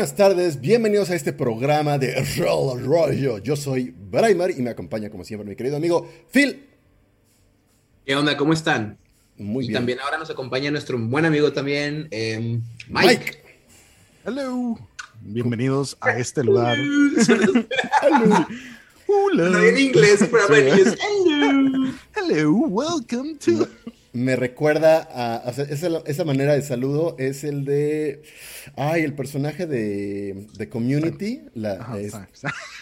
Buenas 0.00 0.16
tardes, 0.16 0.58
bienvenidos 0.58 1.10
a 1.10 1.14
este 1.14 1.30
programa 1.34 1.98
de 1.98 2.14
Roll 2.38 2.82
Rollo. 2.86 3.36
Yo 3.36 3.54
soy 3.54 3.94
Braimar 3.94 4.50
y 4.50 4.62
me 4.62 4.70
acompaña 4.70 5.10
como 5.10 5.24
siempre 5.24 5.46
mi 5.46 5.54
querido 5.54 5.76
amigo 5.76 6.10
Phil. 6.32 6.64
¿Qué 8.06 8.16
onda? 8.16 8.34
¿Cómo 8.38 8.54
están? 8.54 8.96
Muy 9.36 9.66
y 9.66 9.68
bien. 9.68 9.74
también 9.78 10.00
ahora 10.00 10.16
nos 10.16 10.30
acompaña 10.30 10.70
nuestro 10.70 10.98
buen 10.98 11.26
amigo 11.26 11.52
también, 11.52 12.08
eh, 12.12 12.58
Mike. 12.88 13.42
Hello. 14.24 14.78
Bienvenidos 15.20 15.98
a 16.00 16.16
este 16.16 16.44
lugar. 16.44 16.78
No 19.34 19.58
en 19.58 19.78
inglés, 19.78 20.26
pero 20.30 20.46
Sí. 20.46 20.54
en 20.54 20.68
inglés. 20.78 20.98
Hello. 21.26 21.92
Hello, 22.16 22.52
welcome 22.52 23.36
to. 23.36 23.68
Me 24.12 24.34
recuerda 24.34 25.02
a, 25.12 25.48
o 25.48 25.52
sea, 25.52 25.64
esa, 25.64 25.88
esa 26.04 26.24
manera 26.24 26.54
de 26.54 26.62
saludo 26.62 27.14
es 27.18 27.44
el 27.44 27.64
de, 27.64 28.22
ay, 28.76 29.02
el 29.04 29.14
personaje 29.14 29.66
de, 29.68 30.46
de 30.58 30.68
Community, 30.68 31.42
la, 31.54 31.74
Ajá, 31.74 31.98
es- 32.00 32.10
sorry. 32.10 32.26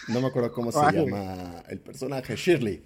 no 0.07 0.21
me 0.21 0.27
acuerdo 0.27 0.51
cómo 0.51 0.71
se 0.71 0.79
llama 0.91 1.63
el 1.69 1.79
personaje, 1.79 2.35
Shirley, 2.35 2.81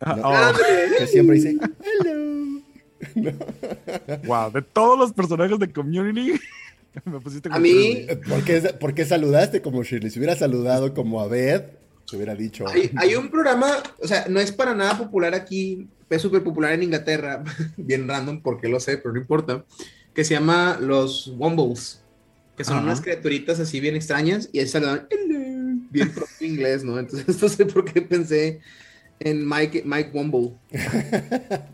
Ah, 0.00 0.16
No. 0.16 0.30
oh, 0.30 0.52
que 0.98 1.06
siempre 1.06 1.36
dice, 1.36 1.58
hello. 2.02 2.62
wow, 4.24 4.50
de 4.50 4.62
todos 4.62 4.98
los 4.98 5.12
personajes 5.12 5.58
de 5.58 5.70
Community, 5.70 6.40
me 7.04 7.20
pusiste 7.20 7.50
A 7.52 7.58
mí- 7.58 7.68
Shirley. 8.06 8.16
¿Por 8.26 8.44
qué, 8.44 8.60
por 8.80 8.94
qué 8.94 9.04
saludaste 9.04 9.60
como 9.60 9.82
Shirley? 9.82 10.10
Si 10.10 10.18
hubiera 10.18 10.34
saludado 10.36 10.94
como 10.94 11.20
Abed, 11.20 11.64
te 12.10 12.16
hubiera 12.16 12.34
dicho, 12.34 12.66
Hay, 12.68 12.90
hay 12.96 13.14
un 13.14 13.30
programa, 13.30 13.82
o 14.02 14.08
sea, 14.08 14.26
no 14.28 14.40
es 14.40 14.52
para 14.52 14.74
nada 14.74 14.98
popular 14.98 15.34
aquí, 15.34 15.88
es 16.08 16.22
súper 16.22 16.42
popular 16.42 16.72
en 16.72 16.82
Inglaterra, 16.82 17.44
bien 17.76 18.08
random, 18.08 18.42
porque 18.42 18.68
lo 18.68 18.80
sé, 18.80 18.98
pero 18.98 19.14
no 19.14 19.20
importa, 19.20 19.64
que 20.14 20.24
se 20.24 20.34
llama 20.34 20.78
los 20.80 21.28
Wombles, 21.36 22.02
que 22.56 22.64
son 22.64 22.78
Ajá. 22.78 22.86
unas 22.86 23.00
criaturitas 23.00 23.60
así 23.60 23.80
bien 23.80 23.96
extrañas 23.96 24.48
y 24.52 24.58
ahí 24.58 24.66
saludan, 24.66 25.06
bien 25.90 26.10
propio 26.14 26.46
inglés, 26.46 26.84
¿no? 26.84 26.98
Entonces, 26.98 27.26
no 27.42 27.48
sé 27.48 27.66
por 27.66 27.84
qué 27.84 28.02
pensé 28.02 28.60
en 29.20 29.48
Mike, 29.48 29.82
Mike 29.84 30.10
Womble. 30.12 30.52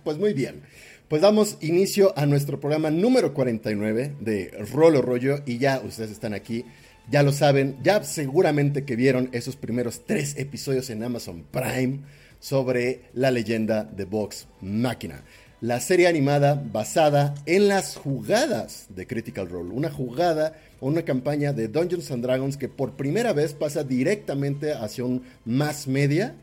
Pues 0.04 0.18
muy 0.18 0.32
bien. 0.32 0.62
Pues 1.08 1.22
damos 1.22 1.56
inicio 1.60 2.12
a 2.18 2.26
nuestro 2.26 2.58
programa 2.58 2.90
número 2.90 3.32
49 3.32 4.16
de 4.20 4.66
Rolo 4.72 5.02
Rollo 5.02 5.38
y 5.46 5.58
ya 5.58 5.80
ustedes 5.84 6.10
están 6.10 6.34
aquí, 6.34 6.64
ya 7.10 7.22
lo 7.22 7.32
saben, 7.32 7.76
ya 7.82 8.02
seguramente 8.02 8.84
que 8.84 8.96
vieron 8.96 9.28
esos 9.32 9.56
primeros 9.56 10.04
tres 10.04 10.36
episodios 10.36 10.90
en 10.90 11.02
Amazon 11.02 11.44
Prime 11.50 12.00
sobre 12.40 13.02
la 13.14 13.30
leyenda 13.30 13.84
de 13.84 14.04
Vox 14.04 14.48
Máquina. 14.60 15.22
La 15.60 15.80
serie 15.80 16.06
animada 16.06 16.62
basada 16.70 17.34
en 17.46 17.68
las 17.68 17.96
jugadas 17.96 18.86
de 18.90 19.06
Critical 19.06 19.48
Role. 19.48 19.70
Una 19.72 19.90
jugada 19.90 20.52
o 20.80 20.88
una 20.88 21.02
campaña 21.02 21.52
de 21.52 21.68
Dungeons 21.68 22.10
and 22.10 22.22
Dragons 22.22 22.56
que 22.56 22.68
por 22.68 22.92
primera 22.92 23.32
vez 23.32 23.54
pasa 23.54 23.82
directamente 23.82 24.74
hacia 24.74 25.04
un 25.04 25.24
mass 25.44 25.86
media 25.86 26.34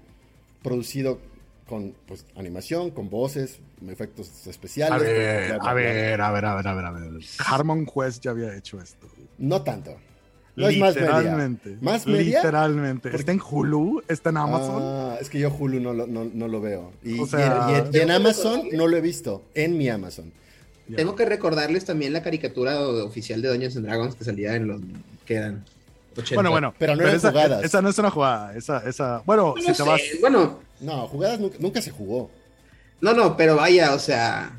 producido 0.64 1.20
con 1.68 1.94
pues, 2.08 2.26
animación, 2.36 2.90
con 2.90 3.10
voces, 3.10 3.60
efectos 3.88 4.48
especiales. 4.48 4.94
A 4.94 4.98
ver, 4.98 5.48
bla, 5.48 5.58
bla, 5.58 5.70
a 5.70 5.74
ver, 5.74 6.22
a 6.22 6.32
ver, 6.32 6.46
a 6.46 6.56
ver, 6.56 6.68
a 6.68 6.74
ver, 6.74 6.86
a 6.86 6.92
ver. 6.92 7.22
Harmon 7.46 7.86
Quest 7.86 8.24
ya 8.24 8.32
había 8.32 8.56
hecho 8.56 8.82
esto. 8.82 9.08
No 9.38 9.62
tanto. 9.62 9.96
No 10.56 10.68
es 10.68 10.78
más 10.78 10.96
media. 10.96 11.08
Literalmente. 11.18 11.78
¿Más 11.82 12.06
media? 12.06 12.38
Literalmente. 12.40 13.16
Está 13.16 13.32
en 13.32 13.42
Hulu, 13.42 14.04
está 14.08 14.30
en 14.30 14.38
Amazon. 14.38 14.82
Ah, 14.84 15.18
es 15.20 15.30
que 15.30 15.40
yo 15.40 15.50
Hulu 15.52 15.80
no 15.80 15.94
lo, 15.94 16.06
no, 16.08 16.30
no 16.32 16.48
lo 16.48 16.62
veo. 16.62 16.92
Y, 17.04 17.20
O 17.20 17.24
y 17.26 17.28
sea- 17.28 17.68
en, 17.70 17.76
y 17.76 17.80
en- 17.90 17.96
y 17.96 17.98
en 18.00 18.12
Amazon 18.12 18.62
no 18.74 18.88
lo 18.88 18.96
he 18.98 19.02
visto. 19.02 19.44
En 19.56 19.78
mi 19.78 19.90
Amazon. 19.90 20.32
Ya. 20.88 20.98
Tengo 20.98 21.16
que 21.16 21.26
recordarles 21.26 21.86
también 21.86 22.14
la 22.14 22.22
caricatura 22.22 22.80
oficial 22.82 23.42
de 23.42 23.50
Dungeons 23.50 23.78
and 23.78 23.86
Dragons 23.86 24.16
que 24.16 24.26
salía 24.26 24.56
en 24.56 24.68
los 24.68 24.82
que 25.26 25.36
eran 25.36 25.64
80. 26.12 26.36
Bueno, 26.36 26.52
bueno. 26.52 26.74
Pero 26.78 26.96
no 26.96 27.02
eran 27.04 27.16
esa, 27.16 27.32
jugadas. 27.32 27.64
Esa 27.64 27.82
no 27.82 27.90
es 27.90 27.98
una 27.98 28.12
jugada. 28.12 28.56
Esa, 28.56 28.78
esa. 28.88 29.24
Bueno, 29.26 29.54
No 29.56 29.62
si 29.62 29.68
te 29.68 29.74
sé, 29.76 29.84
vas. 29.84 30.02
Bueno, 30.22 30.60
No, 30.82 31.08
jugadas 31.08 31.40
nunca, 31.40 31.58
nunca 31.60 31.82
se 31.82 31.90
jugó. 31.90 32.30
no, 33.02 33.14
no, 33.14 33.36
pero 33.38 33.56
vaya, 33.56 33.94
o 33.96 34.00
sea, 34.00 34.52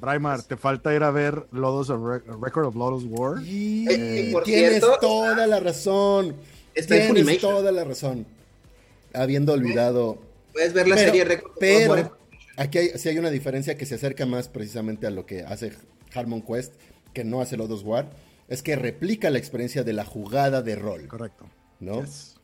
Braimar, 0.00 0.42
te 0.42 0.56
falta 0.56 0.94
ir 0.94 1.02
a 1.02 1.10
ver 1.10 1.46
Lodos 1.52 1.90
of 1.90 2.02
Re- 2.02 2.22
Record 2.40 2.66
of 2.66 2.74
Lodos 2.76 3.04
War. 3.08 3.42
Y 3.44 3.86
Eh, 3.90 4.28
por 4.32 4.44
tienes 4.44 4.78
cierto, 4.78 4.98
toda 5.00 5.46
la 5.46 5.60
razón. 5.60 6.34
Tienes 6.74 7.40
toda 7.40 7.70
la 7.72 7.84
razón. 7.84 8.26
Habiendo 9.12 9.52
olvidado. 9.52 10.18
Puedes 10.52 10.72
ver 10.72 10.88
la 10.88 10.96
Pero- 10.96 11.06
serie 11.08 11.24
Record 11.24 11.50
of 11.52 11.56
Pero 11.58 11.90
War. 11.92 12.12
aquí 12.56 12.78
hay, 12.78 12.88
sí 12.96 13.08
hay 13.08 13.18
una 13.18 13.30
diferencia 13.30 13.76
que 13.76 13.86
se 13.86 13.96
acerca 13.96 14.26
más 14.26 14.48
precisamente 14.48 15.06
a 15.06 15.10
lo 15.10 15.26
que 15.26 15.42
hace 15.42 15.72
Harmon 16.14 16.42
Quest, 16.42 16.74
que 17.12 17.24
no 17.24 17.40
hace 17.40 17.56
Lodos 17.56 17.82
War. 17.82 18.08
Es 18.48 18.62
que 18.62 18.76
replica 18.76 19.30
la 19.30 19.38
experiencia 19.38 19.84
de 19.84 19.92
la 19.92 20.04
jugada 20.04 20.62
de 20.62 20.76
rol. 20.76 21.06
Correcto. 21.06 21.46
¿no? 21.80 22.02
Yes. 22.02 22.36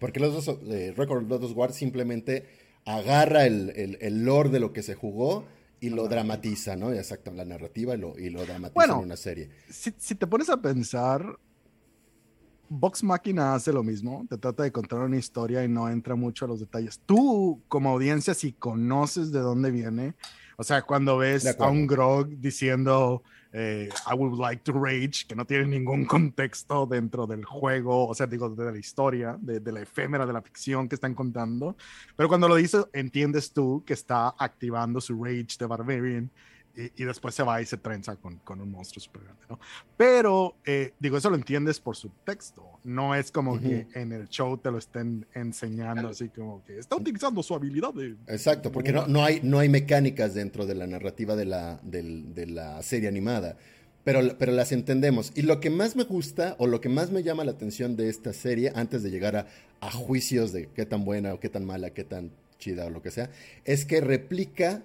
Porque 0.00 0.20
los 0.20 0.44
dos, 0.44 0.58
eh, 0.68 0.92
Record 0.96 1.24
of 1.24 1.28
Lodoss 1.28 1.52
War 1.56 1.72
simplemente 1.72 2.44
agarra 2.84 3.46
el, 3.46 3.70
el- 3.76 3.98
el 4.00 4.24
lore 4.24 4.50
de 4.50 4.60
lo 4.60 4.72
que 4.72 4.82
se 4.82 4.94
jugó 4.94 5.44
y 5.80 5.90
lo 5.90 6.08
dramatiza, 6.08 6.76
¿no? 6.76 6.92
Exacto, 6.92 7.32
la 7.32 7.44
narrativa 7.44 7.94
y 7.94 7.98
lo, 7.98 8.18
y 8.18 8.30
lo 8.30 8.44
dramatiza 8.44 8.74
Bueno. 8.74 8.98
en 8.98 9.04
una 9.04 9.16
serie. 9.16 9.50
Si, 9.68 9.92
si 9.96 10.14
te 10.14 10.26
pones 10.26 10.48
a 10.48 10.60
pensar, 10.60 11.38
Vox 12.68 13.02
Máquina 13.02 13.54
hace 13.54 13.72
lo 13.72 13.82
mismo, 13.82 14.26
te 14.28 14.36
trata 14.36 14.62
de 14.62 14.72
contar 14.72 15.00
una 15.00 15.16
historia 15.16 15.64
y 15.64 15.68
no 15.68 15.88
entra 15.88 16.14
mucho 16.14 16.44
a 16.44 16.48
los 16.48 16.60
detalles. 16.60 17.00
Tú, 17.06 17.62
como 17.68 17.90
audiencia, 17.90 18.34
si 18.34 18.52
conoces 18.52 19.32
de 19.32 19.40
dónde 19.40 19.70
viene, 19.70 20.14
o 20.56 20.64
sea, 20.64 20.82
cuando 20.82 21.16
ves 21.18 21.46
a 21.46 21.68
un 21.68 21.86
Grog 21.86 22.28
diciendo 22.28 23.22
eh, 23.52 23.88
I 24.06 24.14
would 24.14 24.38
like 24.38 24.62
to 24.64 24.72
rage, 24.72 25.26
que 25.26 25.34
no 25.34 25.44
tiene 25.44 25.66
ningún 25.66 26.04
contexto 26.04 26.86
dentro 26.86 27.26
del 27.26 27.44
juego, 27.44 28.06
o 28.06 28.14
sea, 28.14 28.26
digo, 28.26 28.50
de 28.50 28.72
la 28.72 28.78
historia, 28.78 29.36
de, 29.40 29.72
la 29.72 29.80
efémera, 29.80 30.26
de 30.26 30.32
la 30.32 30.42
ficción 30.42 30.88
que 30.88 30.96
están 30.96 31.14
contando, 31.14 31.76
pero 32.16 32.28
cuando 32.28 32.48
lo 32.48 32.56
dice, 32.56 32.84
entiendes 32.92 33.52
tú 33.52 33.82
que 33.86 33.94
está 33.94 34.34
activando 34.38 35.00
su 35.00 35.22
rage 35.22 35.56
de 35.58 35.66
Barbarian 35.66 36.30
y, 36.78 37.02
y 37.02 37.04
después 37.04 37.34
se 37.34 37.42
va 37.42 37.60
y 37.60 37.66
se 37.66 37.76
trenza 37.76 38.16
con, 38.16 38.36
con 38.38 38.60
un 38.60 38.70
monstruo 38.70 39.02
super 39.02 39.22
grande, 39.24 39.42
¿no? 39.50 39.58
Pero, 39.96 40.56
eh, 40.64 40.92
digo, 41.00 41.16
eso 41.18 41.28
lo 41.28 41.36
entiendes 41.36 41.80
por 41.80 41.96
su 41.96 42.10
texto, 42.24 42.64
no 42.84 43.14
es 43.14 43.32
como 43.32 43.52
Ujú. 43.54 43.62
que 43.62 43.86
en 43.94 44.12
el 44.12 44.28
show 44.28 44.56
te 44.58 44.70
lo 44.70 44.78
estén 44.78 45.26
enseñando 45.34 46.08
así 46.08 46.28
como 46.28 46.64
que 46.64 46.78
está 46.78 46.94
utilizando 46.96 47.42
su 47.42 47.54
habilidad 47.54 47.92
de... 47.92 48.14
Exacto, 48.28 48.70
porque 48.70 48.92
no, 48.92 49.06
no, 49.08 49.24
hay, 49.24 49.40
no 49.42 49.58
hay 49.58 49.68
mecánicas 49.68 50.34
dentro 50.34 50.64
de 50.66 50.74
la 50.76 50.86
narrativa 50.86 51.34
de 51.36 51.44
la, 51.46 51.80
del- 51.82 52.32
de 52.34 52.46
la 52.46 52.80
serie 52.82 53.08
animada, 53.08 53.56
pero, 54.04 54.20
pero 54.38 54.52
las 54.52 54.70
entendemos. 54.72 55.32
Y 55.34 55.42
lo 55.42 55.60
que 55.60 55.70
más 55.70 55.96
me 55.96 56.04
gusta 56.04 56.54
o 56.58 56.66
lo 56.66 56.80
que 56.80 56.88
más 56.88 57.10
me 57.10 57.22
llama 57.24 57.44
la 57.44 57.50
atención 57.50 57.96
de 57.96 58.08
esta 58.08 58.32
serie, 58.32 58.72
antes 58.74 59.02
de 59.02 59.10
llegar 59.10 59.36
a, 59.36 59.46
a 59.80 59.90
juicios 59.90 60.52
de 60.52 60.68
qué 60.74 60.86
tan 60.86 61.04
buena 61.04 61.34
o 61.34 61.40
qué 61.40 61.48
tan 61.48 61.64
mala, 61.66 61.90
qué 61.90 62.04
tan 62.04 62.30
chida 62.58 62.86
o 62.86 62.90
lo 62.90 63.02
que 63.02 63.10
sea, 63.10 63.30
es 63.64 63.84
que 63.84 64.00
replica 64.00 64.82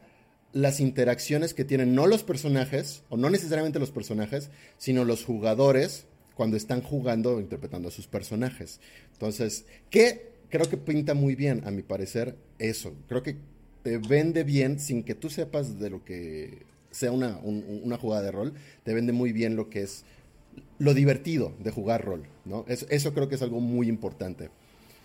las 0.53 0.79
interacciones 0.79 1.53
que 1.53 1.65
tienen 1.65 1.95
no 1.95 2.07
los 2.07 2.23
personajes, 2.23 3.03
o 3.09 3.17
no 3.17 3.29
necesariamente 3.29 3.79
los 3.79 3.91
personajes, 3.91 4.49
sino 4.77 5.03
los 5.03 5.25
jugadores 5.25 6.05
cuando 6.35 6.57
están 6.57 6.81
jugando 6.81 7.35
o 7.35 7.39
interpretando 7.39 7.89
a 7.89 7.91
sus 7.91 8.07
personajes. 8.07 8.79
Entonces, 9.13 9.65
que 9.89 10.31
creo 10.49 10.69
que 10.69 10.77
pinta 10.77 11.13
muy 11.15 11.35
bien, 11.35 11.63
a 11.65 11.71
mi 11.71 11.81
parecer, 11.81 12.35
eso. 12.59 12.93
Creo 13.07 13.23
que 13.23 13.35
te 13.83 13.97
vende 13.97 14.43
bien 14.43 14.79
sin 14.79 15.03
que 15.03 15.15
tú 15.15 15.29
sepas 15.29 15.79
de 15.79 15.89
lo 15.89 16.05
que 16.05 16.59
sea 16.91 17.11
una, 17.11 17.37
un- 17.43 17.81
una 17.83 17.97
jugada 17.97 18.21
de 18.21 18.31
rol, 18.31 18.53
te 18.83 18.93
vende 18.93 19.11
muy 19.11 19.31
bien 19.33 19.55
lo 19.55 19.69
que 19.69 19.81
es 19.81 20.05
lo 20.77 20.93
divertido 20.93 21.53
de 21.59 21.71
jugar 21.71 22.05
rol, 22.05 22.23
¿no? 22.45 22.63
Eso, 22.67 22.85
eso 22.89 23.13
creo 23.13 23.27
que 23.27 23.35
es 23.35 23.41
algo 23.41 23.59
muy 23.59 23.87
importante. 23.89 24.49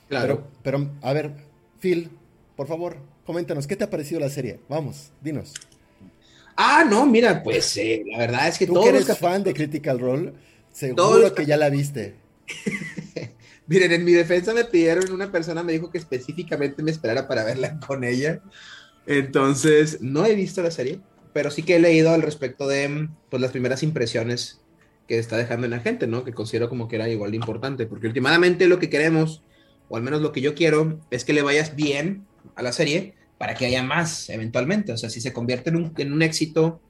Claro. 0.08 0.46
Pero, 0.62 0.78
pero, 0.84 0.90
a 1.02 1.12
ver, 1.14 1.32
Phil, 1.80 2.10
por 2.56 2.66
favor, 2.66 2.98
coméntanos, 3.28 3.66
¿qué 3.66 3.76
te 3.76 3.84
ha 3.84 3.90
parecido 3.90 4.20
la 4.20 4.30
serie? 4.30 4.58
Vamos, 4.70 5.12
dinos. 5.20 5.52
ah, 6.56 6.82
no, 6.88 7.04
mira, 7.04 7.42
pues 7.42 7.76
eh, 7.76 8.02
la 8.06 8.20
verdad 8.20 8.48
es 8.48 8.56
que 8.56 8.66
Tú 8.66 8.72
todos 8.72 8.88
que 8.88 8.96
eres 8.96 9.18
fan 9.18 9.44
de 9.44 9.52
Critical 9.52 10.00
Role, 10.00 10.32
seguro 10.72 11.18
los 11.18 11.32
que 11.32 11.44
ya 11.44 11.58
la 11.58 11.68
viste. 11.68 12.14
Miren, 13.66 13.92
en 13.92 14.06
mi 14.06 14.12
defensa 14.12 14.54
me 14.54 14.64
pidieron, 14.64 15.12
una 15.12 15.30
persona 15.30 15.62
me 15.62 15.74
dijo 15.74 15.90
que 15.90 15.98
específicamente 15.98 16.82
me 16.82 16.90
esperara 16.90 17.28
para 17.28 17.44
verla 17.44 17.78
con 17.86 18.02
ella. 18.02 18.40
Entonces, 19.06 20.00
no 20.00 20.24
he 20.24 20.34
visto 20.34 20.62
la 20.62 20.70
serie, 20.70 20.98
pero 21.34 21.50
sí 21.50 21.64
que 21.64 21.76
he 21.76 21.80
leído 21.80 22.08
al 22.14 22.22
respecto 22.22 22.66
de 22.66 23.10
pues, 23.28 23.42
las 23.42 23.50
primeras 23.50 23.82
impresiones 23.82 24.62
que 25.06 25.18
está 25.18 25.36
dejando 25.36 25.66
en 25.66 25.72
la 25.72 25.80
gente, 25.80 26.06
¿no? 26.06 26.24
Que 26.24 26.32
considero 26.32 26.70
como 26.70 26.88
que 26.88 26.96
era 26.96 27.10
igual 27.10 27.32
de 27.32 27.36
importante, 27.36 27.84
porque 27.84 28.06
últimamente 28.06 28.66
lo 28.68 28.78
que 28.78 28.88
queremos, 28.88 29.42
o 29.90 29.98
al 29.98 30.02
menos 30.02 30.22
lo 30.22 30.32
que 30.32 30.40
yo 30.40 30.54
quiero, 30.54 30.98
es 31.10 31.26
que 31.26 31.34
le 31.34 31.42
vayas 31.42 31.76
bien 31.76 32.26
a 32.54 32.62
la 32.62 32.72
serie 32.72 33.17
para 33.38 33.54
que 33.54 33.66
haya 33.66 33.82
más 33.82 34.28
eventualmente. 34.30 34.92
O 34.92 34.96
sea, 34.96 35.10
si 35.10 35.20
se 35.20 35.32
convierte 35.32 35.70
en 35.70 35.76
un, 35.76 35.92
en 35.96 36.12
un 36.12 36.22
éxito 36.22 36.80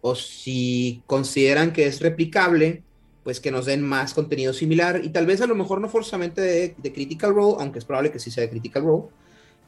o 0.00 0.14
si 0.14 1.02
consideran 1.06 1.72
que 1.72 1.86
es 1.86 2.00
replicable, 2.00 2.82
pues 3.24 3.40
que 3.40 3.50
nos 3.50 3.66
den 3.66 3.82
más 3.82 4.14
contenido 4.14 4.52
similar 4.52 5.02
y 5.04 5.10
tal 5.10 5.26
vez 5.26 5.40
a 5.42 5.46
lo 5.46 5.54
mejor 5.54 5.80
no 5.80 5.88
forzosamente 5.88 6.40
de, 6.40 6.74
de 6.78 6.92
Critical 6.92 7.34
Role, 7.34 7.56
aunque 7.60 7.78
es 7.78 7.84
probable 7.84 8.10
que 8.10 8.18
sí 8.18 8.30
sea 8.30 8.42
de 8.42 8.50
Critical 8.50 8.84
Role, 8.84 9.08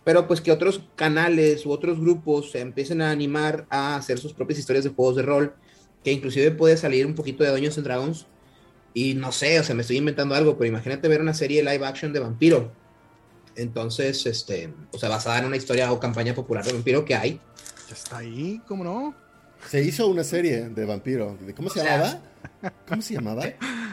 pero 0.04 0.26
pues 0.26 0.40
que 0.40 0.52
otros 0.52 0.82
canales 0.96 1.66
u 1.66 1.72
otros 1.72 2.00
grupos 2.00 2.52
se 2.52 2.60
empiecen 2.60 3.02
a 3.02 3.10
animar 3.10 3.66
a 3.70 3.96
hacer 3.96 4.18
sus 4.18 4.32
propias 4.32 4.58
historias 4.58 4.84
de 4.84 4.90
juegos 4.90 5.16
de 5.16 5.22
rol, 5.22 5.54
que 6.02 6.12
inclusive 6.12 6.50
puede 6.52 6.76
salir 6.76 7.06
un 7.06 7.14
poquito 7.14 7.44
de 7.44 7.50
Dungeons 7.50 7.78
and 7.78 7.86
Dragons, 7.86 8.26
Y 8.94 9.14
no 9.14 9.32
sé, 9.32 9.60
o 9.60 9.64
sea, 9.64 9.74
me 9.74 9.82
estoy 9.82 9.98
inventando 9.98 10.34
algo, 10.34 10.56
pero 10.58 10.68
imagínate 10.68 11.08
ver 11.08 11.20
una 11.20 11.34
serie 11.34 11.62
live 11.62 11.86
action 11.86 12.12
de 12.12 12.20
vampiro. 12.20 12.72
Entonces, 13.60 14.24
este, 14.24 14.72
o 14.92 14.98
sea, 14.98 15.08
basada 15.08 15.38
en 15.38 15.44
una 15.44 15.56
historia 15.56 15.92
o 15.92 16.00
campaña 16.00 16.34
popular 16.34 16.64
de 16.64 16.72
vampiro 16.72 17.04
que 17.04 17.14
hay. 17.14 17.40
Ya 17.88 17.94
está 17.94 18.18
ahí, 18.18 18.60
¿cómo 18.66 18.84
no? 18.84 19.14
Se 19.68 19.82
hizo 19.82 20.06
una 20.08 20.24
serie 20.24 20.70
de 20.70 20.84
vampiro. 20.86 21.36
¿Cómo 21.54 21.68
se 21.68 21.80
sea, 21.80 21.98
llamaba? 21.98 22.20
¿Cómo 22.88 23.02
se 23.02 23.14
llamaba? 23.14 23.44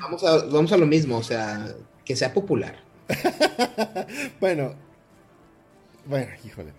Vamos 0.01 0.23
a, 0.23 0.45
vamos 0.45 0.71
a 0.71 0.77
lo 0.77 0.85
mismo, 0.85 1.17
o 1.17 1.23
sea, 1.23 1.75
que 2.05 2.15
sea 2.15 2.33
popular. 2.33 2.81
bueno, 4.39 4.73
bueno, 6.05 6.31
híjole. 6.45 6.71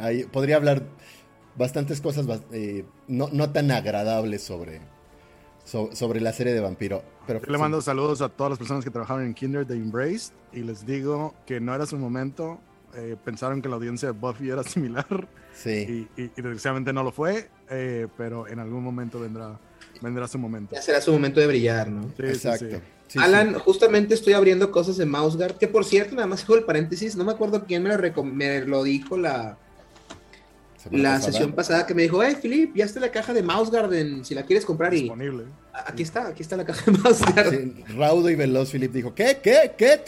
Ahí 0.00 0.24
podría 0.24 0.56
hablar 0.56 0.82
bastantes 1.54 2.00
cosas 2.00 2.26
eh, 2.52 2.84
no, 3.06 3.28
no 3.32 3.52
tan 3.52 3.70
agradables 3.70 4.42
sobre, 4.42 4.80
so- 5.64 5.90
sobre 5.94 6.20
la 6.20 6.32
serie 6.32 6.52
de 6.52 6.60
vampiro. 6.60 7.02
Pero 7.26 7.40
Yo 7.40 7.50
le 7.52 7.58
mando 7.58 7.80
saludos 7.80 8.20
a 8.20 8.28
todas 8.28 8.50
las 8.50 8.58
personas 8.58 8.84
que 8.84 8.90
trabajaron 8.90 9.24
en 9.24 9.34
Kinder 9.34 9.66
de 9.66 9.74
Embraced 9.76 10.32
y 10.52 10.60
les 10.60 10.84
digo 10.86 11.34
que 11.46 11.60
no 11.60 11.74
era 11.74 11.86
su 11.86 11.96
momento. 11.98 12.60
eh, 12.96 13.16
pensaron 13.24 13.60
que 13.60 13.68
la 13.68 13.74
audiencia 13.74 14.12
de 14.12 14.16
Buffy 14.16 14.50
era 14.50 14.62
similar 15.02 15.26
Sí. 15.52 16.08
y, 16.16 16.22
y- 16.22 16.24
y 16.26 16.42
desgraciadamente 16.42 16.92
no 16.92 17.02
lo 17.02 17.10
fue, 17.10 17.50
eh, 17.68 18.06
pero 18.16 18.46
en 18.46 18.60
algún 18.60 18.84
momento 18.84 19.18
vendrá, 19.18 19.58
vendrá 20.00 20.28
su 20.28 20.38
momento. 20.38 20.76
Ya 20.76 20.80
será 20.80 21.00
su 21.00 21.10
momento 21.10 21.40
de 21.40 21.48
brillar, 21.48 21.90
¿no? 21.90 22.04
Sí, 22.16 22.22
Exacto. 22.24 22.66
sí. 22.70 22.76
Sí, 23.08 23.18
Alan, 23.20 23.54
justamente 23.54 24.14
estoy 24.14 24.34
abriendo 24.34 24.70
cosas 24.70 24.96
de 24.96 25.06
Mouseguard, 25.06 25.56
que 25.58 25.66
por 25.66 25.84
cierto, 25.84 26.14
nada 26.14 26.28
más 26.28 26.44
hago 26.44 26.54
el 26.54 26.62
paréntesis, 26.62 27.16
no 27.16 27.24
me 27.24 27.32
acuerdo 27.32 27.64
quién 27.66 27.82
me 27.82 27.88
lo, 27.88 27.96
recom- 27.96 28.32
me 28.32 28.60
lo 28.64 28.84
dijo 28.84 29.16
la, 29.16 29.58
la 30.90 31.14
pasada. 31.14 31.32
sesión 31.32 31.52
pasada, 31.52 31.86
que 31.86 31.94
me 31.94 32.02
dijo, 32.02 32.22
hey, 32.22 32.36
Philip, 32.40 32.74
ya 32.76 32.84
está 32.84 33.00
la 33.00 33.10
caja 33.10 33.32
de 33.32 33.42
Mouseguard, 33.42 33.92
en- 33.94 34.24
si 34.24 34.34
la 34.34 34.42
quieres 34.44 34.64
comprar 34.64 34.92
y... 34.94 35.02
Disponible. 35.02 35.44
Aquí 35.86 36.02
está, 36.02 36.28
aquí 36.28 36.42
está 36.42 36.56
la 36.56 36.64
caja 36.64 36.90
de 36.90 36.98
Mouseguard. 36.98 37.50
Sí, 37.50 37.84
raudo 37.96 38.30
y 38.30 38.34
veloz, 38.34 38.70
Philip 38.70 38.92
dijo, 38.92 39.14
¿qué? 39.14 39.38
¿Qué? 39.42 39.72
¿Qué? 39.76 40.00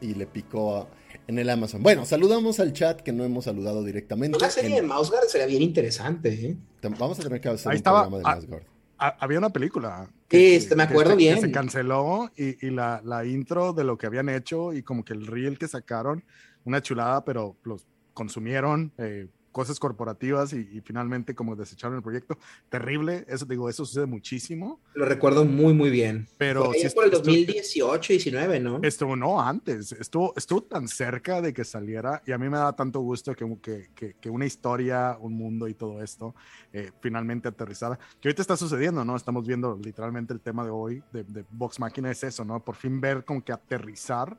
Y 0.00 0.14
le 0.14 0.26
picó 0.26 0.76
a- 0.76 0.88
en 1.26 1.38
el 1.38 1.48
Amazon. 1.48 1.82
Bueno, 1.82 2.04
saludamos 2.06 2.58
al 2.60 2.72
chat 2.72 3.00
que 3.02 3.12
no 3.12 3.24
hemos 3.24 3.44
saludado 3.44 3.84
directamente. 3.84 4.36
Una 4.36 4.50
serie 4.50 4.70
de 4.70 4.78
En- 4.78 4.86
Mouseguard 4.88 5.28
sería 5.28 5.46
bien 5.46 5.62
interesante, 5.62 6.28
¿eh? 6.32 6.56
Vamos 6.98 7.20
a 7.20 7.22
tener 7.22 7.40
que 7.40 7.48
hacer 7.50 7.70
Ahí 7.70 7.74
un 7.74 7.76
estaba- 7.76 8.02
programa 8.08 8.32
de 8.32 8.38
Asgard. 8.38 8.62
Ha- 9.02 9.16
había 9.20 9.38
una 9.38 9.50
película. 9.50 10.10
Sí, 10.30 10.54
este, 10.56 10.76
me 10.76 10.82
acuerdo 10.82 11.16
bien. 11.16 11.36
Que 11.36 11.40
se 11.42 11.50
canceló 11.50 12.30
y, 12.36 12.66
y 12.66 12.70
la, 12.70 13.00
la 13.04 13.24
intro 13.24 13.72
de 13.72 13.82
lo 13.84 13.96
que 13.96 14.06
habían 14.06 14.28
hecho 14.28 14.72
y 14.74 14.82
como 14.82 15.04
que 15.04 15.14
el 15.14 15.26
reel 15.26 15.58
que 15.58 15.68
sacaron, 15.68 16.22
una 16.64 16.82
chulada, 16.82 17.24
pero 17.24 17.56
los 17.64 17.86
consumieron 18.12 18.92
eh, 18.98 19.28
cosas 19.52 19.78
corporativas 19.80 20.52
y, 20.52 20.58
y 20.72 20.80
finalmente 20.80 21.34
como 21.34 21.56
desecharon 21.56 21.96
el 21.96 22.02
proyecto. 22.02 22.38
Terrible, 22.68 23.24
eso 23.28 23.44
digo, 23.46 23.68
eso 23.68 23.84
sucede 23.84 24.06
muchísimo, 24.06 24.80
Lo 24.94 25.04
recuerdo 25.04 25.44
muy, 25.44 25.74
muy 25.74 25.90
bien. 25.90 26.28
pero 26.38 26.66
Fue 26.66 26.76
allá 26.78 26.90
por 26.94 27.04
el 27.04 27.10
estu- 27.10 27.24
2018, 27.24 28.12
19, 28.12 28.60
¿no? 28.60 28.80
Estuvo, 28.82 29.16
no, 29.16 29.40
antes, 29.40 29.92
estuvo, 29.92 30.32
estuvo 30.36 30.62
tan 30.62 30.86
cerca 30.88 31.40
de 31.42 31.52
que 31.52 31.64
saliera 31.64 32.22
y 32.26 32.32
a 32.32 32.38
mí 32.38 32.48
me 32.48 32.58
da 32.58 32.72
tanto 32.74 33.00
gusto 33.00 33.34
que, 33.34 33.44
que, 33.60 33.90
que, 33.94 34.14
que 34.20 34.30
una 34.30 34.46
historia, 34.46 35.16
un 35.20 35.34
mundo 35.34 35.66
y 35.68 35.74
todo 35.74 36.02
esto 36.02 36.34
eh, 36.72 36.90
finalmente 37.00 37.48
aterrizara. 37.48 37.98
Que 38.20 38.28
ahorita 38.28 38.42
está 38.42 38.56
sucediendo, 38.56 39.04
¿no? 39.04 39.16
Estamos 39.16 39.46
viendo 39.46 39.78
literalmente 39.82 40.32
el 40.32 40.40
tema 40.40 40.64
de 40.64 40.70
hoy 40.70 41.02
de, 41.12 41.24
de 41.24 41.44
Vox 41.50 41.80
Máquina 41.80 42.10
es 42.10 42.22
eso, 42.22 42.44
¿no? 42.44 42.62
Por 42.64 42.76
fin 42.76 43.00
ver 43.00 43.24
como 43.24 43.42
que 43.44 43.52
aterrizar 43.52 44.36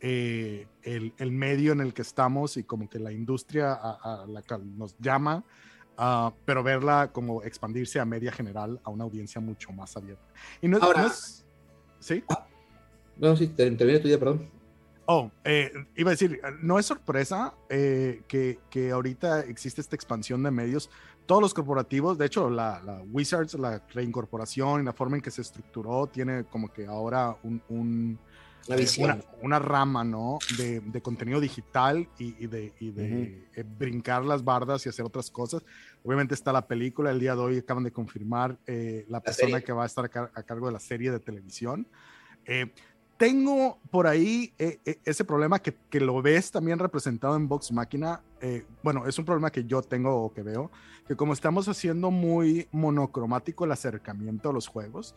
eh, 0.00 0.66
el, 0.82 1.12
el 1.18 1.30
medio 1.32 1.72
en 1.72 1.80
el 1.80 1.92
que 1.94 2.02
estamos 2.02 2.56
y 2.56 2.64
como 2.64 2.88
que 2.88 2.98
la 2.98 3.12
industria 3.12 3.72
a, 3.74 4.22
a 4.22 4.26
la 4.26 4.42
que 4.42 4.56
nos 4.58 4.96
llama. 4.98 5.42
ah, 5.96 6.32
pero 6.44 6.62
verla 6.62 7.10
como 7.12 7.42
expandirse 7.42 7.98
a 7.98 8.04
media 8.04 8.30
general 8.32 8.80
a 8.84 8.90
una 8.90 9.04
audiencia 9.04 9.40
mucho 9.40 9.72
más 9.72 9.96
abierta. 9.96 10.22
Y 10.62 10.68
no, 10.68 10.78
Ahora- 10.78 11.02
no 11.02 11.06
es... 11.08 11.44
¿Sí? 12.00 12.22
No, 13.16 13.34
sí, 13.36 13.48
te- 13.48 13.68
termina 13.72 14.00
tu 14.00 14.06
idea, 14.06 14.18
perdón. 14.18 14.48
Oh, 15.06 15.30
eh, 15.42 15.72
iba 15.96 16.10
a 16.10 16.12
decir, 16.12 16.38
no 16.62 16.78
es 16.78 16.86
sorpresa 16.86 17.54
eh, 17.70 18.22
que, 18.28 18.60
que 18.70 18.90
ahorita 18.92 19.40
existe 19.40 19.80
esta 19.80 19.96
expansión 19.96 20.42
de 20.42 20.50
medios. 20.52 20.90
Todos 21.26 21.40
los 21.42 21.54
corporativos, 21.54 22.16
de 22.18 22.26
hecho, 22.26 22.48
la, 22.50 22.80
la 22.84 23.02
Wizards, 23.10 23.54
la 23.54 23.82
reincorporación 23.92 24.82
y 24.82 24.84
la 24.84 24.92
forma 24.92 25.16
en 25.16 25.22
que 25.22 25.30
se 25.30 25.40
estructuró, 25.42 26.06
tiene 26.06 26.44
como 26.44 26.68
que 26.72 26.86
ahora 26.86 27.36
un, 27.42 27.60
un, 27.70 28.18
La 28.68 28.76
eh, 28.76 28.80
visión. 28.80 29.10
una, 29.10 29.24
una 29.42 29.58
rama, 29.58 30.04
¿no? 30.04 30.38
De, 30.56 30.80
de 30.80 31.00
contenido 31.00 31.40
digital 31.40 32.08
y, 32.18 32.36
y 32.44 32.46
de, 32.46 32.74
y 32.78 32.90
de 32.90 33.02
Ujú. 33.02 33.60
eh, 33.60 33.64
brincar 33.78 34.24
las 34.24 34.44
bardas 34.44 34.84
y 34.84 34.88
hacer 34.90 35.04
otras 35.06 35.30
cosas. 35.30 35.62
Obviamente 36.04 36.34
está 36.34 36.52
la 36.52 36.66
película, 36.66 37.10
el 37.10 37.18
día 37.18 37.34
de 37.34 37.40
hoy 37.40 37.58
acaban 37.58 37.84
de 37.84 37.90
confirmar 37.92 38.58
eh, 38.66 39.04
la 39.08 39.20
persona 39.20 39.52
serie. 39.52 39.64
que 39.64 39.72
va 39.72 39.84
a 39.84 39.86
estar 39.86 40.04
a, 40.04 40.08
car- 40.08 40.30
a 40.34 40.42
cargo 40.42 40.66
de 40.66 40.72
la 40.72 40.80
serie 40.80 41.10
de 41.10 41.18
televisión. 41.18 41.86
Eh, 42.44 42.72
tengo 43.16 43.80
por 43.90 44.06
ahí 44.06 44.52
eh, 44.58 44.78
eh, 44.84 44.98
ese 45.04 45.24
problema 45.24 45.58
que, 45.58 45.74
que 45.90 45.98
lo 45.98 46.22
ves 46.22 46.50
también 46.52 46.78
representado 46.78 47.34
en 47.36 47.48
Vox 47.48 47.72
Máquina. 47.72 48.22
bueno, 48.84 49.06
es 49.08 49.18
un 49.18 49.24
problema 49.24 49.50
que 49.50 49.64
yo 49.64 49.82
tengo 49.82 50.14
o 50.24 50.32
que 50.32 50.42
veo, 50.42 50.70
que 51.08 51.16
como 51.16 51.32
estamos 51.32 51.66
haciendo 51.68 52.12
muy 52.12 52.68
monocromático 52.70 53.64
el 53.64 53.72
acercamiento 53.72 54.50
a 54.50 54.52
los 54.52 54.68
juegos, 54.68 55.16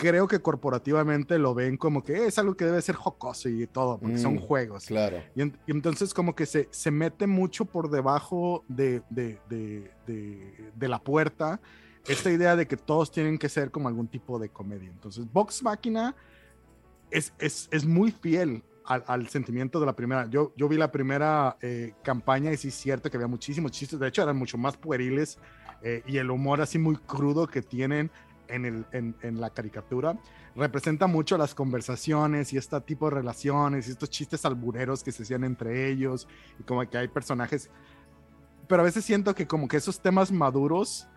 creo 0.00 0.26
que 0.26 0.38
corporativamente 0.40 1.38
lo 1.38 1.54
ven 1.54 1.76
como 1.76 2.02
que 2.02 2.26
es 2.26 2.38
algo 2.38 2.56
que 2.56 2.64
debe 2.64 2.80
ser 2.80 2.94
jocoso 2.94 3.50
y 3.50 3.66
todo, 3.66 3.98
porque 3.98 4.16
son 4.16 4.36
Mm, 4.36 4.40
juegos. 4.40 4.86
Claro. 4.86 5.22
Y, 5.34 5.42
en- 5.42 5.58
y 5.66 5.72
entonces 5.72 6.14
como 6.14 6.34
que 6.34 6.46
se, 6.46 6.68
se 6.70 6.90
mete 6.90 7.26
mucho 7.26 7.66
por 7.66 7.90
debajo 7.90 8.64
de, 8.66 9.02
de, 9.10 9.38
de, 9.50 9.90
de- 10.06 10.72
de 10.74 10.88
la 10.88 10.98
puerta 11.02 11.60
esta 12.08 12.30
idea 12.30 12.56
de 12.56 12.66
que 12.66 12.78
todos 12.78 13.12
tienen 13.12 13.36
que 13.38 13.50
ser 13.50 13.70
como 13.70 13.88
algún 13.88 14.08
tipo 14.08 14.38
de 14.38 14.48
comedia. 14.48 14.88
Entonces, 14.88 15.30
Vox 15.30 15.62
Máquina 15.62 16.16
es, 17.10 17.34
es, 17.38 17.68
es 17.70 17.84
muy 17.84 18.10
fiel 18.10 18.62
al, 18.86 19.04
al 19.06 19.28
sentimiento 19.28 19.78
de 19.80 19.86
la 19.86 19.94
primera. 19.94 20.26
Yo, 20.30 20.52
yo 20.56 20.66
vi 20.66 20.78
la 20.78 20.90
primera 20.90 21.58
eh, 21.60 21.92
campaña 22.02 22.50
y 22.52 22.56
sí 22.56 22.68
es 22.68 22.74
cierto 22.74 23.10
que 23.10 23.18
había 23.18 23.26
muchísimos 23.28 23.70
chistes, 23.72 24.00
de 24.00 24.08
hecho 24.08 24.22
eran 24.22 24.36
mucho 24.38 24.56
más 24.56 24.78
pueriles 24.78 25.38
eh, 25.82 26.02
y 26.06 26.16
el 26.16 26.30
humor 26.30 26.62
así 26.62 26.78
muy 26.78 26.96
crudo 26.96 27.46
que 27.46 27.60
tienen 27.62 28.10
en, 28.50 28.64
el, 28.64 28.86
en, 28.92 29.16
en 29.22 29.40
la 29.40 29.50
caricatura 29.50 30.18
representa 30.56 31.06
mucho 31.06 31.38
las 31.38 31.54
conversaciones 31.54 32.52
y 32.52 32.58
este 32.58 32.80
tipo 32.80 33.08
de 33.08 33.16
relaciones 33.16 33.88
y 33.88 33.92
estos 33.92 34.10
chistes 34.10 34.44
albureros 34.44 35.02
que 35.02 35.12
se 35.12 35.22
hacían 35.22 35.44
entre 35.44 35.88
ellos 35.90 36.26
y 36.58 36.62
como 36.64 36.88
que 36.88 36.98
hay 36.98 37.08
personajes 37.08 37.70
pero 38.66 38.82
a 38.82 38.84
veces 38.84 39.04
siento 39.04 39.34
que 39.34 39.46
como 39.48 39.66
que 39.66 39.76
esos 39.76 40.00
temas 40.00 40.30
maduros 40.30 41.08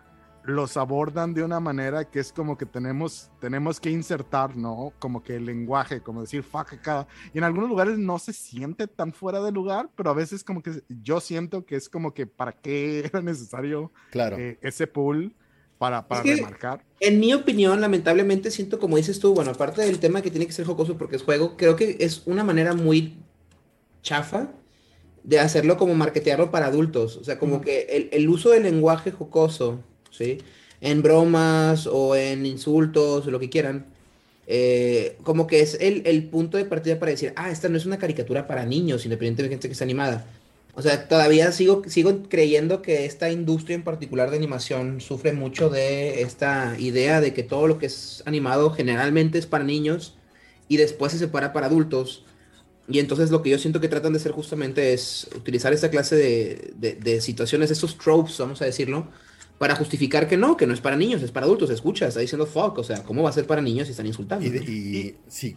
los 0.42 0.76
abordan 0.76 1.32
de 1.32 1.42
una 1.42 1.58
manera 1.60 2.04
que 2.04 2.18
es 2.18 2.32
como 2.32 2.58
que 2.58 2.66
tenemos, 2.66 3.30
tenemos 3.40 3.80
que 3.80 3.90
insertar, 3.90 4.56
¿no? 4.56 4.92
Como 4.98 5.22
que 5.22 5.36
el 5.36 5.46
lenguaje, 5.46 6.02
como 6.02 6.20
decir 6.20 6.42
fuck 6.42 6.74
acá. 6.74 7.06
Y 7.32 7.38
en 7.38 7.44
algunos 7.44 7.70
lugares 7.70 7.96
no 7.96 8.18
se 8.18 8.32
siente 8.32 8.86
tan 8.86 9.12
fuera 9.12 9.40
de 9.40 9.52
lugar, 9.52 9.88
pero 9.96 10.10
a 10.10 10.14
veces 10.14 10.44
como 10.44 10.62
que 10.62 10.82
yo 10.88 11.20
siento 11.20 11.64
que 11.64 11.76
es 11.76 11.88
como 11.88 12.12
que 12.12 12.26
para 12.26 12.52
qué 12.52 12.98
era 13.06 13.22
necesario 13.22 13.90
Claro. 14.10 14.36
eh, 14.36 14.58
ese 14.60 14.86
pool 14.86 15.34
para, 15.84 16.08
para 16.08 16.22
que- 16.22 16.36
remarcar. 16.36 16.84
En 17.00 17.20
mi 17.20 17.34
opinión, 17.34 17.80
lamentablemente 17.80 18.50
siento, 18.50 18.78
como 18.78 18.96
dices 18.96 19.18
tú, 19.20 19.34
bueno, 19.34 19.50
aparte 19.50 19.82
del 19.82 19.98
tema 20.00 20.22
que 20.22 20.30
tiene 20.30 20.46
que 20.46 20.52
ser 20.52 20.64
jocoso 20.66 20.96
porque 20.96 21.16
es 21.16 21.22
juego, 21.22 21.56
creo 21.56 21.76
que 21.76 21.96
es 22.00 22.22
una 22.26 22.44
manera 22.44 22.74
muy 22.74 23.18
chafa 24.02 24.52
de 25.22 25.40
hacerlo 25.40 25.76
como 25.76 25.94
marketearlo 25.94 26.50
para 26.50 26.66
adultos. 26.66 27.16
O 27.16 27.24
sea, 27.24 27.38
como 27.38 27.60
que 27.60 27.82
el, 27.90 28.08
el 28.12 28.28
uso 28.28 28.50
del 28.50 28.64
lenguaje 28.64 29.10
jocoso, 29.12 29.80
¿sí? 30.10 30.38
En 30.80 31.02
bromas 31.02 31.86
o 31.86 32.16
en 32.16 32.46
insultos 32.46 33.26
o 33.26 33.30
lo 33.30 33.40
que 33.40 33.50
quieran, 33.50 33.86
eh, 34.46 35.18
como 35.22 35.46
que 35.46 35.60
es 35.60 35.74
el, 35.80 36.02
el 36.06 36.28
punto 36.28 36.56
de 36.58 36.66
partida 36.66 36.98
para 36.98 37.12
decir, 37.12 37.32
ah, 37.36 37.50
esta 37.50 37.68
no 37.68 37.76
es 37.78 37.86
una 37.86 37.98
caricatura 37.98 38.46
para 38.46 38.66
niños, 38.66 39.04
independientemente 39.06 39.62
de 39.62 39.68
que 39.68 39.72
esté 39.72 39.84
animada. 39.84 40.26
O 40.76 40.82
sea, 40.82 41.06
todavía 41.06 41.52
sigo, 41.52 41.82
sigo 41.86 42.24
creyendo 42.28 42.82
que 42.82 43.04
esta 43.04 43.30
industria 43.30 43.76
en 43.76 43.84
particular 43.84 44.30
de 44.30 44.36
animación 44.36 45.00
sufre 45.00 45.32
mucho 45.32 45.70
de 45.70 46.22
esta 46.22 46.74
idea 46.78 47.20
de 47.20 47.32
que 47.32 47.44
todo 47.44 47.68
lo 47.68 47.78
que 47.78 47.86
es 47.86 48.22
animado 48.26 48.70
generalmente 48.70 49.38
es 49.38 49.46
para 49.46 49.62
niños 49.62 50.16
y 50.68 50.76
después 50.76 51.12
se 51.12 51.18
separa 51.18 51.52
para 51.52 51.66
adultos. 51.66 52.24
Y 52.88 52.98
entonces 52.98 53.30
lo 53.30 53.40
que 53.42 53.50
yo 53.50 53.58
siento 53.58 53.80
que 53.80 53.88
tratan 53.88 54.12
de 54.12 54.18
hacer 54.18 54.32
justamente 54.32 54.92
es 54.92 55.28
utilizar 55.36 55.72
esta 55.72 55.90
clase 55.90 56.16
de, 56.16 56.74
de- 57.00 57.20
situaciones, 57.20 57.70
estos 57.70 57.96
tropes, 57.96 58.36
vamos 58.38 58.60
a 58.60 58.64
decirlo, 58.66 59.08
para 59.58 59.76
justificar 59.76 60.28
que 60.28 60.36
no, 60.36 60.56
que 60.56 60.66
no 60.66 60.74
es 60.74 60.80
para 60.80 60.96
niños, 60.96 61.22
es 61.22 61.30
para 61.30 61.46
adultos. 61.46 61.70
Escucha, 61.70 62.08
está 62.08 62.20
diciendo 62.20 62.46
fuck, 62.46 62.78
o 62.78 62.84
sea, 62.84 63.04
¿cómo 63.04 63.22
va 63.22 63.30
a 63.30 63.32
ser 63.32 63.46
para 63.46 63.62
niños 63.62 63.86
si 63.86 63.92
están 63.92 64.06
insultando? 64.06 64.44
Y, 64.44 65.14
si, 65.28 65.56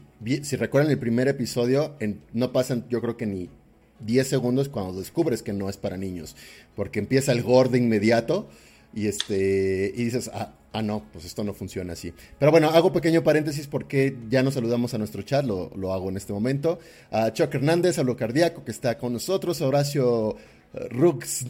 recuerdan 0.57 0.91
el 0.91 0.99
primer 0.99 1.27
episodio, 1.27 1.97
no 2.33 2.53
pasan 2.53 2.85
yo 2.87 3.01
creo 3.01 3.17
que 3.17 3.25
ni 3.25 3.49
10 3.99 4.27
segundos 4.27 4.69
cuando 4.69 4.99
descubres 4.99 5.41
que 5.41 5.53
no 5.53 5.69
es 5.69 5.77
para 5.77 5.97
niños, 5.97 6.35
porque 6.75 6.99
empieza 6.99 7.31
el 7.31 7.43
gore 7.43 7.69
de 7.69 7.77
inmediato 7.79 8.47
y, 8.93 9.07
este, 9.07 9.93
y 9.95 10.03
dices, 10.05 10.29
ah, 10.33 10.53
ah, 10.73 10.81
no, 10.81 11.03
pues 11.11 11.25
esto 11.25 11.43
no 11.43 11.53
funciona 11.53 11.93
así. 11.93 12.13
Pero 12.39 12.51
bueno, 12.51 12.69
hago 12.69 12.93
pequeño 12.93 13.23
paréntesis 13.23 13.67
porque 13.67 14.17
ya 14.29 14.43
nos 14.43 14.53
saludamos 14.53 14.93
a 14.93 14.97
nuestro 14.97 15.21
chat, 15.21 15.45
lo, 15.45 15.71
lo 15.75 15.93
hago 15.93 16.09
en 16.09 16.17
este 16.17 16.33
momento. 16.33 16.79
A 17.11 17.31
Chuck 17.31 17.53
Hernández, 17.53 17.99
a 17.99 18.03
lo 18.03 18.15
cardíaco 18.15 18.63
que 18.63 18.71
está 18.71 18.97
con 18.97 19.13
nosotros, 19.13 19.61
a 19.61 19.67
Horacio 19.67 20.35
eh, 20.73 20.87
Rux, 20.89 21.45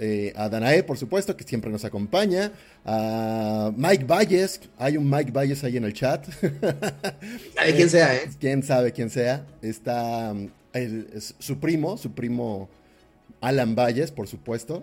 eh, 0.00 0.32
a 0.36 0.48
Danae, 0.48 0.84
por 0.84 0.96
supuesto, 0.96 1.36
que 1.36 1.44
siempre 1.44 1.70
nos 1.70 1.84
acompaña, 1.84 2.52
a 2.84 3.72
Mike 3.76 4.04
Valles, 4.04 4.60
hay 4.78 4.96
un 4.96 5.10
Mike 5.10 5.32
Valles 5.32 5.64
ahí 5.64 5.76
en 5.76 5.84
el 5.84 5.92
chat. 5.92 6.24
Sabe 7.54 7.74
quién 7.74 7.90
sea, 7.90 8.14
¿eh? 8.14 8.30
Quién 8.40 8.62
sabe 8.62 8.92
quién 8.92 9.10
sea. 9.10 9.44
Está 9.60 10.34
el- 10.78 11.08
es 11.14 11.34
su 11.38 11.58
primo, 11.58 11.96
su 11.96 12.12
primo 12.12 12.68
Alan 13.40 13.74
Valles, 13.74 14.10
por 14.10 14.26
supuesto. 14.28 14.82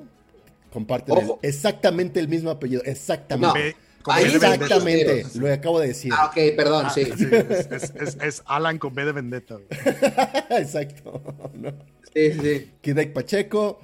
Comparten 0.71 1.17
el- 1.17 1.31
exactamente 1.41 2.19
el 2.19 2.27
mismo 2.27 2.49
apellido, 2.49 2.81
exactamente. 2.85 3.75
Ahí 4.07 4.25
vendetta. 4.25 4.53
Exactamente, 4.53 5.25
lo 5.35 5.51
acabo 5.51 5.79
de 5.79 5.87
decir. 5.87 6.13
Ah, 6.15 6.27
ok, 6.27 6.55
perdón, 6.55 6.85
Ah, 6.87 6.89
sí. 6.91 7.05
sí, 7.17 7.25
es, 7.31 7.71
es- 7.71 7.93
es- 7.95 8.17
es 8.21 8.43
Alan 8.45 8.77
con 8.77 8.93
B 8.93 9.03
de 9.03 9.11
vendetta. 9.13 9.57
Exacto. 10.49 11.21
¿no? 11.55 11.71
Sí, 12.13 12.31
sí, 12.33 12.39
sí. 12.41 12.71
Kidek 12.81 13.13
Pacheco. 13.13 13.79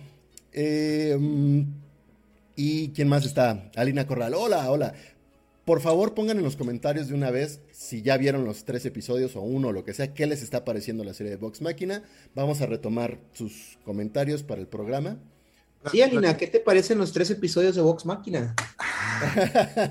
eh, 0.53 1.17
mm, 1.19 1.61
¿Y 2.55 2.89
quién 2.89 3.07
más 3.07 3.25
está? 3.25 3.71
Alina 3.75 4.05
Corral. 4.05 4.33
Hola, 4.35 4.69
hola. 4.69 4.93
Por 5.65 5.79
favor, 5.81 6.13
pongan 6.13 6.37
en 6.37 6.43
los 6.43 6.55
comentarios 6.57 7.07
de 7.07 7.13
una 7.15 7.31
vez 7.31 7.61
si 7.81 8.03
ya 8.03 8.15
vieron 8.17 8.45
los 8.45 8.63
tres 8.63 8.85
episodios 8.85 9.35
o 9.35 9.41
uno 9.41 9.69
o 9.69 9.71
lo 9.71 9.83
que 9.83 9.95
sea, 9.95 10.13
qué 10.13 10.27
les 10.27 10.43
está 10.43 10.63
pareciendo 10.63 11.03
la 11.03 11.15
serie 11.15 11.31
de 11.31 11.37
Vox 11.37 11.61
Máquina. 11.61 12.03
Vamos 12.35 12.61
a 12.61 12.67
retomar 12.67 13.17
sus 13.33 13.79
comentarios 13.83 14.43
para 14.43 14.61
el 14.61 14.67
programa. 14.67 15.17
Sí, 15.91 15.99
Alina, 16.03 16.37
¿qué 16.37 16.45
te 16.45 16.59
parecen 16.59 16.99
los 16.99 17.11
tres 17.11 17.31
episodios 17.31 17.75
de 17.75 17.81
Vox 17.81 18.05
Máquina? 18.05 18.55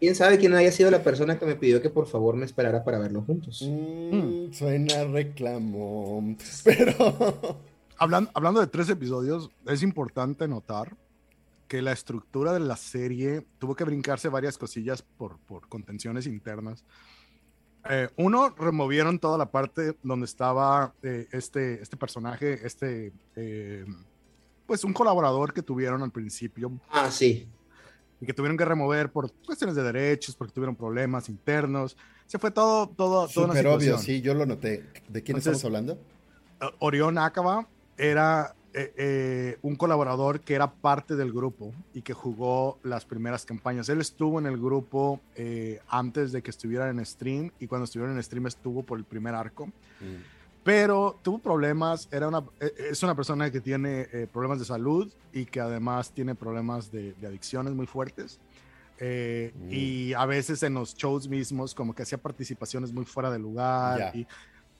¿Quién 0.00 0.14
sabe 0.16 0.38
quién 0.38 0.52
haya 0.54 0.72
sido 0.72 0.90
la 0.90 1.02
persona 1.04 1.38
que 1.38 1.46
me 1.46 1.54
pidió 1.56 1.80
que 1.80 1.90
por 1.90 2.08
favor 2.08 2.34
me 2.34 2.44
esperara 2.46 2.82
para 2.82 2.98
verlo 2.98 3.22
juntos? 3.22 3.62
Mm, 3.70 4.52
Suena 4.52 5.04
reclamo. 5.04 6.36
Pero. 6.64 7.60
Hablan- 7.98 8.30
hablando 8.34 8.60
de 8.60 8.66
tres 8.66 8.88
episodios, 8.88 9.50
es 9.68 9.82
importante 9.82 10.48
notar 10.48 10.96
que 11.70 11.82
la 11.82 11.92
estructura 11.92 12.52
de 12.52 12.58
la 12.58 12.74
serie 12.76 13.46
tuvo 13.60 13.76
que 13.76 13.84
brincarse 13.84 14.28
varias 14.28 14.58
cosillas 14.58 15.02
por, 15.02 15.38
por 15.38 15.68
contenciones 15.68 16.26
internas. 16.26 16.84
Eh, 17.88 18.08
uno, 18.16 18.50
removieron 18.58 19.20
toda 19.20 19.38
la 19.38 19.52
parte 19.52 19.96
donde 20.02 20.24
estaba 20.26 20.92
eh, 21.04 21.28
este, 21.30 21.80
este 21.80 21.96
personaje, 21.96 22.66
este, 22.66 23.12
eh, 23.36 23.84
pues 24.66 24.82
un 24.82 24.92
colaborador 24.92 25.52
que 25.52 25.62
tuvieron 25.62 26.02
al 26.02 26.10
principio 26.10 26.72
Ah, 26.90 27.08
sí. 27.08 27.46
y 28.20 28.26
que 28.26 28.34
tuvieron 28.34 28.56
que 28.58 28.64
remover 28.64 29.12
por 29.12 29.32
cuestiones 29.46 29.76
de 29.76 29.84
derechos, 29.84 30.34
porque 30.34 30.52
tuvieron 30.52 30.74
problemas 30.74 31.28
internos. 31.28 31.96
Se 32.26 32.40
fue 32.40 32.50
todo, 32.50 32.88
todo, 32.88 33.28
toda 33.28 33.52
una 33.52 33.70
obvio, 33.70 33.96
sí, 33.96 34.20
yo 34.20 34.34
lo 34.34 34.44
noté. 34.44 34.90
¿De 35.08 35.22
quién 35.22 35.36
Entonces- 35.36 35.52
estamos 35.52 35.64
hablando? 35.66 35.98
Orión 36.80 37.16
Acaba 37.16 37.68
era 37.96 38.56
eh, 38.72 38.92
eh, 38.96 39.58
un 39.62 39.74
colaborador 39.76 40.40
que 40.40 40.54
era 40.54 40.70
parte 40.72 41.16
del 41.16 41.32
grupo 41.32 41.72
y 41.92 42.02
que 42.02 42.12
jugó 42.12 42.78
las 42.84 43.04
primeras 43.04 43.44
campañas. 43.44 43.88
Él 43.88 44.00
estuvo 44.00 44.38
en 44.38 44.46
el 44.46 44.56
grupo 44.58 45.20
eh, 45.36 45.80
antes 45.88 46.30
de 46.32 46.42
que 46.42 46.50
estuviera 46.50 46.88
en 46.88 47.04
stream 47.04 47.50
y 47.58 47.66
cuando 47.66 47.84
estuvieron 47.84 48.16
en 48.16 48.22
stream 48.22 48.46
estuvo 48.46 48.82
por 48.82 48.98
el 48.98 49.04
primer 49.04 49.34
arco, 49.34 49.66
Mm. 50.00 50.22
pero 50.62 51.18
tuvo 51.22 51.38
problemas. 51.38 52.08
Era 52.12 52.28
una, 52.28 52.44
eh, 52.60 52.72
es 52.90 53.02
una 53.02 53.14
persona 53.14 53.50
que 53.50 53.60
tiene 53.60 54.06
eh, 54.12 54.26
problemas 54.32 54.58
de 54.60 54.64
salud 54.64 55.12
y 55.32 55.44
que 55.46 55.60
además 55.60 56.10
tiene 56.12 56.34
problemas 56.34 56.90
de, 56.92 57.12
de 57.14 57.26
adicciones 57.26 57.74
muy 57.74 57.86
fuertes. 57.86 58.38
Eh, 59.02 59.52
Mm. 59.58 59.68
Y 59.72 60.12
a 60.12 60.26
veces 60.26 60.62
en 60.62 60.74
los 60.74 60.94
shows 60.94 61.26
mismos 61.26 61.74
como 61.74 61.94
que 61.94 62.02
hacía 62.02 62.18
participaciones 62.18 62.92
muy 62.92 63.04
fuera 63.06 63.30
de 63.30 63.38
lugar 63.38 63.98
Ya. 63.98 64.10
y 64.14 64.20
eh, 64.20 64.26
eh, 64.26 64.26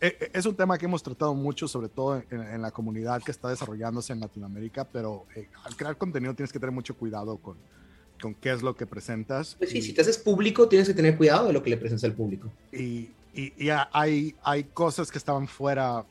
es 0.00 0.46
un 0.46 0.54
tema 0.54 0.78
que 0.78 0.86
hemos 0.86 1.02
tratado 1.02 1.34
mucho, 1.34 1.68
sobre 1.68 1.88
todo 1.88 2.22
en, 2.30 2.40
en 2.40 2.62
la 2.62 2.70
comunidad 2.70 3.22
que 3.22 3.30
está 3.30 3.48
desarrollándose 3.48 4.12
en 4.12 4.20
Latinoamérica, 4.20 4.84
pero 4.84 5.26
eh, 5.36 5.48
al 5.64 5.76
crear 5.76 5.96
contenido 5.96 6.34
tienes 6.34 6.52
que 6.52 6.58
tener 6.58 6.74
mucho 6.74 6.96
cuidado 6.96 7.36
con, 7.36 7.56
con 8.20 8.34
qué 8.34 8.52
es 8.52 8.62
lo 8.62 8.74
que 8.76 8.86
presentas. 8.86 9.56
Pues 9.58 9.70
sí, 9.70 9.78
y, 9.78 9.82
si 9.82 9.92
te 9.92 10.00
haces 10.00 10.16
público, 10.18 10.68
tienes 10.68 10.88
que 10.88 10.94
tener 10.94 11.16
cuidado 11.16 11.46
de 11.48 11.52
lo 11.52 11.62
que 11.62 11.70
le 11.70 11.76
presentas 11.76 12.04
al 12.04 12.14
público. 12.14 12.50
y- 12.72 13.10
y- 13.32 13.52
y 13.56 13.68
ha- 13.70 13.88
hay, 13.92 14.34
hay 14.42 14.64
cosas 14.64 15.08
que 15.10 15.16
estaban 15.18 15.46
fuera, 15.46 16.04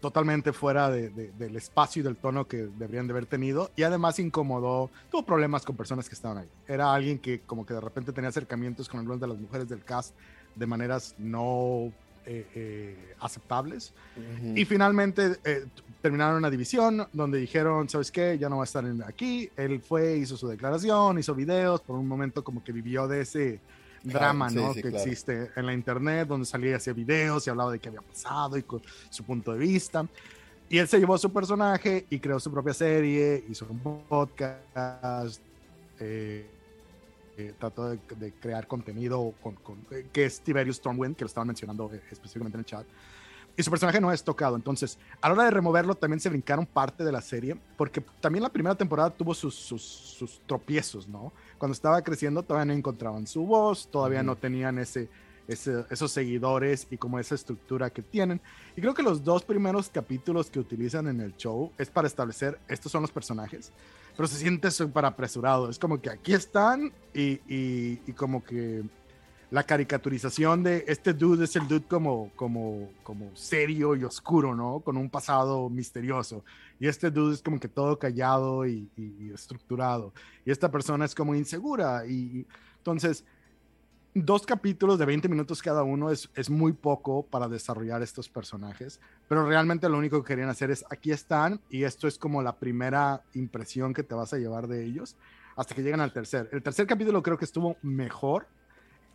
totalmente 0.00 0.52
fuera 0.52 0.90
de- 0.90 1.08
de- 1.08 1.32
del 1.32 1.56
espacio 1.56 2.00
y 2.00 2.02
del 2.02 2.16
tono 2.16 2.46
que 2.46 2.58
deberían 2.58 3.06
de 3.06 3.12
haber 3.12 3.24
tenido, 3.26 3.70
y 3.74 3.84
además 3.84 4.18
incomodó, 4.18 4.90
tuvo 5.10 5.24
problemas 5.24 5.64
con 5.64 5.76
personas 5.76 6.08
que 6.08 6.14
estaban 6.14 6.38
ahí. 6.38 6.48
Era 6.66 6.92
alguien 6.92 7.18
que 7.18 7.40
como 7.40 7.64
que 7.64 7.72
de 7.72 7.80
repente 7.80 8.12
tenía 8.12 8.28
acercamientos 8.28 8.88
con 8.88 9.00
algunas 9.00 9.20
de 9.20 9.28
las 9.28 9.38
mujeres 9.38 9.68
del 9.68 9.82
cast 9.82 10.14
de 10.56 10.66
maneras 10.66 11.14
no 11.18 11.90
eh, 12.30 12.46
eh, 12.54 13.14
aceptables. 13.20 13.94
Ujú. 14.14 14.52
Y 14.54 14.66
finalmente 14.66 15.38
eh, 15.44 15.64
terminaron 16.02 16.36
una 16.36 16.50
división 16.50 17.08
donde 17.10 17.38
dijeron, 17.38 17.88
¿sabes 17.88 18.12
qué? 18.12 18.36
Ya 18.38 18.50
no 18.50 18.58
va 18.58 18.64
a 18.64 18.66
estar 18.66 18.84
aquí. 19.06 19.48
Él 19.56 19.80
fue, 19.80 20.18
hizo 20.18 20.36
su 20.36 20.46
declaración, 20.46 21.18
hizo 21.18 21.34
videos, 21.34 21.80
por 21.80 21.96
un 21.96 22.06
momento 22.06 22.44
como 22.44 22.62
que 22.62 22.70
vivió 22.70 23.08
de 23.08 23.22
ese 23.22 23.60
drama, 24.02 24.50
sí, 24.50 24.56
¿no? 24.56 24.74
sí, 24.74 24.82
que 24.82 24.90
claro. 24.90 25.04
existe 25.04 25.50
en 25.56 25.64
la 25.64 25.72
internet, 25.72 26.28
donde 26.28 26.44
salía 26.44 26.72
y 26.72 26.74
hacía 26.74 26.92
videos 26.92 27.46
y 27.46 27.50
hablaba 27.50 27.72
de 27.72 27.78
qué 27.78 27.88
había 27.88 28.02
pasado 28.02 28.58
y 28.58 28.62
con 28.62 28.82
su 29.08 29.24
punto 29.24 29.54
de 29.54 29.60
vista. 29.60 30.06
Y 30.68 30.76
él 30.76 30.86
se 30.86 30.98
llevó 30.98 31.16
su 31.16 31.32
personaje 31.32 32.04
y 32.10 32.18
creó 32.18 32.38
su 32.38 32.52
propia 32.52 32.74
serie, 32.74 33.42
hizo 33.48 33.66
un 33.70 34.02
podcast, 34.06 35.40
eh, 35.98 36.46
eh, 37.38 37.54
trató 37.58 37.88
de, 37.90 37.98
de 38.16 38.32
crear 38.32 38.66
contenido 38.66 39.32
con, 39.40 39.54
con- 39.54 39.86
eh, 39.92 40.08
que 40.12 40.24
es 40.24 40.40
Tiberius 40.40 40.76
Stormwind, 40.76 41.14
que 41.16 41.24
lo 41.24 41.28
estaban 41.28 41.46
mencionando 41.46 41.88
eh, 41.94 42.02
específicamente 42.10 42.56
en 42.56 42.60
el 42.60 42.66
chat. 42.66 42.86
Y 43.56 43.62
su 43.62 43.70
personaje 43.70 44.00
no 44.00 44.12
es 44.12 44.22
tocado. 44.22 44.54
Entonces, 44.56 44.98
a 45.20 45.28
la 45.28 45.34
hora 45.34 45.44
de 45.44 45.50
removerlo, 45.50 45.94
también 45.94 46.20
se 46.20 46.28
brincaron 46.28 46.64
parte 46.66 47.02
de 47.04 47.10
la 47.10 47.20
serie, 47.20 47.56
porque 47.76 48.00
también 48.20 48.42
la 48.42 48.50
primera 48.50 48.74
temporada 48.76 49.10
tuvo 49.10 49.34
sus, 49.34 49.54
sus, 49.54 49.82
sus 49.82 50.40
tropiezos, 50.46 51.08
¿no? 51.08 51.32
Cuando 51.58 51.72
estaba 51.72 52.02
creciendo, 52.02 52.42
todavía 52.42 52.66
no 52.66 52.72
encontraban 52.78 53.26
su 53.26 53.44
voz, 53.46 53.88
todavía 53.88 54.22
no 54.22 54.36
tenían 54.36 54.78
ese, 54.78 55.08
ese- 55.48 55.84
esos 55.90 56.12
seguidores 56.12 56.86
y 56.90 56.98
como 56.98 57.18
esa 57.18 57.34
estructura 57.34 57.90
que 57.90 58.02
tienen. 58.02 58.40
Y 58.76 58.80
creo 58.80 58.94
que 58.94 59.02
los 59.02 59.24
dos 59.24 59.42
primeros 59.44 59.88
capítulos 59.88 60.50
que 60.50 60.60
utilizan 60.60 61.08
en 61.08 61.20
el 61.20 61.36
show 61.36 61.72
es 61.78 61.90
para 61.90 62.06
establecer 62.06 62.60
estos 62.68 62.92
son 62.92 63.02
los 63.02 63.10
personajes, 63.10 63.72
pero 64.18 64.26
se 64.26 64.36
siente 64.36 64.72
súper 64.72 65.04
apresurado. 65.04 65.70
Es 65.70 65.78
como 65.78 66.00
que 66.02 66.10
aquí 66.10 66.32
están 66.32 66.92
y, 67.14 67.38
y- 67.46 68.12
como 68.14 68.42
que 68.42 68.82
la 69.48 69.62
caricaturización 69.62 70.64
de 70.64 70.84
este 70.88 71.14
dude 71.14 71.44
es 71.44 71.54
el 71.54 71.68
dude 71.68 71.86
como, 71.86 72.32
como, 72.34 72.90
como 73.04 73.30
serio 73.36 73.94
y 73.94 74.02
oscuro, 74.02 74.56
¿no? 74.56 74.80
Con 74.80 74.96
un 74.96 75.08
pasado 75.08 75.70
misterioso. 75.70 76.44
Y 76.80 76.88
este 76.88 77.12
dude 77.12 77.34
es 77.34 77.42
como 77.42 77.60
que 77.60 77.68
todo 77.68 77.96
callado 77.96 78.66
y 78.66 78.90
estructurado. 79.32 80.12
Y 80.44 80.50
esta 80.50 80.68
persona 80.68 81.04
es 81.04 81.14
como 81.14 81.36
insegura. 81.36 82.04
Y 82.04 82.44
entonces, 82.78 83.24
dos 84.24 84.46
capítulos 84.46 84.98
de 84.98 85.06
20 85.06 85.28
minutos 85.28 85.62
cada 85.62 85.82
uno 85.82 86.10
es, 86.10 86.30
es 86.34 86.50
muy 86.50 86.72
poco 86.72 87.24
para 87.24 87.48
desarrollar 87.48 88.02
estos 88.02 88.28
personajes, 88.28 89.00
pero 89.28 89.46
realmente 89.46 89.88
lo 89.88 89.98
único 89.98 90.22
que 90.22 90.28
querían 90.28 90.48
hacer 90.48 90.70
es 90.70 90.84
aquí 90.90 91.10
están 91.10 91.60
y 91.70 91.84
esto 91.84 92.08
es 92.08 92.18
como 92.18 92.42
la 92.42 92.56
primera 92.56 93.22
impresión 93.34 93.94
que 93.94 94.02
te 94.02 94.14
vas 94.14 94.32
a 94.32 94.38
llevar 94.38 94.68
de 94.68 94.84
ellos 94.84 95.16
hasta 95.56 95.74
que 95.74 95.82
llegan 95.82 96.00
al 96.00 96.12
tercer. 96.12 96.48
El 96.52 96.62
tercer 96.62 96.86
capítulo 96.86 97.22
creo 97.22 97.36
que 97.36 97.44
estuvo 97.44 97.76
mejor, 97.82 98.46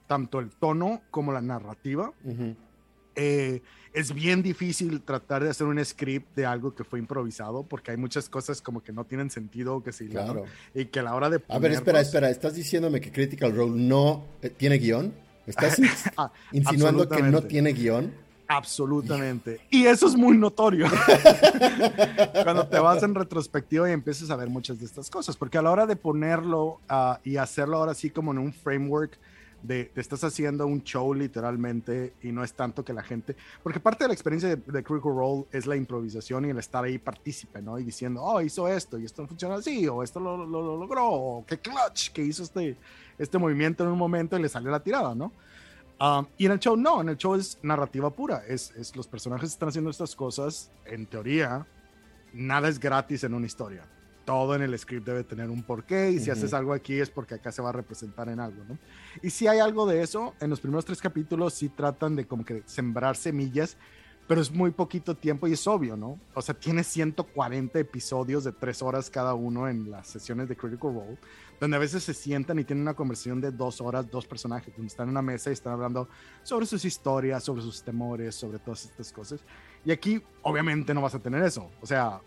tanto 0.08 0.40
el 0.40 0.50
tono 0.50 1.02
como 1.10 1.32
la 1.32 1.42
narrativa. 1.42 2.12
Eh, 3.16 3.62
es 3.94 4.12
bien 4.14 4.42
difícil 4.42 5.02
tratar 5.02 5.44
de 5.44 5.52
hacer 5.52 5.68
un 5.68 5.84
script 5.86 6.36
de 6.36 6.48
algo 6.48 6.74
que 6.74 6.84
fue 6.84 6.98
improvisado 6.98 7.62
porque 7.64 7.92
hay 7.92 7.98
muchas 7.98 8.28
cosas 8.28 8.60
como 8.60 8.82
que 8.84 8.92
no 8.92 9.04
tienen 9.06 9.30
sentido 9.30 9.84
que 9.84 9.92
se 9.92 10.08
Claro. 10.08 10.46
y 10.74 10.86
que 10.86 11.00
a 11.00 11.04
la 11.04 11.14
hora 11.14 11.30
de 11.30 11.44
A 11.48 11.60
ver, 11.60 11.72
espera, 11.74 12.00
ponerlos- 12.00 12.02
espera. 12.08 12.30
¿Estás 12.32 12.56
diciéndome 12.56 13.00
que 13.00 13.12
Critical 13.12 13.56
Role 13.56 13.74
no 13.80 14.24
eh, 14.42 14.50
tiene 14.50 14.78
guion? 14.80 15.14
¿Estás 15.46 15.78
Ah, 16.18 16.32
insinuando 16.52 17.08
que 17.08 17.22
no 17.22 17.44
tiene 17.44 17.72
guion? 17.74 18.12
Absolutamente. 18.48 19.62
Y 19.70 19.86
eso 19.86 20.08
es 20.08 20.16
muy 20.16 20.38
notorio. 20.38 20.88
Cuando 22.44 22.68
te 22.68 22.80
vas 22.80 23.02
en 23.04 23.16
retrospectiva 23.16 23.90
y 23.90 23.94
empiezas 23.94 24.30
a 24.30 24.36
ver 24.36 24.50
muchas 24.50 24.80
de 24.80 24.86
estas 24.86 25.10
cosas, 25.10 25.38
porque 25.38 25.58
a 25.58 25.62
la 25.62 25.72
hora 25.72 25.86
de 25.86 25.96
ponerlo 25.96 26.80
ah, 26.90 27.20
y 27.24 27.38
hacerlo 27.38 27.78
ahora 27.78 27.94
sí 27.94 28.10
como 28.10 28.32
en 28.32 28.40
un 28.40 28.54
framework 28.54 29.18
de 29.64 29.86
te 29.86 30.02
estás 30.02 30.24
haciendo 30.26 30.68
un 30.68 30.84
show 30.84 31.14
literalmente 31.14 32.14
y 32.22 32.32
no 32.32 32.44
es 32.44 32.54
tanto 32.54 32.84
que 32.84 32.92
la 32.94 33.02
gente, 33.02 33.36
porque 33.64 33.80
parte 33.80 34.04
de 34.04 34.10
la 34.10 34.14
experiencia 34.14 34.50
de, 34.50 34.58
de 34.58 34.84
Critical 34.84 35.16
Role 35.16 35.46
es 35.52 35.66
la 35.66 35.76
improvisación 35.78 36.46
y 36.46 36.50
el 36.50 36.58
estar 36.60 36.84
ahí 36.84 36.98
partícipe, 36.98 37.62
¿no? 37.62 37.80
Y 37.80 37.84
diciendo, 37.86 38.22
oh, 38.22 38.42
hizo 38.42 38.68
esto 38.68 39.00
y 39.00 39.06
esto 39.06 39.22
no 39.22 39.28
funciona 39.30 39.56
así, 39.56 39.88
o 39.88 40.04
esto 40.04 40.20
lo, 40.20 40.38
lo- 40.38 40.62
lo 40.62 40.78
logró, 40.78 41.08
o 41.10 41.46
qué 41.48 41.58
clutch 41.58 42.12
que 42.12 42.22
hizo 42.24 42.44
este, 42.44 42.76
este 43.18 43.38
movimiento 43.38 43.84
en 43.86 43.90
un 43.92 43.98
momento 43.98 44.38
y 44.38 44.42
le 44.42 44.50
salió 44.50 44.70
la 44.70 44.82
tirada, 44.82 45.16
¿no? 45.16 45.32
Um, 46.02 46.26
y 46.38 46.46
en 46.48 46.52
el 46.52 46.60
show 46.60 46.76
no, 46.76 47.00
en 47.02 47.10
el 47.10 47.18
show 47.18 47.36
es 47.36 47.58
narrativa 47.62 48.10
pura, 48.10 48.44
es, 48.48 48.72
es 48.72 48.96
los 48.96 49.08
personajes 49.08 49.50
están 49.52 49.70
haciendo 49.70 49.90
estas 49.90 50.16
cosas, 50.16 50.70
en 50.86 51.06
teoría, 51.06 51.66
nada 52.34 52.68
es 52.68 52.80
gratis 52.80 53.24
en 53.24 53.34
una 53.34 53.46
historia. 53.46 53.86
Todo 54.26 54.56
en 54.56 54.62
el 54.62 54.78
script 54.78 55.06
debe 55.06 55.24
tener 55.24 55.50
un 55.50 55.64
porqué 55.64 56.12
y 56.12 56.20
si 56.20 56.30
haces 56.30 56.54
algo 56.54 56.74
aquí 56.74 57.00
es 57.00 57.10
porque 57.10 57.36
acá 57.36 57.52
se 57.52 57.62
va 57.62 57.70
a 57.70 57.74
representar 57.74 58.30
en 58.30 58.40
algo, 58.40 58.64
¿no? 58.64 58.78
Y 59.22 59.30
si 59.30 59.48
hay 59.48 59.60
algo 59.60 59.86
de 59.86 60.02
eso, 60.02 60.34
en 60.40 60.50
los 60.50 60.62
primeros 60.62 60.86
tres 60.86 61.02
capítulos 61.02 61.54
sí 61.54 61.70
tratan 61.70 62.16
de 62.16 62.26
como 62.26 62.46
que 62.46 62.64
sembrar 62.66 63.18
semillas, 63.18 63.78
pero 64.28 64.40
es 64.40 64.52
muy 64.52 64.72
poquito 64.72 65.16
tiempo 65.16 65.48
y 65.48 65.54
es 65.54 65.68
obvio, 65.68 65.98
¿no? 65.98 66.18
O 66.34 66.42
sea, 66.42 66.56
tiene 66.56 66.84
140 66.84 67.78
episodios 67.80 68.44
de 68.46 68.54
tres 68.54 68.82
horas 68.82 69.10
cada 69.10 69.34
uno 69.34 69.68
en 69.68 69.92
las 69.92 70.08
sesiones 70.08 70.48
de 70.48 70.56
Critical 70.56 70.94
Role, 70.94 71.18
donde 71.60 71.76
a 71.76 71.80
veces 71.80 72.04
se 72.04 72.14
sientan 72.14 72.58
y 72.60 72.64
tienen 72.64 72.84
una 72.84 72.94
conversación 72.94 73.42
de 73.42 73.52
dos 73.52 73.82
horas, 73.82 74.10
dos 74.10 74.26
personajes, 74.26 74.74
donde 74.74 74.88
están 74.88 75.08
en 75.08 75.12
una 75.12 75.22
mesa 75.22 75.50
y 75.50 75.54
están 75.54 75.74
hablando 75.74 76.08
sobre 76.42 76.66
sus 76.66 76.86
historias, 76.86 77.44
sobre 77.44 77.62
sus 77.62 77.84
temores, 77.84 78.36
sobre 78.36 78.60
todas 78.60 78.86
estas 78.86 79.12
cosas. 79.12 79.42
Y 79.84 79.92
aquí, 79.92 80.24
obviamente, 80.42 80.94
no 80.94 81.02
vas 81.02 81.16
a 81.16 81.20
tener 81.20 81.44
eso. 81.44 81.70
O 81.82 81.86
sea, 81.86 82.22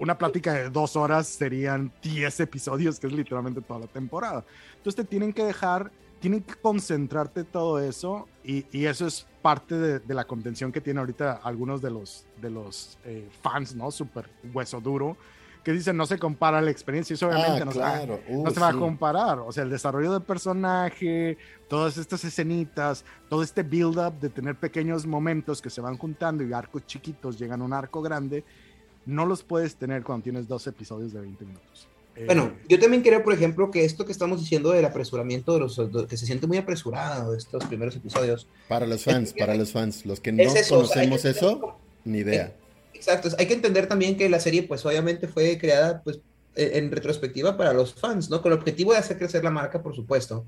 una 0.00 0.18
plática 0.18 0.54
de 0.54 0.70
dos 0.70 0.96
horas 0.96 1.28
serían 1.28 1.92
10 2.02 2.40
episodios, 2.40 2.98
que 2.98 3.06
es 3.06 3.12
literalmente 3.12 3.60
toda 3.60 3.80
la 3.80 3.86
temporada. 3.86 4.44
Entonces 4.76 4.96
te 4.96 5.04
tienen 5.04 5.32
que 5.32 5.44
dejar 5.44 5.92
tienen 6.20 6.42
que 6.42 6.54
concentrarte 6.54 7.44
todo 7.44 7.80
eso 7.80 8.28
y, 8.44 8.66
y 8.76 8.84
eso 8.84 9.06
es 9.06 9.26
parte 9.40 9.74
de, 9.74 9.98
de, 10.00 10.14
la 10.14 10.24
contención 10.24 10.70
que 10.70 10.80
tiene 10.80 11.00
ahorita 11.00 11.40
algunos 11.42 11.80
de 11.80 11.90
los, 11.90 12.26
de 12.40 12.50
los 12.50 12.98
eh, 13.04 13.26
fans, 13.42 13.74
¿no? 13.74 13.90
Súper 13.90 14.28
hueso 14.52 14.82
duro, 14.82 15.16
que 15.64 15.72
dicen 15.72 15.96
no 15.96 16.06
se 16.06 16.18
compara 16.18 16.60
la 16.60 16.70
experiencia, 16.70 17.14
eso 17.14 17.26
obviamente 17.26 17.62
Ah, 17.62 17.64
no, 17.64 17.70
claro. 17.70 18.20
se, 18.26 18.32
va, 18.32 18.38
Uh, 18.38 18.44
no 18.44 18.50
se 18.50 18.60
va 18.60 18.68
a 18.68 18.74
comparar, 18.74 19.38
o 19.40 19.50
sea, 19.50 19.64
el 19.64 19.70
desarrollo 19.70 20.12
del 20.12 20.22
personaje, 20.22 21.38
todas 21.68 21.96
estas 21.96 22.24
escenitas, 22.24 23.04
todo 23.28 23.42
este 23.42 23.62
build-up 23.62 24.18
de 24.20 24.28
tener 24.28 24.56
pequeños 24.56 25.06
momentos 25.06 25.60
que 25.60 25.70
se 25.70 25.80
van 25.80 25.96
juntando 25.96 26.44
y 26.44 26.52
arcos 26.52 26.86
chiquitos 26.86 27.38
llegan 27.38 27.62
a 27.62 27.64
un 27.64 27.72
arco 27.72 28.02
grande, 28.02 28.44
no 29.06 29.26
los 29.26 29.42
puedes 29.42 29.76
tener 29.76 30.02
cuando 30.02 30.24
tienes 30.24 30.46
dos 30.48 30.66
episodios 30.66 31.12
de 31.12 31.20
20 31.20 31.44
minutos. 31.44 31.88
Eh, 32.16 32.26
Bueno, 32.26 32.52
yo 32.68 32.78
también 32.78 33.02
creo, 33.02 33.22
por 33.22 33.32
ejemplo, 33.32 33.70
que 33.70 33.84
esto 33.84 34.04
que 34.04 34.12
estamos 34.12 34.40
diciendo 34.40 34.70
del 34.72 34.84
apresuramiento, 34.84 35.54
de 35.54 35.60
los, 35.60 35.76
de- 35.76 36.06
que 36.06 36.16
se 36.16 36.26
siente 36.26 36.46
muy 36.46 36.58
apresurado 36.58 37.34
estos 37.34 37.64
primeros 37.64 37.94
episodios. 37.96 38.46
Para 38.68 38.86
los 38.86 39.04
fans, 39.04 39.32
para 39.32 39.54
los 39.54 39.72
fans. 39.72 40.04
Los 40.04 40.20
que 40.20 40.32
no 40.32 40.42
Es 40.42 40.54
eso, 40.54 40.80
o 40.80 40.84
sea, 40.84 41.02
conocemos 41.04 41.24
eso, 41.24 41.60
cómo- 41.60 41.78
ni 42.04 42.18
idea. 42.18 42.52
Exacto, 42.94 43.28
hay 43.38 43.46
que 43.46 43.54
entender 43.54 43.86
también 43.86 44.16
que 44.16 44.28
la 44.28 44.40
serie, 44.40 44.64
pues 44.64 44.84
obviamente 44.84 45.28
fue 45.28 45.56
creada, 45.58 46.02
pues, 46.02 46.20
e- 46.56 46.72
en 46.78 46.90
retrospectiva 46.90 47.56
para 47.56 47.72
los 47.72 47.94
fans, 47.94 48.28
¿no? 48.28 48.42
Con 48.42 48.52
el 48.52 48.58
objetivo 48.58 48.92
de 48.92 48.98
hacer 48.98 49.16
crecer 49.16 49.42
la 49.44 49.50
marca, 49.50 49.82
por 49.82 49.94
supuesto. 49.94 50.44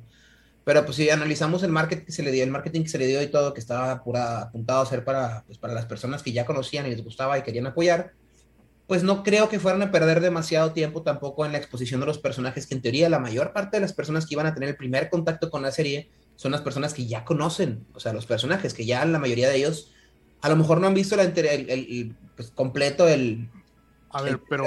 Pero 0.64 0.84
pues 0.84 0.96
si 0.96 1.08
analizamos 1.10 1.62
el 1.62 1.70
marketing 1.72 2.04
que 2.04 2.12
se 2.12 2.22
le 2.22 2.30
dio, 2.30 2.44
el 2.44 2.50
marketing 2.50 2.82
que 2.82 2.88
se 2.88 2.98
le 2.98 3.06
dio 3.06 3.22
y 3.22 3.28
todo, 3.28 3.52
que 3.54 3.60
estaba 3.60 4.02
pura, 4.04 4.42
apuntado 4.42 4.82
a 4.82 4.86
ser 4.86 5.04
para, 5.04 5.42
pues, 5.46 5.58
para 5.58 5.74
las 5.74 5.86
personas 5.86 6.22
que 6.22 6.32
ya 6.32 6.44
conocían 6.44 6.86
y 6.86 6.90
les 6.90 7.02
gustaba 7.02 7.38
y 7.38 7.42
querían 7.42 7.66
apoyar, 7.66 8.12
pues 8.92 9.04
no 9.04 9.22
creo 9.22 9.48
que 9.48 9.58
fueran 9.58 9.80
a 9.80 9.90
perder 9.90 10.20
demasiado 10.20 10.74
tiempo 10.74 11.00
tampoco 11.00 11.46
en 11.46 11.52
la 11.52 11.56
exposición 11.56 11.98
de 12.00 12.04
los 12.04 12.18
personajes, 12.18 12.66
que 12.66 12.74
en 12.74 12.82
teoría 12.82 13.08
la 13.08 13.18
mayor 13.18 13.54
parte 13.54 13.78
de 13.78 13.80
las 13.80 13.94
personas 13.94 14.26
que 14.26 14.34
iban 14.34 14.44
a 14.44 14.52
tener 14.52 14.68
el 14.68 14.76
primer 14.76 15.08
contacto 15.08 15.48
con 15.50 15.62
la 15.62 15.70
serie 15.72 16.10
son 16.36 16.52
las 16.52 16.60
personas 16.60 16.92
que 16.92 17.06
ya 17.06 17.24
conocen, 17.24 17.86
o 17.94 18.00
sea, 18.00 18.12
los 18.12 18.26
personajes, 18.26 18.74
que 18.74 18.84
ya 18.84 19.02
la 19.06 19.18
mayoría 19.18 19.48
de 19.48 19.56
ellos 19.56 19.94
a 20.42 20.50
lo 20.50 20.56
mejor 20.56 20.78
no 20.78 20.88
han 20.88 20.92
visto 20.92 21.16
la 21.16 21.22
el, 21.22 21.38
el- 21.38 21.70
el, 21.70 22.16
pues, 22.36 22.50
completo 22.50 23.08
el... 23.08 23.48
a 24.10 24.20
ver, 24.20 24.32
el- 24.34 24.40
pero 24.40 24.66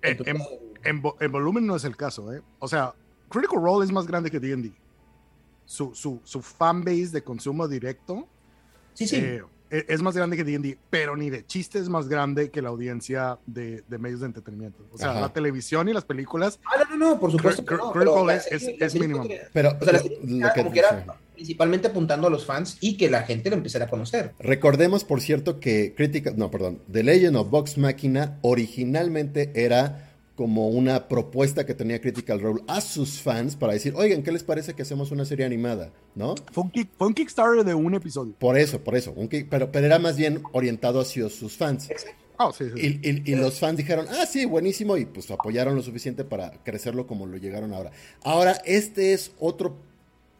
el- 0.00 0.16
en, 0.24 0.26
en- 0.26 0.42
en 0.82 1.02
vo- 1.02 1.16
en 1.20 1.30
volumen 1.30 1.66
no 1.66 1.76
es 1.76 1.84
el 1.84 1.98
caso, 1.98 2.32
¿eh? 2.32 2.40
O 2.60 2.68
sea, 2.68 2.94
Critical 3.28 3.60
Role 3.60 3.84
es 3.84 3.92
más 3.92 4.06
grande 4.06 4.30
que 4.30 4.40
D&D. 4.40 4.72
Su, 5.66 5.94
su, 5.94 6.22
su 6.24 6.40
fanbase 6.40 7.08
de 7.08 7.22
consumo 7.22 7.68
directo 7.68 8.26
sí, 8.94 9.06
sí. 9.06 9.16
eh, 9.16 9.42
es 9.70 10.02
más 10.02 10.16
grande 10.16 10.36
que 10.36 10.44
D&D, 10.44 10.78
pero 10.90 11.16
ni 11.16 11.30
de 11.30 11.44
chiste 11.46 11.78
es 11.78 11.88
más 11.88 12.08
grande 12.08 12.50
que 12.50 12.62
la 12.62 12.68
audiencia 12.68 13.38
de, 13.46 13.82
de 13.88 13.98
medios 13.98 14.20
de 14.20 14.26
entretenimiento. 14.26 14.86
O 14.92 14.98
sea, 14.98 15.10
Ajá. 15.10 15.20
la 15.20 15.32
televisión 15.32 15.88
y 15.88 15.92
las 15.92 16.04
películas, 16.04 16.60
Ah, 16.64 16.84
no, 16.90 16.96
no, 16.96 17.10
no, 17.14 17.20
por 17.20 17.32
supuesto 17.32 17.64
Cri- 17.64 17.78
no, 17.78 17.92
Critical 17.92 18.30
es- 18.80 18.94
mínimo. 18.94 19.26
Pero 19.52 19.70
O 19.80 19.84
sea, 19.84 19.92
la 19.92 19.92
lo- 19.92 19.98
serie 20.02 20.18
lo 20.22 20.36
era 20.38 20.52
que 20.54 20.60
como 20.60 20.72
que 20.72 20.78
era 20.78 21.04
principalmente 21.34 21.88
apuntando 21.88 22.28
a 22.28 22.30
los 22.30 22.46
fans 22.46 22.78
y 22.80 22.96
que 22.96 23.10
la 23.10 23.22
gente 23.24 23.50
lo 23.50 23.56
empezara 23.56 23.84
a 23.84 23.88
conocer. 23.88 24.32
Recordemos, 24.38 25.04
por 25.04 25.20
cierto, 25.20 25.60
que 25.60 25.94
Critical, 25.94 26.34
no, 26.38 26.50
perdón, 26.50 26.80
The 26.90 27.02
Legend 27.02 27.36
of 27.36 27.50
Vox 27.50 27.76
Machina 27.76 28.38
originalmente 28.42 29.50
era 29.54 30.05
como 30.36 30.68
una 30.68 31.08
propuesta 31.08 31.64
que 31.66 31.74
tenía 31.74 32.00
Critical 32.00 32.40
Role 32.40 32.62
a 32.68 32.80
sus 32.82 33.20
fans 33.22 33.56
para 33.56 33.72
decir, 33.72 33.94
oigan, 33.96 34.22
¿qué 34.22 34.30
les 34.32 34.44
parece 34.44 34.74
que 34.74 34.82
hacemos 34.82 35.10
una 35.10 35.24
serie 35.24 35.46
animada? 35.46 35.90
¿No? 36.14 36.34
fue 36.52 36.64
un, 36.64 36.70
kick- 36.70 36.90
fue 36.98 37.06
un 37.08 37.14
Kickstarter 37.14 37.64
de 37.64 37.74
un 37.74 37.94
episodio. 37.94 38.34
Por 38.38 38.58
eso, 38.58 38.80
por 38.84 38.94
eso, 38.96 39.12
un 39.16 39.28
pero, 39.50 39.72
pero 39.72 39.86
era 39.86 39.98
más 39.98 40.16
bien 40.16 40.42
orientado 40.52 41.00
hacia 41.00 41.28
sus 41.30 41.56
fans. 41.56 41.88
Sí, 42.54 42.64
sí. 42.76 43.00
Y, 43.02 43.08
y- 43.10 43.22
y 43.32 43.34
los 43.34 43.58
fans 43.58 43.78
dijeron, 43.78 44.04
ah, 44.10 44.26
sí, 44.26 44.44
buenísimo, 44.44 44.98
y 44.98 45.06
pues 45.06 45.30
apoyaron 45.30 45.74
lo 45.74 45.82
suficiente 45.82 46.22
para 46.22 46.50
crecerlo 46.64 47.06
como 47.06 47.24
lo 47.26 47.38
llegaron 47.38 47.72
ahora. 47.72 47.92
Ahora, 48.22 48.60
este 48.66 49.14
es 49.14 49.32
otro, 49.40 49.76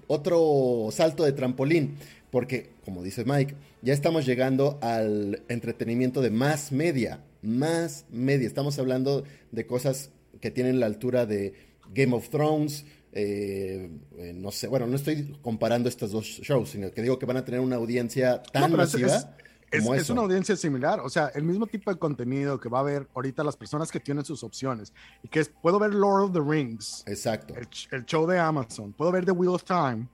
otro 0.07 0.89
salto 0.93 1.25
de 1.25 1.33
trampolín, 1.33 1.97
porque, 2.31 2.69
como 2.85 3.03
dice 3.03 3.25
Mike, 3.25 3.55
ya 3.83 3.95
estamos 3.95 4.27
llegando 4.27 4.79
al 4.83 5.43
entretenimiento 5.49 6.21
de 6.21 6.31
más 6.31 6.71
media, 6.71 7.21
más 7.47 8.05
media. 8.11 8.47
Estamos 8.47 8.79
hablando 8.79 9.25
de 9.53 9.67
cosas 9.67 10.11
que 10.41 10.51
tienen 10.51 10.81
la 10.81 10.87
altura 10.87 11.25
de 11.27 11.55
Game 11.95 12.15
of 12.15 12.29
Thrones. 12.29 12.85
eh, 13.19 13.89
eh, 14.19 14.33
no 14.35 14.51
sé, 14.51 14.69
bueno, 14.69 14.87
no 14.87 14.95
estoy 14.97 15.39
comparando 15.41 15.89
estos 15.89 16.11
dos 16.11 16.25
shows, 16.27 16.69
sino 16.69 16.91
que 16.91 17.01
digo 17.01 17.19
que 17.19 17.25
van 17.25 17.39
a 17.39 17.45
tener 17.47 17.61
una 17.61 17.77
audiencia 17.77 18.43
tan 18.43 18.63
No, 18.73 18.83
es- 18.83 18.93
masiva 18.93 19.07
es- 19.17 19.27
Es, 19.71 19.81
como 19.81 19.95
es 19.95 20.03
eso. 20.03 20.13
una 20.13 20.21
audiencia 20.23 20.55
similar, 20.55 21.01
o 21.01 21.09
sea, 21.09 21.29
el 21.35 21.43
mismo 21.43 21.67
tipo 21.67 21.91
de 21.91 21.99
contenido 21.99 22.61
que 22.61 22.69
va 22.69 22.81
a 22.81 22.83
ver 22.83 23.09
ahorita 23.15 23.43
las 23.43 23.57
personas 23.57 23.91
que 23.91 24.01
tienen 24.01 24.23
sus 24.25 24.45
opciones 24.45 24.93
y 25.23 25.29
que 25.29 25.41
es, 25.41 25.49
puedo 25.49 25.79
ver 25.79 25.95
Lord 25.95 26.25
of 26.25 26.33
the 26.35 26.41
Rings, 26.41 27.05
Exacto. 27.07 27.55
el, 27.57 27.67
el 27.93 28.05
show 28.05 28.27
de 28.27 28.39
Amazon, 28.39 28.93
puedo 28.93 29.11
ver 29.11 29.25
The 29.25 29.33
Wheel 29.33 29.55
of 29.55 29.65
Time, 29.65 30.09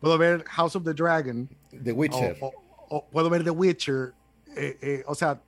puedo 0.00 0.18
ver 0.18 0.42
House 0.48 0.74
of 0.74 0.82
the 0.84 0.92
Dragon, 0.92 1.48
The 1.84 1.92
Witcher. 1.92 2.36
o, 2.40 2.46
o- 2.48 2.96
o 2.96 3.06
puedo 3.10 3.30
ver 3.30 3.44
The 3.44 3.50
Witcher, 3.50 4.12
eh, 4.56 4.76
eh, 4.82 5.02
o 5.06 5.14
sea, 5.14 5.40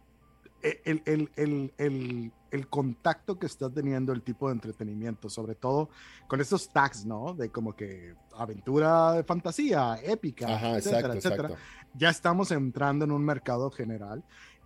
el, 0.62 1.02
el- 1.04 1.30
el- 1.36 1.72
el- 1.78 2.32
el 2.50 2.68
contacto 2.68 3.38
que 3.38 3.46
está 3.46 3.70
teniendo 3.70 4.12
el 4.12 4.22
tipo 4.22 4.48
de 4.48 4.54
entretenimiento, 4.54 5.30
sobre 5.30 5.54
todo 5.54 5.88
con 6.28 6.40
estos 6.40 6.68
tags, 6.70 7.06
¿no? 7.06 7.34
De 7.34 7.48
como 7.50 7.74
que 7.74 8.14
aventura 8.36 9.12
de 9.14 9.24
fantasía, 9.24 9.98
épica, 10.02 10.54
Ajá, 10.54 10.76
etcétera, 10.76 10.98
exacto, 11.14 11.16
etcétera 11.18 11.48
exacto. 11.48 11.64
ya 11.94 12.10
estamos 12.10 12.50
entrando 12.50 13.04
en 13.06 13.12
un 13.12 13.24
mercado 13.24 13.70
general. 13.70 14.22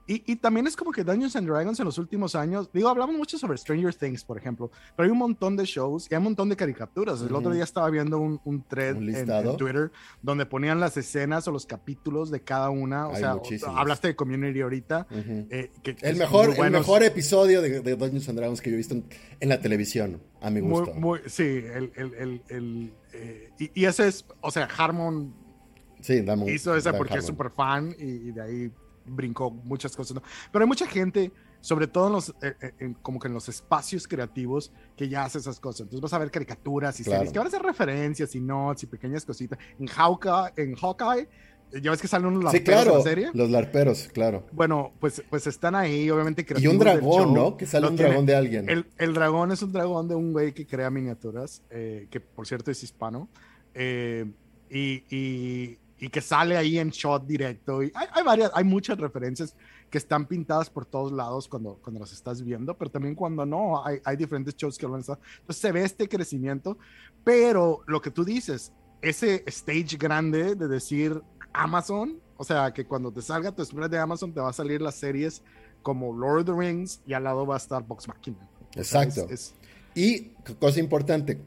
Y, 0.08 0.22
y 0.30 0.36
también 0.36 0.68
es 0.68 0.76
como 0.76 0.92
que 0.92 1.02
Dungeons 1.02 1.34
and 1.34 1.48
Dragons 1.48 1.80
en 1.80 1.84
los 1.84 1.98
últimos 1.98 2.36
años, 2.36 2.70
digo, 2.72 2.88
hablamos 2.88 3.16
mucho 3.16 3.38
sobre 3.38 3.58
Stranger 3.58 3.92
Things, 3.94 4.22
por 4.24 4.38
ejemplo, 4.38 4.70
pero 4.96 5.04
hay 5.06 5.10
un 5.10 5.18
montón 5.18 5.56
de 5.56 5.64
shows 5.64 6.06
y 6.10 6.14
hay 6.14 6.18
un 6.18 6.24
montón 6.24 6.48
de 6.48 6.54
caricaturas. 6.56 7.20
El 7.22 7.34
otro 7.34 7.50
día 7.50 7.64
estaba 7.64 7.90
viendo 7.90 8.18
un, 8.18 8.40
un 8.44 8.62
thread 8.62 8.96
Un 8.96 9.14
en-. 9.14 9.56
Twitter 9.56 9.90
donde 10.22 10.46
ponían 10.46 10.78
las 10.78 10.96
escenas 10.96 11.48
o 11.48 11.50
los 11.50 11.66
capítulos 11.66 12.30
de 12.30 12.40
cada 12.40 12.70
una. 12.70 13.08
O 13.08 13.14
Hay 13.14 13.22
sea, 13.22 13.36
hablaste 13.76 14.08
de 14.08 14.16
Community 14.16 14.60
ahorita. 14.60 15.08
Eh, 15.10 15.70
que- 15.82 15.96
que 15.96 16.08
El 16.08 16.16
mejor, 16.16 16.54
el 16.56 16.70
mejor 16.70 17.02
episodio 17.02 17.60
de, 17.60 17.80
de 17.80 17.96
Dungeons 17.96 18.28
and 18.28 18.38
Dragons 18.38 18.60
que 18.60 18.70
yo 18.70 18.74
he 18.74 18.78
visto 18.78 18.94
en, 18.94 19.04
en 19.40 19.48
la 19.48 19.60
televisión, 19.60 20.22
a 20.40 20.50
mi 20.50 20.60
gusto. 20.60 20.94
muy- 20.94 21.20
sí, 21.26 21.42
el, 21.42 21.90
el, 21.96 22.42
el, 22.48 22.92
eh, 23.12 23.50
y, 23.58 23.70
y 23.82 23.84
ese 23.86 24.06
es, 24.06 24.24
o 24.40 24.50
sea, 24.52 24.68
Harmon 24.76 25.34
sí, 26.00 26.20
dame 26.20 26.48
hizo 26.52 26.76
esa 26.76 26.96
porque 26.96 27.18
es 27.18 27.24
súper 27.26 27.50
fan 27.50 27.94
y, 27.98 28.04
y 28.04 28.30
de 28.32 28.40
ahí 28.42 28.72
brincó 29.08 29.50
muchas 29.50 29.96
cosas. 29.96 30.14
¿no? 30.16 30.22
Pero 30.52 30.62
hay 30.64 30.68
mucha 30.68 30.86
gente, 30.86 31.32
sobre 31.60 31.86
todo 31.86 32.06
en 32.08 32.12
los, 32.12 32.30
eh, 32.42 32.54
eh, 32.60 32.72
en- 32.80 32.94
como 32.94 33.18
que 33.18 33.28
en 33.28 33.34
los 33.34 33.48
espacios 33.48 34.06
creativos, 34.06 34.72
que 34.96 35.08
ya 35.08 35.24
hace 35.24 35.38
esas 35.38 35.58
cosas. 35.60 35.82
Entonces 35.82 36.00
vas 36.00 36.12
a 36.12 36.18
ver 36.18 36.30
caricaturas 36.30 36.98
y 37.00 37.04
Claro. 37.04 37.18
series 37.20 37.32
que 37.32 37.38
van 37.38 37.46
a 37.46 37.48
hacer 37.48 37.62
referencias 37.62 38.34
y 38.34 38.40
notes 38.40 38.82
y 38.84 38.86
pequeñas 38.86 39.24
cositas. 39.24 39.58
En 39.78 39.86
Hawkeye, 39.86 40.52
en 40.56 40.74
Hawkeye 40.74 41.28
ya 41.82 41.90
ves 41.90 42.00
que 42.00 42.06
salen 42.06 42.28
unos 42.28 42.52
Sí, 42.52 42.58
larperos 42.58 42.78
en 42.78 42.84
claro, 42.84 42.98
la 42.98 43.02
serie. 43.02 43.30
los 43.34 43.50
larperos, 43.50 44.08
claro. 44.12 44.46
Bueno, 44.52 44.92
pues, 45.00 45.20
pues 45.28 45.48
están 45.48 45.74
ahí, 45.74 46.08
obviamente 46.10 46.46
Y 46.58 46.66
un 46.68 46.78
dragón. 46.78 47.34
¿no? 47.34 47.56
Que 47.56 47.66
sale 47.66 47.88
un 47.88 47.96
tiene- 47.96 48.10
dragón 48.10 48.24
de 48.26 48.36
alguien. 48.36 48.70
el, 48.70 48.86
el 48.98 49.12
dragón 49.14 49.50
es 49.50 49.62
un 49.62 49.72
dragón 49.72 50.06
de 50.06 50.14
un 50.14 50.32
güey 50.32 50.52
que 50.54 50.64
crea 50.64 50.90
miniaturas, 50.90 51.62
eh, 51.70 52.06
que 52.08 52.20
por 52.20 52.46
cierto 52.46 52.70
es 52.70 52.82
hispano, 52.84 53.28
eh, 53.74 54.30
y, 54.70 55.02
y- 55.14 55.78
y 55.98 56.08
que 56.08 56.20
sale 56.20 56.56
ahí 56.56 56.78
en 56.78 56.90
shot 56.90 57.26
directo. 57.26 57.82
Y 57.82 57.90
hay, 57.94 58.06
hay 58.12 58.22
varias, 58.24 58.50
hay 58.54 58.64
muchas 58.64 58.98
referencias 58.98 59.54
que 59.90 59.98
están 59.98 60.26
pintadas 60.26 60.68
por 60.68 60.84
todos 60.84 61.12
lados 61.12 61.48
cuando, 61.48 61.78
cuando 61.82 62.00
las 62.00 62.12
estás 62.12 62.42
viendo, 62.42 62.76
pero 62.76 62.90
también 62.90 63.14
cuando 63.14 63.46
no, 63.46 63.84
hay, 63.84 63.98
hay 64.04 64.16
diferentes 64.16 64.54
shows 64.56 64.76
que 64.76 64.86
lo 64.86 64.94
han 64.94 65.00
estado. 65.00 65.20
Entonces 65.40 65.60
se 65.60 65.72
ve 65.72 65.84
este 65.84 66.08
crecimiento, 66.08 66.76
pero 67.24 67.80
lo 67.86 68.00
que 68.00 68.10
tú 68.10 68.24
dices, 68.24 68.72
ese 69.00 69.42
stage 69.46 69.96
grande 69.96 70.54
de 70.54 70.68
decir 70.68 71.22
Amazon, 71.52 72.20
o 72.36 72.44
sea, 72.44 72.72
que 72.74 72.84
cuando 72.84 73.10
te 73.12 73.22
salga 73.22 73.52
tu 73.52 73.64
spread 73.64 73.88
de 73.90 73.98
Amazon 73.98 74.32
te 74.32 74.40
va 74.40 74.50
a 74.50 74.52
salir 74.52 74.82
las 74.82 74.96
series 74.96 75.42
como 75.82 76.12
Lord 76.14 76.40
of 76.40 76.44
the 76.46 76.52
Rings 76.52 77.00
y 77.06 77.14
al 77.14 77.24
lado 77.24 77.46
va 77.46 77.54
a 77.54 77.58
estar 77.58 77.82
Box 77.86 78.08
Machina. 78.08 78.36
O 78.76 78.84
sea, 78.84 79.02
Exacto. 79.04 79.32
es- 79.32 79.54
es- 79.54 79.54
Y 79.94 80.30
cosa 80.60 80.78
importante, 80.80 81.40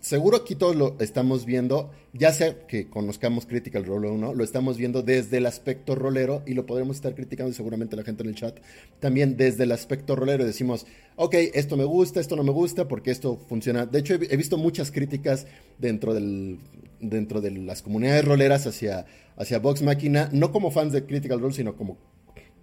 seguro 0.00 0.36
aquí 0.36 0.54
todos 0.54 0.76
lo 0.76 0.96
estamos 1.00 1.44
viendo, 1.44 1.90
ya 2.12 2.32
sea 2.32 2.66
que 2.66 2.88
conozcamos 2.88 3.46
Critical 3.46 3.84
Role 3.84 4.08
o 4.08 4.16
no, 4.16 4.34
lo 4.34 4.44
estamos 4.44 4.76
viendo 4.76 5.02
desde 5.02 5.38
el 5.38 5.46
aspecto 5.46 5.94
rolero 5.94 6.42
y 6.46 6.54
lo 6.54 6.66
podremos 6.66 6.96
estar 6.96 7.14
criticando 7.14 7.50
y 7.50 7.54
seguramente 7.54 7.96
la 7.96 8.04
gente 8.04 8.22
en 8.22 8.28
el 8.30 8.34
chat. 8.34 8.58
También 9.00 9.36
desde 9.36 9.64
el 9.64 9.72
aspecto 9.72 10.16
rolero 10.16 10.44
decimos, 10.44 10.86
ok, 11.16 11.34
esto 11.54 11.76
me 11.76 11.84
gusta, 11.84 12.20
esto 12.20 12.36
no 12.36 12.44
me 12.44 12.52
gusta, 12.52 12.88
porque 12.88 13.10
esto 13.10 13.36
funciona. 13.48 13.86
De 13.86 13.98
hecho, 13.98 14.14
he, 14.14 14.18
vi- 14.18 14.28
he 14.30 14.36
visto 14.36 14.56
muchas 14.56 14.90
críticas 14.90 15.46
dentro, 15.78 16.14
del, 16.14 16.58
dentro 17.00 17.40
de 17.40 17.50
las 17.50 17.82
comunidades 17.82 18.24
roleras 18.24 18.66
hacia, 18.66 19.06
hacia 19.36 19.58
Vox 19.58 19.82
Máquina, 19.82 20.28
no 20.32 20.52
como 20.52 20.70
fans 20.70 20.92
de 20.92 21.04
Critical 21.04 21.40
Role, 21.40 21.54
sino 21.54 21.76
como 21.76 21.98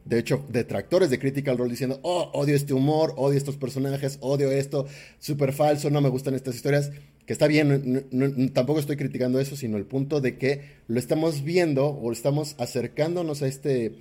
de 0.06 0.20
hecho, 0.20 0.46
detractores 0.50 1.10
de 1.10 1.18
Critical 1.18 1.58
Role 1.58 1.72
diciendo, 1.72 2.00
oh, 2.04 2.30
odio 2.36 2.56
este 2.56 2.76
humor, 2.76 3.16
odio 3.18 3.40
estos 3.40 3.58
personajes, 3.58 4.20
odio 4.22 4.52
esto, 4.52 4.86
súper 5.18 5.52
falso, 5.52 5.90
no 5.90 6.00
me 6.00 6.10
gustan 6.10 6.36
estas 6.36 6.54
historias, 6.54 6.92
que 7.26 7.34
está 7.34 7.48
bien, 7.48 8.52
tampoco 8.54 8.80
estoy 8.80 8.98
criticando 8.98 9.40
eso, 9.40 9.56
sino 9.56 9.78
el 9.78 9.86
punto 9.86 10.22
de 10.22 10.38
que 10.38 10.62
lo 10.88 11.00
estamos 11.00 11.44
viendo 11.44 11.88
o 11.88 12.12
estamos 12.12 12.56
acercándonos 12.60 13.42
a 13.42 13.48
este, 13.48 13.94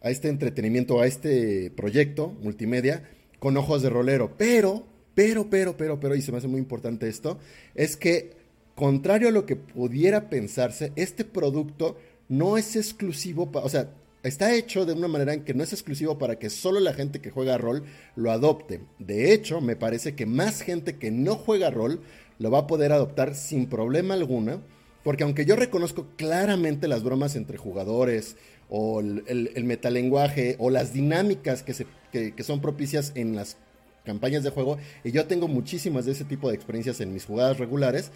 a 0.00 0.10
este 0.10 0.28
entretenimiento, 0.28 1.00
a 1.00 1.06
este 1.06 1.70
proyecto 1.70 2.28
multimedia 2.42 3.02
con 3.38 3.56
ojos 3.56 3.82
de 3.82 3.90
rolero. 3.90 4.34
Pero, 4.38 4.84
pero, 5.14 5.50
pero, 5.50 5.76
pero, 5.76 6.00
pero, 6.00 6.14
y 6.14 6.22
se 6.22 6.32
me 6.32 6.38
hace 6.38 6.48
muy 6.48 6.60
importante 6.60 7.08
esto, 7.08 7.38
es 7.74 7.96
que, 7.96 8.32
contrario 8.74 9.28
a 9.28 9.32
lo 9.32 9.44
que 9.44 9.56
pudiera 9.56 10.30
pensarse, 10.30 10.92
este 10.96 11.24
producto 11.24 11.98
no 12.28 12.56
es 12.56 12.76
exclusivo, 12.76 13.50
o 13.52 13.68
sea, 13.68 13.90
está 14.22 14.54
hecho 14.54 14.84
de 14.86 14.92
una 14.92 15.08
manera 15.08 15.34
en 15.34 15.44
que 15.44 15.54
no 15.54 15.62
es 15.62 15.72
exclusivo 15.72 16.18
para 16.18 16.38
que 16.38 16.50
solo 16.50 16.80
la 16.80 16.94
gente 16.94 17.20
que 17.20 17.30
juega 17.30 17.58
rol 17.58 17.84
lo 18.16 18.30
adopte. 18.30 18.80
De 18.98 19.32
hecho, 19.32 19.60
me 19.60 19.76
parece 19.76 20.14
que 20.14 20.26
más 20.26 20.62
gente 20.62 20.96
que 20.96 21.10
no 21.10 21.36
juega 21.36 21.70
rol 21.70 22.00
lo 22.40 22.50
va 22.50 22.60
a 22.60 22.66
poder 22.66 22.90
adoptar 22.90 23.34
sin 23.36 23.66
problema 23.66 24.14
alguna, 24.14 24.58
porque 25.04 25.24
aunque 25.24 25.44
yo 25.44 25.56
reconozco 25.56 26.06
claramente 26.16 26.88
las 26.88 27.04
bromas 27.04 27.36
entre 27.36 27.58
jugadores 27.58 28.36
o 28.68 29.00
el, 29.00 29.64
metalenguaje 29.64 30.56
o 30.58 30.70
las 30.70 30.92
dinámicas 30.92 31.62
que, 31.62 32.42
son 32.42 32.60
propicias 32.60 33.12
en 33.14 33.36
las 33.36 33.58
campañas 34.04 34.42
de 34.42 34.50
juego, 34.50 34.78
y 35.04 35.12
yo 35.12 35.26
tengo 35.26 35.48
muchísimas 35.48 36.06
de 36.06 36.12
ese 36.12 36.24
tipo 36.24 36.48
de 36.48 36.54
experiencias 36.54 37.00
en 37.00 37.12
mis 37.12 37.26
jugadas 37.26 37.58
regulares, 37.58 38.10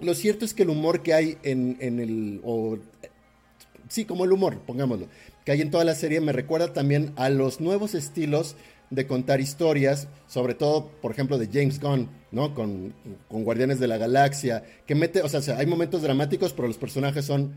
lo 0.00 0.14
cierto 0.14 0.44
es 0.44 0.52
que 0.52 0.64
el 0.64 0.70
humor 0.70 1.02
que 1.02 1.14
hay 1.14 1.38
en, 1.44 1.76
en 1.80 2.00
el 2.00 2.40
sí, 3.88 4.04
como 4.04 4.24
el 4.24 4.32
humor, 4.32 4.58
pongámoslo, 4.66 5.06
que 5.44 5.52
hay 5.52 5.60
en 5.60 5.70
toda 5.70 5.84
la 5.84 5.94
serie, 5.94 6.20
me 6.20 6.32
recuerda 6.32 6.72
también 6.72 7.12
a 7.16 7.30
los 7.30 7.60
nuevos 7.60 7.94
estilos 7.94 8.56
de 8.90 9.06
contar 9.06 9.40
historias, 9.40 10.08
sobre 10.26 10.54
todo, 10.54 10.90
por 11.02 11.12
ejemplo, 11.12 11.38
de 11.38 11.48
James 11.52 11.80
Gunn, 11.80 12.08
¿no? 12.32 12.54
Con, 12.54 12.94
Guardianes 13.28 13.80
de 13.80 13.88
la 13.88 13.98
Galaxia, 13.98 14.64
que 14.86 14.94
mete, 14.94 15.22
o 15.22 15.28
sea, 15.28 15.58
hay 15.58 15.66
momentos 15.66 16.02
dramáticos, 16.02 16.52
pero 16.52 16.68
los 16.68 16.78
personajes 16.78 17.24
son 17.24 17.52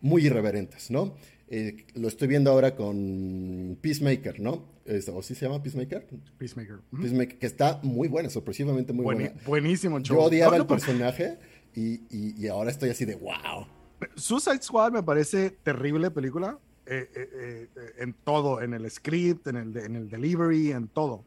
muy 0.00 0.26
irreverentes, 0.26 0.90
¿no? 0.90 1.14
Eh, 1.48 1.84
lo 1.94 2.08
estoy 2.08 2.28
viendo 2.28 2.50
ahora 2.50 2.74
con 2.74 3.78
Peacemaker, 3.80 4.40
¿no? 4.40 4.64
¿O 5.12 5.22
sí 5.22 5.34
se 5.34 5.46
llama 5.46 5.62
Peacemaker? 5.62 6.06
Peacemaker. 6.38 6.80
Peacemaker, 6.90 7.38
que 7.38 7.46
está 7.46 7.78
muy 7.82 8.08
buena, 8.08 8.30
sorpresivamente 8.30 8.92
muy 8.92 9.04
buena. 9.04 9.32
Buenísimo, 9.46 10.00
Yo 10.00 10.18
odiaba 10.18 10.56
el 10.56 10.66
personaje 10.66 11.38
y, 11.74 12.00
y 12.10 12.48
ahora 12.48 12.70
estoy 12.70 12.90
así 12.90 13.04
de 13.04 13.14
wow. 13.14 13.66
Suicide 14.16 14.62
Squad 14.62 14.92
me 14.92 15.02
parece 15.02 15.50
terrible 15.50 16.10
película. 16.10 16.58
Eh, 16.84 17.08
eh, 17.14 17.68
eh, 17.76 17.92
en 17.98 18.12
todo, 18.12 18.60
en 18.60 18.74
el 18.74 18.90
script, 18.90 19.46
en 19.46 19.56
el, 19.56 19.76
en 19.76 19.94
el 19.94 20.10
delivery, 20.10 20.72
en 20.72 20.88
todo. 20.88 21.24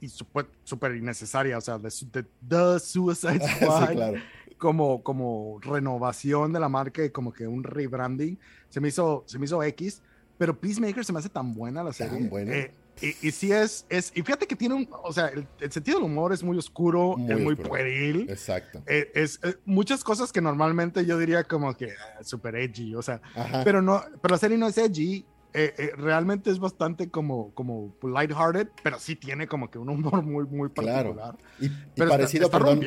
y 0.00 0.08
súper 0.08 0.94
innecesaria, 0.94 1.56
o 1.56 1.60
sea, 1.60 1.78
The, 1.78 2.78
Suicide 2.78 3.40
Squad 3.56 4.14
como, 4.58 5.02
como 5.02 5.58
renovación 5.60 6.52
de 6.52 6.60
la 6.60 6.68
marca 6.68 7.04
y 7.04 7.10
como 7.10 7.32
que 7.32 7.46
un 7.46 7.64
rebranding, 7.64 8.38
se 8.68 8.80
me 8.80 8.88
hizo, 8.88 9.24
se 9.26 9.38
me 9.38 9.46
hizo 9.46 9.62
X, 9.62 10.02
pero 10.36 10.58
Peacemaker 10.58 11.04
se 11.04 11.12
me 11.12 11.18
hace 11.18 11.28
tan 11.28 11.54
buena 11.54 11.82
la 11.82 11.92
serie. 11.92 12.18
Tan 12.18 12.28
buena. 12.28 12.52
Y, 13.00 13.28
y, 13.28 13.30
sí 13.32 13.50
es, 13.50 13.84
es, 13.88 14.12
y 14.14 14.22
fíjate 14.22 14.46
que 14.46 14.54
tiene 14.54 14.74
un, 14.74 14.88
o 15.02 15.12
sea, 15.12 15.28
el, 15.28 15.46
sentido 15.72 15.98
del 15.98 16.06
humor 16.06 16.32
es 16.32 16.42
muy 16.42 16.56
oscuro, 16.56 17.16
es 17.28 17.40
muy 17.40 17.56
pueril. 17.56 18.26
Exacto. 18.30 18.82
Eh, 18.86 19.10
es, 19.14 19.40
eh, 19.42 19.56
muchas 19.64 20.04
cosas 20.04 20.30
que 20.30 20.40
normalmente 20.40 21.04
yo 21.04 21.18
diría 21.18 21.42
como 21.44 21.76
que 21.76 21.90
ah, 21.90 22.22
super 22.22 22.54
edgy, 22.54 22.94
o 22.94 23.02
sea, 23.02 23.20
pero 23.64 23.82
no, 23.82 24.02
pero 24.20 24.34
la 24.34 24.38
serie 24.38 24.56
no 24.56 24.68
es 24.68 24.78
edgy, 24.78 25.24
eh, 25.54 25.90
realmente 25.96 26.50
es 26.50 26.60
bastante 26.60 27.10
como, 27.10 27.52
como 27.54 27.94
lighthearted, 28.02 28.68
pero 28.84 29.00
sí 29.00 29.16
tiene 29.16 29.48
como 29.48 29.68
que 29.70 29.78
un 29.78 29.88
humor 29.88 30.22
muy, 30.22 30.44
muy 30.46 30.68
particular. 30.68 31.12
Claro. 31.12 31.38
Y, 31.60 31.68
parecido, 32.00 32.50
perdón, 32.50 32.82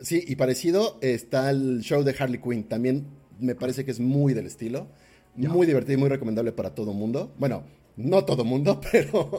sí, 0.00 0.24
y 0.26 0.34
parecido 0.34 0.98
está 1.02 1.50
el 1.50 1.80
show 1.82 2.02
de 2.02 2.16
Harley 2.18 2.40
Quinn, 2.40 2.64
también 2.64 3.06
me 3.38 3.54
parece 3.54 3.84
que 3.84 3.90
es 3.92 4.00
muy 4.00 4.34
del 4.34 4.46
estilo. 4.46 4.88
Muy 5.36 5.66
divertido 5.66 5.98
y 5.98 6.00
muy 6.00 6.08
recomendable 6.08 6.52
para 6.52 6.74
todo 6.74 6.92
mundo. 6.94 7.34
Bueno, 7.38 7.64
no 7.96 8.24
todo 8.24 8.44
mundo, 8.44 8.80
pero 8.92 9.30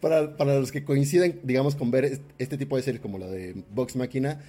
para, 0.00 0.58
los 0.58 0.72
que 0.72 0.84
coinciden, 0.84 1.40
digamos, 1.42 1.76
con 1.76 1.90
ver 1.90 2.20
este 2.38 2.58
tipo 2.58 2.76
de 2.76 2.82
series 2.82 3.02
como 3.02 3.18
la 3.18 3.26
de 3.26 3.64
Vox 3.74 3.96
Máquina, 3.96 4.40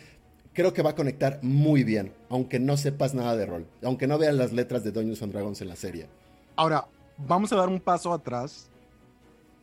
creo 0.53 0.73
que 0.73 0.81
va 0.81 0.91
a 0.91 0.95
conectar 0.95 1.39
muy 1.41 1.83
bien, 1.83 2.13
aunque 2.29 2.59
no 2.59 2.77
sepas 2.77 3.13
nada 3.13 3.35
de 3.35 3.45
rol, 3.45 3.67
aunque 3.83 4.07
no 4.07 4.17
vean 4.17 4.37
las 4.37 4.53
letras 4.53 4.83
de 4.83 4.91
Dungeons 4.91 5.21
and 5.21 5.33
Dragons 5.33 5.61
en 5.61 5.67
la 5.67 5.75
serie. 5.75 6.07
Ahora, 6.55 6.85
vamos 7.17 7.51
a 7.51 7.57
dar 7.57 7.67
un 7.67 7.79
paso 7.79 8.13
atrás 8.13 8.69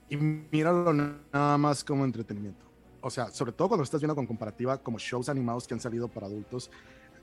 y 0.08 0.16
míralo 0.16 0.92
nada 0.92 1.56
más 1.56 1.82
como 1.82 2.04
entretenimiento. 2.04 2.66
O 3.00 3.10
sea, 3.10 3.30
sobre 3.30 3.52
todo 3.52 3.68
cuando 3.68 3.82
estás 3.82 4.00
viendo 4.00 4.14
con 4.14 4.26
comparativa 4.26 4.78
como 4.78 4.98
shows 4.98 5.28
animados 5.28 5.66
que 5.66 5.74
han 5.74 5.80
salido 5.80 6.08
para 6.08 6.26
adultos. 6.26 6.70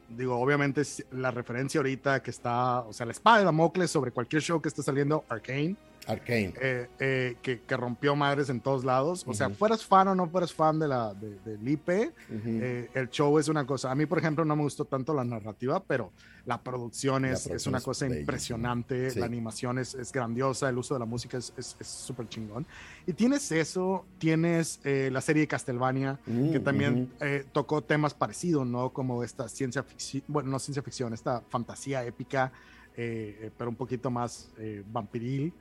Digo, 0.09 0.35
obviamente 0.35 0.81
la 1.11 1.29
referencia 1.29 1.79
ahorita 1.79 2.21
que 2.23 2.31
está, 2.31 2.81
o 2.81 2.91
sea, 2.91 3.05
la 3.05 3.11
espada 3.11 3.37
de 3.37 3.45
Damocles 3.45 3.91
sobre 3.91 4.11
cualquier 4.11 4.41
show 4.41 4.59
que 4.59 4.69
esté 4.69 4.81
saliendo, 4.81 5.23
Arcane, 5.29 5.75
Arcane. 6.09 6.53
Eh, 6.59 6.87
eh, 6.99 7.35
que, 7.41 7.77
rompió 7.77 8.15
madres 8.15 8.49
en 8.49 8.59
todos 8.59 8.83
lados. 8.83 9.23
O 9.27 9.33
sea, 9.33 9.49
fueras 9.49 9.85
fan 9.85 10.07
o 10.07 10.15
no 10.15 10.27
fueras 10.27 10.51
fan 10.51 10.79
de 10.79 10.87
la, 10.87 11.13
de, 11.13 11.37
del 11.39 11.67
IP, 11.67 11.89
eh, 11.89 12.89
el 12.93 13.09
show 13.09 13.37
es 13.37 13.47
una 13.47 13.65
cosa. 13.65 13.91
A 13.91 13.95
mí, 13.95 14.05
por 14.05 14.17
ejemplo, 14.17 14.43
no 14.43 14.55
me 14.55 14.63
gustó 14.63 14.85
tanto 14.85 15.13
la 15.13 15.23
narrativa, 15.23 15.83
pero 15.83 16.11
la 16.45 16.61
producción 16.61 17.25
es, 17.25 17.45
es 17.45 17.67
una 17.67 17.79
cosa 17.79 18.07
impresionante. 18.07 19.13
La 19.15 19.27
animación 19.27 19.77
es, 19.77 19.93
es, 19.93 20.11
grandiosa, 20.11 20.67
el 20.69 20.77
uso 20.79 20.95
de 20.95 20.99
la 20.99 21.05
música 21.05 21.37
es 21.37 21.75
súper 21.81 22.27
chingón. 22.27 22.65
Y 23.05 23.13
tienes 23.13 23.51
eso, 23.51 24.05
tienes 24.17 24.79
la 24.83 25.21
serie 25.21 25.41
de 25.41 25.47
Castlevania, 25.47 26.19
mm, 26.25 26.51
que 26.51 26.59
también 26.59 27.11
tocó 27.51 27.83
temas 27.83 28.15
parecidos, 28.15 28.65
¿no? 28.65 28.89
Como 28.91 29.23
esta 29.23 29.47
ciencia 29.47 29.83
ficción, 29.83 30.23
bueno, 30.27 30.49
no 30.49 30.57
ciencia 30.57 30.81
ficción, 30.81 31.13
esta 31.13 31.41
fantasía 31.49 32.03
épica. 32.03 32.51
pero 32.95 33.69
un 33.69 33.75
poquito 33.75 34.09
más 34.09 34.49
vampiril 34.91 35.53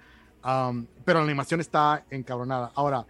pero 0.43 1.19
la 1.19 1.25
animación 1.25 1.61
está 1.61 2.05
encabronada. 2.11 2.73
Ahora, 2.75 3.07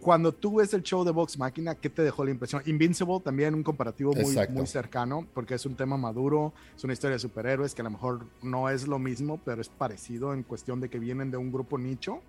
cuando 0.00 0.32
tú 0.32 0.56
ves 0.56 0.72
el 0.74 0.82
show 0.82 1.04
de 1.04 1.10
Vox 1.10 1.38
Máquina, 1.38 1.74
¿qué 1.74 1.90
te 1.90 2.02
dejó 2.02 2.24
la 2.24 2.30
impresión? 2.30 2.62
Invincible 2.66 3.20
también 3.20 3.54
un 3.54 3.62
comparativo 3.62 4.12
muy, 4.12 4.36
muy 4.50 4.66
cercano, 4.66 5.26
porque 5.34 5.54
es 5.54 5.66
un 5.66 5.74
tema 5.74 5.96
maduro, 5.96 6.52
es 6.76 6.84
una 6.84 6.92
historia 6.92 7.14
de 7.14 7.20
superhéroes 7.20 7.74
que 7.74 7.82
a 7.82 7.84
lo 7.84 7.90
mejor 7.90 8.26
no 8.42 8.68
es 8.68 8.86
lo 8.86 8.98
mismo, 8.98 9.40
pero 9.44 9.60
es 9.60 9.68
parecido 9.68 10.32
en 10.32 10.42
cuestión 10.42 10.80
de 10.80 10.88
que 10.88 10.98
vienen 10.98 11.30
de 11.30 11.36
un 11.36 11.50
grupo 11.50 11.78
nicho 11.78 12.20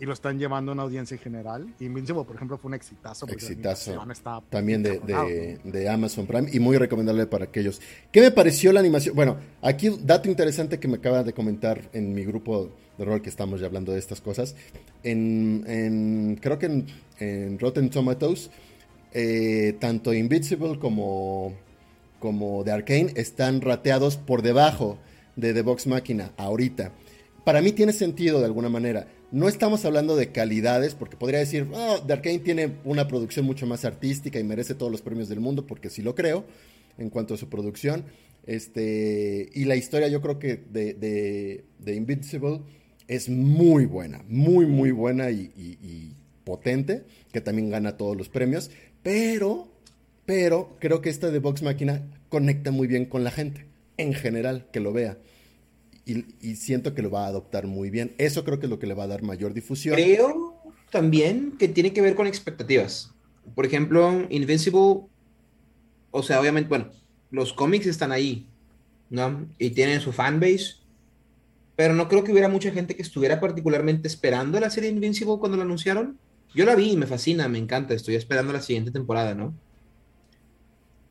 y 0.00 0.06
lo 0.06 0.12
están 0.12 0.38
llevando 0.38 0.72
a 0.72 0.74
una 0.74 0.84
audiencia 0.84 1.16
general. 1.18 1.74
Invincible, 1.80 2.24
por 2.24 2.36
ejemplo, 2.36 2.56
fue 2.58 2.68
un 2.68 2.74
exitazo. 2.74 3.26
Exitazo. 3.26 4.00
También 4.48 4.82
de, 4.82 5.58
de, 5.64 5.88
Amazon 5.88 6.26
Prime 6.26 6.48
y 6.52 6.60
muy 6.60 6.76
recomendable 6.76 7.26
para 7.26 7.44
aquellos. 7.46 7.80
¿Qué 8.12 8.20
me 8.20 8.30
pareció 8.30 8.72
la 8.72 8.80
animación? 8.80 9.14
Bueno, 9.14 9.38
aquí 9.62 9.90
dato 10.02 10.28
interesante 10.28 10.78
que 10.78 10.88
me 10.88 10.96
acaba 10.96 11.22
de 11.24 11.32
comentar 11.32 11.88
en 11.92 12.14
mi 12.14 12.24
grupo 12.24 12.70
de 12.96 13.04
rol 13.04 13.22
que 13.22 13.28
estamos 13.28 13.60
ya 13.60 13.66
hablando 13.66 13.92
de 13.92 13.98
estas 13.98 14.20
cosas. 14.20 14.54
En, 15.02 16.38
creo 16.40 16.58
que 16.58 16.84
en, 17.18 17.58
Rotten 17.58 17.90
Tomatoes, 17.90 18.50
eh, 19.12 19.76
tanto 19.80 20.14
Invincible 20.14 20.78
como, 20.78 21.54
como 22.20 22.62
The 22.64 22.72
Arcane 22.72 23.12
están 23.16 23.60
rateados 23.60 24.16
por 24.16 24.42
debajo 24.42 24.98
de 25.34 25.54
The 25.54 25.62
Box 25.62 25.86
Máquina 25.86 26.32
ahorita. 26.36 26.92
Para 27.44 27.62
mí 27.62 27.72
tiene 27.72 27.92
sentido 27.92 28.40
de 28.40 28.44
alguna 28.44 28.68
manera 28.68 29.08
no 29.30 29.48
estamos 29.48 29.84
hablando 29.84 30.16
de 30.16 30.32
calidades, 30.32 30.94
porque 30.94 31.16
podría 31.16 31.40
decir, 31.40 31.66
oh, 31.72 32.02
The 32.06 32.14
Arkane 32.14 32.38
tiene 32.38 32.76
una 32.84 33.06
producción 33.08 33.44
mucho 33.44 33.66
más 33.66 33.84
artística 33.84 34.38
y 34.38 34.44
merece 34.44 34.74
todos 34.74 34.90
los 34.90 35.02
premios 35.02 35.28
del 35.28 35.40
mundo, 35.40 35.66
porque 35.66 35.90
sí 35.90 36.02
lo 36.02 36.14
creo, 36.14 36.44
en 36.96 37.10
cuanto 37.10 37.34
a 37.34 37.36
su 37.36 37.48
producción. 37.48 38.04
Este, 38.46 39.50
y 39.52 39.64
la 39.64 39.76
historia 39.76 40.08
yo 40.08 40.22
creo 40.22 40.38
que 40.38 40.56
de, 40.56 41.64
Invincible 41.86 42.60
es 43.06 43.28
muy 43.28 43.84
buena, 43.84 44.24
muy, 44.28 44.66
muy 44.66 44.90
buena 44.90 45.30
y, 45.30 46.14
potente, 46.44 47.04
que 47.30 47.42
también 47.42 47.68
gana 47.68 47.98
todos 47.98 48.16
los 48.16 48.30
premios, 48.30 48.70
pero, 49.02 49.68
pero 50.24 50.76
creo 50.80 51.02
que 51.02 51.10
esta 51.10 51.30
de 51.30 51.40
Vox 51.40 51.62
Máquina 51.62 52.02
conecta 52.30 52.70
muy 52.70 52.86
bien 52.86 53.04
con 53.04 53.22
la 53.22 53.30
gente, 53.30 53.66
en 53.98 54.14
general, 54.14 54.66
que 54.72 54.80
lo 54.80 54.94
vea 54.94 55.18
y, 56.08 56.56
siento 56.56 56.94
que 56.94 57.02
lo 57.02 57.10
va 57.10 57.24
a 57.24 57.28
adoptar 57.28 57.66
muy 57.66 57.90
bien. 57.90 58.14
Eso 58.18 58.44
creo 58.44 58.58
que 58.58 58.66
es 58.66 58.70
lo 58.70 58.78
que 58.78 58.86
le 58.86 58.94
va 58.94 59.04
a 59.04 59.08
dar 59.08 59.22
mayor 59.22 59.52
difusión. 59.52 59.94
Creo 59.94 60.56
también 60.90 61.56
que 61.58 61.68
tiene 61.68 61.92
que 61.92 62.00
ver 62.00 62.14
con 62.14 62.26
expectativas. 62.26 63.12
Por 63.54 63.66
ejemplo, 63.66 64.26
Invincible, 64.30 65.02
o 66.10 66.22
sea, 66.22 66.40
obviamente, 66.40 66.68
bueno, 66.68 66.90
los 67.30 67.52
cómics 67.52 67.86
están 67.86 68.12
ahí, 68.12 68.46
¿no? 69.10 69.46
Y 69.58 69.70
tienen 69.70 70.00
su 70.00 70.12
fanbase, 70.12 70.76
pero 71.76 71.94
no 71.94 72.08
creo 72.08 72.24
que 72.24 72.32
hubiera 72.32 72.48
mucha 72.48 72.70
gente 72.70 72.96
que 72.96 73.02
estuviera 73.02 73.38
particularmente 73.38 74.08
esperando 74.08 74.58
la 74.60 74.70
serie 74.70 74.90
Invincible 74.90 75.36
cuando 75.38 75.58
la 75.58 75.64
anunciaron. 75.64 76.18
Yo 76.54 76.64
la 76.64 76.74
vi 76.74 76.92
y 76.92 76.96
me 76.96 77.06
fascina, 77.06 77.48
me 77.48 77.58
encanta, 77.58 77.92
estoy 77.92 78.14
esperando 78.14 78.52
la 78.52 78.62
siguiente 78.62 78.90
temporada, 78.90 79.34
¿no? 79.34 79.54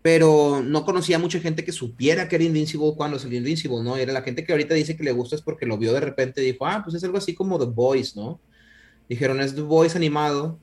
Pero 0.07 0.61
no 0.63 0.85
conocía 0.85 1.19
mucha 1.19 1.41
gente 1.41 1.65
que 1.65 1.73
supiera 1.73 2.29
que 2.29 2.37
era 2.37 2.45
Invincible 2.45 2.93
cuando 2.95 3.19
salió 3.19 3.39
Invincible, 3.39 3.83
¿no? 3.83 3.97
Era 3.97 4.13
la 4.13 4.21
gente 4.21 4.45
que 4.45 4.53
ahorita 4.53 4.73
dice 4.73 4.95
que 4.95 5.03
le 5.03 5.11
gusta 5.11 5.35
es 5.35 5.41
porque 5.41 5.65
lo 5.65 5.77
vio 5.77 5.91
de 5.91 5.99
repente 5.99 6.41
y 6.41 6.53
dijo, 6.53 6.65
ah, 6.65 6.79
pues 6.81 6.95
es 6.95 7.03
algo 7.03 7.17
así 7.17 7.35
como 7.35 7.59
The 7.59 7.65
Boys, 7.65 8.15
¿no? 8.15 8.39
Dijeron, 9.09 9.41
es 9.41 9.53
The 9.53 9.63
Boys 9.63 9.97
animado, 9.97 10.57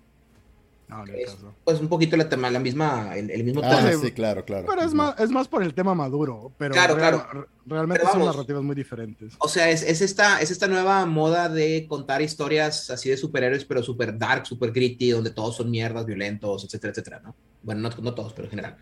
pues 1.63 1.79
un 1.79 1.89
poquito 1.89 2.17
la, 2.17 2.27
tema, 2.27 2.49
la 2.49 2.59
misma, 2.59 3.15
el, 3.19 3.45
mismo 3.45 3.61
ah, 3.63 3.77
tema. 3.77 3.93
Sí, 3.93 4.13
claro, 4.13 4.47
claro. 4.47 4.65
Pero 4.67 4.81
es 4.81 4.95
más, 4.95 5.21
es 5.21 5.29
más 5.29 5.47
por 5.47 5.63
el 5.63 5.75
tema 5.75 5.95
maduro, 5.95 6.51
pero 6.57 6.73
claro, 6.73 6.97
claro. 6.97 7.47
realmente 7.67 8.07
son 8.11 8.25
narrativas 8.25 8.63
muy 8.63 8.75
diferentes. 8.75 9.35
O 9.41 9.49
sea, 9.49 9.69
es, 9.69 9.83
es, 9.83 10.01
esta, 10.01 10.41
es 10.41 10.53
esta 10.53 10.69
nueva 10.69 11.05
moda 11.05 11.51
de 11.51 11.85
contar 11.87 12.23
historias 12.23 12.89
así 12.89 13.11
de 13.11 13.19
superhéroes, 13.19 13.67
pero 13.67 13.83
super 13.83 14.17
dark, 14.17 14.47
super 14.47 14.73
gritty, 14.73 15.11
donde 15.11 15.33
todos 15.33 15.55
son 15.55 15.71
mierdas, 15.71 16.07
violentos, 16.07 16.65
etcétera, 16.65 16.93
etcétera, 16.93 17.21
¿no? 17.23 17.37
Bueno, 17.63 17.83
no, 17.83 18.03
no 18.03 18.15
todos, 18.15 18.33
pero 18.33 18.47
en 18.47 18.51
general. 18.51 18.79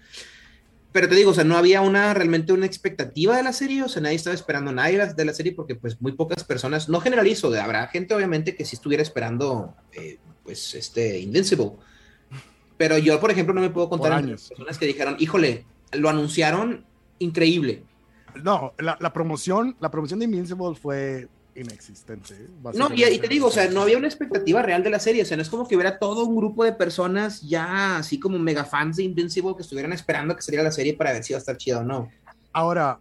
Pero 0.92 1.08
te 1.08 1.14
digo, 1.14 1.30
o 1.30 1.34
sea, 1.34 1.44
no 1.44 1.56
había 1.56 1.80
una 1.80 2.12
realmente 2.12 2.52
una 2.52 2.66
expectativa 2.66 3.36
de 3.36 3.42
la 3.42 3.52
serie, 3.52 3.82
o 3.82 3.88
sea, 3.88 4.02
nadie 4.02 4.16
estaba 4.16 4.34
esperando 4.34 4.72
nada 4.72 5.06
de 5.06 5.24
la 5.24 5.32
serie 5.32 5.52
porque 5.52 5.74
pues 5.74 6.00
muy 6.00 6.12
pocas 6.12 6.44
personas, 6.44 6.88
no 6.88 7.00
generalizo, 7.00 7.52
habrá 7.54 7.86
gente 7.88 8.14
obviamente 8.14 8.54
que 8.54 8.64
sí 8.64 8.76
estuviera 8.76 9.02
esperando 9.02 9.74
eh, 9.92 10.18
pues 10.44 10.74
este 10.74 11.18
Invincible, 11.18 11.72
pero 12.76 12.98
yo, 12.98 13.20
por 13.20 13.30
ejemplo, 13.30 13.54
no 13.54 13.60
me 13.60 13.70
puedo 13.70 13.88
contar 13.88 14.12
a 14.12 14.20
personas 14.20 14.76
que 14.76 14.86
dijeron, 14.86 15.16
híjole, 15.18 15.66
lo 15.92 16.08
anunciaron 16.08 16.84
increíble. 17.20 17.84
No, 18.42 18.74
la, 18.78 19.12
promoción, 19.12 19.76
la 19.78 19.90
promoción 19.90 20.18
de 20.18 20.24
Invincible 20.24 20.74
fue 20.74 21.28
inexistente. 21.54 22.48
No, 22.74 22.88
y, 22.94 23.18
te 23.18 23.28
digo, 23.28 23.48
o 23.48 23.50
sea, 23.50 23.68
no 23.70 23.82
había 23.82 23.98
una 23.98 24.06
expectativa 24.06 24.62
real 24.62 24.82
de 24.82 24.90
la 24.90 24.98
serie, 24.98 25.22
o 25.22 25.24
sea, 25.24 25.36
no 25.36 25.42
es 25.42 25.48
como 25.48 25.66
que 25.66 25.76
hubiera 25.76 25.98
todo 25.98 26.24
un 26.24 26.36
grupo 26.36 26.64
de 26.64 26.72
personas 26.72 27.42
ya 27.42 27.96
así 27.96 28.18
como 28.18 28.38
mega 28.38 28.64
fans 28.64 28.96
de 28.96 29.04
Invincible 29.04 29.54
que 29.56 29.62
estuvieran 29.62 29.92
esperando 29.92 30.34
que 30.34 30.42
saliera 30.42 30.64
la 30.64 30.72
serie 30.72 30.94
para 30.94 31.12
ver 31.12 31.24
si 31.24 31.32
iba 31.32 31.38
a 31.38 31.40
estar 31.40 31.56
chido 31.56 31.80
o 31.80 31.84
no. 31.84 32.10
Ahora, 32.52 33.00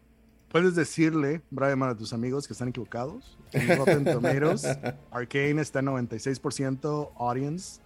puedes 0.49 0.75
decirle, 0.75 1.41
Brian, 1.49 1.81
a 1.83 1.95
tus 1.95 2.13
amigos 2.13 2.47
que 2.47 2.53
están 2.53 2.69
equivocados. 2.69 3.37
En 3.53 3.77
Rotten 3.77 4.05
Tomatoes, 4.05 4.63
Arcane 5.11 5.61
está 5.61 5.79
en 5.79 5.87
96% 5.87 7.09
audience 7.17 7.81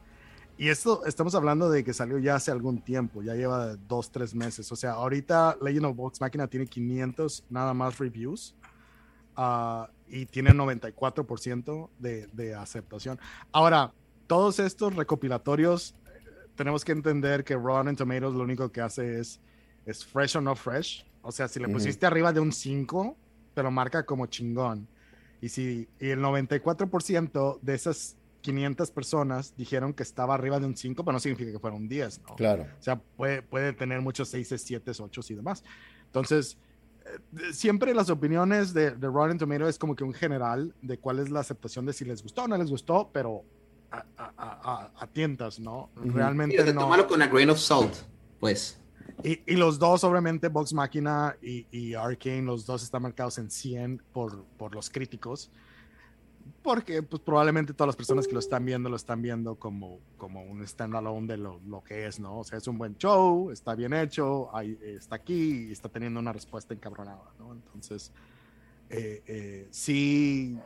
y 0.58 0.70
esto 0.70 1.06
estamos 1.06 1.36
hablando 1.36 1.70
de 1.70 1.84
que 1.84 1.94
salió 1.94 2.18
ya 2.18 2.36
hace 2.36 2.50
algún 2.50 2.80
tiempo, 2.80 3.22
ya 3.22 3.36
lleva 3.36 3.76
dos, 3.76 4.10
tres 4.10 4.34
meses. 4.34 4.72
O 4.72 4.76
sea, 4.76 4.92
ahorita 4.92 5.58
Legend 5.62 5.88
of 5.88 5.98
Vox 5.98 6.22
Máquina 6.22 6.48
tiene 6.48 6.66
500 6.66 7.44
nada 7.50 7.74
más 7.74 7.98
reviews 8.00 8.56
uh, 9.38 9.86
y 10.08 10.26
tiene 10.26 10.52
94% 10.52 11.90
de, 12.00 12.28
de 12.28 12.56
aceptación. 12.56 13.20
Ahora, 13.52 13.92
todos 14.28 14.60
estos 14.60 14.96
recopilatorios, 14.96 15.96
tenemos 16.56 16.86
que 16.86 16.92
entender 16.92 17.44
que 17.44 17.56
Rotten 17.56 17.96
Tomatoes 17.96 18.34
lo 18.34 18.44
único 18.44 18.72
que 18.72 18.82
hace 18.82 19.20
es, 19.20 19.40
es 19.86 20.06
fresh 20.06 20.38
o 20.38 20.42
no 20.42 20.56
fresh. 20.56 21.06
O 21.22 21.32
sea, 21.32 21.48
si 21.48 21.60
le 21.60 21.68
pusiste 21.68 22.06
arriba 22.06 22.32
de 22.32 22.40
un 22.40 22.52
5, 22.52 23.18
te 23.54 23.64
lo 23.64 23.72
marca 23.72 24.06
como 24.06 24.28
chingón. 24.28 24.88
Y 25.42 25.50
si 25.50 25.88
y 26.00 26.10
el 26.10 26.20
94% 26.20 27.60
de 27.62 27.74
esas 27.74 28.16
500 28.42 28.92
personas 28.92 29.56
dijeron 29.58 29.94
que 29.94 30.04
estaba 30.04 30.36
arriba 30.36 30.60
de 30.60 30.68
un 30.68 30.78
5, 30.78 31.04
pero 31.04 31.14
no 31.14 31.20
significa 31.20 31.52
que 31.52 31.60
fuera 31.60 31.76
un 31.76 31.88
10, 31.88 32.22
¿no? 32.22 32.36
Claro. 32.36 32.68
O 32.80 32.84
sea, 32.84 32.98
puede, 32.98 33.42
puede 33.42 33.74
tener 33.74 34.02
muchos 34.02 34.30
6, 34.30 34.54
7, 34.56 34.92
8 35.00 35.22
y 35.30 35.34
demás. 35.34 35.64
Entonces, 36.06 36.58
siempre 37.52 37.94
las 37.94 38.10
opiniones 38.10 38.74
de, 38.74 38.92
de 38.92 39.08
Rotten 39.08 39.38
Tomato 39.38 39.68
es 39.68 39.78
como 39.78 39.96
que 39.96 40.04
un 40.04 40.14
general 40.14 40.74
de 40.82 40.98
cuál 40.98 41.20
es 41.20 41.30
la 41.30 41.40
aceptación 41.40 41.86
de 41.86 41.94
si 41.94 42.06
les 42.06 42.22
gustó 42.24 42.44
o 42.44 42.48
no 42.48 42.58
les 42.58 42.70
gustó, 42.70 43.10
pero 43.14 43.44
a, 43.92 44.04
a, 44.18 44.92
a, 44.98 45.08
tientas, 45.08 45.60
¿no? 45.60 45.90
Realmente 45.96 46.66
sí, 46.66 46.74
no. 46.74 46.82
Tomarlo 46.82 47.08
con 47.08 47.22
a 47.22 47.28
grain 47.28 47.50
of 47.50 47.60
salt, 47.60 47.94
pues. 48.40 48.80
Y, 49.24 49.42
y, 49.46 49.56
los 49.56 49.80
dos, 49.80 50.04
obviamente, 50.04 50.50
Vox 50.50 50.74
Machina 50.74 51.38
y, 51.42 51.66
y, 51.72 51.94
Arkane, 51.94 52.42
los 52.42 52.66
dos 52.66 52.84
están 52.84 53.04
marcados 53.04 53.38
en 53.38 53.50
100 53.50 54.02
por, 54.12 54.44
por 54.58 54.76
los 54.76 54.90
críticos 54.90 55.52
porque 56.62 57.02
pues, 57.04 57.22
probablemente 57.22 57.74
todas 57.74 57.88
las 57.88 57.96
personas 57.96 58.28
que 58.28 58.34
lo 58.34 58.40
están 58.40 58.66
viendo 58.66 58.90
lo 58.90 58.96
están 58.96 59.22
viendo 59.22 59.56
como, 59.56 60.00
como 60.18 60.44
un 60.44 60.66
standalone 60.68 61.28
de 61.28 61.38
lo, 61.38 61.60
lo, 61.68 61.84
que 61.84 62.06
es, 62.06 62.20
¿no? 62.20 62.40
O 62.40 62.44
sea, 62.44 62.58
es 62.58 62.68
un 62.68 62.78
buen 62.78 62.98
show, 62.98 63.52
está 63.52 63.76
bien 63.76 63.94
hecho, 63.94 64.56
ahí, 64.56 64.78
está 64.82 65.16
aquí 65.16 65.68
y 65.70 65.72
está 65.72 65.90
teniendo 65.90 66.20
una 66.20 66.34
respuesta 66.34 66.74
encabronada, 66.74 67.32
¿no? 67.40 67.54
Entonces, 67.54 68.12
eh, 68.90 69.24
eh, 69.26 69.68
sí, 69.72 70.58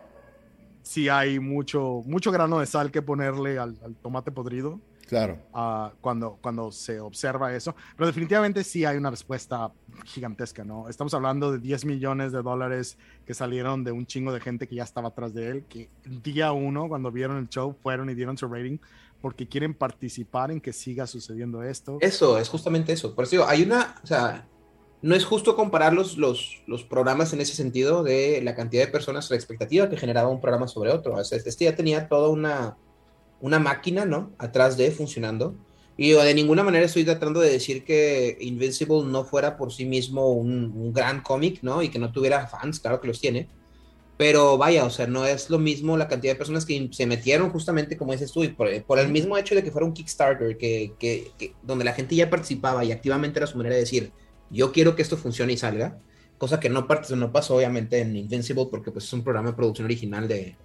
sí 0.81 1.09
hay 1.09 1.39
mucho, 1.39 2.03
mucho 2.05 2.31
grano 2.31 2.59
de 2.59 2.65
sal 2.65 2.91
que 2.91 3.01
ponerle 3.01 3.57
al, 3.57 3.77
al 3.83 3.95
tomate 3.95 4.31
podrido. 4.31 4.79
Claro. 5.09 5.39
Uh, 5.55 5.89
cuando, 6.01 6.37
cuando 6.39 6.71
se 6.71 6.99
observa 6.99 7.55
eso. 7.55 7.75
Pero 7.97 8.05
definitivamente 8.05 8.63
sí 8.63 8.85
hay 8.85 8.95
una 8.95 9.09
respuesta 9.09 9.71
gigantesca, 10.05 10.63
¿no? 10.63 10.87
Estamos 10.87 11.15
hablando 11.15 11.51
de 11.51 11.57
10 11.57 11.85
millones 11.85 12.31
de 12.31 12.43
dólares 12.43 12.95
que 13.25 13.33
salieron 13.33 13.83
de 13.83 13.91
un 13.91 14.05
chingo 14.05 14.31
de 14.31 14.39
gente 14.39 14.67
que 14.67 14.75
ya 14.75 14.83
estaba 14.83 15.07
atrás 15.07 15.33
de 15.33 15.49
él, 15.49 15.65
que 15.67 15.89
día 16.23 16.51
uno, 16.51 16.87
cuando 16.87 17.11
vieron 17.11 17.37
el 17.37 17.49
show, 17.49 17.75
fueron 17.81 18.11
y 18.11 18.13
dieron 18.13 18.37
su 18.37 18.47
rating 18.47 18.77
porque 19.19 19.47
quieren 19.47 19.73
participar 19.73 20.51
en 20.51 20.61
que 20.61 20.73
siga 20.73 21.07
sucediendo 21.07 21.63
esto. 21.63 21.97
Eso, 22.01 22.37
es 22.37 22.47
justamente 22.47 22.93
eso. 22.93 23.15
Por 23.15 23.23
eso 23.23 23.47
hay 23.47 23.63
una, 23.63 23.95
o 24.03 24.07
sea, 24.07 24.47
no 25.01 25.15
es 25.15 25.25
justo 25.25 25.55
comparar 25.55 25.91
los, 25.91 26.17
los, 26.17 26.61
los, 26.67 26.83
programas 26.83 27.33
en 27.33 27.41
ese 27.41 27.55
sentido 27.55 28.03
de 28.03 28.41
la 28.43 28.53
cantidad 28.53 28.85
de 28.85 28.91
personas, 28.91 29.27
la 29.31 29.37
expectativa 29.37 29.89
que 29.89 29.97
generaba 29.97 30.29
un 30.29 30.39
programa 30.39 30.67
sobre 30.67 30.91
otro. 30.91 31.15
O 31.15 31.23
sea, 31.23 31.39
este 31.43 31.65
ya 31.65 31.75
tenía 31.75 32.07
toda 32.07 32.29
una 32.29 32.77
una 33.41 33.59
máquina, 33.59 34.05
¿no? 34.05 34.31
Atrás 34.37 34.77
de 34.77 34.91
funcionando. 34.91 35.55
Y 35.97 36.11
de 36.11 36.33
ninguna 36.33 36.63
manera 36.63 36.85
estoy 36.85 37.03
tratando 37.03 37.41
de 37.41 37.51
decir 37.51 37.83
que 37.83 38.37
Invincible 38.39 39.03
no 39.03 39.25
fuera 39.25 39.57
por 39.57 39.73
sí 39.73 39.85
mismo 39.85 40.31
un, 40.31 40.93
gran 40.93 41.21
cómic, 41.21 41.59
¿no? 41.61 41.83
Y 41.83 41.89
que 41.89 41.99
no 41.99 42.11
tuviera 42.11 42.47
fans, 42.47 42.79
claro 42.79 43.01
que 43.01 43.07
los 43.07 43.19
tiene. 43.19 43.49
Pero 44.17 44.57
vaya, 44.57 44.85
o 44.85 44.89
sea, 44.89 45.07
no 45.07 45.25
es 45.25 45.49
lo 45.49 45.59
mismo 45.59 45.97
la 45.97 46.07
cantidad 46.07 46.33
de 46.33 46.37
personas 46.37 46.65
que 46.65 46.89
se 46.91 47.05
metieron 47.05 47.49
justamente, 47.49 47.97
como 47.97 48.13
dices 48.13 48.31
tú, 48.31 48.43
por, 48.55 48.99
el 48.99 49.09
mismo 49.11 49.37
hecho 49.37 49.55
de 49.55 49.63
que 49.63 49.71
fuera 49.71 49.85
un 49.85 49.93
Kickstarter, 49.93 50.57
que, 50.57 50.93
que, 50.99 51.53
donde 51.63 51.85
la 51.85 51.93
gente 51.93 52.15
ya 52.15 52.29
participaba 52.29 52.85
y 52.85 52.91
activamente 52.91 53.39
era 53.39 53.47
su 53.47 53.57
manera 53.57 53.75
de 53.75 53.81
decir, 53.81 54.11
yo 54.49 54.71
quiero 54.71 54.95
que 54.95 55.01
esto 55.01 55.17
funcione 55.17 55.53
y 55.53 55.57
salga, 55.57 55.99
cosa 56.37 56.59
que 56.59 56.69
no, 56.69 56.87
no 57.15 57.31
pasó 57.31 57.57
obviamente 57.57 57.99
en 57.99 58.15
Invincible 58.15 58.67
porque 58.71 58.91
pues 58.91 59.05
es 59.05 59.13
un 59.13 59.23
programa 59.23 59.49
de 59.49 59.55
producción 59.55 59.85
original 59.85 60.27
de, 60.29 60.55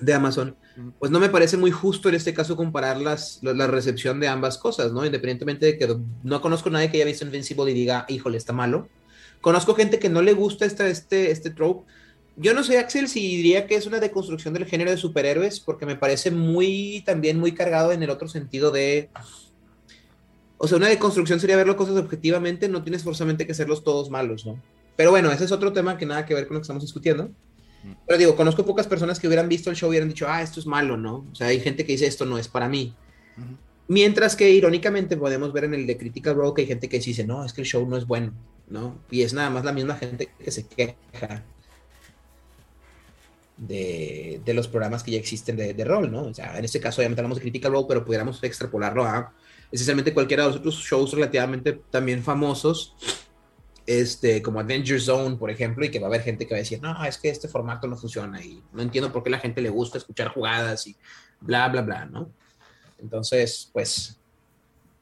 de 0.00 0.14
Amazon, 0.14 0.56
pues 0.98 1.10
no 1.10 1.18
me 1.18 1.28
parece 1.28 1.56
muy 1.56 1.70
justo 1.70 2.08
en 2.08 2.14
este 2.14 2.32
caso 2.32 2.56
comparar 2.56 2.98
las, 2.98 3.40
la, 3.42 3.66
recepción 3.66 4.20
de 4.20 4.28
ambas 4.28 4.58
cosas, 4.58 4.92
¿no? 4.92 5.04
Independientemente 5.04 5.66
de 5.66 5.78
que 5.78 5.96
no 6.22 6.40
conozco 6.40 6.68
a 6.68 6.72
nadie 6.72 6.90
que 6.90 6.98
haya 6.98 7.06
visto 7.06 7.24
Invincible 7.24 7.70
y 7.70 7.74
diga, 7.74 8.04
híjole, 8.08 8.38
está 8.38 8.52
malo. 8.52 8.88
Conozco 9.40 9.74
gente 9.74 9.98
que 9.98 10.08
no 10.08 10.22
le 10.22 10.32
gusta 10.32 10.64
este, 10.64 10.88
este, 10.88 11.30
este 11.30 11.50
trope. 11.50 11.90
Yo 12.36 12.54
no 12.54 12.62
sé, 12.62 12.78
Axel, 12.78 13.08
si 13.08 13.36
diría 13.36 13.66
que 13.66 13.74
es 13.74 13.86
una 13.86 13.98
deconstrucción 13.98 14.54
del 14.54 14.66
género 14.66 14.92
de 14.92 14.96
superhéroes, 14.96 15.58
porque 15.58 15.86
me 15.86 15.96
parece 15.96 16.30
muy, 16.30 17.02
también 17.04 17.38
muy 17.40 17.52
cargado 17.52 17.90
en 17.90 18.02
el 18.02 18.10
otro 18.10 18.28
sentido 18.28 18.70
de... 18.70 19.10
O 20.58 20.68
sea, 20.68 20.78
una 20.78 20.88
deconstrucción 20.88 21.40
sería 21.40 21.56
verlo 21.56 21.76
cosas 21.76 21.96
objetivamente, 21.96 22.68
no 22.68 22.82
tienes 22.82 23.02
forzosamente 23.02 23.46
que 23.46 23.54
serlos 23.54 23.82
todos 23.82 24.10
malos, 24.10 24.46
¿no? 24.46 24.60
Pero 24.96 25.10
bueno, 25.10 25.30
ese 25.30 25.44
es 25.44 25.52
otro 25.52 25.72
tema 25.72 25.96
que 25.96 26.06
nada 26.06 26.26
que 26.26 26.34
ver 26.34 26.46
con 26.46 26.54
lo 26.54 26.60
que 26.60 26.64
estamos 26.64 26.82
discutiendo. 26.82 27.30
Pero 28.06 28.18
digo, 28.18 28.36
conozco 28.36 28.64
pocas 28.64 28.86
personas 28.86 29.18
que 29.18 29.26
hubieran 29.26 29.48
visto 29.48 29.70
el 29.70 29.76
show 29.76 29.88
y 29.88 29.90
hubieran 29.90 30.08
dicho, 30.08 30.26
ah, 30.28 30.42
esto 30.42 30.60
es 30.60 30.66
malo, 30.66 30.96
¿no? 30.96 31.26
O 31.30 31.34
sea, 31.34 31.48
hay 31.48 31.60
gente 31.60 31.84
que 31.84 31.92
dice, 31.92 32.06
esto 32.06 32.24
no 32.24 32.38
es 32.38 32.48
para 32.48 32.68
mí. 32.68 32.94
Mientras 33.86 34.36
que 34.36 34.50
irónicamente 34.50 35.16
podemos 35.16 35.52
ver 35.52 35.64
en 35.64 35.74
el 35.74 35.86
de 35.86 35.96
Critical 35.96 36.34
Role 36.34 36.52
que 36.54 36.62
hay 36.62 36.66
gente 36.66 36.88
que 36.88 36.98
dice, 36.98 37.24
no, 37.24 37.44
es 37.44 37.52
que 37.52 37.62
el 37.62 37.66
show 37.66 37.88
no 37.88 37.96
es 37.96 38.06
bueno, 38.06 38.32
¿no? 38.68 38.98
Y 39.10 39.22
es 39.22 39.32
nada 39.32 39.48
más 39.50 39.64
la 39.64 39.72
misma 39.72 39.96
gente 39.96 40.28
que 40.38 40.50
se 40.50 40.66
queja 40.66 41.44
de, 43.56 44.40
de 44.44 44.54
los 44.54 44.68
programas 44.68 45.02
que 45.02 45.12
ya 45.12 45.18
existen 45.18 45.56
de, 45.56 45.74
de, 45.74 45.84
rol, 45.84 46.10
¿no? 46.10 46.22
O 46.24 46.34
sea, 46.34 46.58
en 46.58 46.64
este 46.64 46.80
caso 46.80 47.00
obviamente 47.00 47.20
hablamos 47.20 47.38
de 47.38 47.42
Critical 47.42 47.72
Role, 47.72 47.86
pero 47.88 48.04
pudiéramos 48.04 48.42
extrapolarlo 48.42 49.04
a 49.04 49.32
esencialmente 49.72 50.14
cualquiera 50.14 50.44
de 50.44 50.50
los 50.50 50.58
otros 50.58 50.76
shows 50.76 51.12
relativamente 51.12 51.80
también 51.90 52.22
famosos 52.22 52.94
este, 53.88 54.42
como 54.42 54.60
Adventure 54.60 55.00
Zone, 55.00 55.36
por 55.36 55.50
ejemplo, 55.50 55.82
y 55.82 55.90
que 55.90 55.98
va 55.98 56.08
a 56.08 56.10
haber 56.10 56.20
gente 56.20 56.46
que 56.46 56.52
va 56.52 56.58
a 56.58 56.60
decir, 56.60 56.78
no, 56.82 57.02
es 57.06 57.16
que 57.16 57.30
este 57.30 57.48
formato 57.48 57.86
no 57.86 57.96
funciona 57.96 58.44
y 58.44 58.62
no 58.70 58.82
entiendo 58.82 59.10
por 59.10 59.22
qué 59.22 59.30
la 59.30 59.38
gente 59.38 59.62
le 59.62 59.70
gusta 59.70 59.96
escuchar 59.96 60.28
jugadas 60.28 60.86
y 60.86 60.94
bla, 61.40 61.70
bla, 61.70 61.80
bla, 61.80 62.04
¿no? 62.04 62.30
Entonces, 62.98 63.70
pues, 63.72 64.20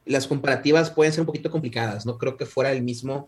las 0.05 0.25
comparativas 0.25 0.89
pueden 0.89 1.11
ser 1.11 1.19
un 1.19 1.25
poquito 1.25 1.51
complicadas, 1.51 2.05
no 2.05 2.17
creo 2.17 2.37
que 2.37 2.45
fuera 2.45 2.71
el 2.71 2.81
mismo, 2.81 3.27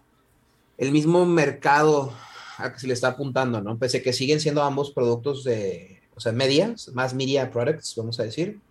el 0.78 0.94
mismo 0.94 1.26
mercado 1.26 2.14
a 2.58 2.72
que 2.72 2.80
se 2.80 2.88
le 2.88 2.94
está 2.94 3.10
apuntando, 3.10 3.60
¿no? 3.60 3.78
Pese 3.78 4.02
que 4.02 4.14
siguen 4.14 4.40
siendo 4.40 4.64
ambos 4.64 4.92
productos 4.92 5.44
de, 5.44 6.02
o 6.16 6.22
sea, 6.22 6.32
medias, 6.32 6.88
más 6.94 7.14
media 7.14 7.52
products, 7.52 7.96
vamos 7.98 8.18
a 8.22 8.24
decir, 8.24 8.62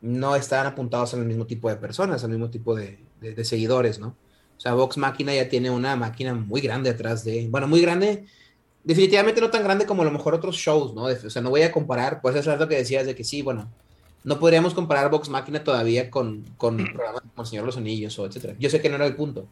no 0.00 0.34
están 0.34 0.66
apuntados 0.66 1.14
al 1.14 1.24
mismo 1.24 1.46
tipo 1.46 1.68
de 1.68 1.76
personas, 1.76 2.24
al 2.24 2.30
mismo 2.30 2.50
tipo 2.50 2.74
de, 2.74 2.98
de 3.20 3.44
seguidores, 3.44 4.00
¿no? 4.00 4.16
O 4.58 4.60
sea, 4.60 4.74
Vox 4.74 4.98
Máquina 4.98 5.32
ya 5.32 5.48
tiene 5.48 5.70
una 5.70 5.94
máquina 5.94 6.34
muy 6.34 6.60
grande 6.60 6.90
atrás 6.90 7.24
de, 7.24 7.46
bueno, 7.48 7.68
muy 7.68 7.80
grande, 7.80 8.26
definitivamente 8.82 9.40
no 9.40 9.50
tan 9.50 9.62
grande 9.62 9.86
como 9.86 10.02
a 10.02 10.04
lo 10.04 10.10
mejor 10.10 10.34
otros 10.34 10.56
shows, 10.56 10.94
¿no? 10.94 11.04
O 11.04 11.30
sea, 11.30 11.40
no 11.40 11.50
voy 11.50 11.62
a 11.62 11.70
comparar, 11.70 12.20
pues 12.20 12.34
es 12.34 12.46
lo 12.46 12.68
que 12.68 12.76
decías 12.76 13.06
de 13.06 13.14
que 13.14 13.22
sí, 13.22 13.40
bueno, 13.42 13.70
No 14.24 14.38
podríamos 14.38 14.74
comparar 14.74 15.10
Vox 15.10 15.28
Máquina 15.28 15.62
todavía 15.62 16.10
con, 16.10 16.44
con 16.56 16.76
programas 16.76 17.22
como 17.22 17.42
El 17.42 17.46
Señor 17.46 17.64
los 17.64 17.76
Anillos 17.76 18.18
o 18.18 18.26
etcétera. 18.26 18.54
Yo 18.58 18.68
sé 18.68 18.80
que 18.80 18.88
no 18.88 18.96
era 18.96 19.06
el 19.06 19.14
punto, 19.14 19.46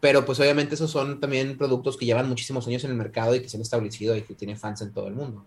pero 0.00 0.24
pues 0.24 0.38
obviamente 0.40 0.74
esos 0.74 0.90
son 0.90 1.20
también 1.20 1.56
productos 1.56 1.96
que 1.96 2.04
llevan 2.04 2.28
muchísimos 2.28 2.66
años 2.66 2.84
en 2.84 2.90
el 2.90 2.96
mercado 2.96 3.34
y 3.34 3.40
que 3.40 3.48
se 3.48 3.56
han 3.56 3.62
establecido 3.62 4.14
y 4.14 4.22
que 4.22 4.34
tienen 4.34 4.58
fans 4.58 4.82
en 4.82 4.92
todo 4.92 5.08
el 5.08 5.14
mundo. 5.14 5.44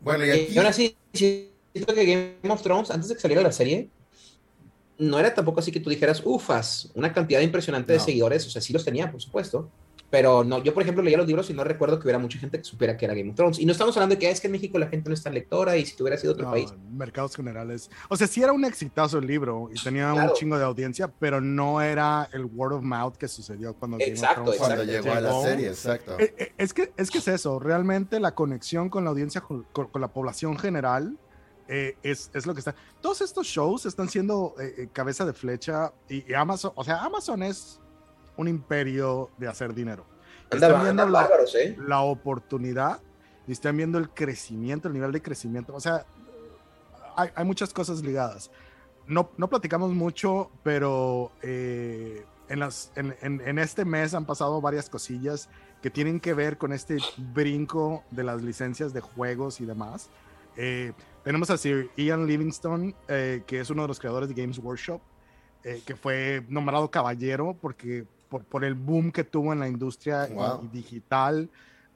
Bueno, 0.00 0.24
y, 0.24 0.30
aquí... 0.30 0.52
y 0.52 0.58
aún 0.58 0.66
así, 0.66 0.96
siento 1.12 1.94
que 1.94 2.38
Game 2.40 2.52
of 2.52 2.62
Thrones, 2.62 2.90
antes 2.90 3.08
de 3.08 3.16
que 3.16 3.20
saliera 3.20 3.42
la 3.42 3.52
serie, 3.52 3.88
no 4.98 5.18
era 5.18 5.34
tampoco 5.34 5.60
así 5.60 5.72
que 5.72 5.80
tú 5.80 5.90
dijeras, 5.90 6.22
ufas, 6.24 6.90
una 6.94 7.12
cantidad 7.12 7.40
impresionante 7.40 7.92
de 7.92 8.00
seguidores, 8.00 8.46
o 8.46 8.50
sea, 8.50 8.62
sí 8.62 8.72
los 8.72 8.84
tenía, 8.84 9.10
por 9.10 9.20
supuesto, 9.20 9.70
pero 10.12 10.44
no, 10.44 10.62
yo 10.62 10.74
por 10.74 10.82
ejemplo 10.82 11.02
leía 11.02 11.16
los 11.16 11.26
libros 11.26 11.48
y 11.48 11.54
no 11.54 11.64
recuerdo 11.64 11.98
que 11.98 12.02
hubiera 12.04 12.18
mucha 12.18 12.38
gente 12.38 12.58
que 12.58 12.64
supiera 12.64 12.98
que 12.98 13.06
era 13.06 13.14
Game 13.14 13.30
of 13.30 13.34
Thrones. 13.34 13.58
Y 13.58 13.64
no 13.64 13.72
estamos 13.72 13.96
hablando 13.96 14.14
de 14.14 14.18
que 14.18 14.26
ah, 14.26 14.30
es 14.30 14.42
que 14.42 14.46
en 14.46 14.52
México 14.52 14.78
la 14.78 14.88
gente 14.88 15.08
no 15.08 15.14
es 15.14 15.22
tan 15.22 15.32
lectora 15.32 15.74
y 15.78 15.86
si 15.86 15.96
tuviera 15.96 16.18
sido 16.18 16.34
otro 16.34 16.50
país. 16.50 16.70
Mercados 16.92 17.34
generales. 17.34 17.90
O 18.10 18.16
sea, 18.18 18.26
sí 18.26 18.42
era 18.42 18.52
un 18.52 18.62
exitazo 18.66 19.16
el 19.16 19.26
libro 19.26 19.70
y 19.74 19.82
tenía 19.82 20.12
un 20.12 20.34
chingo 20.34 20.58
de 20.58 20.64
audiencia, 20.64 21.08
pero 21.08 21.40
no 21.40 21.80
era 21.80 22.28
el 22.34 22.44
word 22.44 22.74
of 22.74 22.82
mouth 22.82 23.16
que 23.16 23.26
sucedió 23.26 23.72
cuando, 23.72 23.96
exacto, 24.00 24.42
Game 24.42 24.50
of 24.50 24.56
Thrones, 24.56 24.58
cuando 24.58 24.84
llegó, 24.84 25.12
a 25.12 25.20
la 25.22 25.42
serie. 25.48 25.68
Exacto. 25.68 26.18
Eh, 26.18 26.34
eh, 26.36 26.52
es, 26.58 26.74
que, 26.74 26.92
es 26.98 27.10
que 27.10 27.16
es 27.16 27.28
eso, 27.28 27.58
realmente 27.58 28.20
la 28.20 28.34
conexión 28.34 28.90
con 28.90 29.04
la 29.04 29.10
audiencia, 29.10 29.40
con, 29.40 29.62
con 29.72 29.98
la 29.98 30.08
población 30.08 30.58
general. 30.58 31.16
Eh, 31.74 31.96
es, 32.02 32.30
es, 32.34 32.44
lo 32.44 32.52
que 32.52 32.60
está. 32.60 32.74
Todos 33.00 33.22
estos 33.22 33.46
shows 33.46 33.86
están 33.86 34.08
siendo 34.08 34.54
eh, 34.60 34.88
cabeza 34.92 35.24
de 35.24 35.32
flecha 35.32 35.92
y, 36.08 36.30
y 36.30 36.34
Amazon, 36.34 36.72
o 36.74 36.84
sea, 36.84 37.02
Amazon 37.02 37.42
es 37.42 37.80
un 38.36 38.48
imperio 38.48 39.30
de 39.38 39.48
hacer 39.48 39.72
dinero 39.72 40.12
están 40.56 40.82
viendo 40.82 41.06
la, 41.06 41.28
¿eh? 41.54 41.76
la, 41.86 42.00
oportunidad 42.00 43.00
y 43.46 43.52
están 43.52 43.76
viendo 43.76 43.98
el 43.98 44.10
crecimiento, 44.10 44.88
el 44.88 44.94
nivel 44.94 45.12
de 45.12 45.22
crecimiento. 45.22 45.74
O 45.74 45.80
sea, 45.80 46.04
hay, 47.16 47.30
hay 47.34 47.44
muchas 47.44 47.72
cosas 47.72 48.02
ligadas. 48.02 48.50
No, 49.06 49.30
no 49.36 49.48
platicamos 49.48 49.90
mucho, 49.92 50.50
pero 50.62 51.32
eh, 51.42 52.24
en, 52.48 52.60
las, 52.60 52.92
en, 52.94 53.16
en, 53.20 53.40
en, 53.46 53.58
este 53.58 53.84
mes 53.84 54.14
han 54.14 54.24
pasado 54.24 54.60
varias 54.60 54.88
cosillas 54.88 55.48
que 55.82 55.90
tienen 55.90 56.20
que 56.20 56.34
ver 56.34 56.56
con 56.56 56.72
este 56.72 56.98
brinco 57.16 58.04
de 58.10 58.22
las 58.22 58.42
licencias 58.42 58.92
de 58.92 59.00
juegos 59.00 59.60
y 59.60 59.66
demás. 59.66 60.08
Eh, 60.56 60.92
tenemos 61.24 61.50
a 61.50 61.56
Sir 61.56 61.90
Ian 61.96 62.26
Livingstone, 62.26 62.94
eh, 63.08 63.42
que 63.46 63.60
es 63.60 63.70
uno 63.70 63.82
de 63.82 63.88
los 63.88 63.98
creadores 63.98 64.28
de 64.28 64.34
Games 64.34 64.58
Workshop, 64.58 65.00
eh, 65.64 65.82
que 65.86 65.94
fue 65.94 66.44
nombrado 66.48 66.90
caballero 66.90 67.56
porque 67.60 68.04
por, 68.28 68.44
por, 68.44 68.64
el 68.64 68.74
boom 68.74 69.12
que 69.12 69.24
tuvo 69.24 69.52
en 69.52 69.60
la 69.60 69.68
industria 69.68 70.26
wow. 70.26 70.68
digital 70.72 71.50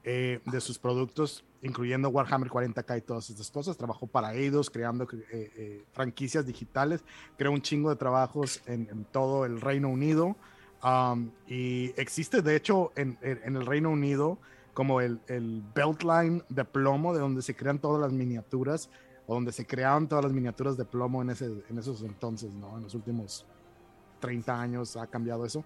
eh, 0.09 0.39
de 0.45 0.61
sus 0.61 0.79
productos, 0.79 1.43
incluyendo 1.61 2.07
Warhammer 2.07 2.49
40k 2.49 2.99
y 2.99 3.01
todas 3.01 3.29
estas 3.29 3.51
cosas. 3.51 3.75
Trabajó 3.75 4.07
para 4.07 4.33
Eidos, 4.33 4.69
creando 4.69 5.03
eh, 5.03 5.25
eh, 5.31 5.83
franquicias 5.91 6.45
digitales, 6.45 7.03
creó 7.37 7.51
un 7.51 7.61
chingo 7.61 7.89
de 7.89 7.97
trabajos 7.97 8.61
en, 8.67 8.87
en 8.89 9.03
todo 9.03 9.43
el 9.43 9.59
Reino 9.59 9.89
Unido. 9.89 10.37
Um, 10.81 11.31
y 11.45 11.91
existe, 11.97 12.41
de 12.41 12.55
hecho, 12.55 12.93
en, 12.95 13.17
en, 13.21 13.57
el 13.57 13.65
Reino 13.65 13.89
Unido 13.89 14.39
como 14.77 15.01
el, 15.01 15.19
el 15.25 15.63
Beltline 15.73 16.43
de 16.49 16.63
plomo, 16.63 17.11
de 17.11 17.19
donde 17.19 17.41
se 17.41 17.55
crean 17.55 17.79
todas 17.79 17.99
las 17.99 18.11
miniaturas, 18.11 18.91
o 19.25 19.33
donde 19.33 19.51
se 19.51 19.65
creaban 19.65 20.07
todas 20.07 20.23
las 20.23 20.31
miniaturas 20.31 20.77
de 20.77 20.85
plomo 20.85 21.23
en, 21.23 21.31
ese, 21.31 21.47
en 21.67 21.79
esos 21.79 22.03
entonces, 22.03 22.53
¿no? 22.53 22.77
En 22.77 22.83
los 22.83 22.93
últimos 22.93 23.43
30 24.19 24.61
años 24.61 24.95
ha 24.95 25.07
cambiado 25.07 25.47
eso 25.47 25.63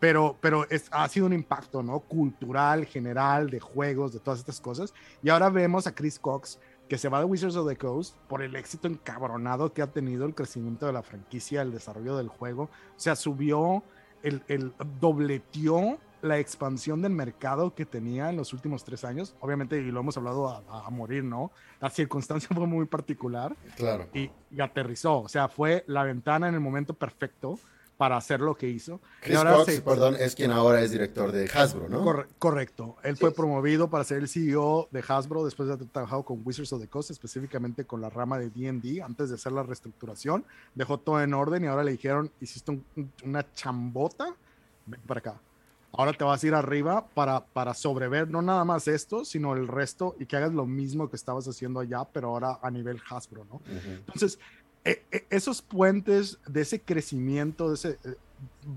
pero, 0.00 0.36
pero 0.40 0.68
es, 0.68 0.88
ha 0.90 1.08
sido 1.08 1.26
un 1.26 1.32
impacto, 1.32 1.80
¿no? 1.80 2.00
Cultural, 2.00 2.86
general, 2.86 3.48
de 3.50 3.60
juegos, 3.60 4.12
de 4.12 4.18
todas 4.18 4.40
estas 4.40 4.60
cosas. 4.60 4.92
Y 5.22 5.28
ahora 5.30 5.48
vemos 5.48 5.86
a 5.86 5.94
Chris 5.94 6.18
Cox 6.18 6.58
que 6.88 6.98
se 6.98 7.08
va 7.08 7.20
de 7.20 7.24
Wizards 7.24 7.54
of 7.54 7.68
the 7.68 7.76
Coast 7.76 8.16
por 8.28 8.42
el 8.42 8.56
éxito 8.56 8.88
encabronado 8.88 9.72
que 9.72 9.80
ha 9.80 9.86
tenido 9.86 10.26
el 10.26 10.34
crecimiento 10.34 10.86
de 10.86 10.92
la 10.92 11.02
franquicia, 11.02 11.62
el 11.62 11.72
desarrollo 11.72 12.16
del 12.16 12.28
juego. 12.28 12.64
O 12.64 12.98
sea, 13.00 13.16
subió, 13.16 13.84
el, 14.24 14.42
el 14.48 14.74
dobleteó 15.00 15.98
la 16.24 16.38
expansión 16.38 17.02
del 17.02 17.12
mercado 17.12 17.74
que 17.74 17.84
tenía 17.84 18.30
en 18.30 18.36
los 18.36 18.54
últimos 18.54 18.82
tres 18.82 19.04
años. 19.04 19.36
Obviamente, 19.40 19.76
y 19.76 19.90
lo 19.90 20.00
hemos 20.00 20.16
hablado 20.16 20.48
a, 20.48 20.86
a 20.86 20.90
morir, 20.90 21.22
¿no? 21.22 21.52
La 21.80 21.90
circunstancia 21.90 22.48
fue 22.54 22.66
muy 22.66 22.86
particular. 22.86 23.54
Claro. 23.76 24.08
Y, 24.14 24.30
y 24.50 24.60
aterrizó. 24.60 25.20
O 25.20 25.28
sea, 25.28 25.48
fue 25.48 25.84
la 25.86 26.02
ventana 26.02 26.48
en 26.48 26.54
el 26.54 26.60
momento 26.60 26.94
perfecto 26.94 27.58
para 27.98 28.16
hacer 28.16 28.40
lo 28.40 28.56
que 28.56 28.68
hizo. 28.68 29.00
Chris 29.20 29.38
Cox, 29.38 29.66
se... 29.66 29.82
perdón, 29.82 30.16
es 30.18 30.34
quien 30.34 30.50
ahora 30.50 30.80
es 30.80 30.90
director 30.90 31.30
de 31.30 31.48
Hasbro, 31.54 31.90
¿no? 31.90 32.02
Cor 32.02 32.28
correcto. 32.38 32.96
Él 33.02 33.16
sí. 33.16 33.20
fue 33.20 33.32
promovido 33.32 33.90
para 33.90 34.02
ser 34.02 34.18
el 34.18 34.28
CEO 34.28 34.88
de 34.90 35.04
Hasbro 35.06 35.44
después 35.44 35.68
de 35.68 35.74
haber 35.74 35.86
trabajado 35.88 36.24
con 36.24 36.40
Wizards 36.42 36.72
of 36.72 36.80
the 36.80 36.88
Coast, 36.88 37.10
específicamente 37.10 37.84
con 37.84 38.00
la 38.00 38.08
rama 38.08 38.38
de 38.38 38.48
D&D, 38.48 39.02
antes 39.02 39.28
de 39.28 39.34
hacer 39.34 39.52
la 39.52 39.62
reestructuración. 39.62 40.44
Dejó 40.74 40.98
todo 40.98 41.22
en 41.22 41.34
orden 41.34 41.64
y 41.64 41.66
ahora 41.66 41.84
le 41.84 41.92
dijeron, 41.92 42.32
hiciste 42.40 42.70
un, 42.70 42.84
una 43.24 43.52
chambota, 43.52 44.34
ven 44.86 45.00
para 45.06 45.18
acá. 45.18 45.40
Ahora 45.96 46.12
te 46.12 46.24
vas 46.24 46.42
a 46.42 46.46
ir 46.46 46.54
arriba 46.54 47.06
para, 47.14 47.44
para 47.44 47.74
sobrever 47.74 48.28
no 48.28 48.42
nada 48.42 48.64
más 48.64 48.88
esto, 48.88 49.24
sino 49.24 49.54
el 49.54 49.68
resto 49.68 50.16
y 50.18 50.26
que 50.26 50.36
hagas 50.36 50.52
lo 50.52 50.66
mismo 50.66 51.08
que 51.08 51.16
estabas 51.16 51.46
haciendo 51.46 51.80
allá, 51.80 52.04
pero 52.04 52.28
ahora 52.28 52.58
a 52.62 52.70
nivel 52.70 53.00
Hasbro, 53.08 53.44
¿no? 53.44 53.56
Uh 53.56 53.60
-huh. 53.60 53.98
Entonces, 53.98 54.38
esos 55.30 55.62
puentes 55.62 56.38
de 56.46 56.60
ese 56.60 56.80
crecimiento, 56.80 57.68
de 57.68 57.74
ese, 57.74 57.98
eh, 58.04 58.16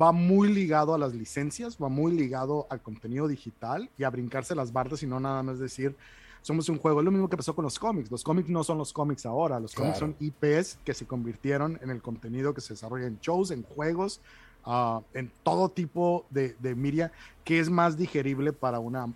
va 0.01 0.11
muy 0.11 0.53
ligado 0.53 0.93
a 0.93 0.97
las 0.97 1.13
licencias, 1.13 1.77
va 1.81 1.89
muy 1.89 2.13
ligado 2.13 2.67
al 2.69 2.81
contenido 2.81 3.27
digital 3.27 3.89
y 3.97 4.03
a 4.03 4.09
brincarse 4.09 4.55
las 4.55 4.71
bardas 4.71 5.03
y 5.03 5.07
no 5.07 5.19
nada 5.19 5.43
más 5.43 5.59
decir, 5.59 5.95
somos 6.41 6.69
un 6.69 6.77
juego. 6.77 7.01
Es 7.01 7.05
lo 7.05 7.11
mismo 7.11 7.29
que 7.29 7.35
pasó 7.35 7.53
con 7.53 7.63
los 7.63 7.77
cómics. 7.77 8.09
Los 8.09 8.23
cómics 8.23 8.49
no 8.49 8.63
son 8.63 8.77
los 8.77 8.93
cómics 8.93 9.25
ahora, 9.25 9.59
los 9.59 9.75
cómics 9.75 9.97
claro. 9.97 10.13
son 10.13 10.25
IPs 10.25 10.79
que 10.85 10.93
se 10.93 11.05
convirtieron 11.05 11.77
en 11.81 11.89
el 11.89 12.01
contenido 12.01 12.53
que 12.53 12.61
se 12.61 12.73
desarrolla 12.73 13.07
en 13.07 13.19
shows, 13.19 13.51
en 13.51 13.63
juegos, 13.63 14.21
uh, 14.67 15.01
en 15.13 15.31
todo 15.43 15.69
tipo 15.69 16.25
de, 16.29 16.55
de 16.59 16.75
media 16.75 17.11
que 17.43 17.59
es 17.59 17.69
más 17.69 17.97
digerible 17.97 18.53
para 18.53 18.79
una 18.79 19.11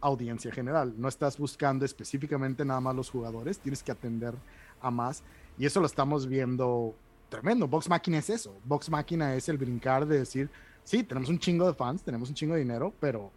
audiencia 0.00 0.52
general. 0.52 0.92
No 0.98 1.08
estás 1.08 1.38
buscando 1.38 1.84
específicamente 1.84 2.64
nada 2.64 2.80
más 2.80 2.94
los 2.94 3.08
jugadores, 3.08 3.58
tienes 3.58 3.82
que 3.82 3.92
atender 3.92 4.34
a 4.80 4.90
más. 4.90 5.22
Y 5.56 5.64
eso 5.64 5.80
lo 5.80 5.86
estamos 5.86 6.26
viendo 6.26 6.94
tremendo. 7.28 7.68
Vox 7.68 7.88
Máquina 7.88 8.18
es 8.18 8.28
eso. 8.28 8.54
Vox 8.64 8.90
Máquina 8.90 9.34
es 9.34 9.48
el 9.48 9.56
brincar 9.56 10.06
de 10.06 10.18
decir, 10.18 10.50
sí, 10.84 11.02
tenemos 11.04 11.30
un 11.30 11.38
chingo 11.38 11.66
de 11.66 11.74
fans, 11.74 12.02
tenemos 12.02 12.28
un 12.28 12.34
chingo 12.34 12.54
de 12.54 12.60
dinero, 12.60 12.92
pero, 13.00 13.30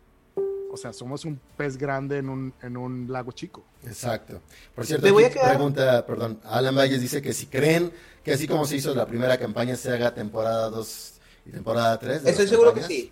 o 0.72 0.78
sea, 0.78 0.92
somos 0.92 1.24
un 1.24 1.40
pez 1.56 1.78
grande 1.78 2.18
en 2.18 2.30
un, 2.30 2.54
en 2.64 2.78
un 2.78 3.08
lago 3.10 3.32
chico. 3.32 3.64
Exacto. 3.84 4.42
Por 4.74 4.86
cierto, 4.86 5.14
voy 5.14 5.26
a 5.26 5.30
quedar... 5.30 5.50
pregunta, 5.50 6.06
perdón, 6.06 6.40
Alan 6.46 6.76
Valles 6.76 7.00
dice 7.00 7.22
que 7.22 7.32
si 7.32 7.46
creen 7.46 7.92
que 8.24 8.34
así 8.34 8.48
como 8.48 8.66
se 8.66 8.78
hizo 8.78 8.96
la 8.96 9.06
primera 9.06 9.38
campaña, 9.38 9.76
se 9.76 9.92
haga 9.92 10.14
temporada 10.14 10.70
2 10.72 11.15
y 11.46 11.52
temporada 11.52 12.00
3. 12.00 12.26
Estoy 12.26 12.48
seguro 12.48 12.70
campañas. 12.70 12.90
que 12.90 12.96
sí. 12.96 13.12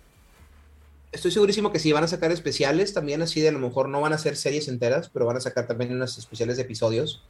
Estoy 1.12 1.30
segurísimo 1.30 1.70
que 1.70 1.78
sí, 1.78 1.92
van 1.92 2.02
a 2.02 2.08
sacar 2.08 2.32
especiales 2.32 2.92
también, 2.92 3.22
así 3.22 3.40
de 3.40 3.48
a 3.48 3.52
lo 3.52 3.60
mejor 3.60 3.88
no 3.88 4.00
van 4.00 4.12
a 4.12 4.18
ser 4.18 4.36
series 4.36 4.66
enteras, 4.66 5.10
pero 5.12 5.26
van 5.26 5.36
a 5.36 5.40
sacar 5.40 5.66
también 5.66 5.92
unas 5.92 6.18
especiales 6.18 6.56
de 6.56 6.64
episodios 6.64 7.22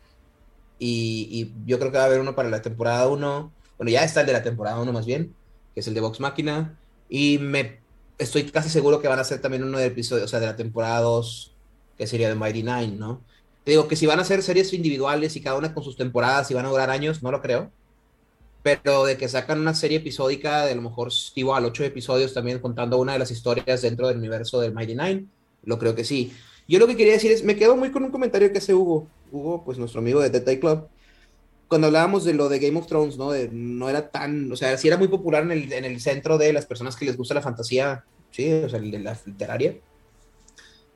y, 0.79 1.29
y, 1.31 1.53
yo 1.67 1.79
creo 1.79 1.93
que 1.93 1.99
va 1.99 2.05
a 2.05 2.07
haber 2.07 2.21
uno 2.21 2.35
para 2.35 2.51
la 2.51 2.62
temporada 2.62 3.09
1. 3.09 3.53
Bueno, 3.79 3.90
ya 3.90 4.05
está 4.05 4.23
el 4.23 4.27
de 4.27 4.33
la 4.33 4.43
temporada 4.43 4.81
1 4.81 4.93
más 4.93 5.07
bien, 5.07 5.35
que 5.75 5.81
es 5.81 5.88
el 5.88 5.95
de 5.95 6.01
Vox 6.01 6.21
Máquina. 6.21 6.77
Y 7.09 7.38
me 7.38 7.79
estoy 8.19 8.45
casi 8.45 8.69
seguro 8.69 9.01
que 9.01 9.09
van 9.09 9.19
a 9.19 9.23
hacer 9.23 9.40
también 9.40 9.64
uno 9.64 9.79
de 9.79 9.87
episodios, 9.87 10.25
o 10.25 10.29
sea, 10.29 10.40
de 10.40 10.47
la 10.47 10.57
temporada 10.57 11.01
2, 11.01 11.53
que 11.97 12.07
sería 12.07 12.29
de 12.29 12.35
Mighty 12.35 12.62
Nine, 12.62 12.97
¿no? 12.97 13.21
Te 13.64 13.71
digo 13.71 13.88
que 13.88 13.97
si 13.97 14.07
van 14.07 14.19
a 14.19 14.23
hacer 14.23 14.43
series 14.43 14.73
individuales 14.73 15.37
y 15.37 15.40
cada 15.40 15.57
una 15.57 15.73
con 15.73 15.83
sus 15.83 15.97
temporadas 15.97 16.51
y 16.51 16.55
van 16.55 16.67
a 16.67 16.69
durar 16.69 16.90
años, 16.90 17.23
no 17.23 17.31
lo 17.31 17.40
creo. 17.40 17.71
Pero 18.64 19.05
de 19.05 19.18
que 19.18 19.29
sacan 19.29 19.61
una 19.61 19.74
serie 19.74 19.98
episódica 19.98 20.64
de 20.64 20.72
a 20.72 20.74
lo 20.74 20.81
mejor 20.81 21.12
igual 21.35 21.66
ocho 21.66 21.85
episodios 21.85 22.33
también 22.33 22.61
contando 22.61 22.96
una 22.98 23.12
de 23.12 23.18
las 23.18 23.31
historias 23.31 23.83
dentro 23.83 24.09
del 24.09 24.16
universo 24.16 24.59
del 24.59 24.72
Mighty 24.72 24.96
Nine, 24.96 25.27
lo 25.64 25.79
creo 25.79 25.94
que 25.94 26.03
sí. 26.03 26.33
Yo 26.66 26.79
lo 26.79 26.87
que 26.87 26.96
quería 26.96 27.12
decir 27.12 27.31
es, 27.31 27.44
me 27.44 27.57
quedo 27.57 27.77
muy 27.77 27.90
con 27.90 28.05
un 28.05 28.11
comentario 28.11 28.50
que 28.50 28.59
hace 28.59 28.72
Hugo, 28.72 29.07
Hugo, 29.31 29.62
pues 29.66 29.77
nuestro 29.77 30.00
amigo 30.00 30.22
de 30.22 30.31
Dead 30.31 30.59
Club, 30.59 30.88
cuando 31.68 31.88
hablábamos 31.88 32.24
de 32.24 32.33
lo 32.33 32.48
de 32.48 32.59
Game 32.59 32.79
of 32.79 32.87
Thrones, 32.87 33.18
¿no? 33.18 33.33
De, 33.33 33.50
no 33.53 33.90
era 33.90 34.09
tan, 34.09 34.51
o 34.51 34.57
sea, 34.57 34.78
sí 34.78 34.89
era 34.89 34.97
muy 34.97 35.09
popular 35.09 35.43
en 35.43 35.53
el, 35.53 35.70
en 35.70 35.84
el 35.84 36.01
centro 36.01 36.39
de 36.39 36.55
las 36.55 36.64
personas 36.64 36.97
que 36.97 37.05
les 37.05 37.18
gusta 37.18 37.34
la 37.34 37.43
fantasía, 37.43 38.03
sí, 38.30 38.51
o 38.51 38.68
sea, 38.70 38.80
de 38.80 38.99
la 38.99 39.18
literaria. 39.26 39.76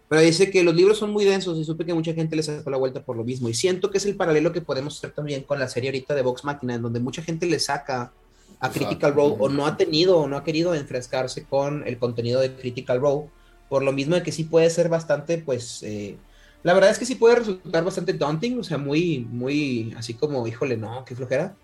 Pero 0.09 0.23
dice 0.23 0.51
que 0.51 0.63
los 0.63 0.75
libros 0.75 0.99
son 0.99 1.11
muy 1.11 1.25
densos 1.25 1.59
y 1.59 1.65
supe 1.65 1.85
que 1.85 1.93
mucha 1.93 2.15
gente 2.15 2.35
les 2.35 2.47
sacó 2.47 2.71
la 2.71 2.79
vuelta 2.79 3.05
por 3.05 3.17
lo 3.17 3.25
mismo. 3.25 3.49
Y 3.49 3.55
siento 3.55 3.91
que 3.91 3.99
es 3.99 4.07
el 4.07 4.17
paralelo 4.17 4.53
que 4.53 4.63
podemos 4.63 4.97
hacer 4.97 5.11
también 5.11 5.43
con 5.43 5.59
la 5.59 5.69
serie 5.69 5.91
ahorita 5.91 6.15
de 6.15 6.23
Vox 6.23 6.45
Máquina, 6.45 6.75
en 6.75 6.83
donde 6.83 7.01
mucha 7.01 7.23
gente 7.23 7.47
le 7.47 7.59
saca 7.59 8.13
a 8.61 8.71
Critical 8.71 9.15
Role 9.15 9.37
o 9.39 9.49
no 9.49 9.67
ha 9.67 9.77
tenido 9.77 10.19
o 10.19 10.27
no 10.27 10.37
ha 10.37 10.45
querido 10.45 10.75
enfrescarse 10.75 11.45
con 11.45 11.87
el 11.87 11.99
contenido 11.99 12.41
de 12.41 12.55
Critical 12.55 13.01
Role 13.01 13.29
por 13.69 13.83
lo 13.83 13.93
mismo 13.93 14.15
de 14.15 14.23
que 14.23 14.33
sí 14.33 14.45
puede 14.45 14.71
ser 14.71 14.89
bastante, 14.89 15.39
pues, 15.39 15.83
eh, 15.83 16.17
la 16.63 16.75
verdad 16.75 16.91
es 16.91 16.99
que 16.99 17.07
sí 17.07 17.15
puede 17.15 17.37
resultar 17.37 17.85
bastante 17.85 18.15
daunting, 18.15 18.59
o 18.59 18.65
sea, 18.65 18.79
muy, 18.79 19.27
muy, 19.31 19.95
así 19.97 20.15
como, 20.15 20.47
híjole, 20.47 20.77
no, 20.77 21.05
qué 21.05 21.15
flojera. 21.15 21.55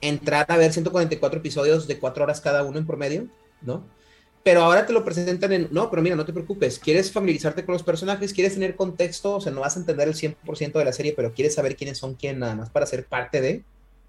Entrar 0.00 0.46
a 0.48 0.56
ver 0.56 0.72
144 0.72 1.38
episodios 1.38 1.86
de 1.86 1.98
4 1.98 2.24
horas 2.24 2.40
cada 2.40 2.64
uno 2.64 2.78
en 2.78 2.86
promedio, 2.86 3.28
¿no? 3.62 3.84
Pero 4.42 4.62
ahora 4.62 4.86
te 4.86 4.92
lo 4.92 5.04
presentan 5.04 5.52
en, 5.52 5.68
no, 5.70 5.90
pero 5.90 6.02
mira, 6.02 6.16
no 6.16 6.24
te 6.24 6.32
preocupes, 6.32 6.78
quieres 6.78 7.12
familiarizarte 7.12 7.64
con 7.64 7.74
los 7.74 7.82
personajes, 7.82 8.32
quieres 8.32 8.54
tener 8.54 8.76
contexto, 8.76 9.36
o 9.36 9.40
sea, 9.40 9.52
no 9.52 9.60
vas 9.60 9.76
a 9.76 9.80
entender 9.80 10.08
el 10.08 10.14
100% 10.14 10.72
de 10.78 10.84
la 10.84 10.92
serie, 10.92 11.12
pero 11.14 11.32
quieres 11.32 11.54
saber 11.54 11.76
quiénes 11.76 11.98
son 11.98 12.14
quién 12.14 12.38
nada 12.38 12.54
más 12.54 12.70
para 12.70 12.86
ser 12.86 13.06
parte 13.06 13.40
de, 13.40 13.64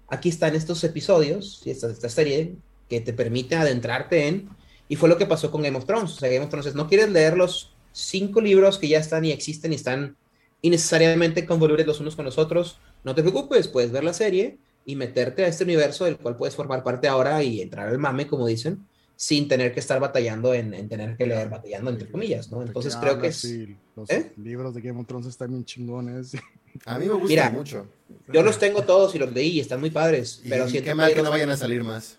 aquí 0.08 0.28
están 0.28 0.54
estos 0.54 0.82
episodios, 0.84 1.62
esta, 1.66 1.90
esta 1.90 2.08
serie 2.08 2.54
que 2.88 3.00
te 3.00 3.12
permite 3.12 3.56
adentrarte 3.56 4.28
en, 4.28 4.48
y 4.88 4.96
fue 4.96 5.08
lo 5.08 5.18
que 5.18 5.26
pasó 5.26 5.50
con 5.50 5.62
Game 5.62 5.76
of 5.76 5.84
Thrones, 5.84 6.12
o 6.12 6.16
sea, 6.16 6.28
Game 6.28 6.44
of 6.44 6.50
Thrones 6.50 6.66
es, 6.66 6.74
no 6.74 6.88
quieres 6.88 7.10
leer 7.10 7.36
los 7.36 7.74
cinco 7.92 8.40
libros 8.40 8.78
que 8.78 8.88
ya 8.88 8.98
están 8.98 9.24
y 9.24 9.32
existen 9.32 9.72
y 9.72 9.76
están 9.76 10.16
innecesariamente 10.62 11.46
convolubles 11.46 11.86
los 11.86 12.00
unos 12.00 12.16
con 12.16 12.24
los 12.24 12.38
otros, 12.38 12.78
no 13.04 13.14
te 13.14 13.22
preocupes, 13.22 13.68
puedes 13.68 13.92
ver 13.92 14.04
la 14.04 14.12
serie 14.12 14.58
y 14.84 14.96
meterte 14.96 15.44
a 15.44 15.48
este 15.48 15.64
universo 15.64 16.04
del 16.04 16.18
cual 16.18 16.36
puedes 16.36 16.56
formar 16.56 16.82
parte 16.82 17.08
ahora 17.08 17.42
y 17.42 17.60
entrar 17.60 17.88
al 17.88 17.98
mame, 17.98 18.26
como 18.26 18.46
dicen, 18.46 18.86
sin 19.20 19.48
tener 19.48 19.74
que 19.74 19.80
estar 19.80 20.00
batallando 20.00 20.54
en, 20.54 20.72
en 20.72 20.88
tener 20.88 21.14
que 21.14 21.26
leer, 21.26 21.50
batallando 21.50 21.90
entre 21.90 22.10
comillas, 22.10 22.50
¿no? 22.50 22.62
Entonces 22.62 22.96
creo 22.96 23.20
que 23.20 23.26
es... 23.26 23.44
los 23.94 24.08
¿Eh? 24.08 24.32
libros 24.38 24.74
de 24.74 24.80
Game 24.80 24.98
of 24.98 25.06
Thrones 25.06 25.26
están 25.26 25.50
bien 25.50 25.62
chingones. 25.62 26.32
A 26.86 26.98
mí 26.98 27.04
me 27.04 27.12
gustan 27.12 27.52
mucho. 27.52 27.86
Yo 28.32 28.42
los 28.42 28.58
tengo 28.58 28.82
todos 28.82 29.14
y 29.14 29.18
los 29.18 29.30
leí 29.30 29.50
y 29.50 29.60
están 29.60 29.78
muy 29.78 29.90
padres. 29.90 30.40
Pero 30.48 30.66
y 30.66 30.80
qué 30.80 30.94
mal 30.94 31.12
que 31.12 31.20
no 31.20 31.28
vayan 31.28 31.50
a 31.50 31.58
salir 31.58 31.84
más. 31.84 32.16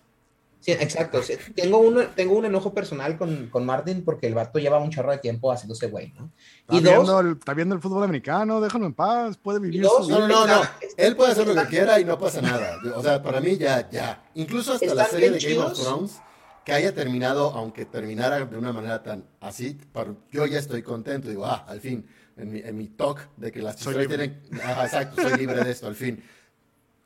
Sí, 0.60 0.70
exacto. 0.70 1.20
tengo, 1.56 1.78
un, 1.78 2.06
tengo 2.14 2.36
un 2.36 2.44
enojo 2.44 2.72
personal 2.72 3.18
con, 3.18 3.48
con, 3.48 3.66
Martin 3.66 4.04
porque 4.04 4.28
el 4.28 4.34
vato 4.34 4.60
lleva 4.60 4.78
un 4.78 4.90
chorro 4.90 5.10
de 5.10 5.18
tiempo 5.18 5.50
haciéndose 5.50 5.88
güey, 5.88 6.12
¿no? 6.12 6.30
Y 6.70 6.76
está, 6.76 6.90
viendo 6.90 7.18
el, 7.18 7.32
está 7.32 7.54
viendo 7.54 7.74
el 7.74 7.80
fútbol 7.80 8.04
americano, 8.04 8.60
déjalo 8.60 8.86
en 8.86 8.94
paz, 8.94 9.36
puede 9.36 9.58
vivir 9.58 9.84
su 9.84 10.08
No, 10.08 10.28
no, 10.28 10.46
no, 10.46 10.62
él 10.96 11.16
puede 11.16 11.32
hacer 11.32 11.48
lo 11.48 11.54
que 11.56 11.66
quiera 11.66 11.98
y 11.98 12.04
no 12.04 12.16
pasa 12.16 12.40
nada. 12.40 12.78
O 12.94 13.02
sea, 13.02 13.20
para 13.20 13.40
mí 13.40 13.56
ya, 13.56 13.90
ya. 13.90 14.22
Incluso 14.34 14.74
hasta 14.74 14.94
la 14.94 15.06
serie 15.06 15.32
de 15.32 15.40
Game 15.40 15.58
of 15.58 15.76
Thrones, 15.76 16.20
que 16.64 16.72
haya 16.72 16.94
terminado, 16.94 17.50
aunque 17.50 17.84
terminara 17.84 18.44
de 18.44 18.56
una 18.56 18.72
manera 18.72 19.02
tan 19.02 19.24
así, 19.40 19.78
yo 20.30 20.46
ya 20.46 20.58
estoy 20.58 20.82
contento. 20.82 21.28
Digo, 21.28 21.44
ah, 21.44 21.64
al 21.68 21.80
fin, 21.80 22.06
en 22.36 22.52
mi, 22.52 22.60
en 22.60 22.76
mi 22.76 22.88
talk 22.88 23.28
de 23.36 23.50
que 23.50 23.62
las 23.62 23.76
historias 23.76 24.08
tienen... 24.08 24.42
exacto, 24.52 25.22
soy 25.22 25.38
libre 25.38 25.64
de 25.64 25.70
esto, 25.70 25.86
al 25.86 25.96
fin. 25.96 26.22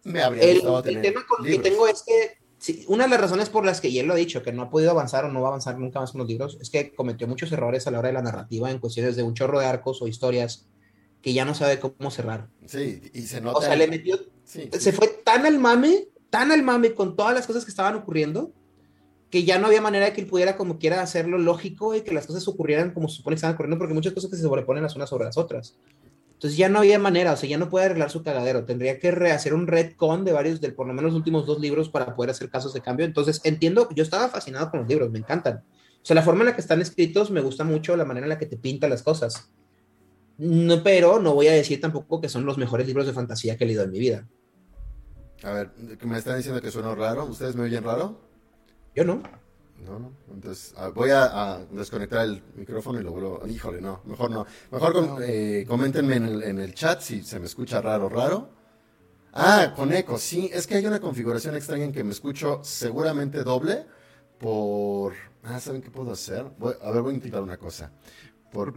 Me 0.04 0.22
habría 0.22 0.44
el, 0.44 0.54
gustado 0.56 0.82
tener 0.82 1.04
El 1.04 1.12
tema 1.12 1.26
con 1.26 1.44
que 1.44 1.58
tengo 1.58 1.88
es 1.88 2.04
que 2.06 2.84
una 2.86 3.04
de 3.04 3.10
las 3.10 3.20
razones 3.20 3.48
por 3.48 3.64
las 3.64 3.80
que 3.80 3.88
y 3.88 3.98
él 3.98 4.06
lo 4.06 4.14
ha 4.14 4.16
dicho, 4.16 4.42
que 4.42 4.52
no 4.52 4.62
ha 4.62 4.70
podido 4.70 4.90
avanzar 4.90 5.24
o 5.24 5.32
no 5.32 5.40
va 5.40 5.48
a 5.48 5.50
avanzar 5.50 5.78
nunca 5.78 6.00
más 6.00 6.12
con 6.12 6.20
los 6.20 6.28
libros, 6.28 6.58
es 6.60 6.70
que 6.70 6.94
cometió 6.94 7.26
muchos 7.26 7.50
errores 7.52 7.86
a 7.86 7.90
la 7.90 7.98
hora 7.98 8.08
de 8.08 8.14
la 8.14 8.22
narrativa 8.22 8.70
en 8.70 8.78
cuestiones 8.78 9.16
de 9.16 9.22
un 9.22 9.34
chorro 9.34 9.60
de 9.60 9.66
arcos 9.66 10.00
o 10.02 10.08
historias 10.08 10.66
que 11.22 11.32
ya 11.32 11.44
no 11.44 11.54
sabe 11.54 11.80
cómo 11.80 12.10
cerrar. 12.10 12.48
Sí, 12.66 13.02
y 13.12 13.22
se 13.22 13.40
nota. 13.40 13.58
O 13.58 13.62
sea, 13.62 13.74
le 13.74 13.88
metió. 13.88 14.18
se 14.44 14.92
fue 14.92 15.08
tan 15.24 15.44
al 15.44 15.58
mame, 15.58 16.08
tan 16.30 16.52
al 16.52 16.62
mame 16.62 16.94
con 16.94 17.16
todas 17.16 17.34
las 17.34 17.46
cosas 17.46 17.64
que 17.64 17.70
estaban 17.70 17.94
ocurriendo, 17.96 18.52
que 19.30 19.44
ya 19.44 19.58
no 19.58 19.66
había 19.66 19.80
manera 19.80 20.06
de 20.06 20.12
que 20.12 20.20
él 20.20 20.26
pudiera, 20.26 20.56
como 20.56 20.78
quiera, 20.78 21.02
hacerlo 21.02 21.38
lógico 21.38 21.94
y 21.94 22.02
que 22.02 22.14
las 22.14 22.26
cosas 22.26 22.46
ocurrieran 22.48 22.92
como 22.92 23.08
se 23.08 23.16
supone 23.16 23.34
que 23.34 23.38
estaban 23.38 23.54
ocurriendo, 23.54 23.78
porque 23.78 23.94
muchas 23.94 24.12
cosas 24.12 24.30
que 24.30 24.36
se 24.36 24.42
sobreponen 24.42 24.82
las 24.82 24.96
unas 24.96 25.10
sobre 25.10 25.24
las 25.24 25.36
otras. 25.36 25.76
Entonces 26.34 26.58
ya 26.58 26.68
no 26.68 26.80
había 26.80 26.98
manera, 26.98 27.32
o 27.32 27.36
sea, 27.36 27.48
ya 27.48 27.56
no 27.56 27.70
puede 27.70 27.86
arreglar 27.86 28.10
su 28.10 28.22
cagadero. 28.22 28.64
Tendría 28.64 28.98
que 28.98 29.10
rehacer 29.10 29.54
un 29.54 29.66
retcon 29.66 30.24
de 30.24 30.32
varios, 30.32 30.60
del 30.60 30.74
por 30.74 30.86
lo 30.86 30.92
menos 30.92 31.12
los 31.12 31.18
últimos 31.18 31.46
dos 31.46 31.60
libros 31.60 31.88
para 31.88 32.14
poder 32.14 32.30
hacer 32.30 32.50
casos 32.50 32.74
de 32.74 32.82
cambio. 32.82 33.06
Entonces 33.06 33.40
entiendo, 33.44 33.88
yo 33.94 34.02
estaba 34.02 34.28
fascinado 34.28 34.70
con 34.70 34.80
los 34.80 34.88
libros, 34.88 35.10
me 35.10 35.18
encantan. 35.18 35.64
O 36.02 36.04
sea, 36.06 36.14
la 36.14 36.22
forma 36.22 36.42
en 36.42 36.48
la 36.48 36.54
que 36.54 36.60
están 36.60 36.82
escritos 36.82 37.30
me 37.30 37.40
gusta 37.40 37.64
mucho, 37.64 37.96
la 37.96 38.04
manera 38.04 38.26
en 38.26 38.28
la 38.28 38.38
que 38.38 38.46
te 38.46 38.58
pinta 38.58 38.86
las 38.86 39.02
cosas. 39.02 39.50
No, 40.38 40.82
pero 40.82 41.18
no 41.18 41.34
voy 41.34 41.48
a 41.48 41.52
decir 41.52 41.80
tampoco 41.80 42.20
que 42.20 42.28
son 42.28 42.44
los 42.44 42.58
mejores 42.58 42.86
libros 42.86 43.06
de 43.06 43.14
fantasía 43.14 43.56
que 43.56 43.64
he 43.64 43.66
leído 43.66 43.82
en 43.84 43.90
mi 43.90 43.98
vida. 43.98 44.28
A 45.42 45.52
ver, 45.52 45.70
me 46.02 46.18
están 46.18 46.36
diciendo 46.36 46.60
que 46.60 46.70
suena 46.70 46.94
raro. 46.94 47.24
¿Ustedes 47.24 47.56
me 47.56 47.62
oyen 47.62 47.82
raro? 47.82 48.20
Yo 48.96 49.04
no. 49.04 49.22
No, 49.84 49.98
no. 49.98 50.12
Entonces, 50.32 50.74
ah, 50.78 50.88
voy 50.88 51.10
a, 51.10 51.60
desconectar 51.70 52.24
el 52.24 52.42
micrófono 52.56 52.98
y 52.98 53.04
lo 53.04 53.12
vuelvo. 53.12 53.42
Híjole, 53.46 53.82
no, 53.82 54.00
mejor 54.06 54.30
no. 54.30 54.46
Mejor 54.72 55.22
eh, 55.22 55.66
coméntenme 55.68 56.16
en 56.16 56.58
el, 56.58 56.74
chat 56.74 57.02
si 57.02 57.22
se 57.22 57.38
me 57.38 57.44
escucha 57.44 57.82
raro, 57.82 58.08
raro. 58.08 58.48
Ah, 59.34 59.74
con 59.76 59.92
eco, 59.92 60.16
sí. 60.16 60.50
Es 60.50 60.66
que 60.66 60.76
hay 60.76 60.86
una 60.86 60.98
configuración 60.98 61.54
extraña 61.54 61.84
en 61.84 61.92
que 61.92 62.02
me 62.02 62.12
escucho 62.12 62.60
seguramente 62.64 63.44
doble 63.44 63.84
por. 64.38 65.12
Ah, 65.44 65.60
¿saben 65.60 65.82
qué 65.82 65.90
puedo 65.90 66.12
hacer? 66.12 66.46
a 66.82 66.90
ver, 66.90 67.02
voy 67.02 67.12
a 67.12 67.16
intentar 67.16 67.42
una 67.42 67.58
cosa. 67.58 67.92
Por, 68.50 68.72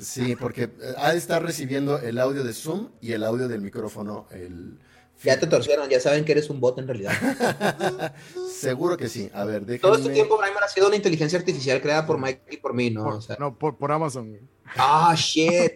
sí, 0.00 0.34
porque 0.34 0.64
eh, 0.64 0.94
ha 0.98 1.12
de 1.12 1.18
estar 1.18 1.40
recibiendo 1.40 2.00
el 2.00 2.18
audio 2.18 2.42
de 2.42 2.52
Zoom 2.52 2.88
y 3.00 3.12
el 3.12 3.22
audio 3.22 3.46
del 3.46 3.60
micrófono, 3.60 4.26
el, 4.32 4.80
ya 5.24 5.38
te 5.38 5.46
torcieron, 5.46 5.88
ya 5.88 6.00
saben 6.00 6.24
que 6.24 6.32
eres 6.32 6.48
un 6.50 6.60
bot 6.60 6.78
en 6.78 6.86
realidad. 6.86 7.12
Seguro 8.52 8.96
que 8.96 9.08
sí. 9.08 9.30
A 9.34 9.44
ver, 9.44 9.66
déjenme... 9.66 9.78
Todo 9.80 9.96
este 9.96 10.10
tiempo 10.10 10.38
Brian 10.38 10.54
ha 10.62 10.68
sido 10.68 10.86
una 10.86 10.96
inteligencia 10.96 11.38
artificial 11.38 11.80
creada 11.80 12.06
por 12.06 12.18
Mike 12.20 12.42
y 12.50 12.56
por 12.58 12.74
mí, 12.74 12.90
¿no? 12.90 13.04
Por, 13.04 13.14
o 13.14 13.20
sea... 13.20 13.36
No, 13.38 13.56
por, 13.56 13.76
por 13.76 13.90
Amazon. 13.90 14.38
Ah, 14.76 15.14
shit. 15.16 15.72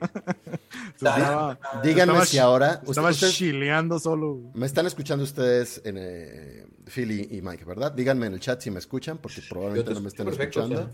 Díganme 1.82 2.24
si 2.26 2.38
ahora. 2.38 2.80
Estaba 2.86 3.12
chileando 3.12 3.98
solo. 3.98 4.52
Me 4.54 4.66
están 4.66 4.86
escuchando 4.86 5.24
ustedes, 5.24 5.80
en, 5.84 5.96
eh, 5.98 6.66
Philly 6.86 7.28
y 7.30 7.42
Mike, 7.42 7.64
¿verdad? 7.64 7.92
Díganme 7.92 8.26
en 8.26 8.34
el 8.34 8.40
chat 8.40 8.60
si 8.60 8.70
me 8.70 8.78
escuchan, 8.78 9.18
porque 9.18 9.40
probablemente 9.48 9.94
no 9.94 10.00
me 10.00 10.08
estén 10.08 10.28
escuchando. 10.28 10.90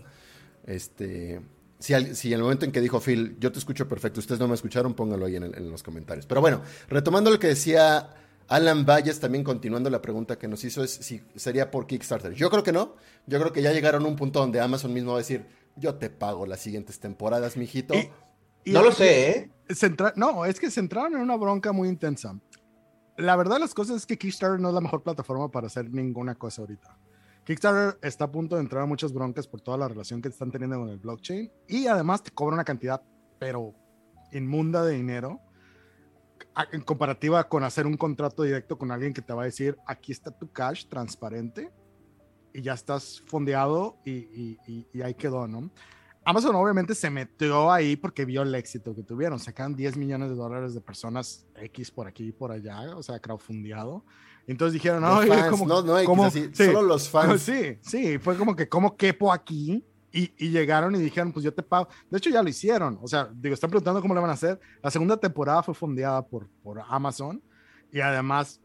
Este. 0.65 1.41
Si, 1.77 1.93
si, 2.15 2.27
en 2.29 2.33
el 2.33 2.41
momento 2.41 2.65
en 2.65 2.73
que 2.73 2.81
dijo 2.81 2.99
Phil, 2.99 3.37
yo 3.39 3.53
te 3.53 3.59
escucho 3.59 3.87
perfecto, 3.87 4.19
ustedes 4.19 4.37
no 4.37 4.49
me 4.49 4.55
escucharon, 4.55 4.93
pónganlo 4.93 5.25
ahí 5.25 5.37
en, 5.37 5.43
en 5.43 5.71
los 5.71 5.81
comentarios. 5.81 6.25
Pero 6.25 6.41
bueno, 6.41 6.61
retomando 6.89 7.31
lo 7.31 7.39
que 7.39 7.47
decía 7.47 8.09
Alan 8.49 8.83
Valles 8.83 9.19
también 9.19 9.43
continuando 9.43 9.91
la 9.91 10.01
pregunta 10.01 10.39
que 10.39 10.47
nos 10.47 10.63
hizo 10.63 10.83
es 10.83 10.91
si 10.91 11.21
sería 11.35 11.69
por 11.69 11.85
Kickstarter. 11.85 12.33
Yo 12.33 12.49
creo 12.49 12.63
que 12.63 12.71
no. 12.71 12.95
Yo 13.27 13.39
creo 13.39 13.53
que 13.53 13.61
ya 13.61 13.71
llegaron 13.71 14.03
a 14.03 14.07
un 14.07 14.15
punto 14.15 14.39
donde 14.39 14.59
Amazon 14.59 14.91
mismo 14.91 15.11
va 15.11 15.17
a 15.17 15.19
decir, 15.19 15.45
yo 15.75 15.95
te 15.95 16.09
pago 16.09 16.47
las 16.47 16.59
siguientes 16.59 16.99
temporadas, 16.99 17.57
mijito. 17.57 17.93
Y, 18.65 18.71
no 18.71 18.81
lo 18.81 18.91
sé, 18.91 19.29
¿eh? 19.29 19.51
no, 20.15 20.45
es 20.45 20.59
que 20.59 20.71
se 20.71 20.79
entraron 20.79 21.13
en 21.13 21.21
una 21.21 21.37
bronca 21.37 21.71
muy 21.71 21.87
intensa. 21.87 22.39
La 23.17 23.35
verdad 23.35 23.55
de 23.55 23.61
las 23.61 23.73
cosas 23.73 23.97
es 23.97 24.05
que 24.05 24.17
Kickstarter 24.17 24.59
no 24.59 24.69
es 24.69 24.73
la 24.73 24.81
mejor 24.81 25.03
plataforma 25.03 25.49
para 25.51 25.67
hacer 25.67 25.89
ninguna 25.91 26.33
cosa 26.35 26.63
ahorita. 26.63 26.97
Kickstarter 27.43 27.99
está 28.01 28.25
a 28.25 28.31
punto 28.31 28.55
de 28.55 28.61
entrar 28.61 28.83
a 28.83 28.85
muchas 28.87 29.13
broncas 29.13 29.47
por 29.47 29.61
toda 29.61 29.77
la 29.77 29.87
relación 29.87 30.21
que 30.21 30.29
están 30.29 30.51
teniendo 30.51 30.79
con 30.79 30.89
el 30.89 30.97
blockchain 30.97 31.51
y 31.67 31.87
además 31.87 32.23
te 32.23 32.31
cobra 32.31 32.55
una 32.55 32.63
cantidad, 32.63 33.01
pero 33.37 33.75
inmunda 34.31 34.83
de 34.83 34.95
dinero 34.95 35.39
en 36.71 36.81
comparativa 36.81 37.47
con 37.47 37.63
hacer 37.63 37.87
un 37.87 37.97
contrato 37.97 38.43
directo 38.43 38.77
con 38.77 38.91
alguien 38.91 39.13
que 39.13 39.21
te 39.21 39.33
va 39.33 39.43
a 39.43 39.45
decir, 39.45 39.77
aquí 39.85 40.11
está 40.11 40.31
tu 40.31 40.51
cash 40.51 40.85
transparente 40.87 41.71
y 42.53 42.61
ya 42.61 42.73
estás 42.73 43.21
fondeado 43.27 43.97
y, 44.05 44.57
y, 44.67 45.01
ahí 45.01 45.13
quedó, 45.13 45.47
¿no? 45.47 45.69
Amazon 46.25 46.55
obviamente 46.55 46.93
se 46.93 47.09
metió 47.09 47.71
ahí 47.71 47.95
porque 47.95 48.25
vio 48.25 48.41
el 48.41 48.53
éxito 48.53 48.93
que 48.93 49.03
tuvieron. 49.03 49.39
Sacan 49.39 49.75
10 49.75 49.97
millones 49.97 50.29
de 50.29 50.35
dólares 50.35 50.73
de 50.73 50.81
personas 50.81 51.47
X 51.55 51.91
por 51.91 52.07
aquí 52.07 52.27
y 52.27 52.31
por 52.31 52.51
allá, 52.51 52.95
o 52.95 53.01
sea, 53.01 53.19
crowdfundeado. 53.19 54.03
Entonces 54.45 54.73
dijeron, 54.73 55.01
no, 55.01 55.23
no, 55.23 55.35
no, 55.83 56.03
como, 56.05 56.29
solo 56.53 56.81
los 56.81 57.09
fans. 57.11 57.41
Sí, 57.41 57.77
sí, 57.81 58.17
fue 58.17 58.35
como 58.35 58.55
que, 58.55 58.67
¿cómo 58.67 58.97
quepo 58.97 59.31
aquí? 59.31 59.85
Y, 60.11 60.49
llegaron 60.49 60.95
y 60.95 60.99
dijeron, 60.99 61.31
pues 61.31 61.43
yo 61.43 61.53
te 61.53 61.61
pago. 61.61 61.87
De 62.09 62.17
hecho, 62.17 62.29
ya 62.29 62.41
lo 62.41 62.49
hicieron. 62.49 62.99
O 63.01 63.07
sea, 63.07 63.29
digo, 63.33 63.53
están 63.53 63.69
preguntando 63.69 64.01
cómo 64.01 64.13
le 64.13 64.21
van 64.21 64.29
a 64.29 64.33
hacer. 64.33 64.59
La 64.81 64.89
segunda 64.89 65.17
temporada 65.17 65.61
fue 65.61 65.73
fondeada 65.73 66.25
por, 66.25 66.47
por 66.63 66.81
Amazon 66.87 67.41
y 67.91 67.99
además 68.01 68.61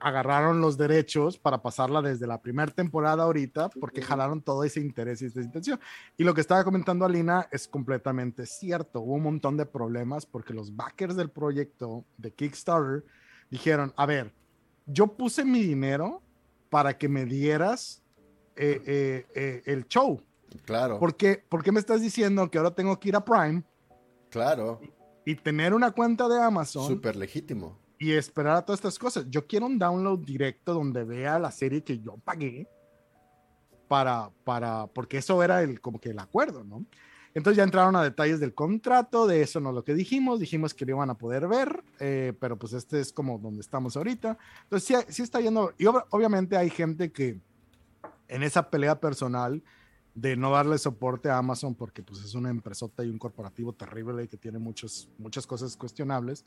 agarraron 0.00 0.60
los 0.60 0.76
derechos 0.76 1.38
para 1.38 1.62
pasarla 1.62 2.02
desde 2.02 2.26
la 2.26 2.42
primera 2.42 2.70
temporada 2.70 3.22
ahorita 3.22 3.70
porque 3.80 4.02
jalaron 4.02 4.42
todo 4.42 4.62
ese 4.62 4.80
interés 4.80 5.22
y 5.22 5.26
esa 5.26 5.40
intención. 5.40 5.80
Y 6.18 6.24
lo 6.24 6.34
que 6.34 6.42
estaba 6.42 6.62
comentando 6.62 7.06
Alina 7.06 7.48
es 7.50 7.66
completamente 7.66 8.44
cierto. 8.44 9.00
Hubo 9.00 9.14
un 9.14 9.22
montón 9.22 9.56
de 9.56 9.64
problemas 9.64 10.26
porque 10.26 10.52
los 10.52 10.76
backers 10.76 11.16
del 11.16 11.30
proyecto 11.30 12.04
de 12.18 12.32
Kickstarter 12.32 13.04
dijeron, 13.50 13.94
a 13.96 14.04
ver, 14.04 14.34
yo 14.84 15.06
puse 15.06 15.44
mi 15.44 15.62
dinero 15.62 16.20
para 16.68 16.98
que 16.98 17.08
me 17.08 17.24
dieras 17.24 18.02
eh, 18.56 18.82
eh, 18.86 19.26
eh, 19.34 19.62
el 19.64 19.86
show 19.88 20.20
Claro. 20.64 20.98
¿Por 20.98 21.16
qué, 21.16 21.42
me 21.72 21.80
estás 21.80 22.00
diciendo 22.00 22.50
que 22.50 22.58
ahora 22.58 22.74
tengo 22.74 22.98
que 22.98 23.08
ir 23.08 23.16
a 23.16 23.24
Prime? 23.24 23.62
Claro. 24.30 24.80
Y, 25.24 25.34
tener 25.36 25.74
una 25.74 25.90
cuenta 25.90 26.28
de 26.28 26.40
Amazon. 26.40 26.86
Súper 26.86 27.16
legítimo. 27.16 27.78
Y 27.98 28.12
esperar 28.12 28.56
a 28.56 28.62
todas 28.64 28.78
estas 28.78 28.98
cosas. 28.98 29.26
Yo 29.30 29.46
quiero 29.46 29.66
un 29.66 29.78
download 29.78 30.20
directo 30.20 30.74
donde 30.74 31.04
vea 31.04 31.38
la 31.38 31.50
serie 31.50 31.82
que 31.82 31.98
yo 31.98 32.16
pagué 32.24 32.68
para, 33.88 34.30
para, 34.44 34.86
porque 34.88 35.18
eso 35.18 35.42
era 35.42 35.62
el, 35.62 35.80
como 35.80 36.00
que 36.00 36.10
el 36.10 36.18
acuerdo, 36.18 36.64
¿no? 36.64 36.84
Entonces 37.34 37.56
ya 37.56 37.64
entraron 37.64 37.96
a 37.96 38.02
detalles 38.02 38.38
del 38.38 38.54
contrato, 38.54 39.26
de 39.26 39.42
eso 39.42 39.58
no 39.58 39.72
lo 39.72 39.82
que 39.82 39.92
dijimos, 39.92 40.38
dijimos 40.38 40.72
que 40.72 40.84
lo 40.84 40.92
iban 40.92 41.10
a 41.10 41.18
poder 41.18 41.48
ver, 41.48 41.82
eh, 41.98 42.32
pero 42.38 42.56
pues 42.56 42.72
este 42.74 43.00
es 43.00 43.12
como 43.12 43.38
donde 43.38 43.60
estamos 43.60 43.96
ahorita. 43.96 44.38
Entonces 44.62 45.04
sí, 45.06 45.12
sí 45.12 45.22
está 45.22 45.40
yendo, 45.40 45.74
y 45.76 45.86
obviamente 45.86 46.56
hay 46.56 46.70
gente 46.70 47.10
que 47.10 47.40
en 48.28 48.42
esa 48.44 48.70
pelea 48.70 49.00
personal 49.00 49.62
de 50.14 50.36
no 50.36 50.50
darle 50.50 50.78
soporte 50.78 51.28
a 51.28 51.38
Amazon 51.38 51.74
porque 51.74 52.02
pues 52.02 52.22
es 52.24 52.34
una 52.34 52.50
empresota 52.50 53.04
y 53.04 53.10
un 53.10 53.18
corporativo 53.18 53.72
terrible 53.72 54.28
que 54.28 54.36
tiene 54.36 54.58
muchos, 54.58 55.08
muchas 55.18 55.46
cosas 55.46 55.76
cuestionables. 55.76 56.44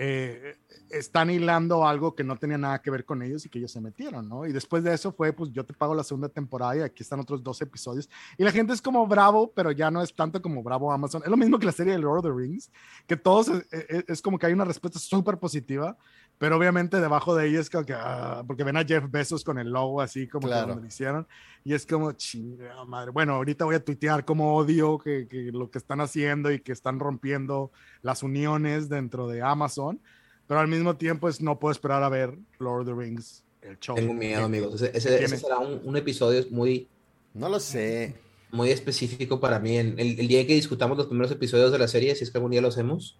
eh, 0.00 0.56
están 0.90 1.28
hilando 1.28 1.84
algo 1.86 2.14
que 2.14 2.22
no 2.22 2.36
tenía 2.36 2.56
nada 2.56 2.80
que 2.80 2.88
ver 2.88 3.04
con 3.04 3.20
ellos 3.20 3.44
y 3.44 3.48
que 3.48 3.58
ellos 3.58 3.72
se 3.72 3.80
metieron, 3.80 4.28
¿no? 4.28 4.46
Y 4.46 4.52
después 4.52 4.84
de 4.84 4.94
eso 4.94 5.10
fue, 5.10 5.32
pues 5.32 5.50
yo 5.50 5.64
te 5.64 5.74
pago 5.74 5.92
la 5.92 6.04
segunda 6.04 6.28
temporada 6.28 6.76
y 6.76 6.80
aquí 6.82 7.02
están 7.02 7.18
otros 7.18 7.42
dos 7.42 7.60
episodios. 7.62 8.08
Y 8.36 8.44
la 8.44 8.52
gente 8.52 8.72
es 8.72 8.80
como 8.80 9.04
bravo, 9.08 9.52
pero 9.52 9.72
ya 9.72 9.90
no 9.90 10.00
es 10.00 10.14
tanto 10.14 10.40
como 10.40 10.62
bravo 10.62 10.92
Amazon. 10.92 11.22
Es 11.24 11.28
lo 11.28 11.36
mismo 11.36 11.58
que 11.58 11.66
la 11.66 11.72
serie 11.72 11.94
de 11.94 11.98
Lord 11.98 12.18
of 12.18 12.24
the 12.26 12.32
Rings, 12.32 12.70
que 13.08 13.16
todos 13.16 13.48
es, 13.48 13.58
eh, 13.72 13.86
eh, 13.90 14.04
es 14.06 14.22
como 14.22 14.38
que 14.38 14.46
hay 14.46 14.52
una 14.52 14.64
respuesta 14.64 15.00
súper 15.00 15.36
positiva, 15.36 15.96
pero 16.38 16.56
obviamente 16.56 17.00
debajo 17.00 17.34
de 17.34 17.48
ella 17.48 17.60
es 17.60 17.68
como 17.70 17.84
que, 17.84 17.94
ah, 17.94 18.44
porque 18.46 18.64
ven 18.64 18.76
a 18.76 18.84
Jeff 18.84 19.04
Bezos 19.10 19.42
con 19.44 19.58
el 19.58 19.70
logo 19.70 20.00
así 20.00 20.26
como 20.28 20.46
Claro. 20.46 20.74
que 20.76 20.80
lo 20.82 20.86
hicieron. 20.86 21.26
Y 21.64 21.74
es 21.74 21.84
como, 21.84 22.12
chingada 22.12 22.84
madre. 22.84 23.10
Bueno, 23.10 23.34
ahorita 23.34 23.64
voy 23.64 23.74
a 23.74 23.84
tuitear 23.84 24.24
como 24.24 24.56
odio 24.56 24.98
que, 24.98 25.26
que 25.28 25.50
lo 25.52 25.70
que 25.70 25.78
están 25.78 26.00
haciendo 26.00 26.50
y 26.52 26.60
que 26.60 26.72
están 26.72 27.00
rompiendo 27.00 27.72
las 28.02 28.22
uniones 28.22 28.88
dentro 28.88 29.26
de 29.28 29.42
Amazon, 29.42 30.00
pero 30.46 30.60
al 30.60 30.68
mismo 30.68 30.96
tiempo 30.96 31.28
es, 31.28 31.40
no 31.42 31.58
puedo 31.58 31.72
esperar 31.72 32.02
a 32.02 32.08
ver 32.08 32.38
Lord 32.58 32.82
of 32.82 32.86
the 32.86 32.94
Rings, 32.94 33.44
el 33.60 33.78
show. 33.80 33.96
Tengo 33.96 34.14
miedo, 34.14 34.44
amigos. 34.44 34.80
Ese, 34.80 34.96
ese- 34.96 35.24
ese 35.24 35.36
será 35.36 35.58
un, 35.58 35.80
un 35.84 35.96
episodio 35.96 36.42
muy, 36.50 36.88
No 37.34 37.48
lo 37.48 37.60
sé. 37.60 38.14
muy 38.52 38.70
específico 38.70 39.40
para 39.40 39.58
mí. 39.58 39.76
El, 39.76 39.98
el 39.98 40.28
día 40.28 40.46
que 40.46 40.54
discutamos 40.54 40.96
los 40.96 41.06
primeros 41.08 41.30
episodios 41.32 41.70
de 41.72 41.78
la 41.78 41.88
serie, 41.88 42.14
si 42.14 42.24
es 42.24 42.30
que 42.30 42.38
algún 42.38 42.52
día 42.52 42.62
lo 42.62 42.68
hacemos, 42.68 43.18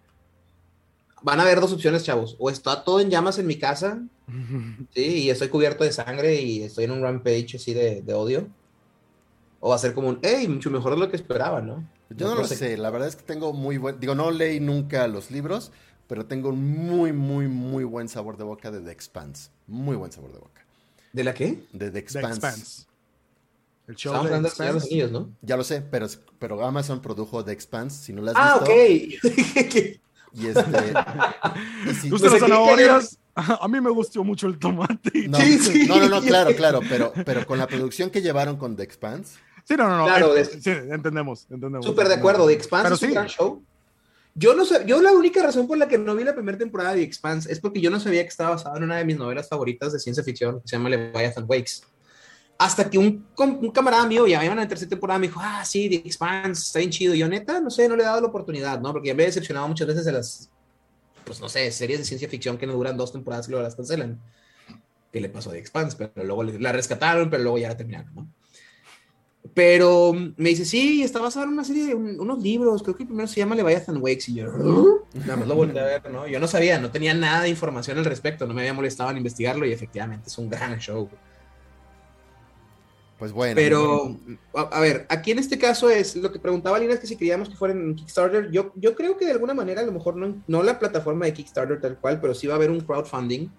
van 1.21 1.39
a 1.39 1.43
haber 1.43 1.59
dos 1.61 1.73
opciones, 1.73 2.03
chavos. 2.03 2.35
O 2.39 2.49
está 2.49 2.83
todo 2.83 2.99
en 2.99 3.09
llamas 3.09 3.37
en 3.39 3.47
mi 3.47 3.57
casa, 3.57 4.01
sí, 4.93 5.23
y 5.23 5.29
estoy 5.29 5.49
cubierto 5.49 5.83
de 5.83 5.91
sangre 5.91 6.41
y 6.41 6.63
estoy 6.63 6.85
en 6.85 6.91
un 6.91 7.01
rampage 7.01 7.55
así 7.55 7.73
de, 7.73 8.01
de 8.01 8.13
odio. 8.13 8.47
O 9.59 9.69
va 9.69 9.75
a 9.75 9.79
ser 9.79 9.93
como 9.93 10.07
un, 10.09 10.19
hey, 10.21 10.47
mucho 10.47 10.69
mejor 10.71 10.93
de 10.93 10.99
lo 10.99 11.09
que 11.09 11.15
esperaba, 11.17 11.61
¿no? 11.61 11.87
Yo 12.09 12.27
no 12.29 12.35
lo 12.35 12.47
sé, 12.47 12.77
la 12.77 12.89
verdad 12.89 13.07
es 13.07 13.15
que 13.15 13.23
tengo 13.23 13.53
muy 13.53 13.77
buen, 13.77 13.99
digo, 13.99 14.15
no 14.15 14.31
leí 14.31 14.59
nunca 14.59 15.07
los 15.07 15.29
libros, 15.31 15.71
pero 16.07 16.25
tengo 16.25 16.49
un 16.49 16.65
muy, 16.77 17.11
muy, 17.13 17.47
muy 17.47 17.83
buen 17.83 18.07
sabor 18.09 18.37
de 18.37 18.43
boca 18.45 18.71
de 18.71 18.79
The 18.81 18.91
Expanse. 18.91 19.51
Muy 19.67 19.95
buen 19.95 20.11
sabor 20.11 20.31
de 20.33 20.39
boca. 20.39 20.65
¿De 21.13 21.23
la 21.23 21.33
qué? 21.33 21.65
De 21.73 21.87
The 21.87 21.91
The 21.91 21.99
Expanse. 21.99 22.29
Expanse. 22.33 22.85
El 23.87 23.95
show 23.95 24.11
Estamos 24.13 24.29
de 24.29 24.35
hablando 24.35 24.49
de 24.49 24.55
Señor 24.55 24.67
de 24.69 24.73
los 24.75 24.83
Expanse. 24.85 25.03
Anillos, 25.03 25.11
¿no? 25.11 25.35
Ya 25.41 25.57
lo 25.57 25.63
sé, 25.63 25.81
pero, 25.81 26.07
pero 26.39 26.63
Amazon 26.65 27.01
produjo 27.01 27.43
The 27.43 27.51
Expanse, 27.51 28.03
si 28.05 28.13
no 28.13 28.21
la 28.21 28.31
has 28.31 28.37
Ah, 28.39 28.63
visto. 28.65 29.27
ok. 29.27 30.01
Y 30.33 30.47
este... 30.47 30.61
y 31.89 31.93
si- 31.93 32.01
¿Te 32.03 32.09
gustan 32.09 32.29
Pues 32.29 32.31
las 32.31 32.39
zanahorias? 32.41 33.17
A 33.35 33.67
mí 33.67 33.79
me 33.79 33.89
gustó 33.89 34.23
mucho 34.23 34.47
el 34.47 34.57
tomate. 34.59 35.27
no, 35.29 35.37
Sí, 35.39 35.59
sí. 35.59 35.85
no, 35.87 35.97
no, 35.97 36.09
no, 36.09 36.21
claro, 36.21 36.51
claro, 36.55 36.81
pero, 36.89 37.13
pero 37.25 37.45
con 37.45 37.57
la 37.57 37.67
producción 37.67 38.09
que 38.09 38.21
llevaron 38.21 38.57
con 38.57 38.75
The 38.75 38.83
Expanse, 38.83 39.37
Sí, 39.65 39.75
no, 39.77 39.87
no, 39.87 39.97
no. 39.99 40.05
Claro, 40.05 40.35
es- 40.35 40.49
sí, 40.61 40.71
entendemos, 40.71 41.45
entendemos. 41.49 41.85
Súper 41.85 42.07
de 42.07 42.15
acuerdo, 42.15 42.47
The 42.47 42.53
Expanse 42.53 42.93
es 42.95 43.01
un 43.03 43.07
sí. 43.09 43.13
gran 43.13 43.27
show. 43.27 43.63
Yo 44.35 44.55
no 44.55 44.65
sé, 44.65 44.83
yo 44.87 45.01
la 45.01 45.11
única 45.11 45.43
razón 45.43 45.67
por 45.67 45.77
la 45.77 45.87
que 45.87 45.97
no 45.97 46.15
vi 46.15 46.23
la 46.23 46.33
primera 46.33 46.57
temporada 46.57 46.91
de 46.91 46.97
The 46.97 47.03
Expanse 47.03 47.51
es 47.51 47.59
porque 47.59 47.79
yo 47.81 47.89
no 47.91 47.99
sabía 47.99 48.23
que 48.23 48.29
estaba 48.29 48.51
basado 48.51 48.77
en 48.77 48.83
una 48.83 48.97
de 48.97 49.05
mis 49.05 49.17
novelas 49.17 49.47
favoritas 49.47 49.93
de 49.93 49.99
ciencia 49.99 50.23
ficción 50.23 50.59
que 50.61 50.67
se 50.67 50.75
llama 50.75 50.89
Leviathan 50.89 51.45
Wakes. 51.47 51.83
Hasta 52.61 52.89
que 52.89 52.97
un, 52.97 53.25
camarada 53.73 54.05
mío, 54.05 54.27
ya 54.27 54.43
iban 54.43 54.59
a 54.59 54.63
la 54.63 54.67
tercera 54.67 54.89
temporada, 54.89 55.17
me 55.17 55.27
dijo, 55.27 55.39
ah, 55.41 55.63
sí, 55.63 55.89
The 55.89 55.95
Expanse, 56.07 56.61
está 56.61 56.79
bien 56.79 56.91
chido. 56.91 57.15
Y 57.15 57.19
yo, 57.19 57.27
neta, 57.29 57.61
no 57.61 57.69
sé, 57.69 57.87
no 57.87 57.95
le 57.95 58.03
he 58.03 58.05
dado 58.05 58.19
la 58.19 58.27
oportunidad, 58.27 58.81
¿no? 58.81 58.91
Porque 58.91 59.07
ya 59.07 59.15
me 59.15 59.23
he 59.23 59.27
decepcionado 59.27 59.65
muchas 59.69 59.87
veces 59.87 60.03
de 60.03 60.11
las, 60.11 60.49
pues 61.23 61.39
no 61.39 61.47
sé, 61.47 61.71
series 61.71 61.99
de 61.99 62.05
ciencia 62.05 62.27
ficción 62.27 62.57
que 62.57 62.67
no 62.67 62.73
duran 62.73 62.97
dos 62.97 63.13
temporadas 63.13 63.47
y 63.47 63.51
luego 63.51 63.63
las 63.63 63.75
cancelan. 63.75 64.19
¿Qué 65.11 65.21
le 65.21 65.29
pasó 65.29 65.49
a 65.49 65.53
The 65.53 65.59
Expanse? 65.59 65.95
Pero 65.97 66.25
luego 66.25 66.43
la 66.43 66.73
rescataron, 66.73 67.29
pero 67.29 67.43
luego 67.43 67.57
ya 67.59 67.69
la 67.69 67.77
terminaron, 67.77 68.13
¿no? 68.13 68.27
Pero 69.53 70.13
me 70.13 70.49
dice, 70.49 70.65
sí, 70.65 71.01
está 71.01 71.19
basado 71.21 71.45
en 71.45 71.53
una 71.53 71.63
serie 71.63 71.85
de 71.85 71.95
un- 71.95 72.19
unos 72.19 72.43
libros, 72.43 72.83
creo 72.83 72.95
que 72.95 73.05
primero 73.05 73.27
se 73.27 73.39
llama 73.39 73.55
Leviathan 73.55 73.97
Wakes, 74.01 74.29
y 74.29 74.35
yo, 74.35 74.47
nada 75.13 75.37
más 75.37 75.47
lo 75.47 75.55
volteé 75.55 75.79
a 75.79 75.85
ver, 75.85 76.11
¿no? 76.11 76.27
Yo 76.27 76.41
no 76.41 76.47
sabía, 76.47 76.77
no 76.77 76.91
tenía 76.91 77.13
nada 77.13 77.43
de 77.43 77.49
información 77.49 77.97
al 77.97 78.05
respecto, 78.05 78.45
no 78.45 78.53
me 78.53 78.61
había 78.61 78.73
molestado 78.73 79.09
en 79.11 79.17
investigarlo, 79.17 79.65
y 79.65 79.71
efectivamente 79.71 80.27
es 80.27 80.37
un 80.37 80.49
gran 80.49 80.77
show. 80.79 81.09
Pues 83.19 83.31
bueno. 83.33 83.55
Pero, 83.55 84.17
a, 84.55 84.61
a 84.61 84.79
ver, 84.79 85.05
aquí 85.09 85.31
en 85.31 85.39
este 85.39 85.59
caso 85.59 85.89
es 85.89 86.15
lo 86.15 86.31
que 86.31 86.39
preguntaba 86.39 86.79
Lina, 86.79 86.93
es 86.93 86.99
que 87.01 87.07
si 87.07 87.17
queríamos 87.17 87.49
que 87.49 87.55
fuera 87.55 87.73
en 87.73 87.95
Kickstarter, 87.95 88.49
yo, 88.49 88.71
yo 88.75 88.95
creo 88.95 89.17
que 89.17 89.25
de 89.25 89.31
alguna 89.33 89.53
manera, 89.53 89.81
a 89.81 89.85
lo 89.85 89.91
mejor 89.91 90.15
no, 90.15 90.41
no 90.47 90.63
la 90.63 90.79
plataforma 90.79 91.25
de 91.25 91.33
Kickstarter 91.33 91.79
tal 91.81 91.97
cual, 91.99 92.19
pero 92.21 92.33
sí 92.33 92.47
va 92.47 92.53
a 92.53 92.57
haber 92.57 92.71
un 92.71 92.79
crowdfunding 92.79 93.49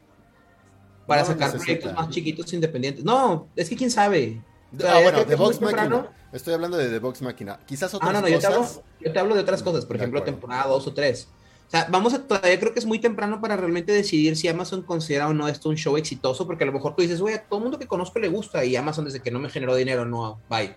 para 1.06 1.22
No 1.22 1.28
sacar 1.28 1.52
necesita. 1.52 1.64
proyectos 1.64 1.94
más 1.94 2.08
chiquitos 2.10 2.52
independientes. 2.52 3.04
No, 3.04 3.48
es 3.54 3.68
que 3.68 3.76
quién 3.76 3.90
sabe. 3.90 4.40
Ah, 4.86 5.00
bueno, 5.02 5.24
muy 5.26 5.34
Vox 5.36 5.58
temprano. 5.58 5.96
Machina. 6.02 6.16
Estoy 6.32 6.54
hablando 6.54 6.76
de 6.76 6.88
The 6.88 6.98
Vox 7.00 7.20
Machina. 7.22 7.58
Quizás 7.66 7.92
otras 7.92 8.08
Ah, 8.08 8.12
no, 8.12 8.20
no, 8.22 8.28
yo 8.28 8.38
te, 8.38 8.46
cosas. 8.46 8.76
hablo, 8.76 8.84
yo 9.00 9.12
te 9.12 9.18
hablo 9.18 9.34
de 9.34 9.40
otras 9.40 9.62
cosas, 9.62 9.84
por 9.84 9.96
De 9.96 10.02
ejemplo, 10.04 10.20
acuerdo. 10.20 10.38
temporada 10.38 10.68
2 10.68 10.86
o 10.86 10.94
3. 10.94 11.28
O 11.70 11.72
sea, 11.72 11.86
vamos 11.88 12.12
a, 12.14 12.22
todavía 12.26 12.58
creo 12.58 12.72
que 12.72 12.80
es 12.80 12.84
muy 12.86 12.98
temprano 12.98 13.40
para 13.40 13.56
realmente 13.56 13.92
decidir 13.92 14.36
si 14.36 14.48
Amazon 14.48 14.82
considera 14.82 15.28
o 15.28 15.32
no 15.34 15.46
esto 15.46 15.68
un 15.68 15.76
show 15.76 15.96
exitoso, 15.96 16.44
porque 16.44 16.64
a 16.64 16.66
lo 16.66 16.72
mejor 16.72 16.96
tú 16.96 17.02
dices, 17.02 17.20
güey, 17.20 17.34
a 17.36 17.44
todo 17.44 17.58
el 17.60 17.62
mundo 17.62 17.78
que 17.78 17.86
conozco 17.86 18.18
le 18.18 18.26
gusta 18.28 18.64
y 18.64 18.74
Amazon 18.74 19.04
desde 19.04 19.20
que 19.20 19.30
no 19.30 19.38
me 19.38 19.48
generó 19.50 19.76
dinero, 19.76 20.04
no, 20.04 20.40
bye, 20.50 20.74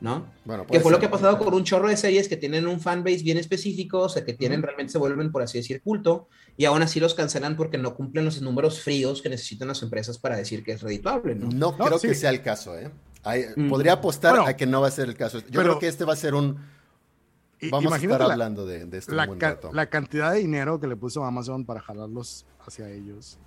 ¿no? 0.00 0.24
Bueno, 0.44 0.64
Que 0.64 0.78
fue 0.78 0.92
lo 0.92 1.00
que 1.00 1.06
ha 1.06 1.10
pasado 1.10 1.36
con 1.36 1.52
un 1.52 1.64
chorro 1.64 1.88
de 1.88 1.96
series 1.96 2.28
que 2.28 2.36
tienen 2.36 2.68
un 2.68 2.78
fanbase 2.78 3.24
bien 3.24 3.38
específico, 3.38 4.02
o 4.02 4.08
sea, 4.08 4.24
que 4.24 4.34
tienen 4.34 4.62
realmente 4.62 4.92
se 4.92 4.98
vuelven, 4.98 5.32
por 5.32 5.42
así 5.42 5.58
decir, 5.58 5.82
culto, 5.82 6.28
y 6.56 6.64
aún 6.64 6.80
así 6.80 7.00
los 7.00 7.14
cancelan 7.14 7.56
porque 7.56 7.76
no 7.76 7.96
cumplen 7.96 8.24
los 8.24 8.40
números 8.40 8.80
fríos 8.80 9.22
que 9.22 9.28
necesitan 9.28 9.66
las 9.66 9.82
empresas 9.82 10.16
para 10.16 10.36
decir 10.36 10.62
que 10.62 10.70
es 10.72 10.80
redituable, 10.80 11.34
¿no? 11.34 11.46
No, 11.48 11.74
No, 11.76 11.86
creo 11.86 11.98
sí. 11.98 12.06
que 12.06 12.14
sea 12.14 12.30
el 12.30 12.42
caso, 12.42 12.78
¿eh? 12.78 12.88
Hay- 13.24 13.46
Mm. 13.56 13.68
Podría 13.68 13.94
apostar 13.94 14.30
Bueno, 14.36 14.46
a 14.46 14.52
que 14.54 14.66
no 14.66 14.80
va 14.80 14.86
a 14.86 14.92
ser 14.92 15.08
el 15.08 15.16
caso. 15.16 15.40
Yo 15.40 15.46
pero- 15.50 15.62
creo 15.62 15.78
que 15.80 15.88
este 15.88 16.04
va 16.04 16.12
a 16.12 16.16
ser 16.16 16.34
un. 16.34 16.75
Vamos 17.70 17.92
a 17.92 17.96
estar 17.96 18.00
imagínate 18.02 18.24
la- 18.26 18.32
hablando 18.34 18.66
de, 18.66 18.84
de 18.84 18.98
esto 18.98 19.14
la, 19.14 19.28
un 19.28 19.38
ca- 19.38 19.58
la 19.72 19.86
cantidad 19.88 20.32
de 20.32 20.38
dinero 20.40 20.78
que 20.80 20.86
le 20.86 20.96
puso 20.96 21.24
Amazon 21.24 21.64
para 21.64 21.80
jalarlos 21.80 22.46
hacia 22.66 22.90
ellos. 22.90 23.38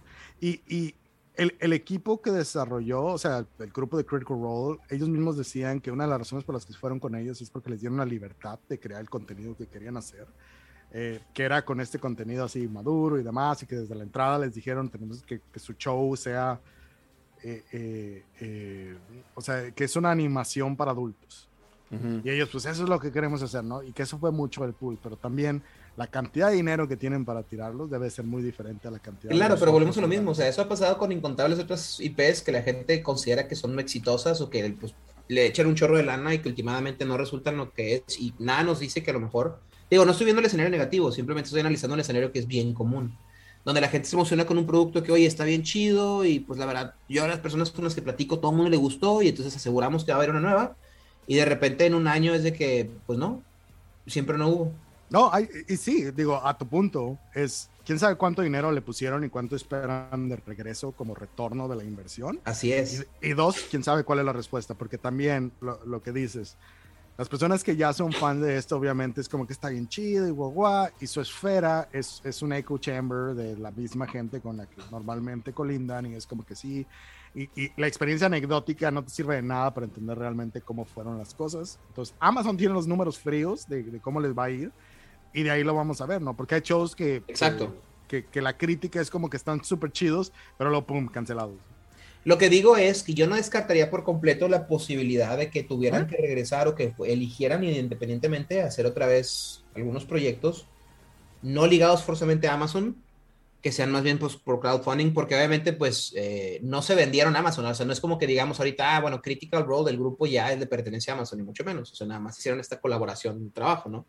Y, 0.42 0.62
y 0.68 0.96
el, 1.36 1.56
el 1.60 1.74
equipo 1.74 2.22
que 2.22 2.32
desarrolló, 2.32 3.04
o 3.04 3.18
sea, 3.18 3.46
el 3.60 3.72
grupo 3.72 3.98
de 3.98 4.06
Critical 4.06 4.38
Role, 4.42 4.80
ellos 4.90 5.08
mismos 5.10 5.38
decían 5.38 5.80
que 5.80 5.92
una 5.92 6.04
de 6.06 6.10
las 6.10 6.20
razones 6.20 6.44
por 6.44 6.56
las 6.56 6.66
que 6.66 6.74
fueron 6.74 7.00
con 7.00 7.16
ellos 7.16 7.42
es 7.42 7.50
porque 7.50 7.70
les 7.70 7.80
dieron 7.82 7.98
la 7.98 8.06
libertad 8.06 8.60
de 8.68 8.80
crear 8.80 9.00
el 9.02 9.10
contenido 9.10 9.56
que 9.56 9.68
querían 9.68 9.96
hacer. 9.98 10.28
eh, 10.92 11.20
que 11.36 11.44
era 11.44 11.64
con 11.64 11.80
este 11.82 12.00
contenido 12.00 12.44
así 12.46 12.68
maduro 12.68 13.20
y 13.20 13.24
demás, 13.24 13.62
y 13.62 13.68
que 13.68 13.76
desde 13.76 13.94
la 13.94 14.04
entrada 14.04 14.40
les 14.40 14.56
dijeron 14.56 14.90
tenemos 14.90 15.22
que, 15.22 15.40
que 15.54 15.60
su 15.60 15.74
show 15.74 16.16
sea, 16.18 16.60
eh, 17.44 17.64
eh, 17.72 18.24
eh, 18.40 18.98
o 19.36 19.42
sea, 19.42 19.70
que 19.72 19.84
es 19.84 19.96
una 19.96 20.10
animación 20.12 20.76
para 20.76 20.92
adultos. 20.92 21.48
Ujú. 21.92 22.22
Y 22.24 22.30
ellos, 22.30 22.50
pues 22.52 22.66
eso 22.66 22.84
es 22.84 22.90
lo 22.90 23.00
que 23.00 23.12
queremos 23.12 23.42
hacer, 23.42 23.64
¿no? 23.64 23.82
Y 23.84 23.92
que 23.92 24.04
eso 24.04 24.18
fue 24.20 24.32
mucho 24.32 24.64
el 24.64 24.74
pool, 24.74 25.00
pero 25.02 25.16
también 25.16 25.64
la 25.98 26.08
cantidad 26.08 26.50
de 26.50 26.56
dinero 26.56 26.88
que 26.88 26.96
tienen 26.96 27.26
para 27.26 27.44
tirarlos 27.44 27.90
debe 27.90 28.10
ser 28.10 28.26
muy 28.26 28.42
diferente 28.42 28.88
a 28.88 28.92
la 28.92 29.00
cantidad. 29.00 29.34
Claro, 29.34 29.56
de 29.56 29.60
pero 29.60 29.72
volvemos 29.72 29.98
a 29.98 30.02
lo 30.02 30.08
mismo. 30.08 30.32
O 30.32 30.36
sea, 30.36 30.48
eso 30.48 30.62
ha 30.62 30.70
pasado 30.70 30.98
con 30.98 31.12
incontables 31.12 31.60
otras 31.60 32.00
IPs 32.00 32.42
que 32.42 32.52
la 32.52 32.62
gente 32.62 33.02
considera 33.02 33.48
que 33.48 33.56
son 33.56 33.78
exitosas 33.80 34.40
o 34.42 34.50
que 34.50 34.76
pues, 34.80 34.94
le 35.28 35.46
echan 35.46 35.68
un 35.68 35.76
chorro 35.76 35.98
de 35.98 36.04
lana 36.04 36.34
y 36.34 36.40
que 36.40 36.50
últimamente 36.50 37.06
no 37.06 37.18
resultan 37.18 37.58
lo 37.58 37.74
que 37.74 37.96
es. 37.96 38.20
Y 38.20 38.34
nada 38.40 38.64
nos 38.64 38.80
dice 38.80 39.04
que 39.04 39.12
a 39.12 39.14
lo 39.14 39.20
mejor. 39.20 39.60
Digo, 39.90 40.06
no 40.06 40.12
estoy 40.12 40.26
viendo 40.26 40.40
el 40.40 40.46
escenario 40.46 40.70
negativo, 40.70 41.12
simplemente 41.12 41.48
estoy 41.48 41.62
analizando 41.62 41.96
el 41.96 42.02
escenario 42.02 42.32
que 42.32 42.40
es 42.40 42.48
bien 42.48 42.74
común. 42.74 43.18
Donde 43.66 43.82
la 43.82 43.90
gente 43.90 44.08
se 44.08 44.16
emociona 44.16 44.46
con 44.46 44.58
un 44.58 44.68
producto 44.68 45.04
que, 45.04 45.12
oye, 45.12 45.26
está 45.26 45.44
bien 45.44 45.64
chido 45.64 46.24
y 46.24 46.40
pues 46.40 46.60
la 46.60 46.66
verdad, 46.66 46.94
yo 47.10 47.24
a 47.24 47.28
las 47.28 47.40
personas 47.40 47.72
con 47.72 47.84
las 47.84 47.96
que 47.96 48.02
platico, 48.02 48.40
todo 48.40 48.52
el 48.52 48.58
mundo 48.58 48.70
le 48.70 48.78
gustó 48.78 49.22
y 49.22 49.30
entonces 49.30 49.56
aseguramos 49.56 50.06
que 50.06 50.12
va 50.12 50.18
a 50.18 50.20
haber 50.20 50.30
una 50.30 50.40
nueva. 50.40 50.78
Y 51.30 51.36
de 51.36 51.46
repente 51.46 51.86
en 51.86 51.94
un 51.94 52.08
año 52.08 52.34
es 52.34 52.42
de 52.42 52.54
que, 52.54 52.90
pues 53.06 53.20
no, 53.20 53.44
siempre 54.08 54.36
no 54.36 54.48
hubo. 54.48 54.72
No, 55.12 55.32
hay- 55.32 55.48
y 55.68 55.78
sí, 55.78 56.10
digo, 56.10 56.36
a 56.44 56.58
tu 56.58 56.66
punto, 56.68 57.20
es 57.36 57.70
quién 57.86 58.00
sabe 58.00 58.16
cuánto 58.16 58.42
dinero 58.42 58.72
le 58.72 58.82
pusieron 58.82 59.24
y 59.24 59.30
cuánto 59.30 59.56
esperan 59.56 60.28
de 60.28 60.38
regreso 60.38 60.92
como 60.92 61.14
retorno 61.14 61.68
de 61.68 61.76
la 61.76 61.84
inversión. 61.84 62.40
Así 62.46 62.74
es. 62.74 63.06
Y, 63.22 63.28
y 63.30 63.34
dos, 63.34 63.68
quién 63.70 63.84
sabe 63.84 64.04
cuál 64.04 64.18
es 64.20 64.26
la 64.26 64.34
respuesta, 64.34 64.74
porque 64.74 64.98
también 64.98 65.52
lo, 65.62 65.80
lo 65.86 66.02
que 66.02 66.12
dices, 66.14 66.58
las 67.20 67.28
personas 67.28 67.66
que 67.66 67.76
ya 67.76 67.92
son 67.92 68.14
fan 68.14 68.40
de 68.40 68.56
esto, 68.56 68.78
obviamente 68.78 69.20
es 69.20 69.28
como 69.28 69.46
que 69.46 69.52
está 69.52 69.68
bien 69.68 69.90
chido 69.90 70.26
y 70.26 70.32
guau, 70.32 70.52
guau, 70.52 70.90
y 71.02 71.06
su 71.06 71.20
esfera 71.20 71.90
es, 71.92 72.22
es 72.24 72.42
un 72.42 72.54
echo 72.54 72.78
chamber 72.78 73.36
de 73.36 73.58
la 73.58 73.72
misma 73.72 74.08
gente 74.08 74.40
con 74.40 74.56
la 74.56 74.66
que 74.66 74.82
normalmente 74.90 75.52
colindan, 75.52 76.06
y 76.06 76.16
es 76.16 76.26
como 76.26 76.46
que 76.46 76.56
sí, 76.56 76.88
y, 77.36 77.50
y 77.62 77.74
la 77.76 77.88
experiencia 77.88 78.28
anecdótica 78.28 78.90
no 78.90 79.04
te 79.04 79.10
sirve 79.10 79.36
de 79.36 79.42
nada 79.42 79.74
para 79.74 79.86
entender 79.86 80.18
realmente 80.18 80.62
cómo 80.62 80.86
fueron 80.86 81.18
las 81.18 81.34
cosas. 81.34 81.78
Entonces, 81.90 82.16
Amazon 82.22 82.56
tiene 82.56 82.74
los 82.74 82.88
números 82.88 83.20
fríos 83.20 83.68
de, 83.68 83.84
de 83.84 84.00
cómo 84.00 84.22
les 84.22 84.34
va 84.34 84.46
a 84.46 84.50
ir, 84.50 84.72
y 85.34 85.44
de 85.44 85.52
ahí 85.52 85.66
lo 85.66 85.76
vamos 85.76 86.00
a 86.00 86.06
ver, 86.06 86.22
¿no? 86.22 86.38
Porque 86.38 86.56
hay 86.56 86.62
shows 86.62 86.96
que... 86.96 87.18
Exacto. 87.28 87.76
Que, 88.08 88.26
que 88.28 88.42
la 88.42 88.58
crítica 88.58 89.02
es 89.02 89.12
como 89.12 89.30
que 89.30 89.36
están 89.36 89.62
súper 89.64 89.92
chidos, 89.92 90.32
pero 90.58 90.70
luego, 90.70 90.88
pum, 90.88 91.08
cancelados. 91.10 91.58
Lo 92.30 92.38
que 92.38 92.48
digo 92.48 92.78
es 92.78 93.02
que 93.02 93.16
yo 93.16 93.26
no 93.26 93.38
descartaría 93.38 93.90
por 93.90 94.04
completo 94.04 94.48
la 94.48 94.68
posibilidad 94.68 95.36
de 95.36 95.50
que 95.50 95.64
tuvieran 95.64 96.06
que 96.06 96.16
regresar 96.16 96.68
o 96.68 96.76
que 96.76 96.94
eligieran 97.08 97.64
independientemente 97.64 98.62
hacer 98.62 98.86
otra 98.86 99.08
vez 99.08 99.64
algunos 99.74 100.06
proyectos 100.06 100.68
no 101.42 101.66
ligados 101.66 102.04
forzosamente 102.04 102.48
a 102.48 102.54
Amazon, 102.54 103.02
que 103.64 103.72
sean 103.72 103.92
más 103.92 104.04
bien 104.04 104.20
pues, 104.20 104.36
por 104.36 104.60
crowdfunding, 104.60 105.12
porque 105.12 105.34
obviamente 105.34 105.74
pues 105.74 106.14
eh, 106.16 106.60
no 106.62 106.84
se 106.84 106.94
vendieron 106.94 107.36
a 107.36 107.40
Amazon, 107.40 107.66
o 107.66 107.74
sea, 107.74 107.88
no 107.88 107.94
es 107.94 108.00
como 108.00 108.20
que 108.20 108.28
digamos 108.28 108.60
ahorita, 108.60 108.98
ah, 108.98 109.02
bueno, 109.02 109.24
Critical 109.24 109.66
Role 109.66 109.90
del 109.90 109.98
grupo 110.00 110.28
ya 110.28 110.54
es 110.54 110.60
de 110.60 110.68
pertenencia 110.68 111.14
a 111.14 111.16
Amazon, 111.16 111.40
ni 111.40 111.46
mucho 111.46 111.64
menos, 111.64 111.92
o 111.94 111.96
sea, 111.96 112.06
nada 112.06 112.20
más 112.20 112.38
hicieron 112.38 112.60
esta 112.60 112.80
colaboración, 112.80 113.52
trabajo, 113.52 113.90
¿no? 113.90 114.06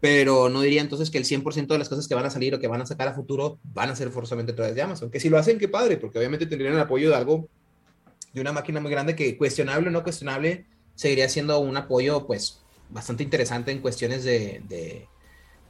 Pero 0.00 0.48
no 0.48 0.62
diría 0.62 0.80
entonces 0.80 1.10
que 1.10 1.18
el 1.18 1.24
100% 1.24 1.66
de 1.66 1.78
las 1.78 1.88
cosas 1.88 2.08
que 2.08 2.14
van 2.14 2.24
a 2.24 2.30
salir 2.30 2.54
o 2.54 2.58
que 2.58 2.68
van 2.68 2.80
a 2.80 2.86
sacar 2.86 3.08
a 3.08 3.14
futuro 3.14 3.58
van 3.62 3.90
a 3.90 3.96
ser 3.96 4.10
forzosamente 4.10 4.52
a 4.52 4.56
través 4.56 4.74
de 4.74 4.82
Amazon. 4.82 5.10
Que 5.10 5.20
si 5.20 5.28
lo 5.28 5.38
hacen, 5.38 5.58
qué 5.58 5.68
padre, 5.68 5.98
porque 5.98 6.18
obviamente 6.18 6.46
tendrían 6.46 6.74
el 6.74 6.80
apoyo 6.80 7.10
de 7.10 7.16
algo, 7.16 7.48
de 8.32 8.40
una 8.40 8.52
máquina 8.52 8.80
muy 8.80 8.90
grande 8.90 9.14
que 9.14 9.36
cuestionable 9.36 9.88
o 9.88 9.90
no 9.90 10.02
cuestionable, 10.02 10.64
seguiría 10.94 11.28
siendo 11.28 11.58
un 11.60 11.76
apoyo 11.76 12.26
pues 12.26 12.60
bastante 12.88 13.22
interesante 13.22 13.72
en 13.72 13.80
cuestiones 13.80 14.24
de, 14.24 14.62
de, 14.68 15.06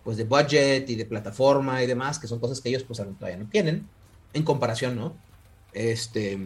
pues, 0.05 0.17
de 0.17 0.25
budget 0.25 0.89
y 0.89 0.95
de 0.95 1.07
plataforma 1.07 1.83
y 1.83 1.87
demás, 1.87 2.19
que 2.19 2.29
son 2.29 2.39
cosas 2.39 2.61
que 2.61 2.69
ellos 2.69 2.85
pues 2.85 2.99
todavía 2.99 3.37
no 3.37 3.49
tienen, 3.49 3.87
en 4.33 4.43
comparación, 4.45 4.97
¿no? 4.97 5.15
Este, 5.73 6.39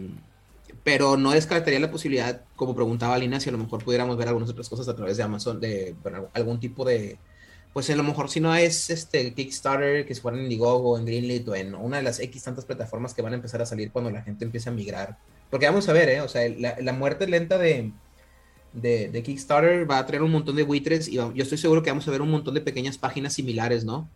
pero 0.83 1.17
no 1.17 1.31
descartaría 1.31 1.79
la 1.79 1.91
posibilidad, 1.91 2.41
como 2.55 2.75
preguntaba 2.75 3.17
Lina, 3.17 3.39
si 3.39 3.49
a 3.49 3.51
lo 3.51 3.57
mejor 3.59 3.83
pudiéramos 3.83 4.17
ver 4.17 4.27
algunas 4.27 4.49
otras 4.49 4.69
cosas 4.69 4.87
a 4.87 4.95
través 4.95 5.17
de 5.17 5.23
Amazon, 5.23 5.59
de 5.59 5.95
bueno, 6.01 6.29
algún 6.33 6.59
tipo 6.59 6.83
de, 6.83 7.17
pues 7.75 7.89
a 7.89 7.95
lo 7.97 8.03
mejor 8.03 8.29
si 8.29 8.39
no 8.39 8.55
es 8.55 8.89
este 8.89 9.33
Kickstarter, 9.33 10.05
que 10.05 10.15
se 10.15 10.21
fuera 10.21 10.37
en 10.37 10.43
Indiegogo, 10.43 10.97
en 10.97 11.03
Greenlit 11.03 11.45
o 11.49 11.55
en 11.55 11.75
una 11.75 11.97
de 11.97 12.03
las 12.03 12.21
X 12.21 12.41
tantas 12.41 12.63
plataformas 12.63 13.13
que 13.13 13.21
van 13.21 13.33
a 13.33 13.35
empezar 13.35 13.61
a 13.61 13.65
salir 13.65 13.91
cuando 13.91 14.09
la 14.11 14.21
gente 14.21 14.45
empiece 14.45 14.69
a 14.69 14.71
migrar. 14.71 15.17
Porque 15.49 15.65
vamos 15.65 15.89
a 15.89 15.91
ver, 15.91 16.07
¿eh? 16.07 16.21
O 16.21 16.29
sea, 16.29 16.47
la, 16.57 16.77
la 16.79 16.93
muerte 16.93 17.27
lenta 17.27 17.57
de, 17.57 17.91
de, 18.71 19.09
de, 19.09 19.23
Kickstarter 19.23 19.91
va 19.91 19.97
a 19.97 20.05
traer 20.05 20.23
un 20.23 20.31
montón 20.31 20.55
de 20.55 20.63
buitres 20.63 21.09
y 21.09 21.15
yo 21.15 21.33
estoy 21.35 21.57
seguro 21.57 21.83
que 21.83 21.89
vamos 21.89 22.07
a 22.07 22.11
ver 22.11 22.21
un 22.21 22.31
montón 22.31 22.53
de 22.53 22.61
pequeñas 22.61 22.97
páginas 22.97 23.33
similares, 23.33 23.83
¿no? 23.83 24.09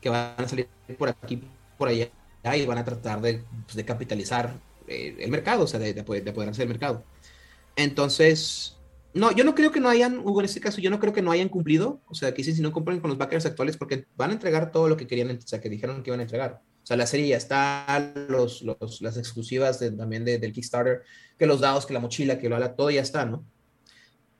Que 0.00 0.08
van 0.08 0.32
a 0.38 0.48
salir 0.48 0.66
por 0.96 1.10
aquí, 1.10 1.42
por 1.76 1.88
allá 1.88 2.08
y 2.56 2.64
van 2.64 2.78
a 2.78 2.86
tratar 2.86 3.20
de, 3.20 3.44
pues, 3.66 3.76
de 3.76 3.84
capitalizar 3.84 4.54
eh, 4.88 5.14
el 5.18 5.30
mercado, 5.30 5.64
o 5.64 5.66
sea, 5.66 5.78
de, 5.78 5.92
de, 5.92 6.04
poder, 6.04 6.24
de 6.24 6.32
poder 6.32 6.48
hacer 6.48 6.62
el 6.62 6.70
mercado. 6.70 7.04
Entonces, 7.76 8.78
no, 9.14 9.30
yo 9.32 9.44
no 9.44 9.54
creo 9.54 9.70
que 9.70 9.80
no 9.80 9.88
hayan, 9.88 10.18
Hugo, 10.18 10.40
en 10.40 10.46
este 10.46 10.60
caso, 10.60 10.80
yo 10.80 10.90
no 10.90 10.98
creo 10.98 11.12
que 11.12 11.22
no 11.22 11.30
hayan 11.30 11.48
cumplido, 11.48 12.02
o 12.06 12.14
sea, 12.14 12.32
que 12.32 12.38
dicen 12.38 12.56
si 12.56 12.62
no 12.62 12.72
cumplen 12.72 13.00
con 13.00 13.10
los 13.10 13.18
backers 13.18 13.46
actuales, 13.46 13.76
porque 13.76 14.06
van 14.16 14.30
a 14.30 14.34
entregar 14.34 14.72
todo 14.72 14.88
lo 14.88 14.96
que 14.96 15.06
querían, 15.06 15.30
o 15.30 15.40
sea, 15.40 15.60
que 15.60 15.68
dijeron 15.68 16.02
que 16.02 16.10
iban 16.10 16.20
a 16.20 16.24
entregar. 16.24 16.62
O 16.82 16.86
sea, 16.86 16.96
la 16.96 17.06
serie 17.06 17.28
ya 17.28 17.36
está, 17.36 18.12
los, 18.28 18.62
los 18.62 19.00
las 19.00 19.16
exclusivas 19.16 19.78
también 19.96 20.24
de, 20.24 20.38
del 20.38 20.52
Kickstarter, 20.52 21.02
que 21.38 21.46
los 21.46 21.60
dados, 21.60 21.86
que 21.86 21.94
la 21.94 22.00
mochila, 22.00 22.38
que 22.38 22.48
lo 22.48 22.56
haga, 22.56 22.74
todo 22.74 22.90
ya 22.90 23.00
está, 23.00 23.24
¿no? 23.24 23.44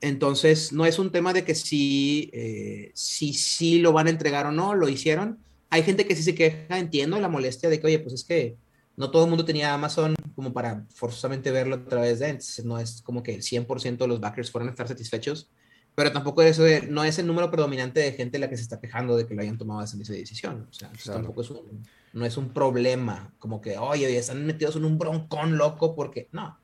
Entonces, 0.01 0.73
no 0.73 0.85
es 0.85 0.99
un 0.99 1.11
tema 1.11 1.33
de 1.33 1.43
que 1.43 1.55
si, 1.55 2.29
eh, 2.33 2.91
si, 2.93 3.33
si 3.33 3.79
lo 3.79 3.93
van 3.93 4.07
a 4.07 4.11
entregar 4.11 4.45
o 4.45 4.51
no, 4.51 4.75
lo 4.75 4.89
hicieron. 4.89 5.39
Hay 5.69 5.83
gente 5.83 6.05
que 6.05 6.15
sí 6.15 6.21
se 6.21 6.35
queja, 6.35 6.77
entiendo 6.77 7.19
la 7.19 7.29
molestia 7.29 7.69
de 7.69 7.79
que, 7.79 7.87
oye, 7.87 7.99
pues 7.99 8.13
es 8.13 8.23
que 8.23 8.57
no 8.97 9.11
todo 9.11 9.23
el 9.23 9.29
mundo 9.29 9.45
tenía 9.45 9.73
Amazon 9.73 10.15
como 10.35 10.53
para 10.53 10.85
forzosamente 10.93 11.51
verlo 11.51 11.75
a 11.75 11.85
través 11.85 12.19
de, 12.19 12.27
entonces 12.27 12.65
no 12.65 12.79
es 12.79 13.01
como 13.01 13.23
que 13.23 13.33
el 13.33 13.41
100% 13.41 13.97
de 13.97 14.07
los 14.07 14.19
backers 14.19 14.51
fueran 14.51 14.69
a 14.69 14.71
estar 14.71 14.87
satisfechos, 14.87 15.49
pero 15.95 16.11
tampoco 16.11 16.41
eso 16.41 16.63
de, 16.63 16.87
no 16.87 17.03
es 17.03 17.17
el 17.19 17.27
número 17.27 17.49
predominante 17.49 18.01
de 18.01 18.11
gente 18.11 18.37
la 18.39 18.49
que 18.49 18.57
se 18.57 18.63
está 18.63 18.79
quejando 18.79 19.15
de 19.15 19.25
que 19.25 19.33
lo 19.33 19.41
hayan 19.41 19.57
tomado 19.57 19.81
esa, 19.81 19.97
decisión, 19.97 20.67
o 20.69 20.73
sea, 20.73 20.89
claro. 20.91 21.21
tampoco 21.21 21.41
es 21.41 21.49
un, 21.49 21.83
no 22.13 22.25
es 22.25 22.37
un 22.37 22.49
problema, 22.49 23.33
como 23.39 23.61
que, 23.61 23.77
oye, 23.77 24.17
están 24.17 24.45
metidos 24.45 24.75
en 24.75 24.85
un 24.85 24.97
broncón 24.97 25.57
loco 25.57 25.95
porque, 25.95 26.27
no. 26.31 26.59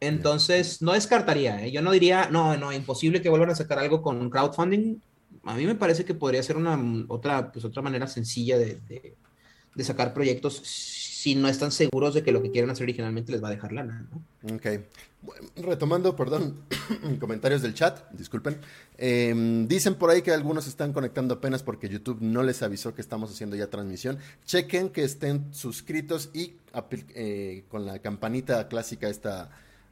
Entonces, 0.00 0.82
no 0.82 0.92
descartaría, 0.92 1.64
¿eh? 1.64 1.72
yo 1.72 1.80
no 1.80 1.92
diría, 1.92 2.28
no, 2.30 2.56
no, 2.56 2.72
imposible 2.72 3.22
que 3.22 3.30
vuelvan 3.30 3.50
a 3.50 3.54
sacar 3.54 3.78
algo 3.78 4.02
con 4.02 4.28
crowdfunding, 4.28 5.00
a 5.44 5.54
mí 5.54 5.66
me 5.66 5.74
parece 5.74 6.04
que 6.04 6.14
podría 6.14 6.42
ser 6.42 6.56
una 6.56 6.78
otra, 7.08 7.52
pues, 7.52 7.64
otra 7.64 7.82
manera 7.82 8.06
sencilla 8.06 8.58
de, 8.58 8.80
de, 8.88 9.16
de 9.74 9.84
sacar 9.84 10.12
proyectos 10.12 10.60
si 11.24 11.34
no 11.34 11.48
están 11.48 11.72
seguros 11.72 12.12
de 12.12 12.22
que 12.22 12.32
lo 12.32 12.42
que 12.42 12.50
quieren 12.50 12.68
hacer 12.68 12.82
originalmente 12.82 13.32
les 13.32 13.42
va 13.42 13.48
a 13.48 13.50
dejar 13.50 13.72
lana. 13.72 14.06
¿no? 14.12 14.54
Ok. 14.56 14.66
Retomando, 15.56 16.14
perdón, 16.14 16.60
comentarios 17.18 17.62
del 17.62 17.72
chat, 17.72 18.10
disculpen. 18.10 18.58
Eh, 18.98 19.64
dicen 19.66 19.94
por 19.94 20.10
ahí 20.10 20.20
que 20.20 20.32
algunos 20.32 20.66
están 20.66 20.92
conectando 20.92 21.32
apenas 21.32 21.62
porque 21.62 21.88
YouTube 21.88 22.18
no 22.20 22.42
les 22.42 22.62
avisó 22.62 22.94
que 22.94 23.00
estamos 23.00 23.30
haciendo 23.30 23.56
ya 23.56 23.70
transmisión. 23.70 24.18
Chequen 24.44 24.90
que 24.90 25.02
estén 25.02 25.46
suscritos 25.54 26.28
y 26.34 26.56
eh, 27.14 27.64
con 27.70 27.86
la 27.86 28.00
campanita 28.00 28.68
clásica 28.68 29.08
esta 29.08 29.48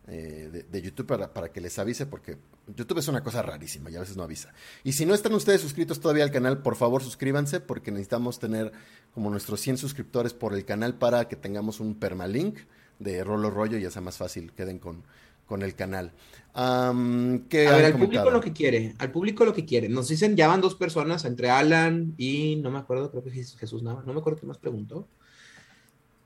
eh, 0.08 0.50
de, 0.52 0.62
de, 0.64 0.82
YouTube 0.82 1.06
para, 1.06 1.32
para, 1.32 1.52
que 1.52 1.60
les 1.60 1.78
avise, 1.78 2.06
porque 2.06 2.36
YouTube 2.76 2.98
es 2.98 3.06
una 3.06 3.22
cosa 3.22 3.40
rarísima 3.40 3.88
y 3.88 3.94
a 3.94 4.00
veces 4.00 4.16
no 4.16 4.24
avisa. 4.24 4.52
Y 4.82 4.92
si 4.92 5.06
no 5.06 5.14
están 5.14 5.32
ustedes 5.34 5.60
suscritos 5.60 6.00
todavía 6.00 6.24
al 6.24 6.32
canal, 6.32 6.60
por 6.60 6.74
favor 6.74 7.02
suscríbanse, 7.02 7.60
porque 7.60 7.92
necesitamos 7.92 8.40
tener 8.40 8.72
como 9.14 9.30
nuestros 9.30 9.60
100 9.60 9.78
suscriptores 9.78 10.34
por 10.34 10.54
el 10.54 10.64
canal 10.64 10.94
para 10.94 11.28
que 11.28 11.36
tengamos 11.36 11.78
un 11.78 11.94
permalink 11.94 12.58
de 12.98 13.22
Rolo 13.22 13.50
Rollo 13.50 13.78
y 13.78 13.82
ya 13.82 13.90
sea 13.90 14.02
más 14.02 14.16
fácil, 14.16 14.52
queden 14.52 14.80
con, 14.80 15.04
con 15.46 15.62
el 15.62 15.74
canal. 15.74 16.12
Um, 16.54 17.46
¿qué 17.48 17.68
a 17.68 17.76
ver, 17.76 17.84
al 17.86 17.98
público 17.98 18.30
lo 18.30 18.40
que 18.40 18.52
quiere, 18.52 18.94
al 18.98 19.10
público 19.12 19.44
lo 19.44 19.54
que 19.54 19.64
quiere. 19.64 19.88
Nos 19.88 20.08
dicen, 20.08 20.36
ya 20.36 20.48
van 20.48 20.60
dos 20.60 20.74
personas, 20.74 21.24
entre 21.24 21.50
Alan 21.50 22.14
y 22.18 22.56
no 22.56 22.70
me 22.70 22.78
acuerdo, 22.78 23.10
creo 23.10 23.22
que 23.22 23.38
es 23.38 23.56
Jesús 23.56 23.82
Nava, 23.82 24.02
no 24.04 24.12
me 24.12 24.20
acuerdo 24.20 24.40
qué 24.40 24.46
más 24.46 24.58
preguntó. 24.58 25.06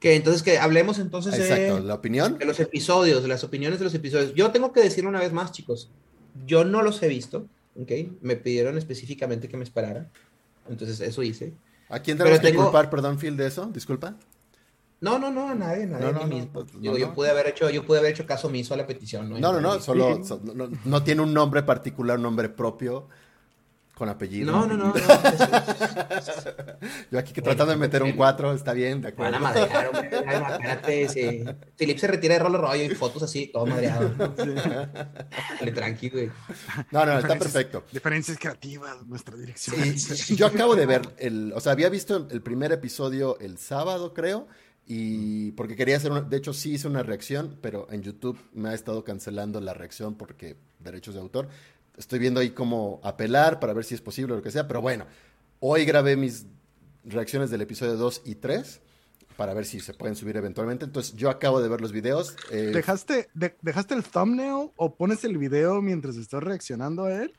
Que 0.07 0.15
entonces 0.15 0.45
que 0.45 0.57
hablemos 0.57 1.01
entonces 1.01 1.35
Exacto, 1.35 1.75
de, 1.75 1.81
la 1.81 1.95
opinión. 1.95 2.39
de 2.39 2.45
los 2.45 2.61
episodios, 2.61 3.23
de 3.23 3.29
las 3.29 3.43
opiniones 3.43 3.81
de 3.81 3.87
los 3.87 3.93
episodios. 3.93 4.35
Yo 4.35 4.53
tengo 4.53 4.73
que 4.73 4.81
decir 4.81 5.05
una 5.05 5.19
vez 5.19 5.33
más, 5.33 5.51
chicos, 5.51 5.91
yo 6.47 6.65
no 6.65 6.81
los 6.81 7.03
he 7.03 7.09
visto, 7.09 7.49
¿ok? 7.75 7.91
Me 8.21 8.37
pidieron 8.37 8.79
específicamente 8.79 9.49
que 9.49 9.57
me 9.57 9.65
esperara, 9.65 10.09
entonces 10.69 11.01
eso 11.01 11.25
hice. 11.25 11.55
¿A 11.89 11.99
quién 11.99 12.17
tenemos 12.17 12.39
que 12.39 12.47
tengo... 12.47 12.63
culpar, 12.63 12.89
perdón, 12.89 13.19
Phil, 13.19 13.37
de 13.37 13.49
eso? 13.49 13.67
Disculpa. 13.67 14.15
No, 15.01 15.19
no, 15.19 15.33
no, 15.33 15.49
a 15.49 15.57
nadie, 15.57 15.89
nadie. 15.89 16.05
No, 16.05 16.13
no, 16.13 16.27
mismo. 16.29 16.53
Pues, 16.53 16.73
no, 16.73 16.81
Digo, 16.81 16.99
yo 16.99 17.13
pude 17.13 17.31
haber 17.31 17.49
hecho, 17.49 17.69
yo 17.69 17.85
pude 17.85 17.99
haber 17.99 18.13
hecho 18.13 18.27
caso 18.27 18.47
omiso 18.47 18.75
a 18.75 18.77
la 18.77 18.87
petición, 18.87 19.29
¿no? 19.29 19.41
No, 19.41 19.55
no, 19.55 19.61
no, 19.61 19.81
solo 19.81 20.23
so, 20.25 20.41
no, 20.85 21.03
tiene 21.03 21.23
un 21.23 21.35
nombre 21.35 21.65
particular, 21.65 22.17
un 22.19 22.23
nombre 22.23 22.49
propio 22.49 23.09
con 23.97 24.11
apellido. 24.11 24.53
No, 24.53 24.67
no, 24.67 24.77
no. 24.77 24.89
no. 24.89 24.95
Yo 27.11 27.19
aquí 27.19 27.33
que 27.33 27.41
tratando 27.41 27.73
de 27.73 27.79
meter 27.79 28.03
un 28.03 28.13
4, 28.13 28.53
está 28.53 28.75
bien, 28.75 29.01
de 29.01 29.09
acuerdo. 29.09 29.33
Van 29.33 29.41
a 29.41 29.45
madrear, 29.45 29.87
hombre. 29.87 30.09
Espérate, 30.13 31.09
sí. 31.09 31.45
Philip 31.79 31.99
se 31.99 32.07
retira 32.07 32.35
de 32.35 32.41
rolo 32.41 32.59
rollo 32.59 32.85
y 32.85 32.91
fotos 32.91 33.23
así, 33.23 33.47
todo 33.47 33.65
madreado. 33.65 34.13
Sí. 34.37 34.55
Dale, 35.61 35.73
tranqui, 35.73 36.11
güey. 36.11 36.31
No, 36.91 37.07
no, 37.07 37.19
está 37.19 37.39
perfecto. 37.39 37.85
Diferencias 37.91 38.37
creativas, 38.39 39.03
nuestra 39.07 39.35
dirección. 39.35 39.77
Sí, 39.97 40.37
yo 40.37 40.45
acabo 40.45 40.77
de 40.77 40.85
ver, 40.85 41.15
el, 41.17 41.55
o 41.55 41.61
sea, 41.61 41.73
había 41.73 41.89
visto 41.89 42.29
el 42.31 42.43
primer 42.43 42.73
episodio 42.73 43.39
el 43.41 43.57
sábado, 43.57 44.13
creo, 44.13 44.47
y 44.85 45.53
porque 45.53 45.75
quería 45.75 45.97
hacer 45.97 46.13
una, 46.13 46.21
de 46.21 46.37
hecho 46.37 46.53
sí 46.53 46.75
hice 46.75 46.87
una 46.87 47.03
reacción, 47.03 47.59
pero 47.63 47.87
en 47.91 48.03
YouTube 48.03 48.39
me 48.53 48.69
ha 48.69 48.75
estado 48.75 49.05
cancelando 49.05 49.59
la 49.63 49.73
reacción 49.73 50.17
porque 50.17 50.59
derechos 50.81 51.15
de 51.15 51.21
autor. 51.21 51.49
Estoy 51.97 52.19
viendo 52.19 52.41
ahí 52.41 52.51
cómo 52.51 53.01
apelar 53.03 53.59
para 53.61 53.73
ver 53.73 53.85
si 53.85 53.95
es 53.95 54.01
posible 54.01 54.35
o 54.35 54.37
lo 54.37 54.43
que 54.43 54.51
sea, 54.51 54.69
pero 54.69 54.81
bueno, 54.81 55.07
hoy 55.61 55.85
grabé 55.85 56.17
mis 56.17 56.47
reacciones 57.05 57.51
del 57.51 57.63
episodio 57.63 57.97
2 57.97 58.23
y 58.25 58.35
3 58.37 58.81
para 59.37 59.55
ver 59.55 59.65
si 59.65 59.81
se 59.81 59.95
pueden 59.95 60.17
subir 60.17 60.37
eventualmente. 60.37 60.85
Entonces, 60.85 61.15
yo 61.15 61.31
acabo 61.31 61.61
de 61.61 61.69
ver 61.69 61.81
los 61.81 61.93
videos. 61.93 62.37
Eh... 62.51 62.71
¿Dejaste, 62.75 63.29
de, 63.35 63.55
¿Dejaste 63.63 63.95
el 63.95 64.03
thumbnail 64.03 64.71
o 64.77 64.95
pones 64.97 65.25
el 65.25 65.39
video 65.39 65.83
mientras 65.83 66.17
estás 66.17 66.43
reaccionando 66.43 67.05
a 67.05 67.23
él? 67.23 67.35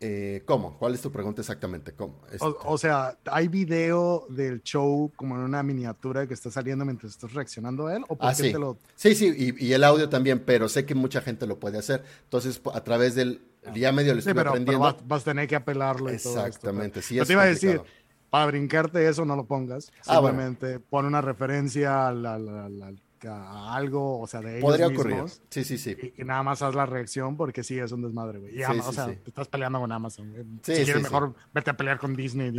Eh, 0.00 0.42
¿Cómo? 0.44 0.78
¿Cuál 0.78 0.94
es 0.94 1.00
tu 1.00 1.10
pregunta 1.10 1.40
exactamente? 1.40 1.92
¿Cómo? 1.92 2.20
Este... 2.30 2.44
O, 2.44 2.56
o, 2.64 2.78
sea, 2.78 3.16
¿hay 3.26 3.48
video 3.48 4.26
del 4.28 4.62
show 4.62 5.10
como 5.16 5.34
en 5.34 5.42
una 5.42 5.62
miniatura 5.62 6.26
que 6.26 6.34
está 6.34 6.50
saliendo 6.50 6.84
mientras 6.84 7.12
estás 7.12 7.32
reaccionando 7.32 7.88
a 7.88 7.96
él? 7.96 8.04
¿O 8.08 8.16
por 8.16 8.28
ah, 8.28 8.34
qué 8.36 8.44
sí. 8.44 8.52
te 8.52 8.58
lo... 8.58 8.78
sí, 8.94 9.14
sí, 9.16 9.34
y, 9.36 9.66
y, 9.66 9.72
el 9.72 9.82
audio 9.82 10.08
también, 10.08 10.40
pero 10.44 10.68
sé 10.68 10.86
que 10.86 10.94
mucha 10.94 11.20
gente 11.20 11.46
lo 11.46 11.58
puede 11.58 11.78
hacer. 11.78 12.04
Entonces, 12.24 12.60
a 12.72 12.84
través 12.84 13.14
del... 13.16 13.42
Ya 13.74 13.92
medio 13.92 14.14
lo 14.14 14.20
estoy 14.20 14.32
sí, 14.32 14.36
pero, 14.36 14.50
aprendiendo. 14.50 14.82
Pero 14.84 14.94
vas, 14.94 15.08
vas, 15.08 15.22
a 15.22 15.24
tener 15.24 15.48
que 15.48 15.56
apelarlo 15.56 16.10
y 16.10 16.14
Exactamente, 16.14 17.00
todo 17.00 17.00
esto, 17.00 17.02
sí. 17.02 17.14
Pero 17.14 17.22
Es 17.22 17.26
te 17.26 17.32
iba 17.32 17.42
a 17.42 17.46
decir, 17.46 17.82
para 18.30 18.46
brincarte 18.46 19.06
eso 19.06 19.24
no 19.24 19.36
lo 19.36 19.44
pongas. 19.44 19.90
Ah, 20.06 20.14
Simplemente 20.14 20.66
bueno. 20.66 20.84
pon 20.88 21.06
una 21.06 21.20
referencia 21.20 22.08
al, 22.08 22.24
al, 22.24 22.48
al, 22.48 23.00
a 23.26 23.74
algo, 23.74 24.20
o 24.20 24.26
sea, 24.26 24.40
de 24.40 24.58
ellos 24.58 24.62
Podría 24.62 24.88
mismos, 24.88 25.06
ocurrir. 25.06 25.30
Sí, 25.50 25.64
sí, 25.64 25.78
sí. 25.78 25.96
Y, 26.16 26.22
y, 26.22 26.24
nada 26.24 26.42
más 26.42 26.62
haz 26.62 26.74
la 26.74 26.86
reacción 26.86 27.36
porque 27.36 27.64
sí 27.64 27.78
es 27.78 27.90
un 27.92 28.02
desmadre, 28.02 28.38
güey. 28.38 28.54
Y 28.54 28.64
Sí, 28.64 28.72
sí, 28.72 28.80
o 28.84 28.92
sea, 28.92 29.06
sí. 29.06 29.16
te 29.22 29.30
estás 29.30 29.48
peleando 29.48 29.80
con 29.80 29.90
Amazon. 29.90 30.30
güey. 30.30 30.44
Sí, 30.62 30.76
si 30.76 30.84
quieres 30.84 30.96
sí. 30.96 31.02
mejor 31.02 31.34
vete 31.52 31.70
a 31.70 31.76
pelear 31.76 31.98
con 31.98 32.14
Disney. 32.14 32.52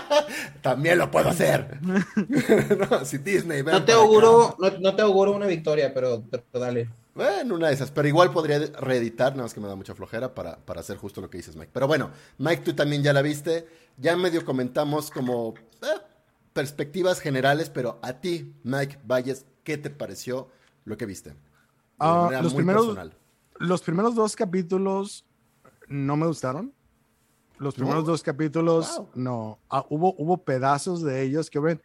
También 0.62 0.98
lo 0.98 1.10
puedo 1.10 1.28
hacer. 1.28 1.80
no, 1.82 3.04
si 3.04 3.18
Disney. 3.18 3.62
ven 3.62 3.74
No 3.74 3.84
te 3.84 3.92
auguro, 3.92 4.56
no, 4.58 4.70
no 4.78 4.96
te 4.96 5.02
auguro 5.02 5.32
una 5.32 5.46
victoria, 5.46 5.92
pero, 5.92 6.22
pero 6.30 6.44
dale. 6.52 6.88
Bueno, 7.14 7.56
una 7.56 7.68
de 7.68 7.74
esas, 7.74 7.90
pero 7.90 8.06
igual 8.06 8.30
podría 8.30 8.58
reeditar, 8.80 9.32
nada 9.32 9.42
más 9.42 9.54
que 9.54 9.60
me 9.60 9.68
da 9.68 9.74
mucha 9.74 9.94
flojera 9.94 10.34
para, 10.34 10.56
para 10.58 10.80
hacer 10.80 10.96
justo 10.96 11.20
lo 11.20 11.28
que 11.28 11.38
dices, 11.38 11.56
Mike. 11.56 11.70
Pero 11.72 11.86
bueno, 11.86 12.10
Mike, 12.38 12.62
tú 12.62 12.72
también 12.74 13.02
ya 13.02 13.12
la 13.12 13.20
viste, 13.20 13.66
ya 13.98 14.16
medio 14.16 14.44
comentamos 14.44 15.10
como 15.10 15.54
eh, 15.82 15.86
perspectivas 16.52 17.20
generales, 17.20 17.68
pero 17.68 17.98
a 18.02 18.14
ti, 18.14 18.54
Mike 18.62 18.98
Valles, 19.04 19.44
¿qué 19.64 19.78
te 19.78 19.90
pareció 19.90 20.48
lo 20.84 20.96
que 20.96 21.06
viste? 21.06 21.34
Manera 21.98 22.42
los 22.42 22.54
primeros- 22.54 22.86
personal. 22.86 23.14
Los 23.58 23.82
primeros 23.82 24.14
dos 24.14 24.36
capítulos 24.36 25.26
no 25.88 26.16
me 26.16 26.26
gustaron. 26.26 26.72
Los 27.58 27.74
primeros 27.74 28.04
¿No? 28.04 28.10
dos 28.12 28.22
capítulos, 28.22 28.96
Wow. 28.96 29.10
no. 29.16 29.58
Ah, 29.68 29.84
hubo, 29.90 30.14
hubo 30.16 30.38
pedazos 30.42 31.02
de 31.02 31.22
ellos 31.22 31.50
que 31.50 31.58
ven. 31.60 31.82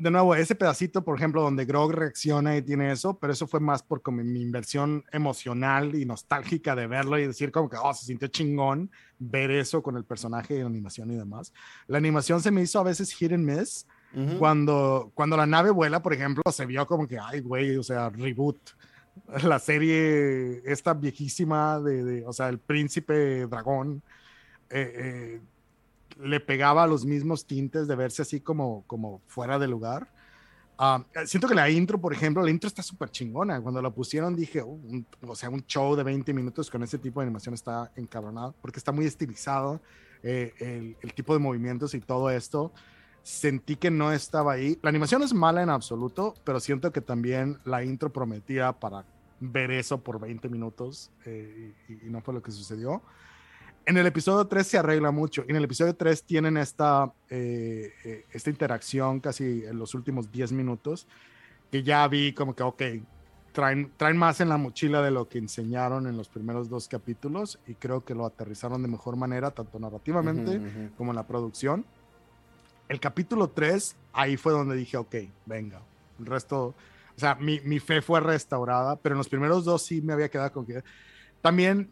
de 0.00 0.12
nuevo, 0.12 0.32
ese 0.36 0.54
pedacito, 0.54 1.02
por 1.02 1.16
ejemplo, 1.18 1.42
donde 1.42 1.64
Grog 1.64 1.90
reacciona 1.90 2.56
y 2.56 2.62
tiene 2.62 2.92
eso, 2.92 3.18
pero 3.18 3.32
eso 3.32 3.48
fue 3.48 3.58
más 3.58 3.82
por 3.82 4.00
como 4.00 4.22
mi 4.22 4.40
inversión 4.40 5.04
emocional 5.10 5.96
y 5.96 6.04
nostálgica 6.04 6.76
de 6.76 6.86
verlo 6.86 7.18
y 7.18 7.26
decir 7.26 7.50
como 7.50 7.68
que, 7.68 7.76
oh, 7.82 7.92
se 7.92 8.06
sintió 8.06 8.28
chingón 8.28 8.92
ver 9.18 9.50
eso 9.50 9.82
con 9.82 9.96
el 9.96 10.04
personaje 10.04 10.54
y 10.54 10.60
la 10.60 10.66
animación 10.66 11.10
y 11.10 11.16
demás. 11.16 11.52
La 11.88 11.98
animación 11.98 12.40
se 12.40 12.52
me 12.52 12.62
hizo 12.62 12.78
a 12.78 12.84
veces 12.84 13.10
hit 13.12 13.32
and 13.32 13.44
miss. 13.44 13.88
Cuando, 14.38 15.12
cuando 15.14 15.36
la 15.36 15.46
nave 15.46 15.70
vuela, 15.70 16.02
por 16.02 16.12
ejemplo, 16.12 16.42
se 16.50 16.66
vio 16.66 16.86
como 16.86 17.06
que, 17.06 17.18
ay, 17.18 17.40
güey, 17.40 17.76
o 17.76 17.82
sea, 17.82 18.08
reboot. 18.10 18.58
La 19.42 19.58
serie, 19.58 20.62
esta 20.64 20.94
viejísima 20.94 21.80
de, 21.80 22.04
de 22.04 22.26
o 22.26 22.32
sea, 22.32 22.48
el 22.48 22.58
príncipe 22.58 23.46
dragón, 23.46 24.02
eh, 24.70 24.92
eh, 24.94 25.40
le 26.20 26.40
pegaba 26.40 26.86
los 26.86 27.04
mismos 27.04 27.46
tintes 27.46 27.86
de 27.86 27.96
verse 27.96 28.22
así 28.22 28.40
como, 28.40 28.84
como 28.86 29.20
fuera 29.26 29.58
de 29.58 29.68
lugar. 29.68 30.08
Ah, 30.80 31.04
siento 31.26 31.48
que 31.48 31.56
la 31.56 31.68
intro, 31.68 32.00
por 32.00 32.12
ejemplo, 32.12 32.42
la 32.42 32.50
intro 32.50 32.68
está 32.68 32.82
súper 32.82 33.10
chingona. 33.10 33.60
Cuando 33.60 33.82
la 33.82 33.90
pusieron 33.90 34.36
dije, 34.36 34.62
oh, 34.62 34.78
o 35.26 35.34
sea, 35.34 35.50
un 35.50 35.64
show 35.66 35.96
de 35.96 36.04
20 36.04 36.32
minutos 36.32 36.70
con 36.70 36.82
ese 36.82 36.98
tipo 36.98 37.20
de 37.20 37.26
animación 37.26 37.54
está 37.54 37.90
encabronado 37.96 38.54
porque 38.60 38.78
está 38.78 38.92
muy 38.92 39.04
estilizado 39.04 39.80
eh, 40.22 40.54
el, 40.58 40.96
el, 41.00 41.14
tipo 41.14 41.32
de 41.32 41.40
movimientos 41.40 41.94
y 41.94 42.00
todo 42.00 42.30
esto. 42.30 42.72
Sentí 43.22 43.76
que 43.76 43.90
no 43.90 44.12
estaba 44.12 44.52
ahí. 44.52 44.78
La 44.82 44.88
animación 44.88 45.22
es 45.22 45.34
mala 45.34 45.62
en 45.62 45.70
absoluto, 45.70 46.34
pero 46.44 46.60
siento 46.60 46.92
que 46.92 47.00
también 47.00 47.58
la 47.64 47.84
intro 47.84 48.12
prometía 48.12 48.72
para 48.72 49.04
ver 49.40 49.70
eso 49.70 49.98
por 49.98 50.18
20 50.18 50.48
minutos 50.48 51.10
eh, 51.24 51.72
y, 51.88 52.06
y, 52.06 52.10
no 52.10 52.20
fue 52.20 52.34
lo 52.34 52.42
que 52.42 52.50
sucedió 52.50 53.02
en 53.88 53.96
el 53.96 54.06
episodio 54.06 54.46
3 54.46 54.66
se 54.66 54.76
arregla 54.76 55.10
mucho. 55.10 55.44
En 55.48 55.56
el 55.56 55.64
episodio 55.64 55.96
3 55.96 56.22
tienen 56.24 56.58
esta, 56.58 57.10
eh, 57.30 57.94
eh, 58.04 58.26
esta 58.30 58.50
interacción 58.50 59.18
casi 59.18 59.64
en 59.64 59.78
los 59.78 59.94
últimos 59.94 60.30
10 60.30 60.52
minutos, 60.52 61.06
que 61.70 61.82
ya 61.82 62.06
vi 62.06 62.34
como 62.34 62.54
que, 62.54 62.62
ok, 62.62 62.82
traen, 63.52 63.90
traen 63.96 64.18
más 64.18 64.42
en 64.42 64.50
la 64.50 64.58
mochila 64.58 65.00
de 65.00 65.10
lo 65.10 65.26
que 65.30 65.38
enseñaron 65.38 66.06
en 66.06 66.18
los 66.18 66.28
primeros 66.28 66.68
dos 66.68 66.86
capítulos 66.86 67.58
y 67.66 67.76
creo 67.76 68.04
que 68.04 68.14
lo 68.14 68.26
aterrizaron 68.26 68.82
de 68.82 68.88
mejor 68.88 69.16
manera, 69.16 69.52
tanto 69.52 69.78
narrativamente 69.78 70.58
uh 70.58 70.60
-huh, 70.60 70.66
uh 70.66 70.78
-huh. 70.90 70.96
como 70.96 71.12
en 71.12 71.16
la 71.16 71.26
producción. 71.26 71.86
El 72.88 73.00
capítulo 73.00 73.48
3, 73.48 73.96
ahí 74.12 74.36
fue 74.36 74.52
donde 74.52 74.74
dije, 74.74 74.96
ok, 74.96 75.14
venga, 75.46 75.82
el 76.18 76.26
resto, 76.26 76.74
o 77.16 77.20
sea, 77.20 77.34
mi, 77.34 77.60
mi 77.60 77.80
fe 77.80 78.00
fue 78.00 78.20
restaurada, 78.20 78.96
pero 78.96 79.14
en 79.14 79.18
los 79.18 79.28
primeros 79.28 79.64
dos 79.64 79.82
sí 79.82 80.00
me 80.00 80.12
había 80.12 80.30
quedado 80.30 80.52
con 80.52 80.66
que... 80.66 80.82
También 81.40 81.90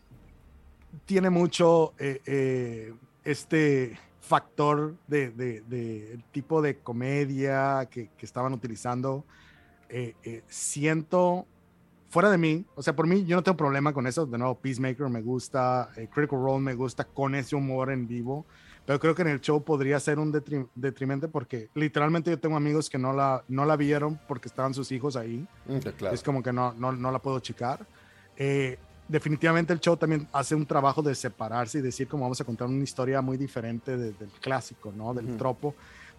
tiene 1.05 1.30
mucho 1.30 1.92
eh, 1.99 2.20
eh, 2.26 2.94
este 3.24 3.99
factor 4.20 4.97
de, 5.07 5.30
de, 5.30 5.61
de, 5.62 6.18
tipo 6.32 6.62
de 6.62 6.78
comedia 6.78 7.86
que, 7.90 8.09
que 8.16 8.26
estaban 8.26 8.53
utilizando. 8.53 9.24
Eh, 9.88 10.42
siento 10.49 11.47
fuera 12.09 12.30
de 12.30 12.38
mí, 12.38 12.64
o 12.74 12.82
sea, 12.82 12.97
por 12.97 13.07
mí 13.07 13.24
yo 13.24 13.36
no 13.36 13.42
tengo 13.42 13.57
problema 13.57 13.92
con 13.92 14.07
eso. 14.07 14.26
De 14.26 14.38
nuevo, 14.38 14.57
Peacemaker 14.57 15.09
me 15.09 15.20
gusta, 15.20 15.90
Critical 15.94 16.40
Role 16.40 16.61
me 16.61 16.74
gusta 16.74 17.05
con 17.05 17.34
ese 17.34 17.55
humor 17.55 17.92
en 17.92 18.09
vivo, 18.09 18.47
pero 18.87 19.01
creo 19.01 19.14
que 19.14 19.22
en 19.22 19.28
el 19.28 19.41
show 19.41 19.62
podría 19.62 19.99
ser 19.99 20.18
un 20.18 20.30
detri 20.30 20.64
detrimento 20.74 21.28
porque 21.28 21.68
literalmente 21.74 22.30
yo 22.30 22.39
tengo 22.39 22.57
amigos 22.57 22.89
que 22.89 22.99
no 22.99 23.12
la, 23.12 23.43
no 23.49 23.66
la 23.66 23.76
vieron 23.76 24.18
porque 24.28 24.49
estaban 24.49 24.72
sus 24.72 24.93
hijos 24.93 25.16
ahí. 25.16 25.47
Mm, 25.66 25.78
claro. 25.78 26.14
Es 26.14 26.22
como 26.22 26.43
que 26.43 26.53
no, 26.53 26.72
no, 26.74 26.93
no 26.93 27.11
la 27.11 27.18
puedo 27.18 27.41
checar. 27.41 27.84
Eh, 28.37 28.78
definitivamente 29.09 29.72
el 29.72 29.80
show 29.80 29.97
también 29.97 30.28
hace 30.32 30.55
un 30.55 30.66
trabajo 30.66 31.03
de 31.03 31.14
separarse 31.14 31.78
y 31.78 31.82
decir 31.82 32.07
cómo 32.09 32.22
vamos 32.24 32.41
a 32.41 32.45
contar 32.45 32.68
una 32.68 32.82
historia 32.84 33.20
muy 33.20 33.37
diferente 33.37 33.97
de, 33.97 34.12
del 34.12 34.30
clásico, 34.41 34.93
¿no? 34.97 35.12
Del 35.12 35.26
uh 35.26 35.28
-huh. 35.30 35.39
tropo. 35.39 35.74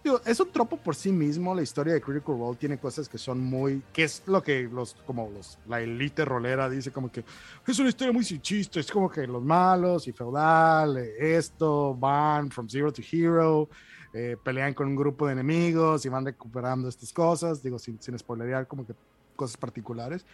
Digo, 0.08 0.22
es 0.24 0.40
un 0.40 0.50
tropo 0.50 0.78
por 0.78 0.94
sí 0.94 1.12
mismo, 1.12 1.54
la 1.54 1.60
historia 1.60 1.92
de 1.92 2.00
Critical 2.00 2.38
Role 2.38 2.56
tiene 2.56 2.78
cosas 2.78 3.10
que 3.10 3.18
son 3.18 3.44
muy, 3.44 3.82
que 3.92 4.04
es 4.04 4.22
lo 4.26 4.42
que 4.42 4.62
los, 4.62 4.94
como 5.06 5.28
los, 5.28 5.58
la 5.68 5.82
élite 5.82 6.24
rolera 6.24 6.66
dice 6.70 6.90
como 6.90 7.12
que 7.12 7.22
es 7.66 7.78
una 7.78 7.90
historia 7.90 8.10
muy 8.10 8.24
sin 8.24 8.40
chiste, 8.40 8.80
es 8.80 8.90
como 8.90 9.10
que 9.10 9.26
los 9.26 9.42
malos 9.42 10.08
y 10.08 10.12
feudal, 10.12 10.96
esto, 10.96 11.94
van 11.94 12.50
from 12.50 12.66
zero 12.70 12.90
to 12.90 13.02
hero, 13.02 13.68
eh, 14.14 14.38
pelean 14.42 14.72
con 14.72 14.88
un 14.88 14.96
grupo 14.96 15.26
de 15.26 15.34
enemigos 15.34 16.06
y 16.06 16.08
van 16.08 16.24
recuperando 16.24 16.88
estas 16.88 17.12
cosas, 17.12 17.62
digo, 17.62 17.78
sin, 17.78 18.00
sin 18.00 18.18
spoilerear 18.18 18.66
como 18.66 18.86
que 18.86 18.94
cosas 19.36 19.58
particulares. 19.58 20.24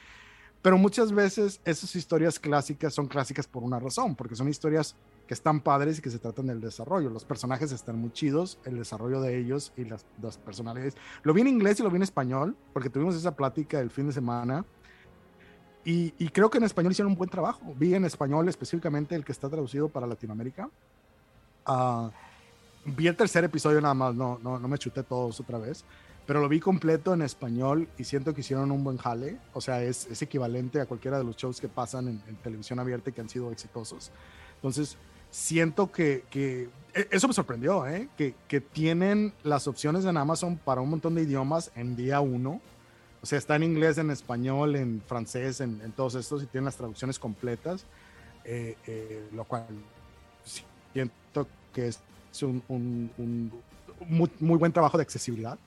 Pero 0.63 0.79
muchas 0.79 1.11
veces 1.11 1.61
esas 1.65 1.97
historias 1.97 2.39
clásicas 2.39 2.95
son 2.95 3.09
clásicas 3.09 3.49
por 3.49 3.65
una 3.65 3.81
razón, 3.81 4.15
porque 4.15 4.37
son 4.37 4.49
historias 4.49 4.95
que 5.27 5.35
están 5.35 5.61
padres 5.61 5.99
y 5.99 6.03
que 6.03 6.11
se 6.11 6.19
tratan 6.19 6.47
del 6.47 6.61
desarrollo. 6.61 7.11
Los 7.11 7.25
personajes 7.25 7.73
están 7.73 7.99
muy 7.99 8.13
chidos, 8.13 8.59
el 8.65 8.77
desarrollo 8.77 9.21
de 9.21 9.39
ellos 9.39 9.73
y 9.77 9.85
las, 9.85 10.05
las 10.21 10.39
personalidades. 10.39 10.97
Lo 11.23 11.33
vi 11.33 11.41
en 11.41 11.49
inglés 11.49 11.81
y 11.81 11.83
lo 11.83 11.91
vi 11.91 11.97
en 11.97 12.03
español, 12.03 12.57
porque 12.73 12.91
tuvimos 12.91 13.15
esa 13.15 13.35
plática 13.35 13.81
el 13.81 13.91
fin 13.91 14.07
de 14.07 14.13
semana. 14.13 14.65
Y, 15.85 16.15
y, 16.19 16.29
creo 16.31 16.49
que 16.49 16.57
en 16.59 16.65
español 16.65 16.93
hicieron 16.93 17.13
un 17.13 17.19
buen 17.19 17.29
trabajo. 17.29 17.75
Vi 17.77 17.95
en 17.95 18.07
español 18.07 18.49
específicamente 18.49 19.15
el 19.15 19.25
que 19.25 19.33
está 19.33 19.51
traducido 19.51 19.89
para 19.89 20.07
Latinoamérica. 20.07 20.71
Uh, 21.67 22.11
vi 22.87 23.07
el 23.07 23.17
tercer 23.17 23.45
episodio 23.45 23.81
nada 23.81 23.95
más, 23.95 24.15
no, 24.15 24.39
no, 24.43 24.59
no 24.59 24.69
me 24.69 24.79
chuté 24.79 25.03
todos 25.03 25.41
otra 25.41 25.59
vez 25.59 25.85
pero 26.27 26.41
lo 26.41 26.49
vi 26.49 26.61
completo 26.61 27.13
en 27.13 27.23
español 27.23 27.89
y 27.99 28.05
siento 28.05 28.33
que 28.35 28.41
hicieron 28.41 28.71
un 28.71 28.83
buen 28.83 28.97
jale. 28.97 29.39
O 29.53 29.61
sea, 29.61 29.83
es, 29.83 30.07
es 30.07 30.23
equivalente 30.23 30.81
a 30.81 30.87
cualquiera 30.87 31.19
de 31.19 31.25
los 31.25 31.37
shows 31.37 31.61
que 31.61 31.69
pasan 31.69 32.09
en, 32.09 32.23
en, 32.27 32.37
televisión 32.37 32.79
abierta 32.79 33.11
y 33.11 33.13
que 33.13 33.21
han 33.21 33.29
sido 33.29 33.53
exitosos. 33.53 34.11
Entonces, 34.57 34.97
siento 35.35 35.91
que, 35.91 36.25
que 36.31 36.69
e, 36.95 37.09
eso 37.11 37.27
me 37.27 37.35
sorprendió, 37.35 37.87
¿eh? 37.89 38.09
que, 38.17 38.37
que 38.47 38.61
tienen 38.61 39.33
las 39.43 39.67
opciones 39.67 40.05
en 40.05 40.17
Amazon 40.17 40.57
para 40.57 40.81
un 40.81 40.91
montón 40.91 41.17
de 41.17 41.23
idiomas 41.23 41.73
en 41.75 41.97
día 41.97 42.21
uno. 42.21 42.61
O 43.21 43.27
sea, 43.27 43.39
está 43.39 43.57
en 43.57 43.65
inglés, 43.65 43.99
en 43.99 44.11
español, 44.11 44.77
en 44.77 45.03
francés, 45.05 45.61
en, 45.61 45.81
en 45.83 45.91
todos 45.91 46.15
estos 46.15 46.43
y 46.43 46.47
tienen 46.47 46.67
las 46.67 46.77
traducciones 46.77 47.19
completas, 47.19 47.85
eh, 48.45 48.77
eh, 48.87 49.29
lo 49.33 49.45
cual 49.45 49.67
siento 50.93 51.49
que 51.73 51.89
es 51.89 51.99
un, 52.43 52.63
un, 52.69 53.11
un 53.19 53.53
muy, 54.07 54.31
muy 54.39 54.57
buen 54.57 54.73
trabajo 54.73 54.99
de 54.99 55.03
accesibilidad 55.03 55.59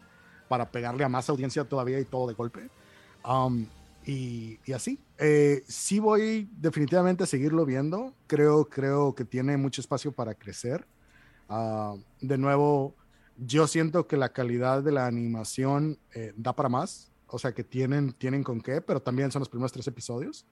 para 0.48 0.70
pegarle 0.70 1.04
a 1.04 1.10
más 1.10 1.30
audiencia 1.30 1.66
todavía 1.66 2.00
y 2.00 2.06
todo 2.06 2.28
de 2.28 2.36
golpe. 2.36 2.70
Um, 3.26 3.66
y, 4.08 4.72
así. 4.72 5.00
Eh, 5.18 5.64
sí 5.68 6.00
voy 6.00 6.50
definitivamente 6.54 7.26
a 7.26 7.28
seguirlo 7.28 7.66
viendo. 7.66 8.14
Creo, 8.26 8.66
creo 8.66 9.14
que 9.14 9.26
tiene 9.26 9.58
mucho 9.58 9.82
espacio 9.82 10.14
para 10.14 10.34
crecer. 10.34 10.88
Uh, 11.50 12.00
de 12.22 12.38
nuevo, 12.38 12.96
yo 13.38 13.68
siento 13.68 14.08
que 14.08 14.16
la 14.16 14.30
calidad 14.30 14.82
de 14.82 14.94
la 14.94 15.08
animación 15.08 16.00
eh, 16.14 16.34
da 16.38 16.54
para 16.54 16.70
más. 16.70 17.12
O 17.28 17.38
sea, 17.38 17.54
que 17.54 17.66
tienen, 17.66 18.14
tienen 18.14 18.44
con 18.44 18.62
qué, 18.62 18.80
pero 18.80 19.02
también 19.02 19.30
son 19.30 19.42
los 19.42 19.50
primeros 19.50 19.74
tres 19.74 19.88
episodios. 19.88 20.46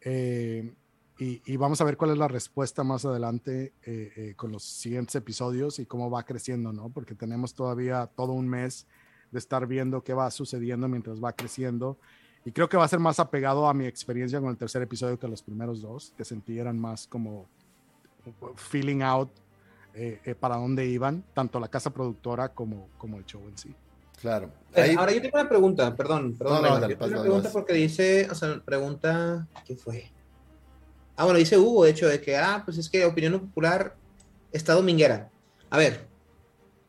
Eh, 0.00 0.72
y, 1.18 1.56
vamos 1.56 1.80
a 1.80 1.84
ver 1.84 1.96
cuál 1.96 2.10
es 2.12 2.18
la 2.18 2.26
respuesta 2.26 2.82
más 2.82 3.04
adelante 3.04 3.74
eh, 3.84 4.34
con 4.34 4.50
los 4.50 4.64
siguientes 4.64 5.14
episodios 5.14 5.78
y 5.78 5.86
cómo 5.86 6.10
va 6.10 6.24
creciendo, 6.24 6.72
¿no? 6.72 6.88
Porque 6.88 7.14
tenemos 7.14 7.54
todavía 7.54 8.08
todo 8.16 8.32
un 8.32 8.48
mes 8.48 8.88
de 9.30 9.38
estar 9.38 9.68
viendo 9.68 10.02
qué 10.02 10.14
va 10.14 10.28
sucediendo 10.32 10.88
mientras 10.88 11.22
va 11.22 11.32
creciendo. 11.32 11.96
Y 12.44 12.52
creo 12.52 12.68
que 12.68 12.76
va 12.76 12.84
a 12.84 12.88
ser 12.88 12.98
más 12.98 13.20
apegado 13.20 13.68
a 13.68 13.74
mi 13.74 13.86
experiencia 13.86 14.40
con 14.40 14.50
el 14.50 14.56
tercer 14.56 14.82
episodio 14.82 15.18
que 15.18 15.28
los 15.28 15.42
primeros 15.42 15.80
dos, 15.80 16.12
que 16.16 16.24
sentí 16.24 16.58
eran 16.58 16.78
más 16.78 17.06
como 17.06 17.46
feeling 18.56 19.02
out 19.02 19.30
eh, 19.94 20.20
eh, 20.24 20.34
para 20.34 20.56
dónde 20.56 20.86
iban, 20.86 21.22
tanto 21.34 21.60
la 21.60 21.68
casa 21.68 21.90
productora 21.90 22.48
como, 22.48 22.88
como 22.98 23.18
el 23.18 23.26
show 23.26 23.46
en 23.48 23.58
sí. 23.58 23.74
Claro. 24.20 24.50
Eh, 24.74 24.82
Ahí... 24.82 24.94
Ahora 24.96 25.12
yo 25.12 25.20
tengo 25.20 25.38
una 25.38 25.48
pregunta, 25.48 25.94
perdón, 25.94 26.34
perdón. 26.36 26.62
No, 26.62 26.68
no, 26.68 26.80
dale, 26.80 26.94
una 26.94 27.22
pregunta 27.22 27.50
porque 27.52 27.74
dice, 27.74 28.28
o 28.30 28.34
sea, 28.34 28.60
pregunta, 28.64 29.46
¿qué 29.66 29.76
fue? 29.76 30.10
Ah, 31.16 31.24
bueno, 31.24 31.38
dice 31.38 31.58
Hugo, 31.58 31.84
de 31.84 31.90
hecho, 31.90 32.08
de 32.08 32.20
que, 32.20 32.36
ah, 32.36 32.62
pues 32.64 32.78
es 32.78 32.88
que 32.88 33.04
opinión 33.04 33.38
popular 33.38 33.94
está 34.50 34.74
dominguera. 34.74 35.30
A 35.70 35.78
ver, 35.78 36.06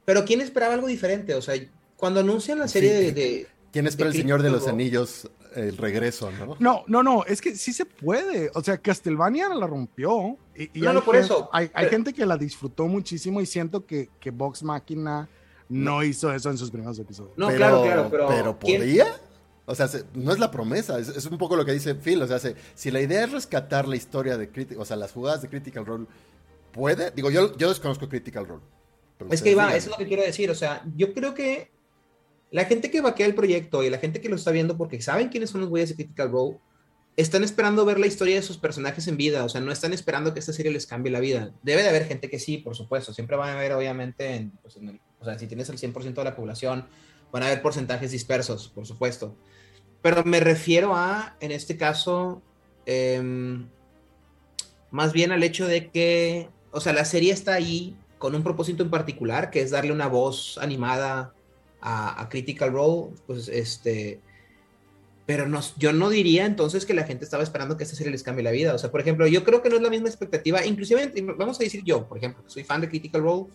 pero 0.06 0.26
¿quién 0.26 0.41
esperaba 0.41 0.74
algo 0.74 0.88
diferente? 0.88 1.34
O 1.36 1.41
sea, 1.41 1.56
cuando 1.97 2.20
anuncian 2.20 2.60
la 2.60 2.68
serie 2.68 2.89
sí. 2.89 3.06
de, 3.06 3.12
de, 3.12 3.47
¿Quién 3.74 3.88
espera 3.88 4.10
el 4.10 4.16
Señor 4.16 4.44
de 4.44 4.52
los 4.52 4.68
Anillos 4.68 5.28
el 5.56 5.78
regreso, 5.78 6.32
no? 6.32 6.56
No, 6.60 6.84
no, 6.86 7.02
no, 7.02 7.26
es 7.26 7.42
que 7.42 7.56
sí 7.56 7.74
se 7.74 7.86
puede. 7.86 8.52
O 8.54 8.62
sea, 8.62 8.78
Castlevania 8.78 9.50
la 9.50 9.66
rompió. 9.66 10.38
Y, 10.56 10.80
y 10.80 10.82
no, 10.82 10.94
no, 10.94 11.04
por 11.04 11.16
gente, 11.16 11.34
eso. 11.34 11.50
Hay, 11.52 11.72
hay 11.74 11.90
gente 11.90 12.14
que 12.14 12.24
la 12.24 12.38
disfrutó 12.38 12.88
muchísimo 12.88 13.42
y 13.42 13.48
siento 13.48 13.84
que, 13.84 14.10
que 14.20 14.30
Vox 14.30 14.62
Máquina 14.62 15.28
no, 15.70 16.04
hizo 16.04 16.32
eso 16.32 16.52
en 16.52 16.58
sus 16.60 16.70
primeros 16.70 17.00
episodios. 17.00 17.34
No, 17.36 17.48
pero, 17.48 17.58
claro, 17.58 17.82
claro, 17.82 18.08
pero. 18.12 18.28
Pero 18.28 18.60
podría. 18.60 19.08
O 19.66 19.74
sea, 19.74 19.88
se, 19.88 20.04
no 20.14 20.32
es 20.32 20.38
la 20.38 20.52
promesa, 20.52 21.00
es, 21.00 21.08
es, 21.08 21.26
un 21.26 21.40
poco 21.40 21.56
lo 21.56 21.66
que 21.66 21.72
dice 21.72 21.96
Phil. 21.96 22.22
O 22.22 22.28
sea, 22.28 22.38
se, 22.38 22.56
si 22.76 22.92
la 22.92 23.02
idea 23.02 23.24
es 23.24 23.32
rescatar 23.32 23.88
la 23.88 23.96
historia 23.96 24.38
de 24.38 24.50
Critical, 24.50 24.82
o 24.82 24.86
sea, 24.86 24.98
las 24.98 25.14
jugadas 25.14 25.42
de 25.42 25.50
Critical 25.50 25.84
Role, 25.84 26.06
¿puede? 26.72 27.10
Digo, 27.10 27.32
yo, 27.32 27.58
yo 27.58 27.70
desconozco 27.70 28.08
Critical 28.08 28.46
Role. 28.46 28.62
Es 29.32 29.42
que 29.42 29.52
Iván, 29.52 29.70
eso 29.70 29.86
es 29.86 29.92
lo 29.92 29.98
que 29.98 30.08
quiero 30.08 30.22
decir. 30.22 30.52
O 30.52 30.56
sea, 30.56 30.84
yo 30.96 31.14
creo 31.14 31.34
que 31.34 31.72
la 32.54 32.66
gente 32.66 32.91
que 32.91 33.01
vaquea 33.01 33.26
el 33.26 33.34
proyecto 33.34 33.84
y 33.84 33.89
la 33.89 33.97
gente 33.97 34.22
que 34.22 34.30
lo 34.30 34.36
está 34.36 34.51
viendo 34.51 34.78
porque 34.78 35.01
saben 35.01 35.30
quiénes 35.30 35.49
son 35.49 35.62
los 35.62 35.72
güeyes 35.72 35.89
de 35.89 35.95
Critical 35.95 36.32
Role, 36.32 36.60
están 37.18 37.43
esperando 37.43 37.84
ver 37.84 37.99
la 37.99 38.06
historia 38.06 38.36
de 38.36 38.43
sus 38.43 38.60
personajes 38.60 39.08
en 39.08 39.18
vida, 39.18 39.43
o 39.43 39.49
sea, 39.49 39.60
no 39.60 39.72
están 39.72 39.91
esperando 39.91 40.34
que 40.34 40.39
esta 40.39 40.54
serie 40.54 40.72
les 40.72 40.86
cambie 40.86 41.12
la 41.12 41.20
vida. 41.20 41.51
Debe 41.64 41.82
de 41.82 41.89
haber 41.89 42.06
gente 42.06 42.30
que 42.30 42.38
sí, 42.38 42.60
por 42.60 42.76
supuesto, 42.76 43.12
siempre 43.12 43.38
van 43.38 43.49
a 43.49 43.54
haber, 43.54 43.74
obviamente, 43.74 44.36
en, 44.36 44.51
pues, 44.62 44.78
o 45.20 45.26
sea, 45.26 45.39
si 45.39 45.47
tienes 45.47 45.68
el 45.70 45.80
100% 45.80 46.14
de 46.14 46.24
la 46.24 46.36
población 46.36 46.86
van 47.32 47.41
a 47.41 47.47
haber 47.47 47.64
porcentajes 47.64 48.12
dispersos, 48.12 48.70
por 48.70 48.86
supuesto. 48.86 49.36
Pero 50.04 50.24
me 50.24 50.39
refiero 50.39 50.95
a, 50.95 51.36
en 51.39 51.51
este 51.51 51.76
caso, 51.76 52.43
em, 52.86 53.68
más 54.91 55.12
bien 55.12 55.32
al 55.32 55.41
hecho 55.41 55.66
de 55.66 55.89
que, 55.89 56.49
o 56.70 56.80
sea, 56.80 56.93
la 56.93 57.06
serie 57.06 57.34
está 57.34 57.56
ahí 57.56 57.97
con 58.20 58.36
un 58.36 58.43
propósito 58.43 58.84
en 58.84 58.91
particular, 58.91 59.49
que 59.49 59.62
es 59.62 59.72
darle 59.72 59.91
una 59.91 60.08
voz 60.08 60.60
animada 60.60 61.34
a, 61.86 62.28
Critical 62.30 62.72
Role, 62.72 63.14
pues 63.28 63.50
este, 63.50 64.22
pero 65.26 65.48
no, 65.48 65.60
yo 65.78 65.92
no 65.92 66.10
diría 66.10 66.46
entonces 66.46 66.86
que 66.86 66.94
la 66.94 67.04
gente 67.04 67.26
estaba 67.26 67.44
esperando 67.44 67.78
que 67.78 67.84
esta 67.84 67.96
serie 67.96 68.12
les 68.12 68.24
cambie 68.24 68.44
la 68.44 68.52
vida. 68.52 68.74
O 68.74 68.78
sea, 68.78 68.90
por 68.90 69.02
ejemplo, 69.02 69.28
yo 69.28 69.44
creo 69.44 69.62
que 69.62 69.70
no 69.70 69.76
es 69.76 69.82
la 69.82 69.90
misma 69.90 70.08
expectativa, 70.08 70.66
inclusive, 70.66 71.12
vamos 71.38 71.60
a 71.60 71.64
decir 71.64 71.84
yo, 71.84 72.08
por 72.08 72.18
ejemplo, 72.18 72.44
soy 72.48 72.64
fan 72.64 72.82
de 72.82 72.90
Critical 72.90 73.22
Role 73.22 73.48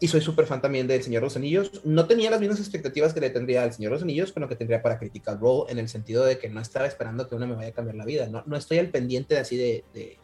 y 0.00 0.08
soy 0.08 0.22
súper 0.22 0.46
fan 0.46 0.60
también 0.60 0.86
del 0.86 1.02
Señor 1.02 1.22
Los 1.22 1.36
Anillos, 1.36 1.82
no 1.84 2.06
tenía 2.06 2.30
las 2.30 2.40
mismas 2.40 2.58
expectativas 2.58 3.14
que 3.14 3.20
le 3.20 3.30
tendría 3.30 3.62
al 3.62 3.72
Señor 3.72 3.92
Los 3.92 4.02
Anillos 4.02 4.32
con 4.32 4.42
lo 4.42 4.48
que 4.48 4.56
tendría 4.56 4.82
para 4.82 4.98
Critical 4.98 5.38
Role, 5.38 5.70
en 5.70 5.78
el 5.78 5.88
sentido 5.88 6.24
de 6.24 6.38
que 6.38 6.48
no 6.48 6.60
estaba 6.60 6.86
esperando 6.86 7.28
que 7.28 7.34
una 7.34 7.46
me 7.46 7.54
vaya 7.54 7.68
a 7.68 7.72
cambiar 7.72 7.96
la 7.96 8.04
vida. 8.04 8.26
No, 8.26 8.42
no 8.46 8.56
estoy 8.56 8.78
al 8.78 8.88
pendiente 8.88 9.34
de 9.34 9.40
así 9.40 9.56
de, 9.56 9.84
de, 9.92 10.18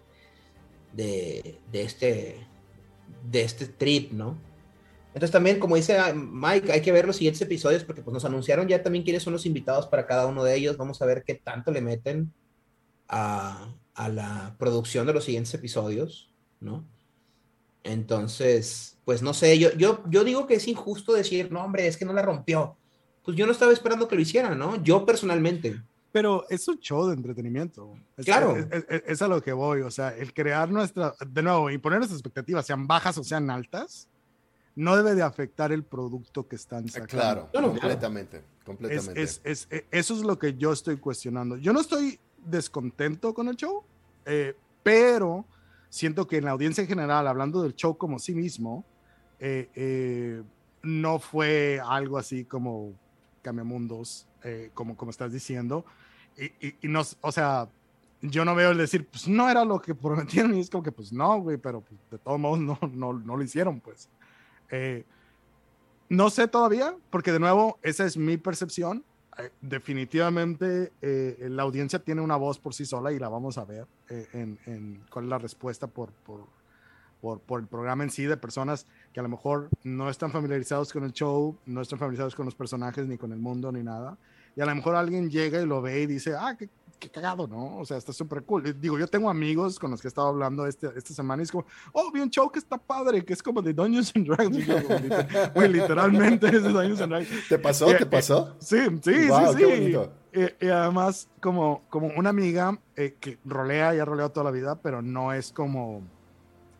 de, 0.95 1.59
de 1.71 1.83
este 1.83 2.47
de 3.31 3.43
este 3.43 3.67
trip, 3.67 4.13
¿no? 4.13 4.39
Entonces 5.13 5.31
también, 5.31 5.59
como 5.59 5.77
dice 5.77 5.99
Mike, 6.15 6.71
hay 6.73 6.83
que 6.83 6.93
ver 6.93 7.07
los 7.07 7.17
siguientes 7.17 7.43
episodios 7.43 7.85
porque 7.85 8.03
pues 8.03 8.15
nos 8.15 8.25
anunciaron 8.25 8.69
ya 8.69 8.83
también 8.83 9.05
quiénes 9.05 9.23
son 9.23 9.33
los 9.33 9.45
invitados 9.45 9.87
para 9.87 10.07
cada 10.07 10.27
uno 10.27 10.45
de 10.45 10.55
ellos. 10.55 10.77
Vamos 10.77 11.03
a 11.03 11.07
ver 11.07 11.25
qué 11.25 11.35
tanto 11.35 11.73
le 11.73 11.81
meten 11.81 12.33
a, 13.09 13.75
a 13.95 14.09
la 14.09 14.55
producción 14.59 15.07
de 15.07 15.13
los 15.13 15.25
siguientes 15.25 15.53
episodios, 15.55 16.33
¿no? 16.61 16.85
Entonces, 17.83 18.99
pues 19.05 19.23
no 19.23 19.35
sé, 19.35 19.59
yo, 19.59 19.73
yo, 19.73 20.03
yo 20.09 20.25
digo 20.25 20.47
que 20.47 20.55
es 20.55 20.69
injusto 20.69 21.13
decir, 21.13 21.51
no, 21.51 21.65
hombre, 21.65 21.87
es 21.87 21.97
que 21.97 22.05
no 22.05 22.13
la 22.13 22.23
rompió. 22.23 22.77
Pues 23.25 23.37
yo 23.37 23.47
no 23.47 23.53
estaba 23.53 23.73
esperando 23.73 24.09
que 24.09 24.17
lo 24.17 24.23
hiciera, 24.23 24.55
¿no? 24.55 24.83
Yo 24.83 25.05
personalmente. 25.05 25.81
Pero 26.13 26.45
es 26.49 26.67
un 26.69 26.79
show 26.79 27.07
de 27.07 27.15
entretenimiento. 27.15 27.95
claro. 28.25 28.57
Es, 29.07 29.23
a 29.23 29.29
lo 29.29 29.43
que 29.43 29.53
voy. 29.53 29.83
O 29.83 29.91
sea, 29.91 30.17
el 30.17 30.35
crear 30.35 30.71
nuestra, 30.71 31.15
de 31.27 31.43
nuevo, 31.43 31.71
y 31.71 31.79
poner 31.79 31.99
nuestras 31.99 32.19
expectativas, 32.21 32.67
sean 32.67 32.87
bajas 32.87 33.17
o 33.19 33.25
sean 33.25 33.51
altas, 33.51 34.09
no 34.77 34.97
debe 34.97 35.15
de 35.15 35.23
afectar 35.23 35.73
el 35.73 35.85
producto 35.85 36.47
que 36.49 36.57
están 36.57 36.85
ah, 36.87 36.89
sacando. 36.89 37.51
Claro, 37.51 37.51
completamente. 37.53 38.43
completamente. 38.65 39.23
E, 39.23 39.87
eso 39.91 40.15
es 40.15 40.21
lo 40.21 40.39
que 40.39 40.55
yo 40.55 40.73
estoy 40.73 40.97
cuestionando. 40.97 41.57
Yo 41.57 41.73
no 41.73 41.81
estoy 41.81 42.19
descontento 42.45 43.35
con 43.35 43.49
el 43.49 43.57
show, 43.57 43.85
eh, 44.25 44.55
pero 44.83 45.45
siento 45.89 46.27
que 46.27 46.39
en 46.39 46.45
la 46.45 46.53
audiencia 46.53 46.83
en 46.83 46.89
general, 46.89 47.27
hablando 47.27 47.63
del 47.63 47.75
show 47.75 47.97
como 47.99 48.19
sí 48.19 48.35
mismo, 48.35 48.85
eh, 49.39 49.69
eh, 49.75 50.43
no 50.83 51.19
fue 51.19 51.81
algo 51.85 52.17
así 52.17 52.45
como 52.45 52.95
Camemundos, 53.43 54.27
eh, 54.45 54.71
como, 54.75 54.97
como 54.97 55.11
estás 55.11 55.33
diciendo. 55.33 55.85
Y, 56.37 56.69
y, 56.81 56.89
no, 56.89 57.03
o 57.21 57.33
sea, 57.33 57.69
yo 58.23 58.45
no 58.45 58.55
veo 58.55 58.71
el 58.71 58.79
decir, 58.79 59.07
pues 59.07 59.29
no 59.29 59.51
era 59.51 59.65
lo 59.65 59.81
que 59.81 59.95
prometieron, 59.95 60.55
y 60.55 60.61
es 60.61 60.71
como 60.71 60.83
que, 60.83 60.93
pues 60.93 61.13
no, 61.13 61.41
güey, 61.41 61.57
pero 61.57 61.83
pues, 61.83 62.01
de 62.11 62.19
todos 62.19 62.39
modos 62.39 62.61
no, 62.61 62.79
no, 62.93 63.13
no 63.13 63.37
lo 63.37 63.43
hicieron, 63.43 63.81
pues. 63.81 64.09
Eh, 64.71 65.05
no 66.09 66.31
sé 66.31 66.49
todavía, 66.49 66.95
porque 67.11 67.33
de 67.33 67.41
nuevo, 67.41 67.79
esa 67.83 68.05
es 68.05 68.17
mi 68.17 68.37
percepción. 68.37 69.05
Eh, 69.39 69.51
definitivamente 69.61 70.93
la 71.01 71.63
audiencia 71.63 71.99
tiene 71.99 72.21
una 72.21 72.37
voz 72.37 72.59
por 72.59 72.75
sí 72.75 72.85
sola 72.85 73.13
y 73.13 73.19
la 73.19 73.29
vamos 73.29 73.59
a 73.59 73.65
ver 73.65 73.87
en, 74.09 74.59
en, 74.67 75.05
cuál 75.11 75.27
es 75.27 75.31
la 75.31 75.39
respuesta 75.39 75.87
por, 75.87 76.11
por, 76.13 76.47
por, 77.21 77.41
por, 77.41 77.61
el 77.61 77.67
programa 77.67 78.03
en 78.03 78.11
sí 78.11 78.25
de 78.25 78.37
personas 78.37 78.87
que 79.13 79.21
a 79.21 79.23
lo 79.23 79.29
mejor 79.29 79.69
no 79.85 80.11
están 80.11 80.33
familiarizados 80.33 80.93
con 80.93 81.05
el 81.05 81.13
show, 81.13 81.57
no 81.67 81.81
están 81.81 81.99
familiarizados 81.99 82.35
con 82.35 82.45
los 82.45 82.55
personajes, 82.55 83.07
ni 83.07 83.17
con 83.17 83.33
el 83.33 83.39
mundo, 83.39 83.71
ni 83.71 83.83
nada. 83.83 84.17
Y 84.57 84.61
a 84.61 84.67
lo 84.67 84.75
mejor 84.75 84.97
alguien 84.97 85.31
llega 85.31 85.61
y 85.61 85.67
lo 85.67 85.81
ve 85.81 86.01
y 86.03 86.07
dice, 86.07 86.35
ah, 86.37 86.57
qué, 86.59 86.69
qué 87.01 87.11
cagado, 87.11 87.49
¿no? 87.49 87.79
O 87.79 87.85
sea, 87.85 87.97
está 87.97 88.13
súper 88.13 88.45
cool. 88.45 88.79
Digo, 88.79 88.99
yo 88.99 89.09
tengo 89.09 89.29
amigos 89.29 89.79
con 89.79 89.91
los 89.91 90.01
que 90.01 90.07
he 90.07 90.11
estado 90.11 90.29
hablando 90.29 90.67
este, 90.67 90.89
esta 90.95 91.15
semana 91.15 91.43
y 91.43 91.45
es 91.45 91.51
como, 91.51 91.65
oh, 91.93 92.13
vi 92.13 92.21
un 92.21 92.31
show 92.31 92.49
que 92.51 92.61
está 92.61 92.79
padre, 92.79 93.25
que 93.25 93.33
es 93.33 93.43
como 93.43 93.63
de 93.63 93.73
Dungeons 93.73 94.13
and 94.15 94.27
Dragons. 94.27 94.59
Y 95.57 95.69
literalmente 95.69 96.47
es 96.47 96.63
de 96.63 96.69
Dungeons 96.69 97.01
and 97.01 97.13
Dragons. 97.13 97.49
¿Te 97.49 97.59
pasó? 97.59 97.87
¿Te 97.87 98.07
pasó? 98.07 98.55
Sí, 98.61 98.79
sí, 99.03 99.13
sí, 99.13 99.31
sí. 99.57 99.97
Y, 100.61 100.67
además, 100.69 101.29
como, 101.41 101.83
como 101.89 102.09
una 102.17 102.31
amiga 102.31 102.79
eh, 102.95 103.17
que 103.19 103.39
rolea 103.45 103.97
y 103.97 103.99
ha 103.99 104.05
roleado 104.05 104.31
toda 104.31 104.45
la 104.45 104.53
vida, 104.53 104.81
pero 104.81 105.03
no 105.03 105.33
es 105.33 105.51
como 105.51 106.03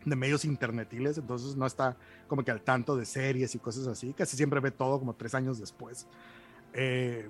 de 0.05 0.15
medios 0.15 0.45
internetiles, 0.45 1.17
entonces 1.17 1.55
no 1.55 1.65
está 1.65 1.97
como 2.27 2.43
que 2.43 2.51
al 2.51 2.61
tanto 2.61 2.95
de 2.95 3.05
series 3.05 3.53
y 3.55 3.59
cosas 3.59 3.87
así, 3.87 4.13
casi 4.13 4.37
siempre 4.37 4.59
ve 4.59 4.71
todo 4.71 4.97
como 4.99 5.15
tres 5.15 5.35
años 5.35 5.59
después. 5.59 6.07
Eh, 6.73 7.29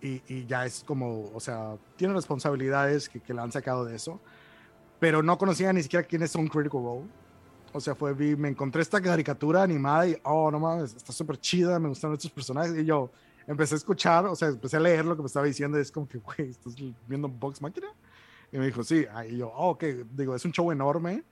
y, 0.00 0.22
y, 0.28 0.46
ya 0.46 0.66
es 0.66 0.84
como, 0.84 1.30
o 1.34 1.40
sea, 1.40 1.76
tiene 1.96 2.14
responsabilidades 2.14 3.08
que, 3.08 3.20
que 3.20 3.32
le 3.32 3.40
han 3.40 3.50
sacado 3.50 3.84
de 3.84 3.96
eso, 3.96 4.20
pero 4.98 5.22
no 5.22 5.36
conocía 5.38 5.72
ni 5.72 5.82
siquiera 5.82 6.06
quién 6.06 6.22
es 6.22 6.34
un 6.34 6.48
Critical 6.48 6.82
Role. 6.82 7.06
O 7.72 7.80
sea, 7.80 7.94
fue, 7.94 8.14
vi, 8.14 8.36
me 8.36 8.48
encontré 8.48 8.82
esta 8.82 9.00
caricatura 9.00 9.62
animada 9.62 10.06
y, 10.08 10.16
oh, 10.22 10.50
no 10.50 10.58
mames, 10.58 10.94
está 10.94 11.12
súper 11.12 11.38
chida, 11.38 11.78
me 11.78 11.88
gustan 11.88 12.12
estos 12.12 12.30
personajes. 12.30 12.76
Y 12.76 12.84
yo 12.84 13.10
empecé 13.46 13.74
a 13.74 13.78
escuchar, 13.78 14.26
o 14.26 14.34
sea, 14.34 14.48
empecé 14.48 14.76
a 14.76 14.80
leer 14.80 15.04
lo 15.04 15.16
que 15.16 15.22
me 15.22 15.26
estaba 15.26 15.46
diciendo 15.46 15.78
y 15.78 15.82
es 15.82 15.92
como 15.92 16.08
que, 16.08 16.18
güey, 16.18 16.50
¿estás 16.50 16.74
viendo 17.06 17.28
Box 17.28 17.60
Máquina? 17.60 17.88
Y 18.50 18.58
me 18.58 18.66
dijo, 18.66 18.82
sí. 18.82 19.04
Y 19.28 19.38
yo, 19.38 19.48
oh, 19.54 19.70
ok, 19.70 19.84
digo, 20.12 20.34
es 20.34 20.44
un 20.44 20.52
show 20.52 20.70
enorme 20.70 21.24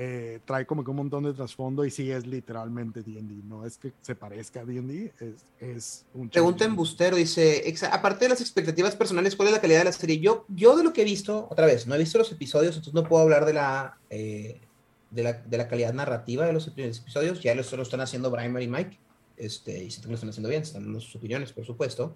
eh, 0.00 0.38
trae 0.44 0.64
como 0.64 0.84
que 0.84 0.90
un 0.92 0.96
montón 0.98 1.24
de 1.24 1.32
trasfondo 1.32 1.84
y 1.84 1.90
sí 1.90 2.08
es 2.08 2.24
literalmente 2.24 3.02
D&D, 3.02 3.42
no 3.42 3.66
es 3.66 3.78
que 3.78 3.92
se 4.00 4.14
parezca 4.14 4.60
a 4.60 4.64
D&D, 4.64 5.12
es, 5.18 5.44
es 5.58 6.06
un... 6.14 6.28
Pregunta 6.28 6.64
en 6.64 6.76
Bustero, 6.76 7.16
dice, 7.16 7.64
aparte 7.90 8.26
de 8.26 8.28
las 8.28 8.40
expectativas 8.40 8.94
personales, 8.94 9.34
¿cuál 9.34 9.48
es 9.48 9.54
la 9.54 9.60
calidad 9.60 9.80
de 9.80 9.86
la 9.86 9.92
serie? 9.92 10.20
Yo, 10.20 10.44
yo 10.46 10.76
de 10.76 10.84
lo 10.84 10.92
que 10.92 11.02
he 11.02 11.04
visto, 11.04 11.48
otra 11.50 11.66
vez, 11.66 11.88
no 11.88 11.96
he 11.96 11.98
visto 11.98 12.16
los 12.16 12.30
episodios, 12.30 12.76
entonces 12.76 12.94
no 12.94 13.08
puedo 13.08 13.24
hablar 13.24 13.44
de 13.44 13.54
la, 13.54 13.98
eh, 14.08 14.60
de 15.10 15.22
la, 15.24 15.32
de 15.32 15.58
la, 15.58 15.66
calidad 15.66 15.92
narrativa 15.92 16.46
de 16.46 16.52
los 16.52 16.68
episodios, 16.68 17.42
ya 17.42 17.56
lo, 17.56 17.62
lo 17.68 17.82
están 17.82 18.00
haciendo 18.00 18.30
Brian 18.30 18.62
y 18.62 18.68
Mike, 18.68 19.00
este, 19.36 19.82
y 19.82 19.90
si 19.90 20.00
lo 20.02 20.14
están 20.14 20.28
haciendo 20.28 20.48
bien, 20.48 20.62
están 20.62 20.84
dando 20.84 21.00
sus 21.00 21.16
opiniones, 21.16 21.50
por 21.52 21.66
supuesto 21.66 22.14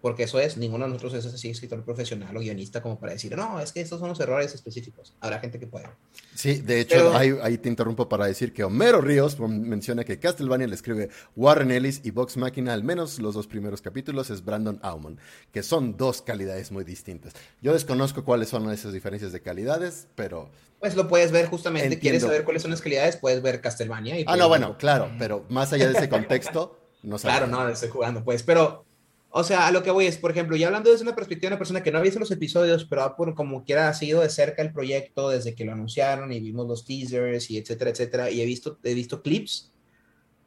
porque 0.00 0.24
eso 0.24 0.38
es, 0.38 0.56
ninguno 0.56 0.84
de 0.84 0.92
nosotros 0.92 1.14
es 1.14 1.26
así 1.32 1.50
escritor 1.50 1.84
profesional 1.84 2.36
o 2.36 2.40
guionista 2.40 2.80
como 2.80 2.98
para 2.98 3.12
decir, 3.12 3.36
no, 3.36 3.60
es 3.60 3.72
que 3.72 3.80
estos 3.80 3.98
son 3.98 4.08
los 4.08 4.20
errores 4.20 4.54
específicos. 4.54 5.14
Habrá 5.20 5.40
gente 5.40 5.58
que 5.58 5.66
puede. 5.66 5.88
Sí, 6.34 6.60
de 6.60 6.80
hecho, 6.80 7.16
ahí, 7.16 7.58
te 7.58 7.68
interrumpo 7.68 8.08
para 8.08 8.26
decir 8.26 8.52
que 8.52 8.62
Homero 8.62 9.00
Ríos 9.00 9.40
menciona 9.40 10.04
que 10.04 10.20
Castlevania 10.20 10.68
le 10.68 10.74
escribe 10.74 11.10
Warren 11.34 11.72
Ellis 11.72 12.00
y 12.04 12.12
Vox 12.12 12.36
Machina, 12.36 12.72
al 12.74 12.84
menos 12.84 13.18
los 13.18 13.34
dos 13.34 13.48
primeros 13.48 13.82
capítulos, 13.82 14.30
es 14.30 14.44
Brandon 14.44 14.78
Auman, 14.82 15.18
que 15.52 15.64
son 15.64 15.96
dos 15.96 16.22
calidades 16.22 16.70
muy 16.70 16.84
distintas. 16.84 17.32
Yo 17.60 17.72
desconozco 17.72 18.24
cuáles 18.24 18.48
son 18.48 18.70
esas 18.70 18.92
diferencias 18.92 19.32
de 19.32 19.40
calidades, 19.40 20.06
pero... 20.14 20.50
Pues 20.78 20.94
lo 20.94 21.08
puedes 21.08 21.32
ver 21.32 21.46
justamente, 21.46 21.98
quieres 21.98 22.22
saber 22.22 22.44
cuáles 22.44 22.62
son 22.62 22.70
las 22.70 22.80
calidades, 22.80 23.16
puedes 23.16 23.42
ver 23.42 23.60
Castlevania. 23.60 24.14
ah, 24.28 24.36
no, 24.36 24.48
bueno, 24.48 24.78
claro, 24.78 25.10
pero 25.18 25.44
más 25.48 25.72
allá 25.72 25.88
de 25.88 25.98
ese 25.98 26.08
contexto, 26.08 26.78
no 27.02 27.16
Claro, 27.18 27.48
no, 27.48 27.68
estoy 27.68 27.88
jugando, 27.88 28.22
pues, 28.22 28.44
pero 28.44 28.84
o 29.30 29.44
sea, 29.44 29.66
a 29.66 29.72
lo 29.72 29.82
que 29.82 29.90
voy 29.90 30.06
es, 30.06 30.16
por 30.16 30.30
ejemplo, 30.30 30.56
ya 30.56 30.68
hablando 30.68 30.90
desde 30.90 31.02
una 31.02 31.14
perspectiva 31.14 31.50
de 31.50 31.54
una 31.54 31.58
persona 31.58 31.82
que 31.82 31.92
no 31.92 31.98
ha 31.98 32.02
visto 32.02 32.18
los 32.18 32.30
episodios, 32.30 32.86
pero 32.86 33.14
por, 33.14 33.34
como 33.34 33.62
quiera 33.62 33.88
ha 33.88 33.94
seguido 33.94 34.22
de 34.22 34.30
cerca 34.30 34.62
el 34.62 34.72
proyecto 34.72 35.28
desde 35.28 35.54
que 35.54 35.64
lo 35.64 35.72
anunciaron 35.72 36.32
y 36.32 36.40
vimos 36.40 36.66
los 36.66 36.84
teasers 36.84 37.50
y 37.50 37.58
etcétera, 37.58 37.90
etcétera, 37.90 38.30
y 38.30 38.40
he 38.40 38.46
visto, 38.46 38.78
he 38.82 38.94
visto 38.94 39.22
clips, 39.22 39.70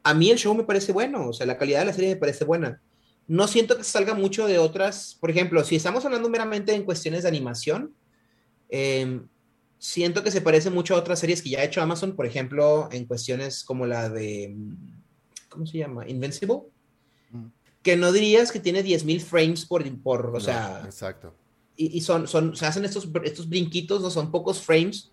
a 0.02 0.14
mí 0.14 0.30
el 0.30 0.38
show 0.38 0.54
me 0.54 0.64
parece 0.64 0.90
bueno, 0.90 1.28
o 1.28 1.32
sea, 1.32 1.46
la 1.46 1.58
calidad 1.58 1.80
de 1.80 1.86
la 1.86 1.92
serie 1.92 2.10
me 2.10 2.16
parece 2.16 2.44
buena. 2.44 2.82
No 3.28 3.46
siento 3.46 3.76
que 3.76 3.84
salga 3.84 4.14
mucho 4.14 4.48
de 4.48 4.58
otras, 4.58 5.16
por 5.20 5.30
ejemplo, 5.30 5.62
si 5.62 5.76
estamos 5.76 6.04
hablando 6.04 6.28
meramente 6.28 6.74
en 6.74 6.82
cuestiones 6.82 7.22
de 7.22 7.28
animación, 7.28 7.94
em, 8.68 9.28
siento 9.78 10.24
que 10.24 10.32
se 10.32 10.40
parece 10.40 10.70
mucho 10.70 10.96
a 10.96 10.98
otras 10.98 11.20
series 11.20 11.40
que 11.40 11.50
ya 11.50 11.60
ha 11.60 11.64
hecho 11.64 11.80
Amazon, 11.80 12.16
por 12.16 12.26
ejemplo, 12.26 12.88
en 12.90 13.06
cuestiones 13.06 13.62
como 13.62 13.86
la 13.86 14.08
de, 14.08 14.56
¿cómo 15.48 15.66
se 15.66 15.78
llama? 15.78 16.08
Invincible 16.08 16.71
que 17.82 17.96
no 17.96 18.12
dirías 18.12 18.52
que 18.52 18.60
tiene 18.60 18.84
10.000 18.84 19.20
frames 19.20 19.66
por, 19.66 19.84
por 20.02 20.34
o 20.34 20.40
sea... 20.40 20.82
Exacto. 20.84 21.34
Y, 21.76 21.96
y, 21.96 22.00
son, 22.02 22.28
son, 22.28 22.54
se 22.54 22.66
hacen 22.66 22.84
estos, 22.84 23.08
estos 23.24 23.48
brinquitos, 23.48 24.02
no 24.02 24.10
son 24.10 24.30
pocos 24.30 24.60
frames, 24.60 25.10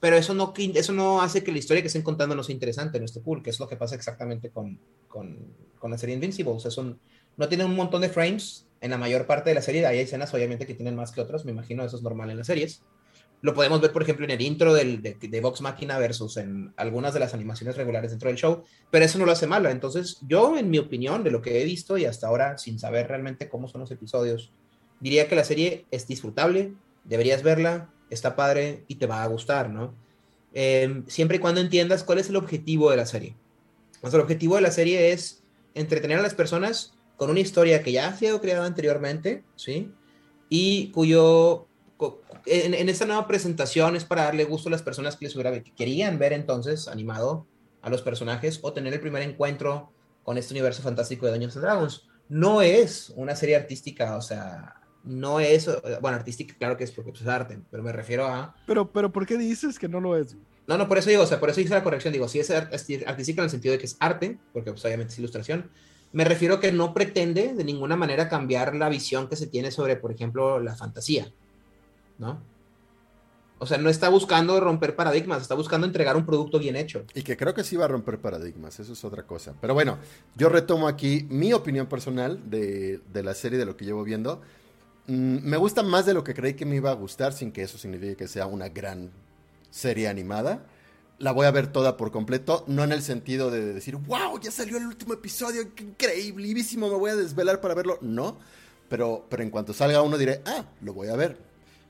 pero 0.00 0.16
eso 0.16 0.32
no, 0.32 0.54
eso 0.56 0.92
no 0.92 1.20
hace 1.20 1.42
que 1.42 1.52
la 1.52 1.58
historia 1.58 1.82
que 1.82 1.88
estén 1.88 2.02
contando 2.02 2.34
no 2.34 2.44
sea 2.44 2.52
interesante, 2.52 2.98
no 2.98 3.04
esté 3.04 3.20
cool, 3.20 3.42
que 3.42 3.50
es 3.50 3.58
lo 3.58 3.68
que 3.68 3.76
pasa 3.76 3.96
exactamente 3.96 4.50
con, 4.50 4.78
con, 5.08 5.36
con 5.78 5.90
la 5.90 5.98
serie 5.98 6.14
Invincible. 6.14 6.52
O 6.52 6.60
sea, 6.60 6.70
son, 6.70 7.00
no 7.36 7.48
tienen 7.48 7.66
un 7.66 7.74
montón 7.74 8.02
de 8.02 8.08
frames 8.08 8.66
en 8.80 8.90
la 8.92 8.98
mayor 8.98 9.26
parte 9.26 9.50
de 9.50 9.54
la 9.54 9.62
serie, 9.62 9.84
hay 9.86 9.98
escenas 9.98 10.32
obviamente 10.32 10.66
que 10.66 10.74
tienen 10.74 10.94
más 10.94 11.10
que 11.10 11.20
otras, 11.20 11.44
me 11.44 11.50
imagino 11.50 11.84
eso 11.84 11.96
es 11.96 12.02
normal 12.02 12.30
en 12.30 12.38
las 12.38 12.46
series, 12.46 12.82
lo 13.40 13.54
podemos 13.54 13.80
ver, 13.80 13.92
por 13.92 14.02
ejemplo, 14.02 14.24
en 14.24 14.32
el 14.32 14.40
intro 14.40 14.74
del, 14.74 15.00
de, 15.00 15.14
de, 15.14 15.40
Vox 15.40 15.60
Machina 15.60 15.98
versus 15.98 16.36
en 16.36 16.72
algunas 16.76 17.14
de 17.14 17.20
las 17.20 17.34
animaciones 17.34 17.76
regulares 17.76 18.10
dentro 18.10 18.28
del 18.28 18.36
show, 18.36 18.64
pero 18.90 19.04
eso 19.04 19.18
no 19.18 19.26
lo 19.26 19.32
hace 19.32 19.46
malo. 19.46 19.68
Entonces, 19.68 20.18
yo, 20.26 20.58
en 20.58 20.70
mi 20.70 20.78
opinión, 20.78 21.22
de 21.22 21.30
lo 21.30 21.40
que 21.40 21.60
he 21.60 21.64
visto 21.64 21.96
y 21.98 22.04
hasta 22.04 22.26
ahora, 22.26 22.58
sin 22.58 22.78
saber 22.78 23.06
realmente 23.06 23.48
cómo 23.48 23.68
son 23.68 23.80
los 23.82 23.90
episodios, 23.90 24.50
diría 25.00 25.28
que 25.28 25.36
la 25.36 25.44
serie 25.44 25.86
es 25.90 26.06
disfrutable, 26.08 26.74
deberías 27.04 27.42
verla, 27.42 27.90
está 28.10 28.34
padre 28.34 28.84
y 28.88 28.96
te 28.96 29.06
va 29.06 29.22
a 29.22 29.26
gustar, 29.28 29.70
¿no? 29.70 29.94
Em, 30.52 31.04
siempre 31.06 31.36
y 31.36 31.40
cuando 31.40 31.60
entiendas 31.60 32.02
cuál 32.02 32.18
es 32.18 32.28
el 32.28 32.36
objetivo 32.36 32.90
de 32.90 32.96
la 32.96 33.06
serie. 33.06 33.36
Pues 34.00 34.12
el 34.14 34.20
objetivo 34.20 34.56
de 34.56 34.62
la 34.62 34.70
serie 34.70 35.12
es 35.12 35.44
entretener 35.74 36.18
a 36.18 36.22
las 36.22 36.34
personas 36.34 36.94
con 37.16 37.30
una 37.30 37.40
historia 37.40 37.82
que 37.82 37.92
ya 37.92 38.08
ha 38.08 38.16
sido 38.16 38.40
creada 38.40 38.66
anteriormente, 38.66 39.44
¿sí? 39.56 39.92
Y 40.48 40.90
cuyo, 40.90 41.67
en, 42.50 42.88
esta 42.88 43.06
nueva 43.06 43.26
presentación 43.26 43.96
es 43.96 44.04
para 44.04 44.24
darle 44.24 44.44
gusto 44.44 44.68
a 44.68 44.72
las 44.72 44.82
personas 44.82 45.16
que 45.16 45.26
les 45.26 45.34
hubiera, 45.34 45.52
que 45.62 45.74
querían 45.74 46.18
ver 46.18 46.32
entonces 46.32 46.88
animado 46.88 47.46
a 47.82 47.90
los 47.90 48.02
personajes 48.02 48.58
o 48.62 48.72
tener 48.72 48.92
el 48.92 49.00
primer 49.00 49.22
encuentro 49.22 49.92
con 50.22 50.36
este 50.38 50.54
universo 50.54 50.82
fantástico 50.82 51.26
de 51.26 51.32
Dungeons 51.32 51.56
and 51.56 51.64
Dragons. 51.64 52.08
No 52.28 52.60
es 52.60 53.12
una 53.16 53.34
serie 53.34 53.56
artística, 53.56 54.16
o 54.16 54.20
sea, 54.20 54.74
no 55.04 55.40
es, 55.40 55.70
bueno, 56.00 56.16
artística, 56.16 56.54
claro 56.58 56.76
que 56.76 56.84
es 56.84 56.90
porque 56.90 57.10
es 57.10 57.26
arte, 57.26 57.58
pero 57.70 57.82
me 57.82 57.92
refiero 57.92 58.26
a... 58.26 58.54
Pero, 58.66 58.92
pero, 58.92 59.10
¿por 59.10 59.26
qué 59.26 59.38
dices 59.38 59.78
que 59.78 59.88
no 59.88 60.00
lo 60.00 60.16
es? 60.16 60.36
No, 60.66 60.76
no, 60.76 60.86
por 60.86 60.98
eso 60.98 61.08
digo, 61.08 61.22
o 61.22 61.26
sea, 61.26 61.40
por 61.40 61.48
eso 61.48 61.62
hice 61.62 61.72
la 61.72 61.82
corrección, 61.82 62.12
digo, 62.12 62.28
si 62.28 62.40
es 62.40 62.50
artística 62.50 63.40
en 63.40 63.44
el 63.44 63.50
sentido 63.50 63.72
de 63.72 63.78
que 63.78 63.86
es 63.86 63.96
arte, 64.00 64.38
porque 64.52 64.70
pues, 64.70 64.84
obviamente 64.84 65.14
es 65.14 65.18
ilustración, 65.18 65.70
me 66.12 66.24
refiero 66.24 66.60
que 66.60 66.72
no 66.72 66.92
pretende 66.92 67.54
de 67.54 67.64
ninguna 67.64 67.96
manera 67.96 68.28
cambiar 68.28 68.74
la 68.74 68.88
visión 68.88 69.28
que 69.28 69.36
se 69.36 69.46
tiene 69.46 69.70
sobre, 69.70 69.96
por 69.96 70.12
ejemplo, 70.12 70.60
la 70.60 70.74
fantasía, 70.74 71.32
¿no? 72.18 72.40
O 73.60 73.66
sea, 73.66 73.78
no 73.78 73.90
está 73.90 74.08
buscando 74.08 74.60
romper 74.60 74.94
paradigmas, 74.94 75.42
está 75.42 75.54
buscando 75.54 75.86
entregar 75.86 76.16
un 76.16 76.24
producto 76.24 76.58
bien 76.60 76.76
hecho. 76.76 77.04
Y 77.14 77.22
que 77.22 77.36
creo 77.36 77.54
que 77.54 77.64
sí 77.64 77.76
va 77.76 77.86
a 77.86 77.88
romper 77.88 78.18
paradigmas, 78.20 78.78
eso 78.78 78.92
es 78.92 79.04
otra 79.04 79.24
cosa. 79.24 79.54
Pero 79.60 79.74
bueno, 79.74 79.98
yo 80.36 80.48
retomo 80.48 80.86
aquí 80.86 81.26
mi 81.28 81.52
opinión 81.52 81.88
personal 81.88 82.48
de, 82.48 83.00
de 83.12 83.22
la 83.22 83.34
serie, 83.34 83.58
de 83.58 83.66
lo 83.66 83.76
que 83.76 83.84
llevo 83.84 84.04
viendo. 84.04 84.40
Mm, 85.08 85.38
me 85.42 85.56
gusta 85.56 85.82
más 85.82 86.06
de 86.06 86.14
lo 86.14 86.22
que 86.22 86.34
creí 86.34 86.54
que 86.54 86.66
me 86.66 86.76
iba 86.76 86.90
a 86.90 86.94
gustar, 86.94 87.32
sin 87.32 87.50
que 87.50 87.62
eso 87.62 87.78
signifique 87.78 88.14
que 88.14 88.28
sea 88.28 88.46
una 88.46 88.68
gran 88.68 89.10
serie 89.70 90.06
animada. 90.06 90.64
La 91.18 91.32
voy 91.32 91.46
a 91.46 91.50
ver 91.50 91.66
toda 91.66 91.96
por 91.96 92.12
completo, 92.12 92.64
no 92.68 92.84
en 92.84 92.92
el 92.92 93.02
sentido 93.02 93.50
de 93.50 93.74
decir, 93.74 93.96
wow, 93.96 94.38
ya 94.40 94.52
salió 94.52 94.76
el 94.76 94.86
último 94.86 95.14
episodio, 95.14 95.74
qué 95.74 95.82
increíblísimo, 95.82 96.88
me 96.88 96.94
voy 96.94 97.10
a 97.10 97.16
desvelar 97.16 97.60
para 97.60 97.74
verlo. 97.74 97.98
No, 98.02 98.38
pero, 98.88 99.26
pero 99.28 99.42
en 99.42 99.50
cuanto 99.50 99.72
salga 99.72 100.00
uno 100.00 100.16
diré, 100.16 100.42
ah, 100.46 100.64
lo 100.80 100.94
voy 100.94 101.08
a 101.08 101.16
ver. 101.16 101.47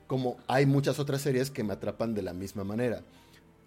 Como 0.09 0.37
hay 0.47 0.65
muchas 0.65 0.97
otras 0.97 1.21
series 1.21 1.51
que 1.51 1.63
me 1.63 1.73
atrapan 1.73 2.15
de 2.15 2.23
la 2.23 2.33
misma 2.33 2.63
manera. 2.63 3.03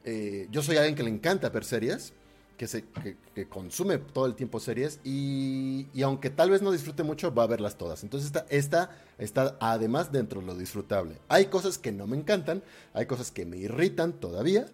Eh, 0.03 0.49
yo 0.51 0.61
soy 0.61 0.77
alguien 0.77 0.97
que 0.97 1.05
le 1.05 1.11
encanta 1.11 1.51
ver 1.51 1.65
series, 1.65 2.15
que, 2.57 3.47
consume 3.49 3.99
todo 3.99 4.27
el 4.27 4.35
tiempo 4.35 4.59
series 4.59 4.99
y, 5.05 5.87
y, 5.95 6.03
aunque 6.03 6.31
tal 6.31 6.51
vez 6.51 6.61
no 6.61 6.73
disfrute 6.73 7.05
mucho, 7.05 7.33
va 7.33 7.45
a 7.45 7.47
verlas 7.47 7.79
todas. 7.79 8.03
Entonces 8.03 8.27
esta, 8.27 8.45
esta 8.51 8.91
está 9.19 9.57
además 9.61 10.11
dentro 10.11 10.41
de 10.41 10.49
lo 10.49 10.57
disfrutable. 10.57 11.17
Hay 11.29 11.47
cosas 11.47 11.79
que 11.79 11.93
no 11.93 12.09
me 12.09 12.17
encantan, 12.17 12.65
hay 12.93 13.07
cosas 13.07 13.31
que 13.31 13.47
me 13.47 13.59
irritan 13.59 14.13
todavía 14.13 14.67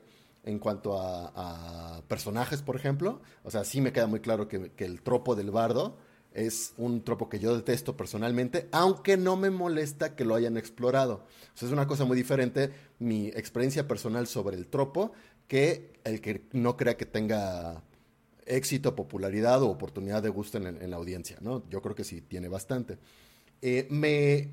en 0.45 0.59
cuanto 0.59 0.99
a, 0.99 2.01
personajes, 2.09 2.63
por 2.63 2.77
ejemplo. 2.77 3.21
O 3.45 3.51
sea, 3.51 3.65
sí 3.65 3.83
me 3.83 3.93
queda 3.93 4.07
muy 4.07 4.21
claro 4.21 4.49
que 4.49 4.73
el 4.79 5.03
tropo 5.03 5.37
del 5.37 5.51
bardo 5.51 5.99
es 6.47 6.75
un 6.77 7.03
tropo 7.03 7.29
que 7.29 7.39
yo 7.39 7.57
detesto 7.57 7.97
personalmente, 7.97 8.69
aunque 8.71 9.17
no 9.17 9.37
me 9.37 9.51
molesta 9.51 10.15
que 10.15 10.25
lo 10.25 10.35
hayan 10.35 10.57
explorado. 10.57 11.27
O 11.61 11.67
es 11.67 11.73
una 11.73 11.87
cosa 11.87 12.05
muy 12.05 12.17
diferente 12.17 12.71
mi 12.99 13.29
experiencia 13.29 13.89
personal 13.89 14.27
sobre 14.27 14.57
el 14.57 14.67
tropo 14.69 15.13
que 15.49 15.93
el 16.05 16.21
que 16.21 16.45
no 16.53 16.77
crea 16.77 16.97
que 16.97 17.07
tenga 17.07 17.83
éxito, 18.47 18.95
popularidad 18.95 19.63
o 19.63 19.69
oportunidad 19.69 20.23
de 20.23 20.29
gusto 20.29 20.59
en, 20.59 20.91
la 20.91 20.97
audiencia, 20.97 21.39
¿no? 21.41 21.69
Yo 21.69 21.83
creo 21.83 21.95
que 21.95 22.05
sí 22.05 22.21
tiene 22.21 22.49
bastante. 22.49 22.99
Eh, 23.61 23.87
me 23.91 24.51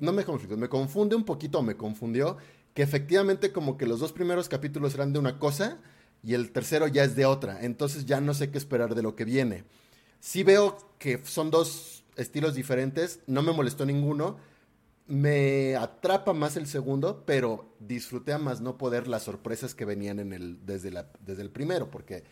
no 0.00 0.12
me 0.12 0.24
conflicto, 0.24 0.56
me 0.56 0.68
confunde 0.68 1.14
un 1.14 1.24
poquito, 1.24 1.62
me 1.62 1.76
confundió 1.76 2.36
que 2.74 2.82
efectivamente 2.82 3.52
como 3.52 3.76
que 3.76 3.86
los 3.86 4.00
dos 4.00 4.12
primeros 4.12 4.48
capítulos 4.48 4.94
eran 4.94 5.12
de 5.12 5.20
una 5.20 5.38
cosa 5.38 5.78
y 6.22 6.34
el 6.34 6.50
tercero 6.50 6.88
ya 6.88 7.04
es 7.04 7.14
de 7.14 7.26
otra, 7.26 7.64
entonces 7.64 8.06
ya 8.06 8.20
no 8.20 8.34
sé 8.34 8.50
qué 8.50 8.58
esperar 8.58 8.96
de 8.96 9.02
lo 9.02 9.14
que 9.14 9.24
viene. 9.24 9.64
Sí 10.22 10.44
veo 10.44 10.76
que 11.00 11.18
son 11.24 11.50
dos 11.50 12.04
estilos 12.14 12.54
diferentes, 12.54 13.18
no 13.26 13.42
me 13.42 13.50
molestó 13.50 13.84
ninguno, 13.84 14.36
me 15.08 15.74
atrapa 15.74 16.32
más 16.32 16.56
el 16.56 16.68
segundo, 16.68 17.24
pero 17.26 17.74
disfruté 17.80 18.32
a 18.32 18.38
más 18.38 18.60
no 18.60 18.78
poder 18.78 19.08
las 19.08 19.24
sorpresas 19.24 19.74
que 19.74 19.84
venían 19.84 20.20
en 20.20 20.32
el, 20.32 20.64
desde, 20.64 20.92
la, 20.92 21.08
desde 21.26 21.42
el 21.42 21.50
primero, 21.50 21.90
porque 21.90 22.22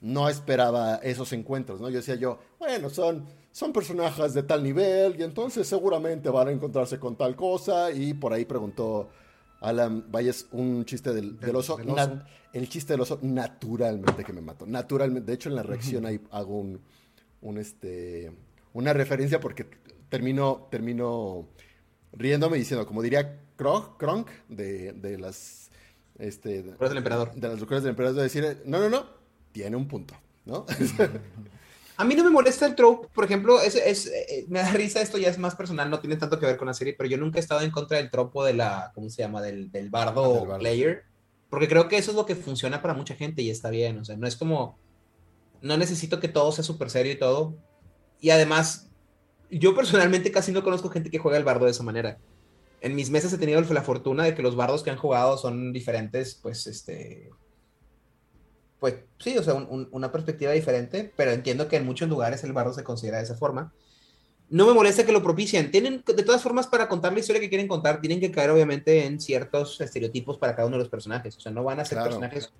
no 0.00 0.30
esperaba 0.30 0.96
esos 0.96 1.34
encuentros, 1.34 1.78
¿no? 1.78 1.90
Yo 1.90 1.98
decía 1.98 2.14
yo, 2.14 2.38
bueno, 2.58 2.88
son, 2.88 3.26
son 3.52 3.70
personajes 3.70 4.32
de 4.32 4.42
tal 4.42 4.62
nivel 4.62 5.20
y 5.20 5.22
entonces 5.22 5.68
seguramente 5.68 6.30
van 6.30 6.48
a 6.48 6.52
encontrarse 6.52 6.98
con 6.98 7.16
tal 7.16 7.36
cosa 7.36 7.90
y 7.92 8.14
por 8.14 8.32
ahí 8.32 8.46
preguntó 8.46 9.10
Alan 9.60 10.10
Valles 10.10 10.46
un 10.52 10.86
chiste 10.86 11.12
del, 11.12 11.36
oso. 11.54 11.76
el 12.54 12.68
chiste 12.70 12.94
del 12.94 13.02
oso 13.02 13.18
naturalmente 13.20 14.24
que 14.24 14.32
me 14.32 14.40
mató, 14.40 14.64
naturalmente. 14.64 15.32
De 15.32 15.34
hecho, 15.34 15.50
en 15.50 15.56
la 15.56 15.62
reacción 15.62 16.06
ahí 16.06 16.18
hago 16.30 16.60
un, 16.60 16.80
un 17.40 17.58
este, 17.58 18.32
una 18.72 18.92
referencia 18.92 19.40
porque 19.40 19.66
termino, 20.08 20.68
termino 20.70 21.48
riéndome 22.12 22.58
diciendo, 22.58 22.86
como 22.86 23.02
diría 23.02 23.40
Kronk, 23.56 24.28
de, 24.48 24.92
de 24.92 25.18
las... 25.18 25.70
Este, 26.18 26.62
del 26.62 26.96
emperador. 26.96 27.34
De 27.34 27.48
las 27.48 27.60
locuras 27.60 27.82
del 27.82 27.90
emperador, 27.90 28.16
de 28.16 28.22
decir, 28.22 28.62
no, 28.64 28.78
no, 28.80 28.88
no, 28.88 29.06
tiene 29.52 29.76
un 29.76 29.86
punto, 29.86 30.14
¿no? 30.44 30.64
A 31.98 32.04
mí 32.04 32.14
no 32.14 32.24
me 32.24 32.30
molesta 32.30 32.66
el 32.66 32.74
trope, 32.74 33.08
por 33.14 33.24
ejemplo, 33.24 33.60
es, 33.60 33.74
es, 33.74 34.06
eh, 34.06 34.44
me 34.48 34.58
da 34.58 34.70
risa, 34.72 35.00
esto 35.00 35.16
ya 35.16 35.30
es 35.30 35.38
más 35.38 35.54
personal, 35.54 35.88
no 35.88 35.98
tiene 35.98 36.16
tanto 36.16 36.38
que 36.38 36.44
ver 36.44 36.58
con 36.58 36.66
la 36.66 36.74
serie, 36.74 36.94
pero 36.96 37.08
yo 37.08 37.16
nunca 37.16 37.38
he 37.38 37.40
estado 37.40 37.62
en 37.62 37.70
contra 37.70 37.96
del 37.96 38.10
tropo 38.10 38.44
de 38.44 38.52
la, 38.52 38.92
¿cómo 38.94 39.08
se 39.08 39.22
llama? 39.22 39.40
Del, 39.40 39.70
del 39.70 39.88
bardo, 39.88 40.58
player, 40.58 41.04
porque 41.48 41.68
creo 41.68 41.88
que 41.88 41.96
eso 41.96 42.10
es 42.10 42.16
lo 42.16 42.26
que 42.26 42.36
funciona 42.36 42.82
para 42.82 42.92
mucha 42.92 43.14
gente 43.14 43.40
y 43.40 43.48
está 43.48 43.70
bien, 43.70 43.98
o 43.98 44.04
sea, 44.04 44.16
no 44.16 44.26
es 44.26 44.36
como, 44.36 44.78
no 45.62 45.76
necesito 45.76 46.20
que 46.20 46.28
todo 46.28 46.52
sea 46.52 46.64
súper 46.64 46.90
serio 46.90 47.12
y 47.12 47.18
todo, 47.18 47.54
y 48.20 48.30
además 48.30 48.88
yo 49.50 49.74
personalmente 49.74 50.32
casi 50.32 50.52
no 50.52 50.64
conozco 50.64 50.90
gente 50.90 51.10
que 51.10 51.18
juega 51.18 51.38
el 51.38 51.44
bardo 51.44 51.66
de 51.66 51.70
esa 51.70 51.82
manera. 51.82 52.18
En 52.80 52.94
mis 52.94 53.10
mesas 53.10 53.32
he 53.32 53.38
tenido 53.38 53.60
la 53.60 53.82
fortuna 53.82 54.24
de 54.24 54.34
que 54.34 54.42
los 54.42 54.56
bardos 54.56 54.82
que 54.82 54.90
han 54.90 54.98
jugado 54.98 55.38
son 55.38 55.72
diferentes, 55.72 56.38
pues, 56.42 56.66
este... 56.66 57.30
Pues 58.78 58.96
sí, 59.18 59.38
o 59.38 59.42
sea, 59.42 59.54
una 59.54 60.12
perspectiva 60.12 60.52
diferente, 60.52 61.10
pero 61.16 61.30
entiendo 61.30 61.66
que 61.66 61.76
en 61.76 61.86
muchos 61.86 62.08
lugares 62.08 62.44
el 62.44 62.52
bardo 62.52 62.74
se 62.74 62.84
considera 62.84 63.16
de 63.16 63.24
esa 63.24 63.34
forma. 63.34 63.72
No 64.50 64.66
me 64.66 64.74
molesta 64.74 65.06
que 65.06 65.12
lo 65.12 65.22
propicien. 65.22 65.70
Tienen, 65.70 66.04
de 66.06 66.22
todas 66.22 66.42
formas, 66.42 66.66
para 66.66 66.86
contar 66.86 67.14
la 67.14 67.20
historia 67.20 67.40
que 67.40 67.48
quieren 67.48 67.68
contar, 67.68 68.00
tienen 68.02 68.20
que 68.20 68.30
caer 68.30 68.50
obviamente 68.50 69.06
en 69.06 69.18
ciertos 69.18 69.80
estereotipos 69.80 70.36
para 70.36 70.54
cada 70.54 70.68
uno 70.68 70.76
de 70.76 70.82
los 70.82 70.90
personajes. 70.90 71.36
O 71.36 71.40
sea, 71.40 71.50
no 71.50 71.64
van 71.64 71.80
a 71.80 71.86
ser 71.86 71.98
personajes 72.02 72.52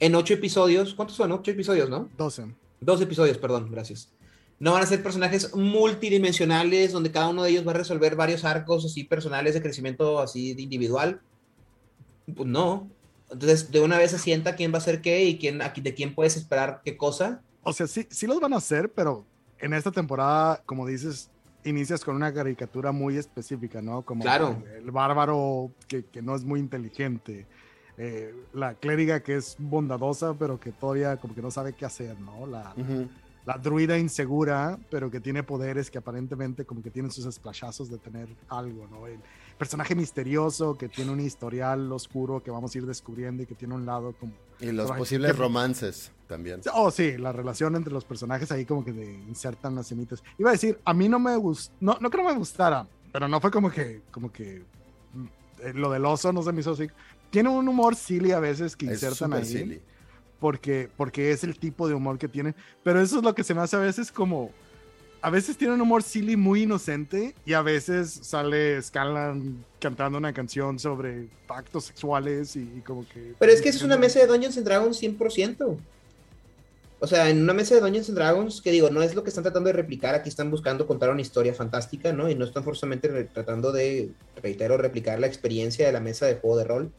en 0.00 0.14
ocho 0.14 0.34
episodios. 0.34 0.94
¿Cuántos 0.94 1.16
son? 1.16 1.32
Ocho 1.32 1.50
episodios, 1.50 1.88
¿no? 1.88 2.08
Doce. 2.16 2.46
Dos 2.80 3.00
episodios, 3.00 3.38
perdón, 3.38 3.70
gracias 3.70 4.12
no 4.60 4.72
van 4.72 4.82
a 4.82 4.86
ser 4.86 5.02
personajes 5.02 5.54
multidimensionales 5.54 6.92
donde 6.92 7.12
cada 7.12 7.28
uno 7.28 7.44
de 7.44 7.50
ellos 7.50 7.66
va 7.66 7.70
a 7.72 7.74
resolver 7.74 8.16
varios 8.16 8.44
arcos 8.44 8.84
así 8.84 9.04
personales 9.04 9.54
de 9.54 9.62
crecimiento 9.62 10.18
así 10.20 10.54
de 10.54 10.62
individual. 10.62 11.20
Pues 12.34 12.48
no. 12.48 12.88
Entonces, 13.30 13.70
de 13.70 13.80
una 13.80 13.98
vez 13.98 14.10
se 14.10 14.18
sienta 14.18 14.56
quién 14.56 14.72
va 14.72 14.76
a 14.76 14.78
hacer 14.78 15.00
qué 15.00 15.24
y 15.24 15.38
quién, 15.38 15.58
de 15.58 15.94
quién 15.94 16.14
puedes 16.14 16.36
esperar 16.36 16.80
qué 16.84 16.96
cosa. 16.96 17.42
O 17.62 17.72
sea, 17.72 17.86
sí, 17.86 18.06
sí 18.10 18.26
los 18.26 18.40
van 18.40 18.54
a 18.54 18.56
hacer, 18.56 18.90
pero 18.90 19.24
en 19.58 19.74
esta 19.74 19.92
temporada, 19.92 20.62
como 20.64 20.86
dices, 20.86 21.30
inicias 21.64 22.04
con 22.04 22.16
una 22.16 22.32
caricatura 22.32 22.90
muy 22.90 23.16
específica, 23.16 23.82
¿no? 23.82 24.02
Como 24.02 24.22
claro. 24.22 24.62
el, 24.76 24.90
bárbaro 24.90 25.70
que, 25.86 26.04
que, 26.04 26.22
no 26.22 26.34
es 26.34 26.44
muy 26.44 26.58
inteligente. 26.58 27.46
Eh, 27.98 28.34
la 28.54 28.74
clériga 28.74 29.20
que 29.20 29.36
es 29.36 29.56
bondadosa, 29.58 30.34
pero 30.34 30.60
que 30.60 30.70
todavía 30.70 31.16
como 31.16 31.34
que 31.34 31.42
no 31.42 31.50
sabe 31.50 31.72
qué 31.72 31.84
hacer, 31.84 32.18
¿no? 32.20 32.46
La, 32.46 32.72
la 33.44 33.58
druida 33.58 33.98
insegura, 33.98 34.78
pero 34.90 35.10
que 35.10 35.20
tiene 35.20 35.42
poderes 35.42 35.90
que 35.90 35.98
aparentemente 35.98 36.64
como 36.64 36.82
que 36.82 36.90
tienen 36.90 37.10
sus 37.10 37.26
esplashazos 37.26 37.90
de 37.90 37.98
tener 37.98 38.28
algo, 38.48 38.86
¿no? 38.88 39.06
El 39.06 39.18
personaje 39.56 39.94
misterioso 39.94 40.76
que 40.76 40.88
tiene 40.88 41.10
un 41.10 41.18
historial 41.18 41.90
oscuro 41.90 42.42
que 42.42 42.50
vamos 42.50 42.74
a 42.74 42.78
ir 42.78 42.86
descubriendo 42.86 43.42
y 43.42 43.46
que 43.46 43.54
tiene 43.54 43.74
un 43.74 43.84
lado 43.84 44.14
como... 44.20 44.32
Y 44.60 44.70
los 44.70 44.92
posibles 44.92 45.36
romances 45.36 46.12
también. 46.26 46.60
Oh, 46.74 46.90
sí, 46.90 47.16
la 47.16 47.32
relación 47.32 47.74
entre 47.74 47.92
los 47.92 48.04
personajes 48.04 48.52
ahí 48.52 48.64
como 48.64 48.84
que 48.84 48.92
te 48.92 49.14
insertan 49.26 49.74
las 49.74 49.86
semitas. 49.86 50.22
Iba 50.38 50.50
a 50.50 50.52
decir, 50.52 50.78
a 50.84 50.94
mí 50.94 51.08
no 51.08 51.18
me 51.18 51.34
gustó, 51.36 51.74
no, 51.80 51.96
no 52.00 52.10
que 52.10 52.18
no 52.18 52.24
me 52.24 52.34
gustara, 52.34 52.86
pero 53.12 53.28
no 53.28 53.40
fue 53.40 53.50
como 53.50 53.70
que, 53.70 54.02
como 54.10 54.30
que 54.30 54.62
mm, 55.14 55.70
lo 55.74 55.90
del 55.90 56.04
oso 56.04 56.32
no 56.32 56.42
se 56.42 56.52
me 56.52 56.60
hizo 56.60 56.72
así. 56.72 56.86
Tiene 57.30 57.48
un 57.48 57.68
humor 57.68 57.94
silly 57.94 58.32
a 58.32 58.40
veces 58.40 58.76
que 58.76 58.86
insertan 58.86 59.32
ahí. 59.32 59.44
Silly 59.44 59.82
porque, 60.40 60.88
porque 60.96 61.32
es 61.32 61.44
el 61.44 61.58
tipo 61.58 61.88
de 61.88 61.94
humor 61.94 62.18
que 62.18 62.28
tienen. 62.28 62.54
Pero 62.82 63.00
eso 63.00 63.18
es 63.18 63.24
lo 63.24 63.34
que 63.34 63.44
se 63.44 63.54
me 63.54 63.60
hace 63.60 63.76
a 63.76 63.80
veces 63.80 64.12
como... 64.12 64.50
A 65.20 65.30
veces 65.30 65.56
tiene 65.56 65.74
un 65.74 65.80
humor 65.80 66.04
silly 66.04 66.36
muy 66.36 66.62
inocente 66.62 67.34
y 67.44 67.54
a 67.54 67.62
veces 67.62 68.20
sale 68.22 68.80
Scanlan 68.80 69.64
cantando 69.80 70.16
una 70.16 70.32
canción 70.32 70.78
sobre 70.78 71.26
pactos 71.48 71.86
sexuales 71.86 72.54
y, 72.54 72.82
como 72.86 73.04
que... 73.08 73.34
Pero 73.36 73.50
es 73.50 73.60
que 73.60 73.68
es 73.68 73.82
una 73.82 73.96
mesa 73.96 74.20
de 74.20 74.28
Dungeons 74.28 74.56
and 74.58 74.66
Dragons 74.66 75.02
100%. 75.02 75.76
O 77.00 77.06
sea, 77.08 77.30
en 77.30 77.42
una 77.42 77.52
mesa 77.52 77.74
de 77.74 77.80
Dungeons 77.80 78.08
and 78.10 78.16
Dragons, 78.16 78.60
que 78.60 78.70
digo, 78.70 78.90
no 78.90 79.02
es 79.02 79.16
lo 79.16 79.24
que 79.24 79.30
están 79.30 79.42
tratando 79.42 79.66
de 79.66 79.72
replicar, 79.72 80.14
aquí 80.14 80.28
están 80.28 80.52
buscando 80.52 80.86
contar 80.86 81.10
una 81.10 81.20
historia 81.20 81.52
fantástica, 81.52 82.12
¿no? 82.12 82.30
Y 82.30 82.36
no 82.36 82.44
están 82.44 82.62
forzosamente 82.62 83.08
tratando 83.24 83.72
de, 83.72 84.10
reitero, 84.40 84.76
replicar 84.76 85.18
la 85.18 85.26
experiencia 85.26 85.84
de 85.84 85.92
la 85.92 86.00
mesa 86.00 86.26
de 86.26 86.36
juego 86.36 86.58
de 86.58 86.64
rol 86.64 86.92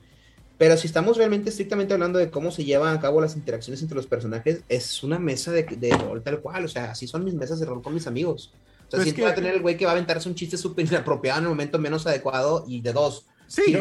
Pero 0.60 0.76
si 0.76 0.88
estamos 0.88 1.16
realmente 1.16 1.50
estrictamente 1.50 1.94
hablando 1.94 2.20
de 2.20 2.30
cómo 2.30 2.52
se 2.52 2.66
llevan 2.66 2.96
a 2.96 3.00
cabo 3.00 3.22
las 3.22 3.38
interacciones 3.38 3.82
entre 3.82 3.96
los 3.96 4.08
personajes, 4.08 4.62
es 4.68 5.02
una 5.04 5.18
mesa 5.18 5.54
de, 5.54 5.64
de 5.64 5.98
rol 5.98 6.22
tal 6.22 6.42
cual. 6.42 6.66
O 6.66 6.68
sea, 6.68 6.92
así 6.92 7.08
son 7.08 7.24
mis 7.24 7.34
mesas 7.34 7.62
de 7.62 7.66
rol 7.66 7.82
con 7.82 7.94
mis 7.94 8.08
amigos. 8.08 8.54
O 8.90 8.92
sea, 8.92 9.02
siempre 9.02 9.24
va 9.24 9.30
a 9.30 9.36
tener 9.36 9.56
el 9.56 9.62
güey 9.62 9.78
que 9.78 9.86
va 9.86 9.92
a 9.92 9.94
aventarse 9.94 10.28
un 10.28 10.36
chiste 10.36 10.58
súper 10.58 10.86
inapropiado 10.86 11.40
en 11.40 11.46
el 11.46 11.50
momento 11.50 11.80
menos 11.80 12.06
adecuado 12.06 12.66
y 12.68 12.82
de 12.82 12.92
dos. 12.92 13.26
Sí. 13.48 13.74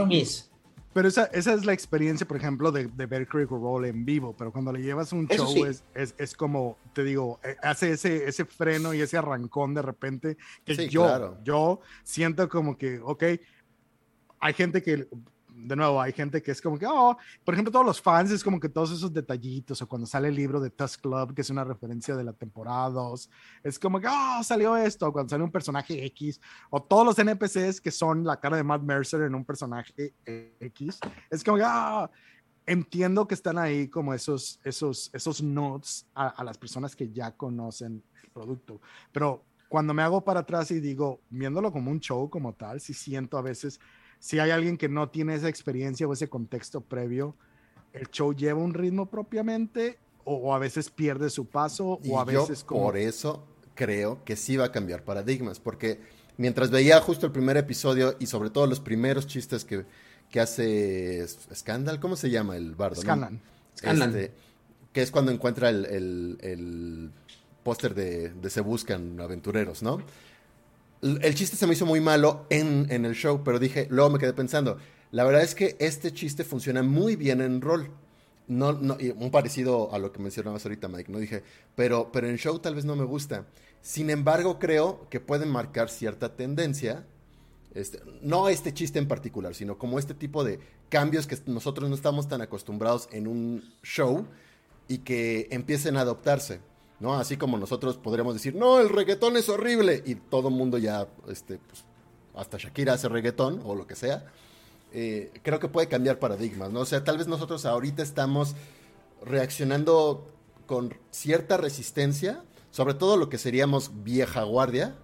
Pero 0.95 1.09
esa, 1.09 1.25
esa 1.25 1.53
es 1.53 1.65
la 1.65 1.73
experiencia, 1.73 2.29
por 2.29 2.37
ejemplo, 2.37 2.71
de, 2.71 2.87
de 2.87 3.07
ver 3.07 3.27
Critical 3.27 3.61
Role 3.61 3.89
en 3.89 4.05
vivo. 4.05 4.37
Pero 4.39 4.53
cuando 4.53 4.73
le 4.73 4.81
llevas 4.81 5.13
un 5.13 5.27
show, 5.27 5.67
es, 5.67 5.83
es, 5.97 6.15
es, 6.17 6.35
como, 6.35 6.79
te 6.93 7.03
digo, 7.03 7.41
eh, 7.43 7.57
hace 7.61 7.91
ese, 7.91 8.29
ese 8.29 8.45
freno 8.45 8.95
y 8.95 9.01
ese 9.01 9.17
arrancón 9.17 9.75
de 9.75 9.83
repente. 9.83 10.37
Que 10.65 10.89
yo, 10.89 11.39
yo 11.43 11.81
siento 12.05 12.49
como 12.49 12.79
que, 12.79 13.01
ok, 13.03 13.25
hay 14.39 14.55
gente 14.55 14.81
que 14.81 15.09
de 15.67 15.77
nuevo, 15.77 16.01
hay 16.01 16.13
gente 16.13 16.43
que 16.43 16.53
es 16.53 16.61
como 16.61 16.79
que, 16.79 16.87
oh, 16.87 17.17
por 17.45 17.55
ejemplo, 17.55 17.73
todos 17.73 17.85
los 17.85 18.01
fans 18.01 18.31
es 18.31 18.45
como 18.45 18.61
que 18.61 18.69
todos 18.69 18.93
esos 18.93 19.13
detallitos, 19.13 19.83
o 19.83 19.89
cuando 19.89 20.07
sale 20.07 20.29
el 20.29 20.35
libro 20.35 20.61
de 20.61 20.71
Tusk 20.71 21.01
Club, 21.01 21.35
que 21.35 21.41
es 21.41 21.51
una 21.51 21.65
referencia 21.65 22.15
de 22.17 22.25
la 22.25 22.33
temporada 22.33 22.91
2, 22.91 23.31
es 23.65 23.79
como 23.79 24.01
que, 24.01 24.07
oh, 24.07 24.43
salió 24.45 24.77
esto, 24.77 25.13
cuando 25.13 25.31
sale 25.31 25.43
un 25.43 25.51
personaje 25.51 26.05
X, 26.07 26.41
o 26.71 26.83
todos 26.83 27.05
los 27.05 27.19
NPCs 27.19 27.81
que 27.81 27.91
son 27.91 28.25
la 28.25 28.39
cara 28.39 28.57
de 28.57 28.63
Matt 28.63 28.83
Mercer 28.83 29.23
en 29.23 29.35
un 29.35 29.45
personaje 29.45 30.15
X, 30.25 31.01
es 31.31 31.43
como 31.43 31.59
que, 31.59 31.65
oh, 31.67 32.09
entiendo 32.67 33.27
que 33.27 33.35
están 33.35 33.59
ahí 33.59 33.89
como 33.89 34.15
esos, 34.15 34.61
esos, 34.63 35.11
esos 35.13 35.43
notes 35.43 36.07
a, 36.15 36.29
a 36.29 36.45
las 36.45 36.57
personas 36.59 36.95
que 36.95 37.11
ya 37.11 37.33
conocen 37.33 38.03
el 38.23 38.31
producto, 38.31 38.81
pero 39.13 39.45
cuando 39.69 39.93
me 39.93 40.03
hago 40.03 40.25
para 40.25 40.41
atrás 40.41 40.71
y 40.71 40.81
digo, 40.81 41.21
viéndolo 41.29 41.71
como 41.71 41.91
un 41.91 42.01
show 42.01 42.31
como 42.31 42.55
tal, 42.55 42.81
sí 42.81 42.95
siento 42.95 43.37
a 43.37 43.43
veces 43.43 43.79
si 44.19 44.39
hay 44.39 44.51
alguien 44.51 44.77
que 44.77 44.89
no 44.89 45.09
tiene 45.11 45.35
esa 45.35 45.49
experiencia 45.49 46.07
o 46.07 46.13
ese 46.13 46.29
contexto 46.29 46.81
previo, 46.81 47.37
el 47.93 48.09
show 48.11 48.35
lleva 48.35 48.61
un 48.61 48.75
ritmo 48.75 49.07
propiamente 49.07 49.99
o, 50.25 50.55
a 50.55 50.59
veces 50.59 50.91
pierde 50.91 51.31
su 51.31 51.47
paso 51.47 52.01
o 52.07 52.21
a 52.21 52.25
veces 52.25 52.65
como... 52.65 52.83
Por 52.83 52.97
eso 52.97 53.47
creo 53.75 54.23
que 54.25 54.37
sí 54.37 54.57
va 54.57 54.67
a 54.67 54.73
cambiar 54.73 55.05
paradigmas, 55.05 55.61
porque 55.61 56.01
mientras 56.37 56.71
veía 56.71 57.01
justo 57.01 57.27
el 57.27 57.33
primer 57.33 57.57
episodio 57.57 58.17
y 58.19 58.27
sobre 58.27 58.51
todo 58.51 58.67
los 58.67 58.81
primeros 58.81 59.27
chistes 59.27 59.65
que, 59.65 59.87
que 60.31 60.41
hace 60.41 61.27
Scandal, 61.55 62.01
¿cómo 62.01 62.17
se 62.17 62.31
llama 62.31 62.57
el 62.57 62.75
bardo? 62.75 63.01
Scandal. 63.01 63.41
Este, 63.83 64.33
que 64.93 65.03
es 65.03 65.11
cuando 65.11 65.31
encuentra 65.31 65.71
el, 65.71 66.39
el, 66.41 67.11
póster 67.63 67.95
de, 67.95 68.31
de 68.31 68.51
Se 68.51 68.61
Buscan 68.61 69.21
Aventureros, 69.21 69.83
¿no? 69.83 70.03
El 71.03 71.35
chiste 71.35 71.57
se 71.57 71.67
me 71.67 71.75
hizo 71.75 71.87
muy 71.87 72.01
malo 72.01 72.47
en, 72.51 72.87
en, 72.91 73.05
el 73.05 73.15
show, 73.15 73.43
pero 73.45 73.59
dije, 73.59 73.87
luego 73.91 74.11
me 74.11 74.19
quedé 74.19 74.33
pensando, 74.33 74.79
la 75.11 75.25
verdad 75.25 75.43
es 75.43 75.55
que 75.55 75.77
este 75.79 76.13
chiste 76.13 76.45
funciona 76.45 76.83
muy 76.83 77.17
bien 77.17 77.41
en 77.41 77.61
rol. 77.61 77.91
No, 78.47 78.73
no, 78.73 78.97
un 79.17 79.31
parecido 79.31 79.93
a 79.93 79.99
lo 79.99 80.11
que 80.11 80.21
mencionabas 80.21 80.65
ahorita, 80.65 80.89
Mike, 80.89 81.13
¿no? 81.13 81.19
Dije, 81.19 81.43
pero, 81.75 82.11
pero 82.11 82.29
en 82.29 82.37
show 82.37 82.59
tal 82.59 82.75
vez 82.75 82.85
no 82.85 82.97
me 82.97 83.05
gusta. 83.05 83.45
Sin 83.83 84.11
embargo, 84.11 84.59
creo 84.59 85.07
que 85.11 85.21
pueden 85.21 85.51
marcar 85.51 85.91
cierta 85.91 86.35
tendencia, 86.35 87.07
este, 87.75 88.01
no 88.23 88.49
este 88.49 88.73
chiste 88.73 88.99
en 88.99 89.07
particular, 89.07 89.55
sino 89.55 89.77
como 89.77 89.99
este 89.99 90.15
tipo 90.15 90.45
de 90.45 90.61
cambios 90.89 91.27
que 91.27 91.39
nosotros 91.47 91.89
no 91.89 91.95
estamos 91.95 92.29
tan 92.29 92.41
acostumbrados 92.41 93.09
en 93.13 93.29
un 93.29 93.75
show 93.83 94.27
y 94.89 94.99
que 94.99 95.49
empiecen 95.51 95.97
a 95.97 96.01
adoptarse. 96.01 96.61
¿No? 97.01 97.15
Así 97.15 97.37
como 97.37 97.59
nosotros 97.59 97.97
podríamos 97.97 98.35
decir, 98.35 98.55
no, 98.55 98.81
el 98.81 98.89
reggaetón 98.89 99.37
es 99.37 99.49
horrible, 99.49 100.03
y 100.05 100.15
todo 100.17 100.51
mundo 100.51 100.79
ya, 100.79 101.09
este, 101.29 101.59
pues, 101.59 101.85
hasta 102.35 102.59
Shakira 102.59 102.95
hace 102.95 103.09
reggaetón 103.09 103.61
o 103.65 103.75
lo 103.75 103.87
que 103.87 103.97
sea, 103.97 104.27
eh, 104.93 105.33
creo 105.43 105.59
que 105.59 105.69
puede 105.69 105.89
cambiar 105.89 106.19
paradigmas, 106.19 106.71
¿no? 106.71 106.81
O 106.81 106.87
sea, 106.87 107.05
tal 107.05 107.19
vez 107.19 107.27
nosotros 107.27 107.67
ahorita 107.67 108.03
estamos 108.03 108.55
reaccionando 109.23 110.27
con 110.67 110.95
cierta 111.11 111.57
resistencia, 111.57 112.43
sobre 112.71 112.95
todo 112.95 113.17
lo 113.17 113.29
que 113.29 113.39
seríamos 113.39 113.91
vieja 114.03 114.43
guardia, 114.43 114.97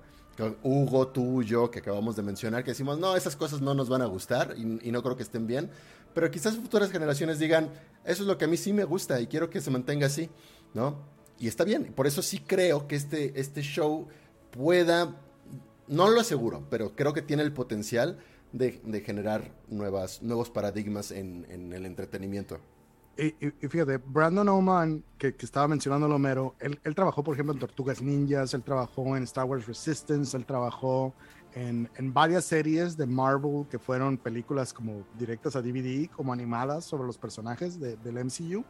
Hugo, 0.63 1.09
tú, 1.09 1.43
yo, 1.43 1.71
que 1.71 1.79
acabamos 1.79 2.17
de 2.17 2.23
mencionar, 2.23 2.65
que 2.65 2.73
decimos, 2.73 2.99
no, 2.99 3.17
esas 3.17 3.37
cosas 3.37 3.61
no 3.61 3.75
nos 3.75 3.89
van 3.89 4.03
a 4.03 4.07
gustar 4.07 4.55
y, 4.57 4.91
no 4.91 5.03
creo 5.03 5.17
que 5.17 5.23
estén 5.23 5.47
bien, 5.47 5.71
pero 6.13 6.31
quizás 6.31 6.57
futuras 6.57 6.91
generaciones 6.91 7.39
digan, 7.39 7.71
eso 8.05 8.23
es 8.23 8.29
lo 8.29 8.37
que 8.37 8.47
a 8.47 8.49
mí 8.49 8.57
sí 8.57 8.73
me 8.73 8.85
gusta 8.85 9.21
y 9.21 9.27
quiero 9.27 9.49
que 9.49 9.61
se 9.61 9.71
mantenga 9.71 10.07
así, 10.07 10.29
¿no? 10.73 10.97
Y 11.45 11.49
está 11.49 11.63
bien. 11.65 11.93
Por 11.95 12.07
eso 12.07 12.23
sí 12.23 12.39
creo 12.39 12.89
que 12.89 12.97
este, 12.97 13.39
este 13.39 13.61
show 13.61 14.09
pueda, 14.51 15.15
no 15.89 16.09
lo 16.09 16.23
aseguro, 16.23 16.67
pero 16.71 16.97
creo 16.97 17.13
que 17.13 17.21
tiene 17.21 17.43
el 17.43 17.53
potencial 17.53 18.19
de, 18.53 19.03
generar 19.05 19.53
nuevas, 19.69 20.23
nuevos 20.23 20.49
paradigmas 20.49 21.11
en, 21.11 21.45
el 21.51 21.85
entretenimiento. 21.85 22.59
Y, 23.19 23.33
fíjate, 23.69 23.99
Brandon 23.99 24.49
Oman, 24.49 25.05
que, 25.19 25.35
estaba 25.39 25.69
mencionando 25.69 26.07
Homero, 26.07 26.55
él, 26.61 26.79
trabajó, 26.95 27.23
por 27.23 27.35
ejemplo, 27.35 27.53
en 27.53 27.61
Tortugas 27.61 28.01
Ninjas, 28.01 28.55
él 28.55 28.63
trabajó 28.63 29.15
en 29.15 29.25
Star 29.25 29.45
Wars 29.45 29.67
Resistance, 29.67 30.35
él 30.35 30.47
trabajó 30.47 31.13
en, 31.53 31.91
en, 31.97 32.15
varias 32.15 32.47
series 32.47 32.97
de 32.97 33.05
Marvel 33.05 33.67
que 33.71 33.79
fueron 33.79 34.17
películas 34.17 34.73
como 34.73 35.05
directas 35.19 35.57
a 35.57 35.61
DVD, 35.61 36.09
como 36.09 36.33
animadas 36.33 36.87
sobre 36.87 37.07
los 37.07 37.19
personajes 37.19 37.79
de, 37.79 37.97
del 37.97 38.25
MCU. 38.25 38.65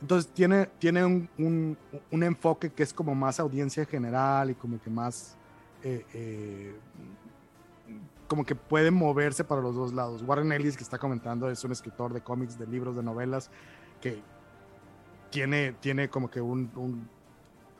Entonces 0.00 0.30
tiene, 0.32 0.66
tiene 0.78 1.04
un, 1.04 1.28
un, 1.38 1.78
un, 2.10 2.22
enfoque 2.22 2.70
que 2.70 2.82
es 2.82 2.92
como 2.92 3.14
más 3.14 3.40
audiencia 3.40 3.84
general 3.84 4.50
y 4.50 4.54
como 4.54 4.80
que 4.80 4.90
más... 4.90 5.36
Eh, 5.82 6.04
eh, 6.12 6.76
como 8.28 8.44
que 8.44 8.54
puede 8.54 8.90
moverse 8.90 9.44
para 9.44 9.60
los 9.60 9.74
dos 9.74 9.92
lados. 9.92 10.22
Warren 10.22 10.50
Ellis, 10.52 10.76
que 10.76 10.82
está 10.82 10.98
comentando, 10.98 11.48
es 11.48 11.62
un 11.64 11.72
escritor 11.72 12.12
de 12.12 12.20
cómics, 12.20 12.58
de 12.58 12.66
libros, 12.66 12.96
de 12.96 13.02
novelas, 13.02 13.50
que 14.00 14.20
tiene, 15.30 15.72
tiene 15.80 16.08
como 16.08 16.28
que 16.28 16.40
un, 16.40 17.08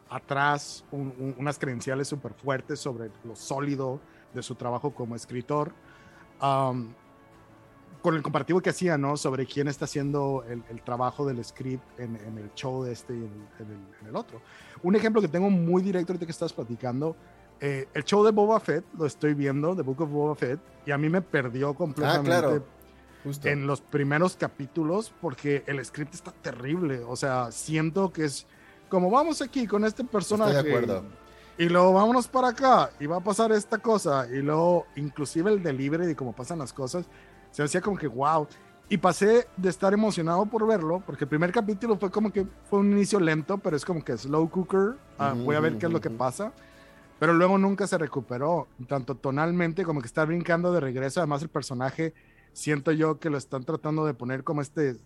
atrás 0.09 0.85
unas 0.93 1.59
credenciales 1.59 2.09
súper 2.09 2.33
fuertes 2.35 2.79
sobre 2.79 3.11
lo 3.25 3.35
sólido 3.35 4.01
de 4.35 4.43
su 4.43 4.55
trabajo 4.55 4.95
como 4.95 5.17
escritor. 5.17 5.73
Um, 6.41 6.93
con 8.07 8.15
el 8.15 8.23
comparativo 8.23 8.61
que 8.61 8.71
hacía, 8.71 8.97
¿no? 8.97 9.17
Sobre 9.17 9.47
quién 9.47 9.67
está 9.67 9.85
haciendo 9.85 10.45
el, 10.49 10.63
el 10.71 10.81
trabajo 10.83 11.27
del 11.27 11.45
script 11.45 11.83
en, 11.99 12.15
en, 12.15 12.39
el 12.39 12.55
show 12.55 12.85
de 12.85 12.93
este 12.93 13.13
y 13.13 13.17
en 13.17 13.33
el, 13.59 13.67
en 14.01 14.07
el, 14.07 14.15
otro. 14.15 14.41
Un 14.85 14.95
ejemplo 14.95 15.21
que 15.21 15.27
tengo 15.27 15.51
muy 15.51 15.83
directo 15.83 16.13
ahorita 16.13 16.25
que 16.25 16.31
estás 16.31 16.53
platicando, 16.53 17.17
eh, 17.59 17.89
el 17.93 18.05
show 18.05 18.25
de 18.25 18.31
Boba 18.31 18.61
Fett, 18.61 18.85
lo 18.97 19.07
estoy 19.07 19.35
viendo, 19.35 19.75
The 19.75 19.83
Book 19.83 20.03
of 20.03 20.11
Boba 20.11 20.37
Fett, 20.37 20.61
y 20.87 20.93
a 20.93 20.99
mí 20.99 21.09
me 21.09 21.21
perdió 21.21 21.75
completamente 21.75 22.33
ah, 22.33 22.41
claro. 22.43 22.65
en 23.43 23.67
los 23.67 23.81
primeros 23.81 24.37
capítulos 24.37 25.13
porque 25.21 25.65
el 25.67 25.85
script 25.85 26.15
está 26.15 26.31
terrible. 26.31 27.01
O 27.09 27.17
sea, 27.17 27.51
siento 27.51 28.13
que 28.13 28.27
es 28.27 28.47
como 28.89 29.11
vamos 29.11 29.43
aquí 29.43 29.67
con 29.67 29.85
este 29.85 30.05
personaje. 30.05 30.59
Estoy 30.59 30.71
de 30.71 30.77
acuerdo. 30.77 31.05
Y 31.59 31.69
luego 31.69 31.93
vámonos 31.93 32.29
para 32.29 32.51
acá 32.51 32.91
y 33.01 33.07
va 33.07 33.17
a 33.17 33.21
pasar 33.21 33.51
esta 33.51 33.79
cosa. 33.79 34.29
Y 34.31 34.43
luego, 34.43 34.87
inclusive 34.95 35.51
el 35.51 35.61
delivery 35.61 36.07
de 36.07 36.15
cómo 36.15 36.35
pasan 36.35 36.61
las 36.61 36.73
cosas, 36.73 37.09
se 37.51 37.63
hacía 37.63 37.81
como 37.81 37.97
que 37.97 38.09
wow. 38.09 38.47
Y 38.89 38.99
pasé 38.99 39.49
de 39.57 39.69
estar 39.69 39.93
emocionado 39.93 40.47
por 40.47 40.65
verlo, 40.65 41.03
porque 41.05 41.25
el 41.25 41.29
primer 41.29 41.51
capítulo 41.51 41.97
fue 41.97 42.11
como 42.11 42.31
que 42.31 42.47
fue 42.71 42.79
un 42.79 42.93
inicio 42.93 43.19
lento, 43.19 43.59
pero 43.59 43.77
es 43.77 43.85
como 43.85 44.05
que 44.05 44.17
slow 44.17 44.49
cooker, 44.49 44.95
ah, 45.19 45.35
voy 45.37 45.57
a 45.57 45.61
ver 45.61 45.77
qué 45.77 45.87
es 45.87 45.93
lo 45.93 46.01
que 46.01 46.11
pasa. 46.11 46.53
Pero 47.19 47.33
luego 47.33 47.59
nunca 47.59 47.87
se 47.87 47.99
recuperó, 47.99 48.69
tanto 48.87 49.17
tonalmente 49.17 49.85
como 49.85 50.01
que 50.01 50.07
está 50.07 50.25
brincando 50.25 50.73
de 50.73 50.81
regreso. 50.81 51.21
Además, 51.21 51.43
el 51.43 51.49
personaje, 51.49 52.15
siento 52.53 52.93
yo 52.93 53.19
que 53.19 53.31
lo 53.31 53.39
están 53.39 53.65
tratando 53.65 54.05
de 54.07 54.15
poner 54.15 54.45
como 54.45 54.61
este 54.61 54.91
eh, 54.91 54.97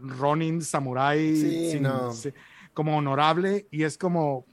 Ronin 0.00 0.62
samurai, 0.62 1.34
como 2.72 2.96
honorable, 2.96 3.66
y 3.70 3.82
es 3.82 3.98
como, 3.98 4.46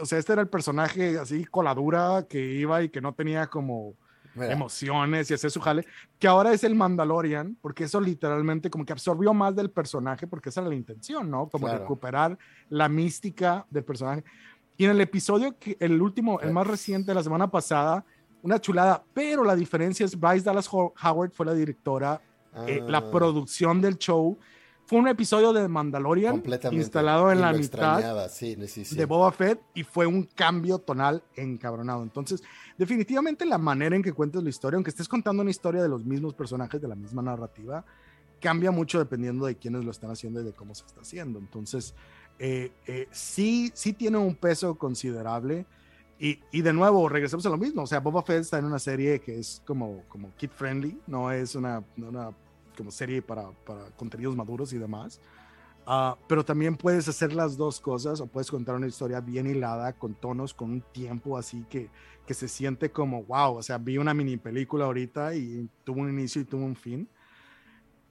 o 0.00 0.06
sea, 0.06 0.18
este 0.18 0.32
era 0.32 0.42
el 0.42 0.48
personaje 0.48 1.18
así 1.18 1.44
coladura 1.44 2.26
que 2.28 2.40
iba 2.54 2.82
y 2.82 2.88
que 2.88 3.00
no 3.00 3.14
tenía 3.14 3.48
como 3.48 3.96
emociones 4.36 5.30
y 5.30 5.34
hacer 5.34 5.50
su 5.50 5.60
jale, 5.60 5.86
que 6.18 6.26
ahora 6.26 6.52
es 6.52 6.64
el 6.64 6.74
Mandalorian, 6.74 7.56
porque 7.60 7.84
eso 7.84 8.00
literalmente 8.00 8.70
como 8.70 8.84
que 8.84 8.92
absorbió 8.92 9.32
más 9.34 9.54
del 9.54 9.70
personaje, 9.70 10.26
porque 10.26 10.48
esa 10.48 10.60
era 10.60 10.70
la 10.70 10.76
intención, 10.76 11.30
¿no? 11.30 11.48
Como 11.48 11.68
recuperar 11.68 12.38
la 12.68 12.88
mística 12.88 13.66
del 13.70 13.84
personaje. 13.84 14.24
Y 14.76 14.84
en 14.84 14.90
el 14.90 15.00
episodio, 15.00 15.56
que, 15.58 15.76
el 15.80 16.00
último, 16.00 16.40
el 16.40 16.52
más 16.52 16.66
reciente 16.66 17.12
de 17.12 17.14
la 17.14 17.22
semana 17.22 17.50
pasada, 17.50 18.04
una 18.42 18.60
chulada, 18.60 19.04
pero 19.14 19.44
la 19.44 19.56
diferencia 19.56 20.04
es 20.04 20.18
Bryce 20.18 20.44
Dallas 20.44 20.68
Howard 20.68 21.30
fue 21.32 21.46
la 21.46 21.54
directora, 21.54 22.20
eh, 22.66 22.82
la 22.86 22.98
ah. 22.98 23.10
producción 23.10 23.80
del 23.80 23.98
show 23.98 24.38
fue 24.86 24.98
un 24.98 25.08
episodio 25.08 25.52
de 25.52 25.66
Mandalorian 25.66 26.42
instalado 26.72 27.32
en 27.32 27.40
la 27.40 27.52
mitad 27.52 28.18
de 28.20 29.04
Boba 29.06 29.32
Fett 29.32 29.60
y 29.72 29.82
fue 29.82 30.06
un 30.06 30.24
cambio 30.24 30.78
tonal 30.78 31.22
encabronado. 31.36 32.02
Entonces, 32.02 32.42
definitivamente 32.78 33.46
la 33.46 33.58
manera 33.58 33.96
en 33.96 34.02
que 34.02 34.12
cuentas 34.12 34.42
la 34.42 34.50
historia, 34.50 34.76
aunque 34.76 34.90
estés 34.90 35.08
contando 35.08 35.42
una 35.42 35.50
historia 35.50 35.82
de 35.82 35.88
los 35.88 36.04
mismos 36.04 36.34
personajes, 36.34 36.80
de 36.80 36.88
la 36.88 36.94
misma 36.94 37.22
narrativa, 37.22 37.84
cambia 38.40 38.70
mucho 38.70 38.98
dependiendo 38.98 39.46
de 39.46 39.56
quiénes 39.56 39.84
lo 39.84 39.90
están 39.90 40.10
haciendo 40.10 40.40
y 40.40 40.44
de 40.44 40.52
cómo 40.52 40.74
se 40.74 40.84
está 40.84 41.00
haciendo. 41.00 41.38
Entonces, 41.38 41.94
eh, 42.38 42.72
eh, 42.86 43.08
sí, 43.10 43.70
sí 43.74 43.92
tiene 43.92 44.18
un 44.18 44.34
peso 44.34 44.74
considerable. 44.74 45.66
Y, 46.18 46.38
y, 46.52 46.62
de 46.62 46.72
nuevo, 46.72 47.08
regresamos 47.08 47.44
a 47.46 47.48
lo 47.48 47.56
mismo. 47.56 47.82
O 47.82 47.86
sea, 47.86 48.00
Boba 48.00 48.22
Fett 48.22 48.42
está 48.42 48.58
en 48.58 48.66
una 48.66 48.78
serie 48.78 49.20
que 49.20 49.38
es 49.38 49.62
como, 49.66 50.04
como 50.08 50.34
kid 50.36 50.50
friendly, 50.50 50.98
no 51.06 51.32
es 51.32 51.54
una, 51.54 51.82
una 51.96 52.30
como 52.76 52.90
serie 52.90 53.22
para, 53.22 53.50
para 53.50 53.86
contenidos 53.96 54.36
maduros 54.36 54.72
y 54.72 54.78
demás. 54.78 55.20
Ah, 55.86 56.16
pero 56.28 56.44
también 56.44 56.76
puedes 56.76 57.08
hacer 57.08 57.34
las 57.34 57.56
dos 57.56 57.78
cosas 57.80 58.20
o 58.20 58.26
puedes 58.26 58.50
contar 58.50 58.74
una 58.74 58.86
historia 58.86 59.20
bien 59.20 59.46
hilada 59.46 59.92
con 59.92 60.14
tonos, 60.14 60.54
con 60.54 60.70
un 60.70 60.80
tiempo 60.80 61.36
así 61.36 61.64
que, 61.68 61.90
que 62.26 62.32
se 62.32 62.48
siente 62.48 62.90
como, 62.90 63.22
wow, 63.24 63.56
o 63.56 63.62
sea, 63.62 63.76
vi 63.76 63.98
una 63.98 64.14
mini 64.14 64.38
película 64.38 64.86
ahorita 64.86 65.34
y 65.34 65.68
tuvo 65.84 66.00
un 66.00 66.08
inicio 66.10 66.40
y 66.40 66.44
tuvo 66.44 66.64
un 66.64 66.76
fin. 66.76 67.08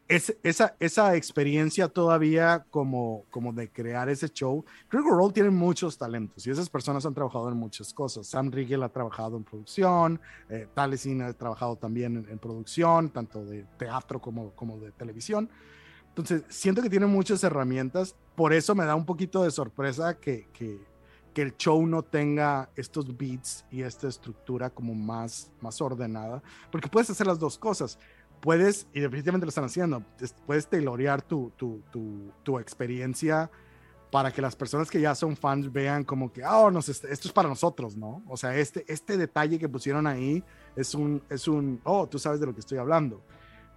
Es, 0.08 0.38
esa, 0.44 0.76
esa 0.80 1.16
experiencia 1.16 1.88
todavía 1.88 2.66
como, 2.70 3.26
como 3.32 3.54
de 3.54 3.72
crear 3.72 4.10
ese 4.10 4.30
show, 4.30 4.64
Critical 4.88 5.18
Role 5.18 5.34
tiene 5.34 5.50
muchos 5.50 5.98
talentos 5.98 6.46
y 6.46 6.52
esas 6.52 6.70
personas 6.70 7.06
han 7.08 7.16
trabajado 7.16 7.50
en 7.50 7.58
muchas 7.58 7.92
cosas. 7.92 8.28
Sam 8.28 8.52
Riegel 8.52 8.84
ha 8.84 8.90
trabajado 8.90 9.38
en 9.38 9.46
producción, 9.46 10.20
eh, 10.50 10.68
Talesin 10.76 11.24
ha 11.24 11.34
trabajado 11.34 11.78
también 11.78 12.18
en, 12.18 12.30
en, 12.30 12.38
producción, 12.38 13.10
tanto 13.10 13.44
de 13.46 13.66
teatro 13.80 14.22
como, 14.22 14.52
como 14.52 14.78
de 14.78 14.92
televisión. 14.92 15.50
Entonces, 16.16 16.44
siento 16.48 16.84
que 16.84 16.92
tiene 16.92 17.08
muchas 17.08 17.44
herramientas, 17.44 18.16
por 18.36 18.54
eso 18.54 18.76
me 18.76 18.86
da 18.86 18.94
un 18.94 19.04
poquito 19.04 19.44
de 19.44 19.50
sorpresa 19.50 20.14
que, 20.20 20.48
que, 20.54 20.80
que, 21.34 21.42
el 21.42 21.58
show 21.58 21.84
no 21.88 22.04
tenga 22.04 22.70
estos 22.76 23.18
beats 23.18 23.66
y 23.72 23.82
esta 23.82 24.08
estructura 24.10 24.70
como 24.70 24.94
más, 24.94 25.52
más 25.60 25.82
ordenada, 25.82 26.44
porque 26.72 26.88
puedes 26.88 27.10
hacer 27.10 27.26
las 27.26 27.40
dos 27.40 27.58
cosas. 27.58 27.98
Puedes, 28.42 28.86
y 28.94 29.00
definitivamente 29.00 29.48
lo 29.48 29.50
están 29.50 29.64
haciendo, 29.64 30.04
puedes 30.46 30.68
tailorear 30.68 31.24
tu, 31.24 31.52
tu, 31.58 31.82
tu, 31.92 32.32
tu 32.44 32.60
experiencia 32.60 33.50
para 34.12 34.32
que 34.32 34.42
las 34.44 34.56
personas 34.56 34.92
que 34.92 35.02
ya 35.02 35.16
son 35.16 35.36
fans 35.36 35.74
vean 35.74 36.04
como 36.04 36.32
que, 36.32 36.46
oh, 36.46 36.70
no, 36.70 36.78
esto 36.78 37.08
es 37.10 37.32
para 37.32 37.50
nosotros, 37.50 37.98
¿no? 37.98 38.22
O 38.28 38.38
sea, 38.38 38.56
este, 38.56 38.86
este 38.88 39.18
detalle 39.18 39.58
que 39.58 39.68
pusieron 39.68 40.06
ahí 40.06 40.44
es 40.76 40.94
un, 40.94 41.24
es 41.28 41.48
un, 41.48 41.82
oh, 41.84 42.06
tú 42.08 42.20
sabes 42.20 42.40
de 42.40 42.46
lo 42.46 42.54
que 42.54 42.60
estoy 42.60 42.78
hablando 42.78 43.24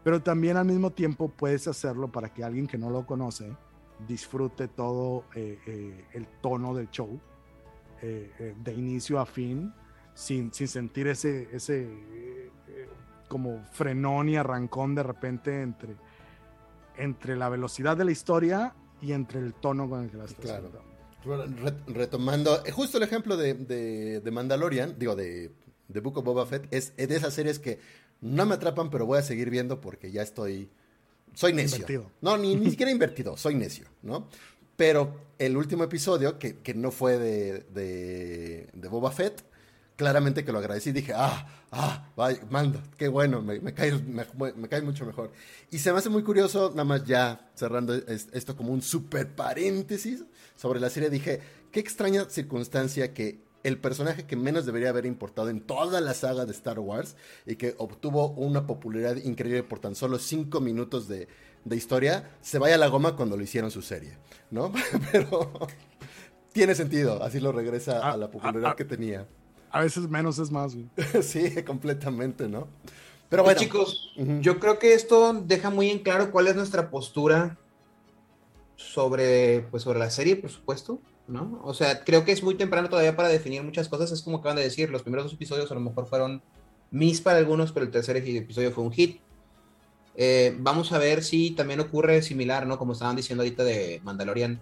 pero 0.06 0.22
también 0.22 0.56
al 0.56 0.66
mismo 0.66 0.92
tiempo 0.92 1.28
puedes 1.28 1.66
hacerlo 1.66 2.12
para 2.12 2.32
que 2.32 2.44
alguien 2.44 2.68
que 2.68 2.78
no 2.78 2.90
lo 2.90 3.04
conoce 3.04 3.52
disfrute 4.06 4.68
todo 4.68 5.24
eh, 5.34 5.58
eh, 5.66 6.04
el 6.12 6.28
tono 6.40 6.76
del 6.76 6.88
show 6.92 7.20
eh, 8.00 8.54
de 8.56 8.72
inicio 8.72 9.18
a 9.18 9.26
fin 9.26 9.74
sin, 10.14 10.54
sin 10.54 10.68
sentir 10.68 11.08
ese, 11.08 11.48
ese 11.52 11.88
como 13.26 13.64
frenón 13.72 14.28
y 14.28 14.36
arrancón 14.36 14.94
de 14.94 15.02
repente 15.02 15.60
entre, 15.60 15.96
entre 16.96 17.34
la 17.34 17.48
velocidad 17.48 17.96
de 17.96 18.04
la 18.04 18.12
historia 18.12 18.76
y 19.02 19.10
entre 19.10 19.40
el 19.40 19.54
tono 19.54 19.90
con 19.90 20.04
el 20.04 20.10
que 20.10 20.18
la 20.18 20.26
estás 20.26 20.38
claro. 20.38 20.70
Retomando 21.88 22.62
justo 22.72 22.98
el 22.98 23.02
ejemplo 23.02 23.36
de, 23.36 23.54
de, 23.54 24.20
de 24.20 24.30
Mandalorian, 24.30 24.96
digo, 24.96 25.16
de, 25.16 25.50
de 25.88 26.00
Book 26.00 26.18
of 26.18 26.24
Boba 26.24 26.46
Fett, 26.46 26.68
es 26.70 26.96
de 26.96 27.16
esas 27.16 27.34
series 27.34 27.58
que 27.58 27.80
no 28.20 28.46
me 28.46 28.54
atrapan, 28.54 28.90
pero 28.90 29.06
voy 29.06 29.18
a 29.18 29.22
seguir 29.22 29.50
viendo 29.50 29.80
porque 29.80 30.10
ya 30.10 30.22
estoy. 30.22 30.68
Soy 31.34 31.52
necio. 31.52 31.76
Invertido. 31.76 32.10
No, 32.20 32.38
ni, 32.38 32.56
ni 32.56 32.70
siquiera 32.70 32.90
invertido, 32.90 33.36
soy 33.36 33.54
necio, 33.54 33.86
¿no? 34.02 34.28
Pero 34.76 35.26
el 35.38 35.56
último 35.56 35.84
episodio, 35.84 36.38
que, 36.38 36.58
que 36.58 36.74
no 36.74 36.90
fue 36.90 37.18
de, 37.18 37.60
de, 37.74 38.68
de, 38.72 38.88
Boba 38.88 39.10
Fett, 39.10 39.42
claramente 39.96 40.44
que 40.44 40.52
lo 40.52 40.58
agradecí. 40.58 40.92
Dije, 40.92 41.12
ah, 41.14 41.46
ah, 41.72 42.10
vaya, 42.16 42.40
manda, 42.50 42.82
qué 42.96 43.08
bueno, 43.08 43.42
me, 43.42 43.60
me, 43.60 43.74
cae, 43.74 43.92
me, 43.92 44.24
me, 44.54 44.68
cae 44.68 44.82
mucho 44.82 45.04
mejor. 45.04 45.30
Y 45.70 45.78
se 45.78 45.92
me 45.92 45.98
hace 45.98 46.08
muy 46.08 46.22
curioso, 46.22 46.70
nada 46.70 46.84
más 46.84 47.04
ya 47.04 47.50
cerrando 47.54 47.94
esto 47.94 48.56
como 48.56 48.72
un 48.72 48.82
super 48.82 49.34
paréntesis 49.34 50.24
sobre 50.56 50.80
la 50.80 50.90
serie, 50.90 51.10
dije, 51.10 51.40
qué 51.70 51.80
extraña 51.80 52.28
circunstancia 52.28 53.12
que 53.14 53.45
el 53.66 53.78
personaje 53.78 54.26
que 54.26 54.36
menos 54.36 54.64
debería 54.64 54.90
haber 54.90 55.06
importado 55.06 55.48
en 55.48 55.60
toda 55.60 56.00
la 56.00 56.14
saga 56.14 56.46
de 56.46 56.52
Star 56.52 56.78
Wars 56.78 57.16
y 57.46 57.56
que 57.56 57.74
obtuvo 57.78 58.28
una 58.30 58.64
popularidad 58.64 59.16
increíble 59.16 59.64
por 59.64 59.80
tan 59.80 59.96
solo 59.96 60.20
cinco 60.20 60.60
minutos 60.60 61.08
de, 61.08 61.26
de 61.64 61.76
historia, 61.76 62.30
se 62.40 62.60
vaya 62.60 62.76
a 62.76 62.78
la 62.78 62.86
goma 62.86 63.16
cuando 63.16 63.36
lo 63.36 63.42
hicieron 63.42 63.72
su 63.72 63.82
serie, 63.82 64.18
¿no? 64.52 64.72
Pero 65.12 65.52
tiene 66.52 66.76
sentido, 66.76 67.20
así 67.24 67.40
lo 67.40 67.50
regresa 67.50 67.98
a, 67.98 68.12
a 68.12 68.16
la 68.16 68.30
popularidad 68.30 68.70
a, 68.70 68.72
a, 68.72 68.76
que 68.76 68.84
tenía. 68.84 69.26
A 69.72 69.80
veces 69.80 70.08
menos 70.08 70.38
es 70.38 70.52
más. 70.52 70.76
sí, 71.22 71.62
completamente, 71.64 72.48
¿no? 72.48 72.68
Pero 73.28 73.42
bueno. 73.42 73.56
Pues 73.56 73.66
chicos, 73.66 74.12
uh 74.16 74.22
-huh. 74.22 74.40
yo 74.42 74.60
creo 74.60 74.78
que 74.78 74.94
esto 74.94 75.34
deja 75.34 75.70
muy 75.70 75.90
en 75.90 75.98
claro 75.98 76.30
cuál 76.30 76.46
es 76.46 76.54
nuestra 76.54 76.88
postura 76.88 77.58
sobre, 78.76 79.66
pues, 79.72 79.82
sobre 79.82 79.98
la 79.98 80.10
serie, 80.10 80.36
por 80.36 80.50
supuesto. 80.50 81.00
¿No? 81.28 81.60
O 81.64 81.74
sea, 81.74 82.04
creo 82.04 82.24
que 82.24 82.32
es 82.32 82.42
muy 82.42 82.54
temprano 82.54 82.88
todavía 82.88 83.16
para 83.16 83.28
definir 83.28 83.62
muchas 83.62 83.88
cosas. 83.88 84.12
Es 84.12 84.22
como 84.22 84.38
acaban 84.38 84.56
de 84.56 84.62
decir, 84.62 84.90
los 84.90 85.02
primeros 85.02 85.26
dos 85.26 85.34
episodios 85.34 85.70
a 85.70 85.74
lo 85.74 85.80
mejor 85.80 86.06
fueron 86.06 86.42
mis 86.90 87.20
para 87.20 87.38
algunos, 87.38 87.72
pero 87.72 87.84
el 87.84 87.92
tercer 87.92 88.16
episodio 88.16 88.72
fue 88.72 88.84
un 88.84 88.92
hit. 88.92 89.20
Eh, 90.16 90.56
vamos 90.58 90.92
a 90.92 90.98
ver 90.98 91.22
si 91.22 91.50
también 91.50 91.80
ocurre 91.80 92.22
similar, 92.22 92.66
¿no? 92.66 92.78
Como 92.78 92.92
estaban 92.92 93.16
diciendo 93.16 93.42
ahorita 93.42 93.64
de 93.64 94.00
Mandalorian. 94.02 94.60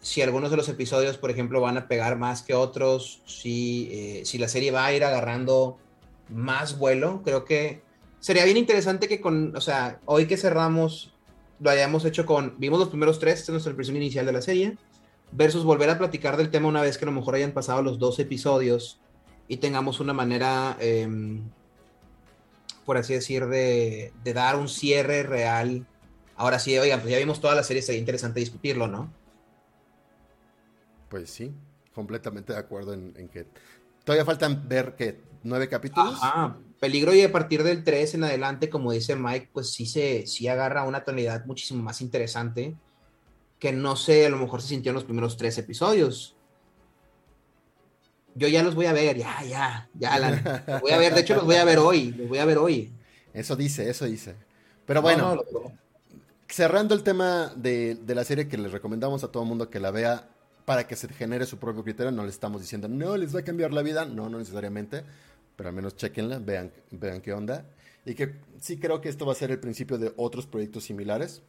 Si 0.00 0.22
algunos 0.22 0.50
de 0.50 0.56
los 0.56 0.68
episodios, 0.68 1.18
por 1.18 1.30
ejemplo, 1.30 1.60
van 1.60 1.76
a 1.76 1.88
pegar 1.88 2.16
más 2.16 2.42
que 2.42 2.54
otros, 2.54 3.20
si, 3.26 3.88
eh, 3.90 4.22
si 4.24 4.38
la 4.38 4.48
serie 4.48 4.70
va 4.70 4.86
a 4.86 4.94
ir 4.94 5.04
agarrando 5.04 5.76
más 6.28 6.78
vuelo, 6.78 7.22
creo 7.24 7.44
que 7.44 7.82
sería 8.20 8.44
bien 8.44 8.56
interesante 8.56 9.08
que 9.08 9.20
con, 9.20 9.56
o 9.56 9.60
sea, 9.60 10.00
hoy 10.04 10.26
que 10.26 10.36
cerramos, 10.36 11.12
lo 11.60 11.70
hayamos 11.70 12.04
hecho 12.04 12.26
con, 12.26 12.54
vimos 12.58 12.78
los 12.78 12.88
primeros 12.88 13.18
tres, 13.18 13.40
esta 13.40 13.50
es 13.50 13.54
nuestra 13.54 13.70
impresión 13.70 13.96
inicial 13.96 14.24
de 14.24 14.32
la 14.32 14.42
serie, 14.42 14.76
versus 15.32 15.64
volver 15.64 15.90
a 15.90 15.98
platicar 15.98 16.36
del 16.36 16.50
tema 16.50 16.68
una 16.68 16.82
vez 16.82 16.98
que 16.98 17.04
a 17.04 17.06
lo 17.06 17.12
mejor 17.12 17.34
hayan 17.34 17.52
pasado 17.52 17.82
los 17.82 17.98
dos 17.98 18.18
episodios 18.18 19.00
y 19.46 19.58
tengamos 19.58 20.00
una 20.00 20.12
manera, 20.12 20.76
eh, 20.80 21.40
por 22.84 22.96
así 22.96 23.14
decir, 23.14 23.46
de, 23.46 24.12
de, 24.22 24.32
dar 24.32 24.56
un 24.56 24.68
cierre 24.68 25.22
real. 25.22 25.86
Ahora 26.36 26.58
sí, 26.58 26.76
oigan, 26.78 27.00
pues 27.00 27.12
ya 27.12 27.18
vimos 27.18 27.40
toda 27.40 27.54
la 27.54 27.62
serie, 27.62 27.82
sería 27.82 28.00
interesante 28.00 28.40
discutirlo, 28.40 28.86
¿no? 28.86 29.12
Pues 31.08 31.30
sí, 31.30 31.52
completamente 31.94 32.52
de 32.52 32.58
acuerdo 32.58 32.92
en, 32.92 33.14
en 33.16 33.28
que 33.28 33.46
todavía 34.04 34.24
faltan 34.24 34.68
ver 34.68 34.94
que 34.94 35.20
nueve 35.42 35.68
capítulos. 35.68 36.18
Ah, 36.22 36.56
peligro 36.78 37.14
y 37.14 37.22
a 37.22 37.32
partir 37.32 37.62
del 37.62 37.82
3 37.82 38.14
en 38.14 38.24
adelante, 38.24 38.68
como 38.68 38.92
dice 38.92 39.16
Mike, 39.16 39.50
pues 39.52 39.72
sí 39.72 39.86
se 39.86 40.26
sí 40.26 40.48
agarra 40.48 40.84
una 40.84 41.04
tonalidad 41.04 41.44
muchísimo 41.46 41.82
más 41.82 42.00
interesante 42.00 42.76
que 43.58 43.72
no 43.72 43.96
sé, 43.96 44.26
a 44.26 44.30
lo 44.30 44.38
mejor 44.38 44.62
se 44.62 44.68
sintió 44.68 44.90
en 44.90 44.94
los 44.94 45.04
primeros 45.04 45.36
tres 45.36 45.58
episodios. 45.58 46.34
Yo 48.34 48.46
ya 48.46 48.62
los 48.62 48.74
voy 48.74 48.86
a 48.86 48.92
ver, 48.92 49.16
ya, 49.16 49.42
ya, 49.42 49.88
ya, 49.94 50.14
Alan. 50.14 50.42
Los 50.66 50.80
voy 50.80 50.92
a 50.92 50.98
ver, 50.98 51.14
de 51.14 51.20
hecho 51.22 51.34
los 51.34 51.44
voy 51.44 51.56
a 51.56 51.64
ver 51.64 51.78
hoy, 51.78 52.12
los 52.12 52.28
voy 52.28 52.38
a 52.38 52.44
ver 52.44 52.58
hoy. 52.58 52.92
Eso 53.32 53.56
dice, 53.56 53.90
eso 53.90 54.04
dice. 54.04 54.36
Pero 54.86 55.02
bueno, 55.02 55.34
no, 55.34 55.42
no, 55.52 55.72
cerrando 56.48 56.94
el 56.94 57.02
tema 57.02 57.52
de, 57.56 57.96
de, 57.96 58.14
la 58.14 58.24
serie 58.24 58.48
que 58.48 58.56
les 58.56 58.72
recomendamos 58.72 59.22
a 59.24 59.28
todo 59.28 59.42
el 59.42 59.48
mundo 59.48 59.68
que 59.68 59.80
la 59.80 59.90
vea 59.90 60.28
para 60.64 60.86
que 60.86 60.96
se 60.96 61.08
genere 61.08 61.46
su 61.46 61.58
propio 61.58 61.82
criterio, 61.82 62.12
no 62.12 62.24
le 62.24 62.30
estamos 62.30 62.60
diciendo, 62.60 62.88
no, 62.88 63.16
les 63.16 63.34
va 63.34 63.40
a 63.40 63.44
cambiar 63.44 63.72
la 63.72 63.82
vida, 63.82 64.04
no, 64.04 64.28
no 64.28 64.38
necesariamente, 64.38 65.02
pero 65.56 65.70
al 65.70 65.74
menos 65.74 65.96
chequenla, 65.96 66.38
vean, 66.38 66.70
vean 66.90 67.20
qué 67.20 67.32
onda. 67.32 67.64
Y 68.04 68.14
que 68.14 68.34
sí 68.60 68.78
creo 68.78 69.00
que 69.00 69.08
esto 69.08 69.26
va 69.26 69.32
a 69.32 69.34
ser 69.34 69.50
el 69.50 69.60
principio 69.60 69.98
de 69.98 70.12
otros 70.16 70.46
proyectos 70.46 70.84
similares, 70.84 71.42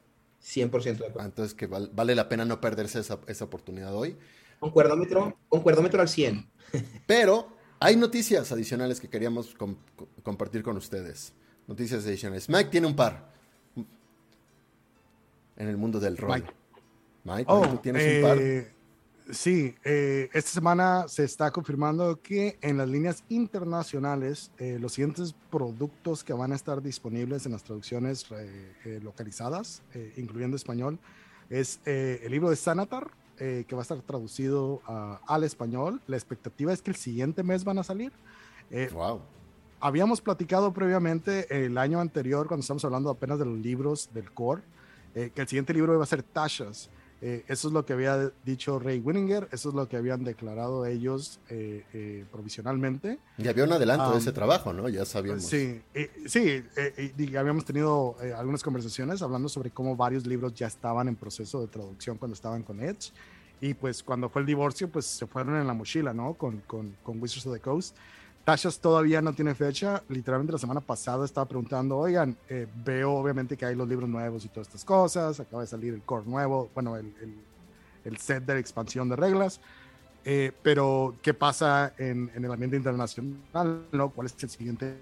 100% 0.44 0.98
de 0.98 1.08
acuerdo. 1.08 1.28
Entonces, 1.28 1.54
que 1.54 1.68
val, 1.68 1.92
vale 1.94 2.16
la 2.16 2.30
pena 2.30 2.46
no 2.46 2.62
perderse 2.62 3.00
esa, 3.00 3.20
esa 3.28 3.46
oportunidad 3.46 3.94
hoy. 3.96 4.18
Un 4.62 4.72
cuerdómetro, 4.72 6.02
al 6.02 6.10
100. 6.10 6.50
Pero 7.08 7.56
hay 7.80 7.96
noticias 7.96 8.52
adicionales 8.52 9.00
que 9.00 9.10
queríamos 9.10 9.56
com 9.56 9.78
compartir 10.24 10.64
con 10.64 10.78
ustedes. 10.78 11.34
Noticias 11.68 12.06
adicionales. 12.06 12.50
Mike 12.50 12.70
tiene 12.70 12.88
un 12.88 12.96
par. 12.96 13.30
En 15.56 15.68
el 15.68 15.78
mundo 15.78 16.00
del 16.00 16.18
rol. 16.18 16.32
Mike, 16.32 16.54
Mike 17.24 17.46
oh, 17.48 17.68
¿tú 17.68 17.78
tienes 17.78 18.04
eh, 18.04 18.16
un 18.18 18.24
par? 18.24 18.79
Sí, 19.32 19.76
eh, 19.84 20.28
esta 20.34 20.50
semana 20.50 21.08
se 21.08 21.24
está 21.24 21.52
confirmando 21.52 22.20
que 22.20 22.58
en 22.62 22.78
las 22.78 22.90
líneas 22.90 23.24
internacionales 23.30 24.52
eh, 24.58 24.80
los 24.82 24.94
siguientes 24.94 25.36
productos 25.52 26.24
que 26.24 26.34
van 26.34 26.52
a 26.52 26.56
estar 26.56 26.82
disponibles 26.82 27.46
en 27.46 27.52
las 27.52 27.64
traducciones 27.64 28.26
eh, 28.32 28.74
eh 28.86 29.00
localizadas, 29.04 29.84
eh, 29.94 30.14
incluyendo 30.18 30.58
español, 30.58 30.98
es 31.52 31.80
eh, 31.86 32.22
el 32.24 32.32
libro 32.32 32.50
de 32.50 32.56
Sanatar, 32.56 33.12
que 33.38 33.68
va 33.72 33.80
a 33.80 33.84
estar 33.84 34.02
traducido 34.02 34.82
uh, 34.90 35.16
al 35.26 35.46
español. 35.46 36.02
La 36.08 36.18
expectativa 36.18 36.74
es 36.74 36.82
que 36.82 36.92
el 36.92 36.98
siguiente 36.98 37.42
mes 37.42 37.64
van 37.64 37.80
a 37.80 37.84
salir. 37.84 38.12
wow. 38.92 39.22
Habíamos 39.80 40.20
platicado 40.20 40.74
previamente 40.74 41.66
el 41.66 41.78
año 41.78 42.02
anterior, 42.02 42.48
cuando 42.48 42.64
estamos 42.64 42.84
hablando 42.84 43.10
apenas 43.10 43.40
de 43.40 43.46
los 43.46 43.58
libros 43.58 44.10
del 44.14 44.30
core, 44.34 44.62
que 45.14 45.32
el 45.42 45.48
siguiente 45.48 45.74
libro 45.74 45.94
iba 45.94 46.04
a 46.04 46.06
ser 46.06 46.22
Tashas. 46.22 46.90
Eh, 47.22 47.44
eso 47.50 47.68
es 47.68 47.74
lo 47.74 47.86
que 47.86 47.92
había 47.94 48.32
dicho 48.46 48.80
Ray 48.80 49.00
Winninger, 49.00 49.50
eso 49.52 49.70
es 49.70 49.76
lo 49.76 49.90
que 49.90 49.98
habían 49.98 50.24
declarado 50.24 50.86
ellos 50.86 51.40
eh, 51.50 51.84
eh, 51.94 52.26
provisionalmente. 52.32 53.20
Y 53.38 53.48
había 53.50 53.66
un 53.66 53.74
adelanto 53.74 54.08
um, 54.08 54.14
de 54.14 54.20
ese 54.20 54.32
trabajo, 54.32 54.72
¿no? 54.72 54.88
Ya 54.88 55.04
sabíamos. 55.04 55.44
Sí, 55.44 55.82
sí, 56.26 56.64
y 57.18 57.36
habíamos 57.36 57.66
tenido 57.66 58.16
algunas 58.38 58.64
conversaciones 58.64 59.22
hablando 59.22 59.50
sobre 59.50 59.70
cómo 59.70 59.98
varios 59.98 60.26
libros 60.26 60.54
ya 60.54 60.68
estaban 60.68 61.10
en 61.10 61.16
proceso 61.16 61.60
de 61.60 61.68
traducción 61.68 62.18
cuando 62.18 62.36
estaban 62.36 62.64
con 62.64 62.82
Edge. 62.82 63.12
Y 63.62 63.74
pues 63.74 64.02
cuando 64.02 64.30
fue 64.30 64.42
el 64.42 64.46
divorcio, 64.46 64.88
pues 64.88 65.06
se 65.06 65.28
fueron 65.28 65.58
en 65.58 65.68
la 65.68 65.74
mochila, 65.74 66.14
¿no? 66.14 66.36
Con, 66.36 66.60
con, 66.66 66.96
con 67.04 67.22
Wizards 67.22 67.46
of 67.48 67.54
the 67.54 67.60
Coast. 67.60 67.98
Tashas 68.50 68.80
todavía 68.80 69.22
no 69.22 69.32
tiene 69.32 69.54
fecha. 69.54 70.02
Literalmente 70.10 70.54
la 70.54 70.58
semana 70.58 70.82
pasada 70.82 71.24
estaba 71.24 71.46
preguntando, 71.46 71.96
oigan, 72.00 72.36
eh, 72.50 72.66
veo 72.84 73.12
obviamente 73.14 73.56
que 73.56 73.64
hay 73.64 73.76
los 73.76 73.88
libros 73.88 74.10
nuevos 74.10 74.44
y 74.44 74.48
todas 74.48 74.66
estas 74.66 74.84
cosas. 74.84 75.40
Acaba 75.40 75.62
de 75.62 75.68
salir 75.68 75.94
el 75.94 76.02
core 76.02 76.26
nuevo, 76.26 76.68
bueno, 76.74 76.98
el, 76.98 77.14
el, 77.22 77.36
el 78.06 78.18
set 78.18 78.44
de 78.48 78.58
expansión 78.58 79.08
de 79.08 79.18
reglas. 79.18 79.62
Eh, 80.26 80.52
pero, 80.64 81.16
¿qué 81.22 81.36
pasa 81.36 81.94
en, 82.00 82.32
en, 82.34 82.44
el 82.44 82.52
ambiente 82.52 82.76
internacional? 82.76 83.86
¿no? 83.92 84.10
¿Cuál 84.10 84.26
es 84.26 84.36
el 84.42 84.50
siguiente 84.50 84.98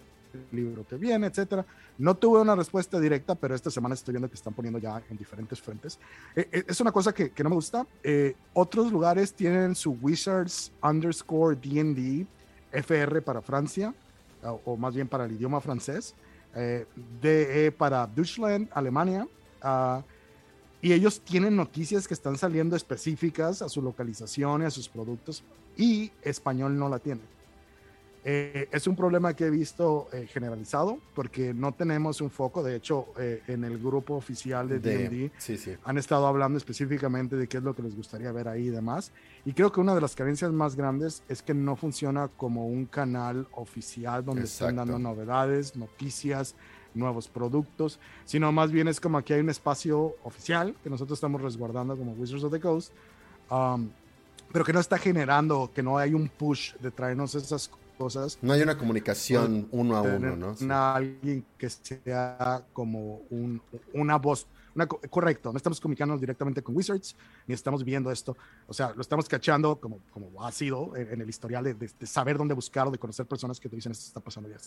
libro 0.52 0.86
que 0.86 0.98
viene, 0.98 1.28
etcétera. 1.28 1.65
No 1.98 2.15
tuve 2.15 2.41
una 2.41 2.53
respuesta 2.53 2.99
directa, 2.99 3.34
pero 3.34 3.56
esta 3.56 3.72
semana 3.72 3.95
estoy 3.95 4.14
viendo 4.14 4.28
que 4.28 4.36
están 4.36 4.53
poniendo 4.53 4.78
ya 4.78 5.02
en 5.10 5.18
diferentes 5.18 5.61
fuentes. 5.61 5.98
Eh, 6.36 6.49
eh, 6.52 6.64
es 6.68 6.82
una 6.82 6.91
cosa 6.91 7.14
que, 7.14 7.32
que 7.32 7.44
no 7.44 7.49
me 7.49 7.56
gusta. 7.56 7.88
Eh, 8.03 8.36
otros 8.53 8.91
lugares 8.91 9.34
tienen 9.34 9.74
su 9.74 9.91
Wizards 10.02 10.72
underscore 10.84 11.56
DD 11.56 12.28
FR 12.72 13.22
para 13.22 13.41
Francia, 13.41 13.94
o, 14.44 14.77
más 14.77 14.95
bien 14.95 15.07
para 15.07 15.26
el 15.26 15.31
idioma 15.31 15.61
francés, 15.61 16.15
DE 17.22 17.72
para 17.77 18.07
Deutschland, 18.07 18.69
Alemania. 18.73 19.27
Uh, 19.64 20.02
y 20.81 20.94
ellos 20.94 21.19
tienen 21.22 21.56
noticias 21.56 22.07
que 22.07 22.14
están 22.14 22.38
saliendo 22.38 22.76
específicas 22.76 23.61
a 23.61 23.69
su 23.69 23.81
localización 23.81 24.61
y 24.61 24.65
a 24.65 24.69
sus 24.72 24.88
productos, 24.88 25.44
y 25.76 26.11
español 26.22 26.77
no 26.77 26.88
la 26.88 26.99
tiene. 26.99 27.22
Eh, 28.29 28.67
es 28.73 28.85
un 28.87 28.95
problema 28.97 29.33
que 29.33 29.45
he 29.45 29.49
visto 29.49 30.09
eh, 30.11 30.27
generalizado 30.29 30.99
porque 31.15 31.53
no 31.53 31.71
tenemos 31.71 32.19
un 32.19 32.29
foco. 32.29 32.61
De 32.61 32.75
hecho, 32.75 33.13
eh, 33.17 33.41
en 33.47 33.63
el 33.63 33.77
grupo 33.77 34.15
oficial 34.15 34.67
de 34.67 34.79
D&D 34.79 35.31
sí, 35.37 35.57
sí. 35.57 35.77
han 35.85 35.97
estado 35.97 36.27
hablando 36.27 36.57
específicamente 36.57 37.37
de 37.37 37.47
qué 37.47 37.59
es 37.59 37.63
lo 37.63 37.73
que 37.73 37.83
les 37.83 37.95
gustaría 37.95 38.29
ver 38.33 38.49
ahí 38.49 38.67
y 38.67 38.69
demás. 38.69 39.13
Y 39.45 39.53
creo 39.53 39.71
que 39.71 39.79
una 39.79 39.95
de 39.95 40.01
las 40.01 40.13
carencias 40.13 40.51
más 40.51 40.75
grandes 40.75 41.23
es 41.29 41.41
que 41.41 41.53
no 41.53 41.77
funciona 41.77 42.27
como 42.27 42.67
un 42.67 42.85
canal 42.85 43.47
oficial 43.53 44.25
donde 44.25 44.41
Exacto. 44.41 44.71
están 44.71 44.75
dando 44.75 44.99
novedades, 44.99 45.77
noticias, 45.77 46.53
nuevos 46.93 47.29
productos, 47.29 47.97
sino 48.25 48.51
más 48.51 48.73
bien 48.73 48.89
es 48.89 48.99
como 48.99 49.19
aquí 49.19 49.31
hay 49.31 49.39
un 49.39 49.51
espacio 49.51 50.17
oficial 50.25 50.75
que 50.83 50.89
nosotros 50.89 51.15
estamos 51.15 51.41
resguardando 51.41 51.95
como 51.95 52.11
Wizards 52.11 52.43
of 52.43 52.51
the 52.51 52.59
Coast. 52.59 52.91
Um, 53.49 53.89
pero 54.51 54.65
que 54.65 54.73
no 54.73 54.79
está 54.81 54.97
generando, 54.97 55.71
que 55.73 55.83
no 55.83 55.97
hay 55.97 56.13
un 56.13 56.27
push 56.27 56.73
de 56.75 56.91
traernos 56.91 57.35
esas 57.35 57.69
cosas. 57.98 58.38
No 58.41 58.53
hay 58.53 58.61
una 58.61 58.78
comunicación 58.78 59.68
uno 59.72 59.98
a 59.98 60.02
uno, 60.02 60.36
¿no? 60.36 60.56
Sí. 60.56 60.68
alguien 60.69 61.45
que 61.57 61.69
sea 61.69 62.64
como 62.74 63.22
un, 63.30 63.61
una 63.94 64.18
voz. 64.18 64.48
Una, 64.76 64.86
correcto, 64.86 65.52
no 65.52 65.57
estamos 65.57 65.82
comunicándonos 65.82 66.22
directamente 66.22 66.61
con 66.61 66.76
Wizards, 66.76 67.15
ni 67.48 67.56
estamos 67.56 67.84
viendo 67.84 68.11
esto. 68.11 68.38
O 68.68 68.74
sea, 68.74 68.94
lo 68.94 69.02
estamos 69.02 69.28
cachando 69.28 69.80
como, 69.80 69.99
como 70.11 70.45
ha 70.45 70.52
sido 70.52 70.95
en, 70.95 71.14
en 71.14 71.22
el 71.22 71.30
historial 71.30 71.64
de, 71.64 71.74
de, 71.74 71.90
de, 71.99 72.06
saber 72.06 72.38
dónde 72.38 72.53
buscar 72.53 72.88
o 72.88 72.91
de 72.91 72.99
conocer 72.99 73.26
personas 73.26 73.60
que 73.60 73.69
te 73.69 73.76
dicen 73.76 73.91
esto 73.91 74.06
está 74.06 74.19
pasando 74.19 74.49
ya. 74.49 74.57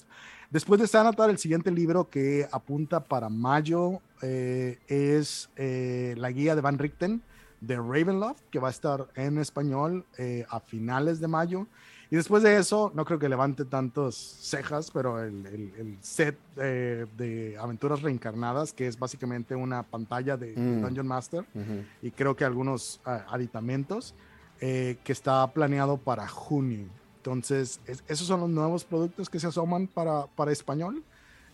Después 0.51 0.81
de 0.81 0.89
Sanatar, 0.89 1.31
el 1.31 1.39
siguiente 1.39 1.70
libro 1.70 2.11
que 2.11 2.48
apunta 2.51 3.05
para 3.05 3.28
mayo 3.28 4.01
eh, 4.23 4.78
es 4.89 5.48
eh, 5.57 6.15
la 6.19 6.31
guía 6.31 6.55
de 6.55 6.61
Van 6.61 6.78
Richten 6.78 7.23
de 7.61 7.77
Ravenloft, 7.77 8.43
que 8.51 8.59
va 8.59 8.69
a 8.69 8.70
estar 8.70 9.09
en 9.15 9.39
español 9.39 10.05
eh, 10.19 10.44
a 10.48 10.61
finales 10.61 11.20
de 11.20 11.28
mayo. 11.28 11.66
Y 12.10 12.16
después 12.16 12.42
de 12.42 12.56
eso, 12.56 12.90
no 12.94 13.04
creo 13.04 13.18
que 13.20 13.28
levante 13.28 13.64
tantos 13.64 14.16
cejas, 14.16 14.90
pero 14.90 15.22
el, 15.22 15.46
el, 15.46 15.72
el 15.78 15.98
set 16.00 16.36
eh, 16.56 17.06
de 17.16 17.56
aventuras 17.56 18.02
reencarnadas, 18.02 18.72
que 18.72 18.88
es 18.88 18.98
básicamente 18.98 19.54
una 19.54 19.84
pantalla 19.84 20.36
de, 20.36 20.54
mm. 20.56 20.82
Dungeon 20.82 21.06
Master, 21.06 21.44
uh 21.54 21.58
-huh. 21.58 21.84
y 22.02 22.10
creo 22.10 22.34
que 22.34 22.44
algunos 22.44 23.00
uh, 23.06 23.10
aditamentos, 23.32 24.14
eh, 24.60 24.98
que 25.04 25.12
está 25.12 25.46
planeado 25.52 25.96
para 25.98 26.26
junio. 26.28 26.86
Entonces, 27.18 27.80
es, 27.86 28.02
esos 28.08 28.26
son 28.26 28.40
los 28.40 28.50
nuevos 28.50 28.84
productos 28.84 29.30
que 29.30 29.38
se 29.38 29.46
asoman 29.46 29.86
para, 29.86 30.26
para 30.26 30.50
español. 30.50 31.02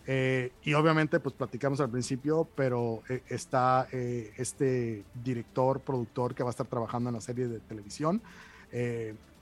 Eh, 0.09 0.51
y 0.63 0.73
obviamente, 0.73 1.19
pues 1.19 1.35
platicamos 1.35 1.81
al 1.81 1.89
principio, 1.89 2.47
pero 2.55 3.03
eh, 3.09 3.21
está 3.29 3.87
eh, 3.91 4.31
este 4.37 5.03
director, 5.23 5.81
productor 5.81 6.33
que 6.33 6.43
va 6.43 6.49
a 6.49 6.51
estar 6.51 6.65
trabajando 6.65 7.09
en 7.09 7.15
la 7.15 7.21
serie 7.21 7.47
de 7.47 7.59
televisión. 7.59 8.21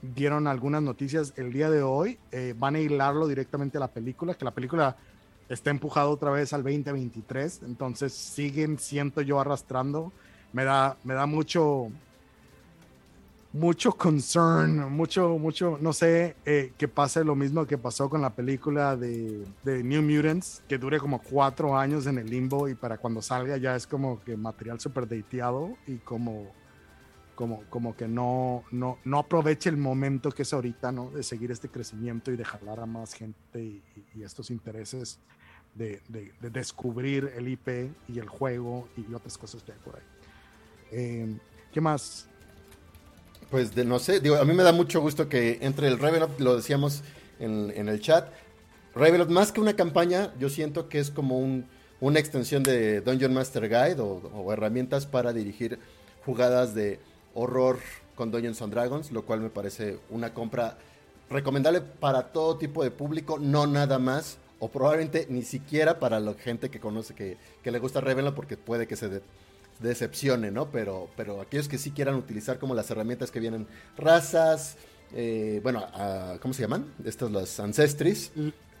Dieron 0.02 0.46
algunas 0.46 0.82
noticias 0.82 1.32
el 1.36 1.52
día 1.52 1.70
de 1.70 1.82
hoy. 1.82 2.18
Eh, 2.32 2.54
van 2.56 2.76
a 2.76 2.80
hilarlo 2.80 3.26
directamente 3.26 3.78
a 3.78 3.80
la 3.80 3.88
película, 3.88 4.34
que 4.34 4.44
la 4.44 4.50
película 4.52 4.96
está 5.48 5.70
empujada 5.70 6.08
otra 6.08 6.30
vez 6.30 6.52
al 6.52 6.62
2023. 6.62 7.62
Entonces 7.64 8.12
siguen, 8.12 8.78
siento 8.78 9.20
yo, 9.22 9.40
arrastrando. 9.40 10.12
Me 10.52 10.64
da, 10.64 10.96
me 11.04 11.14
da 11.14 11.26
mucho, 11.26 11.90
mucho 13.56 13.92
concern, 13.92 14.92
mucho, 14.92 15.38
mucho, 15.38 15.78
no 15.80 15.92
sé, 15.92 16.36
eh, 16.44 16.72
que 16.76 16.88
pase 16.88 17.24
lo 17.24 17.34
mismo 17.34 17.66
que 17.66 17.78
pasó 17.78 18.08
con 18.10 18.20
la 18.20 18.30
película 18.30 18.96
de, 18.96 19.44
de, 19.64 19.82
New 19.82 20.02
Mutants, 20.02 20.62
que 20.68 20.78
dure 20.78 20.98
como 20.98 21.20
cuatro 21.20 21.76
años 21.76 22.06
en 22.06 22.18
el 22.18 22.28
limbo 22.28 22.68
y 22.68 22.74
para 22.74 22.98
cuando 22.98 23.22
salga 23.22 23.56
ya 23.56 23.74
es 23.74 23.86
como 23.86 24.22
que 24.22 24.36
material 24.36 24.78
super 24.78 25.08
dateado 25.08 25.70
y 25.86 25.96
como, 25.96 26.52
como, 27.36 27.62
como 27.70 27.96
que 27.96 28.08
no, 28.08 28.64
no, 28.72 28.98
no 29.04 29.18
aproveche 29.20 29.70
el 29.70 29.76
momento 29.76 30.32
que 30.32 30.42
es 30.42 30.52
ahorita, 30.52 30.90
¿no? 30.90 31.10
De 31.10 31.22
seguir 31.22 31.52
este 31.52 31.68
crecimiento 31.68 32.32
y 32.32 32.36
de 32.36 32.44
jalar 32.44 32.80
a 32.80 32.86
más 32.86 33.14
gente 33.14 33.62
y, 33.62 33.82
estos 34.24 34.50
intereses 34.50 35.20
de, 35.76 36.00
de, 36.08 36.32
de, 36.40 36.50
descubrir 36.50 37.30
el 37.36 37.46
IP 37.46 37.92
y 38.08 38.18
el 38.18 38.28
juego 38.28 38.88
y 38.96 39.14
otras 39.14 39.38
cosas 39.38 39.62
que 39.62 39.72
hay 39.72 39.78
por 39.84 39.94
ahí. 39.94 40.02
Eh, 40.90 41.36
¿Qué 41.72 41.80
más? 41.80 42.26
Pues 43.50 43.72
de, 43.74 43.84
no 43.84 44.00
sé, 44.00 44.18
digo, 44.18 44.36
a 44.36 44.44
mí 44.44 44.52
me 44.52 44.64
da 44.64 44.72
mucho 44.72 45.00
gusto 45.00 45.28
que 45.28 45.58
entre 45.60 45.86
el 45.86 45.98
Revenant, 45.98 46.40
lo 46.40 46.56
decíamos 46.56 47.04
en, 47.38 47.70
en 47.76 47.88
el 47.88 48.00
chat, 48.00 48.32
Revenant 48.94 49.30
más 49.30 49.52
que 49.52 49.60
una 49.60 49.76
campaña, 49.76 50.32
yo 50.40 50.48
siento 50.48 50.88
que 50.88 50.98
es 50.98 51.10
como 51.10 51.38
un, 51.38 51.66
una 52.00 52.18
extensión 52.18 52.62
de 52.62 53.00
Dungeon 53.00 53.32
Master 53.32 53.68
Guide 53.68 54.00
o, 54.00 54.52
herramientas 54.52 55.06
para 55.06 55.32
dirigir 55.32 55.78
jugadas 56.24 56.74
de 56.74 56.98
horror 57.36 57.78
con 58.16 58.30
Dungeons 58.30 58.60
and 58.62 58.72
Dragons, 58.72 59.12
lo 59.12 59.24
cual 59.24 59.40
me 59.40 59.50
parece 59.50 59.98
una 60.10 60.34
compra 60.34 60.78
recomendable 61.30 61.80
para 61.80 62.32
todo 62.32 62.56
tipo 62.56 62.82
de 62.82 62.90
público, 62.90 63.38
no 63.38 63.66
nada 63.66 63.98
más, 63.98 64.38
o 64.58 64.68
probablemente 64.68 65.26
ni 65.28 65.42
siquiera 65.42 66.00
para 66.00 66.18
la 66.18 66.34
gente 66.34 66.70
que 66.70 66.80
conoce, 66.80 67.14
que, 67.14 67.36
que 67.62 67.70
le 67.70 67.78
gusta 67.78 68.00
Revenant, 68.00 68.34
porque 68.34 68.56
puede 68.56 68.88
que 68.88 68.96
se... 68.96 69.08
De, 69.08 69.22
decepcione, 69.80 70.50
¿no? 70.50 70.70
Pero, 70.70 71.08
pero 71.16 71.40
aquellos 71.40 71.68
que 71.68 71.78
sí 71.78 71.90
quieran 71.90 72.14
utilizar 72.14 72.58
como 72.58 72.74
las 72.74 72.90
herramientas 72.90 73.30
que 73.30 73.40
vienen, 73.40 73.66
razas, 73.96 74.76
eh, 75.14 75.60
bueno, 75.62 75.86
¿cómo 76.40 76.54
se 76.54 76.62
llaman? 76.62 76.92
Estos 77.04 77.30
los 77.30 77.60
ancestris. 77.60 78.32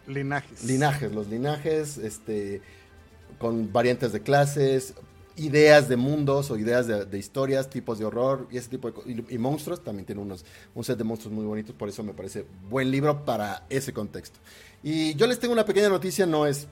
Linajes. 0.06 0.64
Linajes, 0.64 1.12
los 1.12 1.28
linajes, 1.28 1.98
este, 1.98 2.62
con 3.38 3.72
variantes 3.72 4.12
de 4.12 4.20
clases, 4.20 4.94
ideas 5.36 5.88
de 5.88 5.96
mundos 5.96 6.50
o 6.50 6.56
ideas 6.56 6.86
de, 6.86 7.18
historias, 7.18 7.68
tipos 7.68 7.98
de 7.98 8.04
horror 8.04 8.46
y 8.50 8.56
ese 8.56 8.68
tipo 8.68 8.90
de 8.90 9.12
y, 9.12 9.34
y, 9.34 9.38
monstruos. 9.38 9.82
También 9.82 10.06
tiene 10.06 10.20
unos, 10.20 10.44
un 10.74 10.84
set 10.84 10.98
de 10.98 11.04
monstruos 11.04 11.34
muy 11.34 11.44
bonitos, 11.44 11.74
por 11.74 11.88
eso 11.88 12.02
me 12.02 12.12
parece 12.12 12.46
buen 12.68 12.90
libro 12.90 13.24
para 13.24 13.64
ese 13.68 13.92
contexto. 13.92 14.38
Y 14.82 15.14
yo 15.14 15.26
les 15.26 15.38
tengo 15.38 15.52
una 15.52 15.64
pequeña 15.64 15.88
noticia, 15.88 16.26
no 16.26 16.46
es 16.46 16.66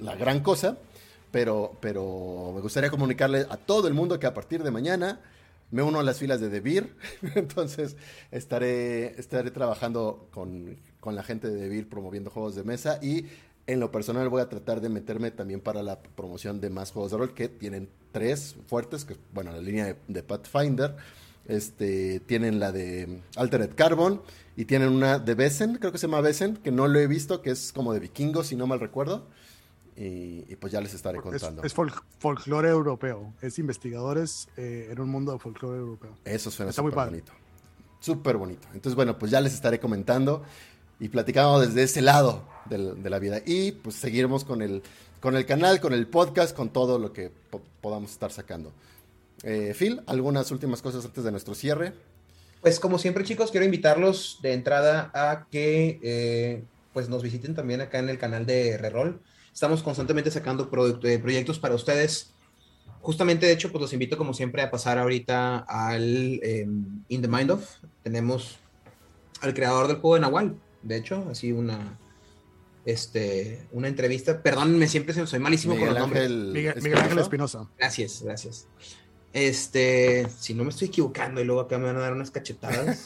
la 0.00 0.14
gran 0.16 0.40
cosa, 0.40 0.78
pero, 1.30 1.76
pero 1.80 2.52
me 2.54 2.60
gustaría 2.60 2.90
comunicarle 2.90 3.46
a 3.48 3.56
todo 3.56 3.88
el 3.88 3.94
mundo 3.94 4.18
que 4.18 4.26
a 4.26 4.34
partir 4.34 4.62
de 4.62 4.70
mañana 4.70 5.20
me 5.70 5.82
uno 5.82 6.00
a 6.00 6.02
las 6.02 6.18
filas 6.18 6.40
de 6.40 6.48
DeVir, 6.48 6.94
entonces 7.34 7.96
estaré, 8.30 9.18
estaré 9.20 9.50
trabajando 9.50 10.28
con, 10.32 10.78
con, 11.00 11.14
la 11.14 11.22
gente 11.22 11.48
de 11.48 11.56
DeVir 11.56 11.88
promoviendo 11.88 12.30
juegos 12.30 12.54
de 12.54 12.64
mesa 12.64 12.98
y 13.02 13.26
en 13.68 13.80
lo 13.80 13.92
personal 13.92 14.28
voy 14.30 14.40
a 14.40 14.48
tratar 14.48 14.80
de 14.80 14.88
meterme 14.88 15.30
también 15.30 15.60
para 15.60 15.82
la 15.82 16.00
promoción 16.00 16.60
de 16.60 16.70
más 16.70 16.90
juegos 16.90 17.12
de 17.12 17.18
rol 17.18 17.34
que 17.34 17.48
tienen 17.48 17.90
tres 18.12 18.56
fuertes, 18.66 19.04
que 19.04 19.14
bueno, 19.34 19.52
la 19.52 19.60
línea 19.60 19.84
de, 19.84 19.96
de 20.08 20.22
Pathfinder, 20.22 20.96
este, 21.46 22.20
tienen 22.20 22.60
la 22.60 22.72
de 22.72 23.20
Altered 23.36 23.74
Carbon 23.74 24.22
y 24.56 24.64
tienen 24.64 24.88
una 24.88 25.18
de 25.18 25.34
Besen, 25.34 25.76
creo 25.76 25.92
que 25.92 25.98
se 25.98 26.06
llama 26.06 26.22
Besen, 26.22 26.56
que 26.56 26.72
no 26.72 26.88
lo 26.88 26.98
he 26.98 27.06
visto, 27.06 27.42
que 27.42 27.50
es 27.50 27.72
como 27.72 27.92
de 27.92 28.00
vikingos, 28.00 28.48
si 28.48 28.56
no 28.56 28.66
mal 28.66 28.80
recuerdo. 28.80 29.26
Y, 29.96 30.44
y, 30.48 30.56
pues 30.60 30.72
ya 30.72 30.80
les 30.80 30.94
estaré 30.94 31.20
contando. 31.20 31.62
Es, 31.62 31.66
es 31.66 31.74
fol 31.74 31.92
folclore 32.20 32.68
europeo, 32.68 33.34
es 33.42 33.58
investigadores 33.58 34.48
eh, 34.56 34.90
en 34.92 35.00
un 35.00 35.08
mundo 35.08 35.32
de 35.32 35.40
folclore 35.40 35.78
europeo. 35.78 36.14
Eso 36.24 36.52
suena 36.52 36.70
súper 36.72 36.94
bonito. 36.94 37.32
Súper 37.98 38.36
bonito. 38.36 38.68
Entonces, 38.68 38.94
bueno, 38.94 39.18
pues 39.18 39.32
ya 39.32 39.40
les 39.40 39.54
estaré 39.54 39.80
comentando 39.80 40.44
y 41.00 41.08
platicando 41.08 41.58
desde 41.58 41.82
ese 41.82 42.00
lado 42.00 42.44
de, 42.68 43.10
la 43.10 43.18
vida. 43.18 43.40
Y 43.44 43.72
pues 43.72 43.96
seguiremos 43.96 44.44
con 44.44 44.62
el, 44.62 44.82
con 45.20 45.36
el 45.36 45.46
canal, 45.46 45.80
con 45.80 45.92
el 45.92 46.06
podcast, 46.06 46.56
con 46.56 46.70
todo 46.70 46.98
lo 46.98 47.12
que 47.12 47.30
po 47.50 47.60
podamos 47.80 48.10
estar 48.12 48.32
sacando. 48.32 48.72
Eh, 49.42 49.74
Phil, 49.78 50.02
¿algunas 50.06 50.50
últimas 50.50 50.82
cosas 50.82 51.04
antes 51.04 51.24
de 51.24 51.30
nuestro 51.30 51.54
cierre? 51.54 51.92
Pues 52.60 52.80
como 52.80 52.98
siempre, 52.98 53.24
chicos, 53.24 53.50
quiero 53.50 53.64
invitarlos 53.64 54.40
de 54.42 54.52
entrada 54.52 55.10
a 55.14 55.46
que 55.50 56.00
eh, 56.02 56.64
pues 56.92 57.08
nos 57.08 57.22
visiten 57.22 57.54
también 57.54 57.80
acá 57.80 58.00
en 58.00 58.08
el 58.08 58.18
canal 58.18 58.46
de 58.46 58.76
Reroll. 58.76 59.20
Estamos 59.52 59.82
constantemente 59.82 60.30
sacando 60.30 60.68
eh, 61.04 61.18
proyectos 61.18 61.58
para 61.58 61.74
ustedes. 61.74 62.32
Justamente, 63.00 63.46
de 63.46 63.52
hecho, 63.52 63.70
pues 63.70 63.82
los 63.82 63.92
invito 63.92 64.18
como 64.18 64.34
siempre 64.34 64.62
a 64.62 64.70
pasar 64.70 64.98
ahorita 64.98 65.58
al 65.58 66.40
eh, 66.42 66.66
In 67.08 67.22
the 67.22 67.28
Mind 67.28 67.52
of. 67.52 67.64
Tenemos 68.02 68.58
al 69.40 69.54
creador 69.54 69.86
del 69.86 69.98
juego 69.98 70.16
de 70.16 70.20
Nahual, 70.20 70.56
de 70.82 70.96
hecho, 70.96 71.26
así 71.30 71.52
una, 71.52 71.98
este, 72.88 73.66
una 73.72 73.88
entrevista. 73.88 74.42
Perdónenme, 74.42 74.88
siempre 74.88 75.14
soy 75.26 75.38
malísimo 75.38 75.76
con 75.76 75.88
los 75.88 75.98
nombres. 75.98 76.30
Miguel, 76.30 76.96
Ángel 76.96 77.18
Espinosa. 77.18 77.68
Gracias, 77.78 78.22
gracias. 78.22 78.66
Este, 79.34 80.26
si 80.38 80.54
no 80.54 80.64
me 80.64 80.70
estoy 80.70 80.88
equivocando 80.88 81.38
y 81.42 81.44
luego 81.44 81.60
acá 81.60 81.76
me 81.76 81.84
van 81.84 81.96
a 81.96 82.00
dar 82.00 82.14
unas 82.14 82.30
cachetadas. 82.30 83.04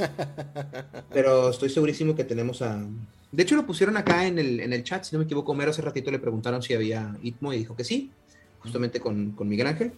pero 1.13 1.51
estoy 1.51 1.69
segurísimo 1.69 2.15
que 2.15 2.23
tenemos 2.23 2.63
a. 2.63 2.81
De 3.33 3.43
hecho, 3.43 3.57
lo 3.57 3.67
pusieron 3.67 3.97
acá 3.97 4.25
en 4.25 4.39
el, 4.39 4.61
en 4.61 4.73
el 4.73 4.85
chat, 4.85 5.03
si 5.03 5.17
no 5.17 5.19
me 5.19 5.25
equivoco, 5.25 5.53
Mero 5.53 5.73
hace 5.73 5.83
ratito 5.83 6.13
le 6.13 6.21
preguntaron 6.21 6.63
si 6.63 6.75
había 6.75 7.17
ITMO 7.21 7.53
y 7.53 7.59
dijo 7.59 7.75
que 7.75 7.83
sí, 7.83 8.13
justamente 8.61 9.01
con, 9.01 9.33
con 9.33 9.49
Miguel 9.49 9.67
Ángel. 9.67 9.93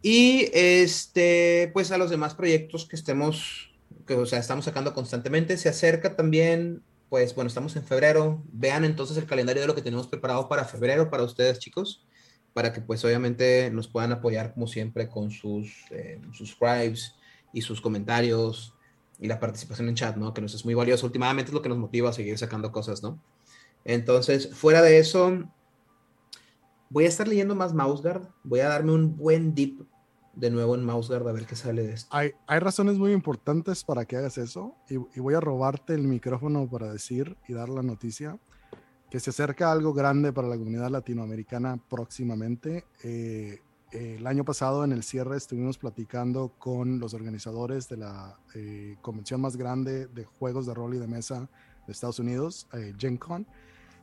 Y 0.00 0.48
este, 0.52 1.70
pues 1.72 1.90
a 1.90 1.98
los 1.98 2.08
demás 2.08 2.34
proyectos 2.36 2.84
que 2.84 2.94
estemos, 2.94 3.72
que 4.06 4.14
o 4.14 4.26
sea, 4.26 4.38
estamos 4.38 4.64
sacando 4.64 4.94
constantemente, 4.94 5.56
se 5.56 5.68
acerca 5.68 6.14
también 6.14 6.82
pues 7.10 7.34
bueno, 7.34 7.48
estamos 7.48 7.76
en 7.76 7.84
febrero. 7.84 8.42
Vean 8.52 8.84
entonces 8.84 9.16
el 9.18 9.26
calendario 9.26 9.60
de 9.60 9.68
lo 9.68 9.74
que 9.74 9.82
tenemos 9.82 10.06
preparado 10.06 10.48
para 10.48 10.64
febrero 10.64 11.10
para 11.10 11.24
ustedes, 11.24 11.58
chicos, 11.58 12.06
para 12.54 12.72
que 12.72 12.80
pues 12.80 13.04
obviamente 13.04 13.68
nos 13.70 13.88
puedan 13.88 14.12
apoyar 14.12 14.54
como 14.54 14.68
siempre 14.68 15.08
con 15.08 15.30
sus 15.30 15.84
eh, 15.90 16.20
subscribes 16.32 17.16
y 17.52 17.62
sus 17.62 17.80
comentarios 17.80 18.74
y 19.18 19.26
la 19.26 19.40
participación 19.40 19.88
en 19.88 19.96
chat, 19.96 20.16
¿no? 20.16 20.32
Que 20.32 20.40
nos 20.40 20.54
es 20.54 20.64
muy 20.64 20.74
valioso. 20.74 21.04
Últimamente 21.04 21.50
es 21.50 21.54
lo 21.54 21.60
que 21.60 21.68
nos 21.68 21.78
motiva 21.78 22.10
a 22.10 22.12
seguir 22.12 22.38
sacando 22.38 22.70
cosas, 22.70 23.02
¿no? 23.02 23.20
Entonces, 23.84 24.54
fuera 24.54 24.80
de 24.80 24.98
eso, 24.98 25.50
voy 26.90 27.06
a 27.06 27.08
estar 27.08 27.26
leyendo 27.26 27.56
más 27.56 27.74
Mouseguard. 27.74 28.28
Voy 28.44 28.60
a 28.60 28.68
darme 28.68 28.92
un 28.92 29.16
buen 29.16 29.52
dip 29.54 29.82
de 30.40 30.50
nuevo 30.50 30.74
en 30.74 30.84
MouseGuard 30.84 31.28
a 31.28 31.32
ver 31.32 31.46
qué 31.46 31.54
sale 31.54 31.82
de 31.82 31.92
esto. 31.92 32.08
Hay, 32.16 32.32
hay 32.46 32.58
razones 32.58 32.96
muy 32.96 33.12
importantes 33.12 33.84
para 33.84 34.06
que 34.06 34.16
hagas 34.16 34.38
eso 34.38 34.74
y, 34.88 34.96
voy 34.96 35.34
a 35.34 35.40
robarte 35.40 35.94
el 35.94 36.08
micrófono 36.08 36.68
para 36.68 36.90
decir 36.90 37.36
y 37.46 37.52
dar 37.52 37.68
la 37.68 37.82
noticia 37.82 38.38
que 39.10 39.20
se 39.20 39.30
acerca 39.30 39.70
algo 39.70 39.92
grande 39.92 40.32
para 40.32 40.48
la 40.48 40.56
comunidad 40.56 40.88
latinoamericana 40.88 41.78
próximamente. 41.88 42.84
Eh, 43.02 43.60
el 43.92 44.26
año 44.26 44.44
pasado 44.44 44.84
en 44.84 44.92
el 44.92 45.02
cierre 45.02 45.36
estuvimos 45.36 45.76
platicando 45.76 46.54
con 46.58 47.00
los 47.00 47.12
organizadores 47.12 47.88
de 47.88 47.96
la 47.96 48.38
eh, 48.54 48.96
convención 49.02 49.40
más 49.40 49.56
grande 49.56 50.06
de 50.06 50.24
juegos 50.24 50.64
de 50.66 50.74
rol 50.74 50.94
y 50.94 50.98
de 50.98 51.08
mesa 51.08 51.50
de 51.86 51.92
Estados 51.92 52.20
Unidos, 52.20 52.68
eh, 52.72 52.94
Gen 52.96 53.16
Con, 53.16 53.46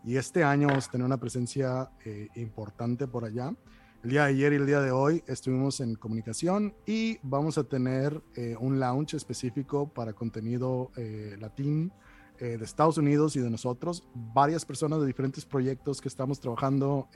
y 0.03 0.17
este 0.17 0.43
año 0.43 0.67
vamos 0.67 0.87
a 0.87 0.91
tener 0.91 1.05
una 1.05 1.17
presencia 1.17 1.89
importante 2.35 3.07
por 3.07 3.25
allá. 3.25 3.53
El 4.03 4.11
día 4.11 4.25
de 4.25 4.29
ayer 4.29 4.53
y 4.53 4.55
el 4.57 4.67
día 4.67 4.79
de 4.79 4.91
hoy 4.91 5.23
estuvimos 5.25 5.79
en 5.79 5.95
comunicación 5.95 6.75
y 6.85 7.17
vamos 7.23 7.57
a 7.57 7.63
tener 7.63 8.21
eh, 8.35 8.55
un 8.59 8.79
launch 8.79 9.15
específico 9.15 9.91
para 9.91 10.13
contenido 10.13 10.91
eh, 10.95 11.35
latín 11.39 11.91
eh, 12.37 12.57
de 12.57 12.63
Estados 12.63 12.99
Unidos 12.99 13.35
y 13.35 13.39
de 13.39 13.49
nosotros. 13.49 14.03
Varias 14.13 14.65
personas 14.65 15.01
de 15.01 15.07
diferentes 15.07 15.45
proyectos 15.45 15.99
que 15.99 16.09
estamos 16.09 16.39
trabajando, 16.39 17.09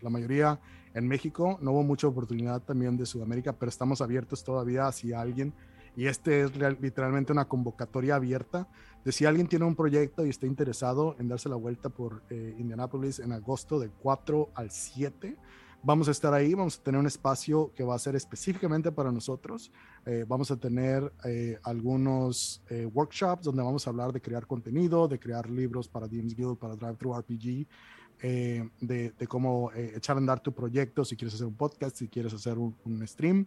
la 0.00 0.08
mayoría 0.08 0.60
en 0.94 1.08
México. 1.08 1.58
No 1.60 1.72
hubo 1.72 1.82
mucha 1.82 2.06
oportunidad 2.06 2.62
también 2.62 2.96
de 2.96 3.06
Sudamérica, 3.06 3.52
pero 3.58 3.68
estamos 3.68 4.00
abiertos 4.00 4.44
todavía 4.44 4.86
hacia 4.86 5.20
alguien. 5.20 5.52
Y 5.96 6.06
este 6.06 6.42
es 6.42 6.52
literalmente 6.80 7.32
una 7.32 7.46
convocatoria 7.46 8.14
abierta 8.14 8.68
de 9.04 9.10
si 9.10 9.26
alguien 9.26 9.48
tiene 9.48 9.64
un 9.64 9.74
proyecto 9.74 10.24
y 10.24 10.30
está 10.30 10.46
interesado 10.46 11.16
en 11.18 11.26
darse 11.26 11.48
la 11.48 11.56
vuelta 11.56 11.88
por 11.88 12.22
Indianapolis 12.30 13.18
en 13.18 13.32
agosto 13.32 13.80
del 13.80 13.90
4 13.90 14.50
al 14.54 14.70
7 14.70 15.36
Vamos 15.82 16.08
a 16.08 16.10
estar 16.10 16.34
ahí, 16.34 16.52
vamos 16.52 16.78
a 16.78 16.82
tener 16.82 17.00
un 17.00 17.06
espacio 17.06 17.72
que 17.74 17.82
va 17.82 17.94
a 17.94 17.98
ser 17.98 18.14
específicamente 18.14 18.92
para 18.92 19.10
nosotros. 19.10 19.72
Eh, 20.04 20.26
vamos 20.28 20.50
a 20.50 20.56
tener 20.56 21.10
eh, 21.24 21.58
algunos 21.62 22.62
eh, 22.68 22.84
workshops 22.84 23.44
donde 23.44 23.62
vamos 23.62 23.86
a 23.86 23.90
hablar 23.90 24.12
de 24.12 24.20
crear 24.20 24.46
contenido, 24.46 25.08
de 25.08 25.18
crear 25.18 25.48
libros 25.48 25.88
para 25.88 26.06
DMs 26.06 26.34
Guild, 26.34 26.58
para 26.58 26.76
Drive 26.76 26.96
Thru 26.96 27.14
RPG, 27.14 27.66
de, 28.20 28.70
de, 29.18 29.26
cómo 29.26 29.72
echar 29.72 30.16
a 30.16 30.18
andar 30.18 30.40
tu 30.40 30.52
proyecto, 30.52 31.06
si 31.06 31.16
quieres 31.16 31.32
hacer 31.34 31.46
un 31.46 31.54
podcast, 31.54 31.96
si 31.96 32.08
quieres 32.08 32.34
hacer 32.34 32.58
un, 32.58 32.76
un 32.84 33.08
stream. 33.08 33.46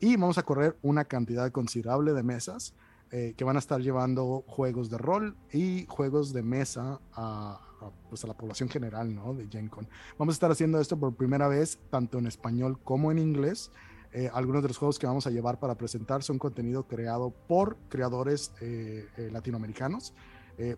y 0.00 0.16
vamos 0.16 0.38
a 0.38 0.42
correr 0.42 0.76
una 0.82 1.04
cantidad 1.04 1.52
considerable 1.52 2.12
de 2.12 2.24
mesas 2.24 2.74
que 3.10 3.44
van 3.44 3.54
a 3.54 3.60
estar 3.60 3.80
llevando 3.80 4.42
juegos 4.48 4.90
de 4.90 4.98
rol 4.98 5.36
y 5.52 5.86
juegos 5.86 6.32
de 6.32 6.42
mesa 6.42 7.00
a 7.12 7.60
pues 8.08 8.24
a 8.24 8.26
la 8.26 8.34
población 8.34 8.68
general, 8.68 9.14
¿no? 9.14 9.34
De 9.34 9.48
GenCon. 9.48 9.88
Vamos 10.18 10.34
a 10.34 10.36
estar 10.36 10.50
haciendo 10.50 10.80
esto 10.80 10.98
por 10.98 11.14
primera 11.14 11.48
vez, 11.48 11.78
tanto 11.90 12.18
en 12.18 12.26
español 12.26 12.78
como 12.82 13.10
en 13.10 13.18
inglés. 13.18 13.70
Eh, 14.12 14.30
algunos 14.32 14.62
de 14.62 14.68
los 14.68 14.76
juegos 14.76 14.98
que 14.98 15.06
vamos 15.06 15.26
a 15.26 15.30
llevar 15.30 15.58
para 15.58 15.74
presentar 15.74 16.22
son 16.22 16.38
contenido 16.38 16.86
creado 16.86 17.30
por 17.30 17.78
creadores 17.88 18.52
eh, 18.60 19.08
eh, 19.16 19.30
latinoamericanos. 19.32 20.14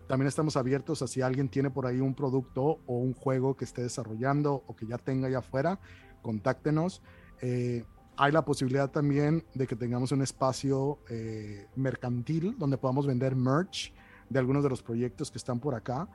también 0.07 0.27
estamos 0.27 0.55
abiertos 0.55 1.01
a 1.01 1.07
si 1.07 1.21
alguien 1.21 1.49
tiene 1.49 1.69
por 1.69 1.85
ahí 1.85 1.99
un 1.99 2.15
producto 2.15 2.79
o 2.87 2.97
un 2.97 3.13
juego 3.13 3.55
que 3.55 3.65
esté 3.65 3.83
desarrollando 3.83 4.63
o 4.65 4.75
que 4.75 4.87
ya 4.87 4.97
tenga 4.97 5.27
allá 5.27 5.39
afuera, 5.39 5.79
contáctenos. 6.21 7.03
hay 8.17 8.31
la 8.31 8.45
posibilidad 8.45 8.89
también 8.89 9.43
de 9.53 9.67
que 9.67 9.75
tengamos 9.75 10.11
un 10.11 10.21
espacio 10.21 10.97
mercantil 11.75 12.55
donde 12.57 12.77
podamos 12.77 13.05
vender 13.05 13.35
merch 13.35 13.93
de 14.29 14.39
algunos 14.39 14.63
de 14.63 14.69
los 14.69 14.81
proyectos 14.81 15.29
que 15.29 15.37
están 15.37 15.59
por 15.59 15.75
acá. 15.75 16.07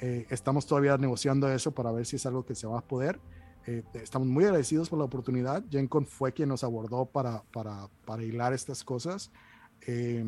Eh, 0.00 0.26
estamos 0.30 0.66
todavía 0.66 0.96
negociando 0.96 1.50
eso 1.50 1.72
para 1.72 1.90
ver 1.90 2.06
si 2.06 2.16
es 2.16 2.26
algo 2.26 2.44
que 2.44 2.54
se 2.54 2.66
va 2.66 2.78
a 2.78 2.82
poder. 2.82 3.18
Eh, 3.66 3.82
estamos 3.94 4.28
muy 4.28 4.44
agradecidos 4.44 4.88
por 4.88 4.98
la 4.98 5.04
oportunidad. 5.04 5.64
GenCon 5.70 6.06
fue 6.06 6.32
quien 6.32 6.48
nos 6.48 6.64
abordó 6.64 7.06
para, 7.06 7.42
para, 7.52 7.88
para 8.04 8.22
hilar 8.22 8.52
estas 8.52 8.84
cosas. 8.84 9.30
Eh, 9.86 10.24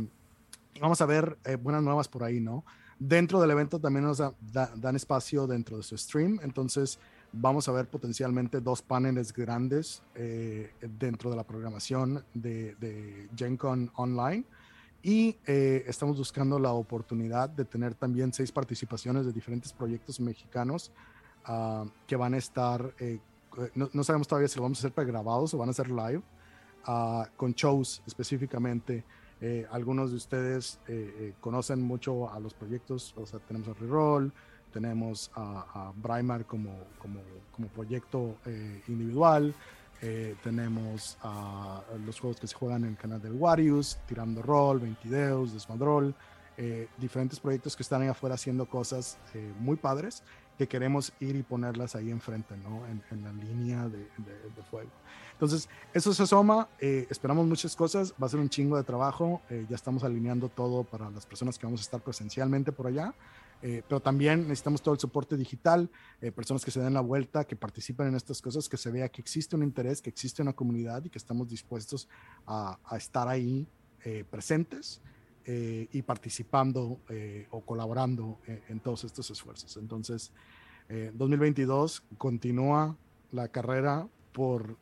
vamos 0.80 1.00
a 1.00 1.06
ver 1.06 1.38
buenas 1.62 1.82
nuevas 1.82 2.08
por 2.08 2.24
ahí, 2.24 2.40
¿no? 2.40 2.64
Dentro 2.98 3.40
del 3.40 3.50
evento 3.50 3.80
también 3.80 4.04
nos 4.04 4.18
dan 4.18 4.96
espacio 4.96 5.46
dentro 5.46 5.78
de 5.78 5.82
su 5.82 5.96
stream, 5.96 6.38
entonces 6.42 6.98
vamos 7.32 7.66
a 7.66 7.72
ver 7.72 7.88
potencialmente 7.88 8.60
dos 8.60 8.82
paneles 8.82 9.32
grandes 9.32 10.02
dentro 10.98 11.30
de 11.30 11.36
la 11.36 11.44
programación 11.44 12.22
de, 12.34 12.74
de 12.74 13.88
Online 13.94 14.44
y 15.02 15.36
eh, 15.46 15.84
estamos 15.86 16.18
buscando 16.18 16.58
la 16.58 16.72
oportunidad 16.72 17.48
de 17.48 17.64
tener 17.64 17.94
también 17.94 18.32
seis 18.32 18.52
participaciones 18.52 19.24
de 19.24 19.32
diferentes 19.32 19.72
proyectos 19.72 20.20
mexicanos 20.20 20.92
ah, 21.44 21.86
que 22.06 22.16
van 22.16 22.34
a 22.34 22.36
estar, 22.36 22.94
eh, 22.98 23.18
no, 23.74 24.04
sabemos 24.04 24.28
todavía 24.28 24.48
si 24.48 24.56
lo 24.56 24.62
vamos 24.62 24.78
a 24.78 24.80
hacer 24.80 24.92
pregrabados 24.92 25.54
o 25.54 25.58
van 25.58 25.70
a 25.70 25.72
ser 25.72 25.90
live, 25.90 26.22
uh, 26.86 27.24
con 27.36 27.52
shows 27.52 28.02
específicamente. 28.06 29.04
Eh, 29.40 29.66
algunos 29.70 30.10
de 30.10 30.16
ustedes 30.18 30.78
conocen 31.40 31.80
mucho 31.80 32.30
a 32.30 32.38
los 32.38 32.52
proyectos, 32.52 33.14
o 33.16 33.24
sea, 33.24 33.40
tenemos 33.40 33.68
a 33.68 33.72
Reroll, 33.72 34.30
tenemos 34.70 35.30
a, 35.34 35.88
a 35.88 35.92
Braimar 35.96 36.44
como, 36.44 36.78
como, 36.98 37.20
como 37.50 37.68
proyecto 37.68 38.36
individual. 38.86 39.54
Eh, 40.02 40.34
tenemos 40.42 41.18
los 42.06 42.18
juegos 42.18 42.40
que 42.40 42.46
se 42.46 42.54
juegan 42.54 42.84
en 42.84 42.90
el 42.90 42.96
canal 42.96 43.20
del 43.20 43.32
Warius, 43.32 43.98
Tirando 44.06 44.40
Roll, 44.40 44.80
Ventideus, 44.80 45.52
Desmadrol, 45.52 46.14
eh, 46.56 46.88
diferentes 46.96 47.38
proyectos 47.38 47.76
que 47.76 47.82
están 47.82 48.02
ahí 48.02 48.08
afuera 48.08 48.34
haciendo 48.34 48.66
cosas 48.66 49.18
eh, 49.34 49.52
muy 49.58 49.76
padres 49.76 50.22
que 50.58 50.66
queremos 50.68 51.12
ir 51.20 51.36
y 51.36 51.42
ponerlas 51.42 51.96
ahí 51.96 52.10
enfrente, 52.10 52.54
¿no? 52.58 52.82
En, 52.86 53.22
la 53.22 53.32
línea 53.32 53.88
de, 53.88 53.98
de, 53.98 54.62
fuego. 54.70 54.90
Entonces, 55.32 55.70
eso 55.94 56.12
se 56.12 56.22
asoma, 56.22 56.68
esperamos 56.78 57.46
muchas 57.46 57.74
cosas, 57.74 58.12
va 58.22 58.26
a 58.26 58.28
ser 58.28 58.40
un 58.40 58.50
chingo 58.50 58.76
de 58.76 58.84
trabajo, 58.84 59.40
ya 59.48 59.74
estamos 59.74 60.04
alineando 60.04 60.50
todo 60.50 60.84
para 60.84 61.08
las 61.08 61.24
personas 61.24 61.58
que 61.58 61.64
vamos 61.64 61.80
a 61.80 61.84
estar 61.84 62.02
presencialmente 62.02 62.72
por 62.72 62.88
allá. 62.88 63.14
Eh, 63.62 63.82
pero 63.86 64.00
también 64.00 64.42
necesitamos 64.42 64.80
todo 64.82 64.94
el 64.94 65.00
soporte 65.00 65.36
digital, 65.36 65.90
eh, 66.20 66.32
personas 66.32 66.64
que 66.64 66.70
se 66.70 66.80
den 66.80 66.94
la 66.94 67.02
vuelta, 67.02 67.44
que 67.44 67.56
participen 67.56 68.08
en 68.08 68.14
estas 68.14 68.40
cosas, 68.40 68.68
que 68.68 68.76
se 68.76 68.90
vea 68.90 69.08
que 69.10 69.20
existe 69.20 69.54
un 69.54 69.62
interés, 69.62 70.00
que 70.00 70.08
existe 70.08 70.40
una 70.40 70.54
comunidad 70.54 71.04
y 71.04 71.10
que 71.10 71.18
estamos 71.18 71.48
dispuestos 71.48 72.08
a, 72.46 72.78
estar 72.96 73.28
ahí 73.28 73.66
eh, 74.04 74.24
presentes 74.28 75.00
y 75.92 76.02
participando 76.02 77.00
o 77.50 77.60
colaborando 77.62 78.38
en 78.46 78.78
todos 78.78 79.02
estos 79.02 79.28
esfuerzos. 79.32 79.76
Entonces, 79.78 80.30
2022 81.14 82.04
continúa 82.18 82.96
la 83.32 83.48
carrera 83.48 84.06
por 84.32 84.76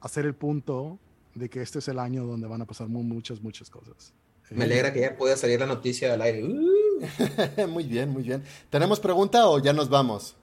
hacer 0.00 0.26
el 0.26 0.34
punto 0.34 0.98
de 1.34 1.48
que 1.48 1.62
este 1.62 1.78
es 1.78 1.88
el 1.88 2.00
año 2.00 2.26
donde 2.26 2.46
van 2.46 2.60
a 2.60 2.66
pasar 2.66 2.88
muchas, 2.88 3.40
muchas 3.40 3.70
cosas. 3.70 4.12
Me 4.50 4.64
alegra 4.64 4.92
que 4.92 5.00
ya 5.00 5.16
pueda 5.16 5.36
salir 5.36 5.60
la 5.60 5.66
noticia 5.66 6.12
al 6.12 6.22
aire. 6.22 6.44
Uh. 6.44 6.74
muy 7.68 7.84
bien, 7.84 8.10
muy 8.10 8.22
bien. 8.22 8.42
¿Tenemos 8.70 9.00
pregunta 9.00 9.48
o 9.48 9.58
ya 9.58 9.72
nos 9.72 9.88
vamos, 9.88 10.36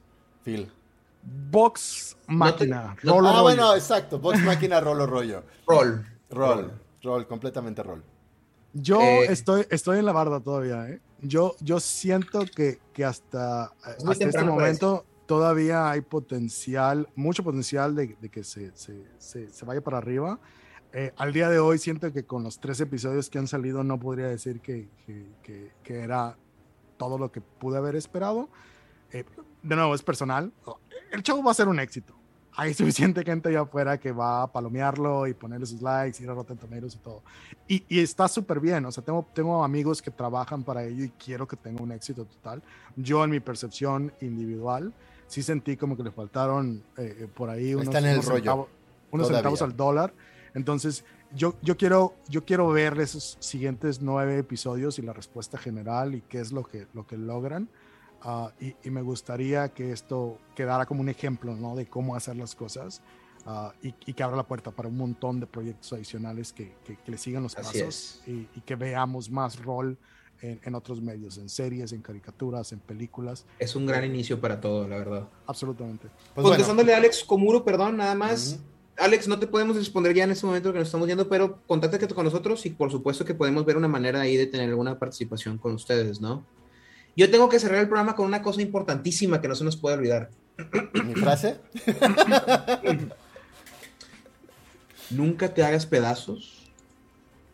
Phil? 0.44 0.72
Box 1.24 2.18
máquina. 2.28 2.96
ah, 3.08 3.42
bueno, 3.42 3.76
exacto. 3.76 4.20
Box 4.20 4.40
máquina, 4.42 4.80
rolo 4.80 5.06
rollo. 5.06 5.44
Roll. 5.68 6.06
Roll. 6.30 6.72
Roll, 7.04 7.28
completamente 7.28 7.84
roll. 7.84 8.04
Yo 8.74 9.02
eh, 9.02 9.26
estoy, 9.26 9.66
estoy 9.70 10.00
en 10.00 10.06
la 10.06 10.14
barda 10.14 10.40
todavía, 10.40 10.90
¿eh? 10.90 11.02
Yo, 11.22 11.56
yo 11.60 11.80
siento 11.80 12.46
que, 12.46 12.80
que 12.94 13.06
hasta, 13.06 13.74
este 14.20 14.44
momento 14.44 15.06
todavía 15.26 15.92
hay 15.92 16.02
potencial, 16.02 17.08
mucho 17.16 17.44
potencial 17.44 17.96
de, 17.96 18.16
de 18.20 18.30
que 18.30 18.44
se, 18.44 18.72
se, 18.76 19.04
se, 19.18 19.50
se, 19.52 19.66
vaya 19.66 19.82
para 19.82 19.98
arriba 19.98 20.40
Eh, 20.94 21.14
al 21.18 21.32
día 21.32 21.50
de 21.50 21.60
hoy 21.60 21.78
siento 21.78 22.12
que 22.12 22.26
con 22.26 22.44
los 22.44 22.60
tres 22.60 22.82
episodios 22.82 23.30
que 23.30 23.40
han 23.40 23.48
salido 23.48 23.84
no 23.84 23.98
podría 23.98 24.28
decir 24.28 24.60
que, 24.60 24.90
que, 25.42 25.72
que, 25.84 26.00
era 26.00 26.36
todo 26.98 27.18
lo 27.18 27.32
que 27.32 27.40
pude 27.40 27.78
haber 27.78 27.96
esperado. 27.96 28.50
Eh, 29.14 29.24
de 29.64 29.76
nuevo, 29.76 29.96
es 29.96 30.04
personal. 30.04 30.52
El 31.12 31.24
show 31.24 31.42
va 31.42 31.52
a 31.52 31.54
ser 31.54 31.70
un 31.70 31.80
éxito. 31.80 32.14
Hay 32.58 32.74
suficiente 32.74 33.24
gente 33.24 33.48
allá 33.50 33.62
afuera 33.62 33.98
que 33.98 34.12
va 34.12 34.44
a 34.44 34.52
palomearlo 34.52 35.28
y 35.28 35.34
ponerle 35.34 35.66
sus 35.66 35.82
likes, 35.82 36.22
ir 36.22 36.30
a 36.30 36.34
Rotten 36.34 36.58
Tomatoes 36.58 36.96
y 36.96 36.98
todo. 36.98 37.24
Y, 37.70 37.86
y 37.88 38.00
está 38.00 38.28
súper 38.28 38.60
bien. 38.60 38.86
O 38.86 38.92
sea, 38.92 39.02
tengo, 39.02 39.26
tengo 39.34 39.64
amigos 39.64 40.02
que 40.02 40.12
trabajan 40.12 40.64
para 40.64 40.84
ello 40.84 41.06
y 41.06 41.10
quiero 41.12 41.48
que 41.48 41.56
tenga 41.56 41.82
un 41.82 41.94
éxito 41.94 42.26
total. 42.26 42.62
Yo, 42.98 43.24
en 43.24 43.30
mi 43.30 43.40
percepción 43.40 44.12
individual, 44.20 44.94
sí 45.28 45.42
sentí 45.42 45.78
como 45.78 45.96
que 45.96 46.04
le 46.04 46.12
faltaron 46.12 46.84
eh, 46.98 47.30
por 47.34 47.50
ahí 47.50 47.76
unos, 47.76 47.96
en 47.96 48.06
el 48.06 48.22
centavos, 48.22 48.68
unos 49.10 49.28
centavos 49.30 49.62
al 49.62 49.78
dólar 49.78 50.14
entonces, 50.54 51.06
yo, 51.34 51.56
yo, 51.62 51.78
quiero, 51.78 52.16
yo 52.28 52.44
quiero 52.44 52.70
ver 52.70 53.00
esos 53.00 53.38
siguientes 53.40 54.02
nueve 54.02 54.38
episodios 54.38 55.00
y 55.00 55.02
la 55.02 55.14
respuesta 55.14 55.58
general 55.58 56.16
y 56.16 56.22
qué 56.22 56.40
es 56.40 56.52
lo 56.52 56.64
que, 56.64 56.88
lo 56.94 57.08
que 57.08 57.18
logran. 57.18 57.70
Ah, 58.24 58.52
y, 58.60 58.90
me 58.90 59.02
gustaría 59.02 59.70
que 59.70 59.92
esto 59.92 60.38
quedara 60.56 60.86
como 60.86 61.02
un 61.02 61.10
ejemplo 61.10 61.56
¿no? 61.56 61.76
de 61.76 61.88
cómo 61.88 62.16
hacer 62.16 62.36
las 62.36 62.54
cosas 62.54 63.02
uh, 63.48 63.72
y, 63.82 64.14
que 64.14 64.22
abra 64.22 64.38
la 64.38 64.46
puerta 64.46 64.70
para 64.70 64.90
un 64.90 64.98
montón 64.98 65.40
de 65.40 65.48
proyectos 65.48 65.94
adicionales 65.94 66.54
que, 66.54 66.76
que, 66.84 67.00
le 67.08 67.18
sigan 67.18 67.42
los 67.42 67.56
pasos 67.56 68.22
y, 68.28 68.46
que 68.62 68.76
veamos 68.76 69.32
más 69.32 69.60
rol 69.64 69.98
en, 70.40 70.60
en, 70.64 70.76
otros 70.76 71.02
medios, 71.02 71.40
en 71.40 71.50
series, 71.50 71.94
en 71.94 72.04
caricaturas, 72.04 72.72
en 72.74 72.80
películas. 72.80 73.48
Es 73.58 73.76
un 73.76 73.88
gran 73.88 74.06
inicio 74.06 74.40
para 74.40 74.62
todo, 74.62 74.88
la 74.88 74.98
verdad. 74.98 75.28
Absolutamente. 75.48 76.08
Pues 76.36 76.46
Contestándole 76.46 76.94
a 76.94 76.98
Alex 76.98 77.24
Comuro, 77.24 77.64
perdón, 77.64 77.98
nada 77.98 78.14
más. 78.14 78.60
Alex, 78.98 79.28
no 79.28 79.40
te 79.40 79.48
podemos 79.48 79.76
responder 79.76 80.14
ya 80.14 80.26
en 80.26 80.32
este 80.32 80.46
momento 80.46 80.72
que 80.72 80.80
nos 80.80 80.88
estamos 80.88 81.08
viendo, 81.08 81.28
pero 81.28 81.60
contáctate 81.66 82.08
con 82.14 82.26
nosotros 82.26 82.66
y 82.66 82.72
por 82.72 82.92
supuesto 82.92 83.26
que 83.26 83.34
podemos 83.34 83.66
ver 83.66 83.78
una 83.78 83.88
manera 83.88 84.22
ahí 84.22 84.38
de 84.38 84.48
tener 84.48 84.70
alguna 84.70 85.00
participación 85.00 85.58
con 85.58 85.74
ustedes, 85.74 86.22
¿no? 86.22 86.46
Yo 87.16 87.30
tengo 87.30 87.50
que 87.50 87.60
cerrar 87.60 87.80
el 87.80 87.88
programa 87.88 88.16
con 88.16 88.26
una 88.26 88.42
cosa 88.42 88.62
importantísima 88.62 89.42
que 89.42 89.48
no 89.48 89.56
se 89.56 89.64
nos 89.64 89.76
puede 89.76 89.98
olvidar. 89.98 90.30
¿Mi 90.94 91.16
frase? 91.16 91.60
Nunca 95.10 95.54
te 95.54 95.64
hagas 95.64 95.86
pedazos 95.86 96.61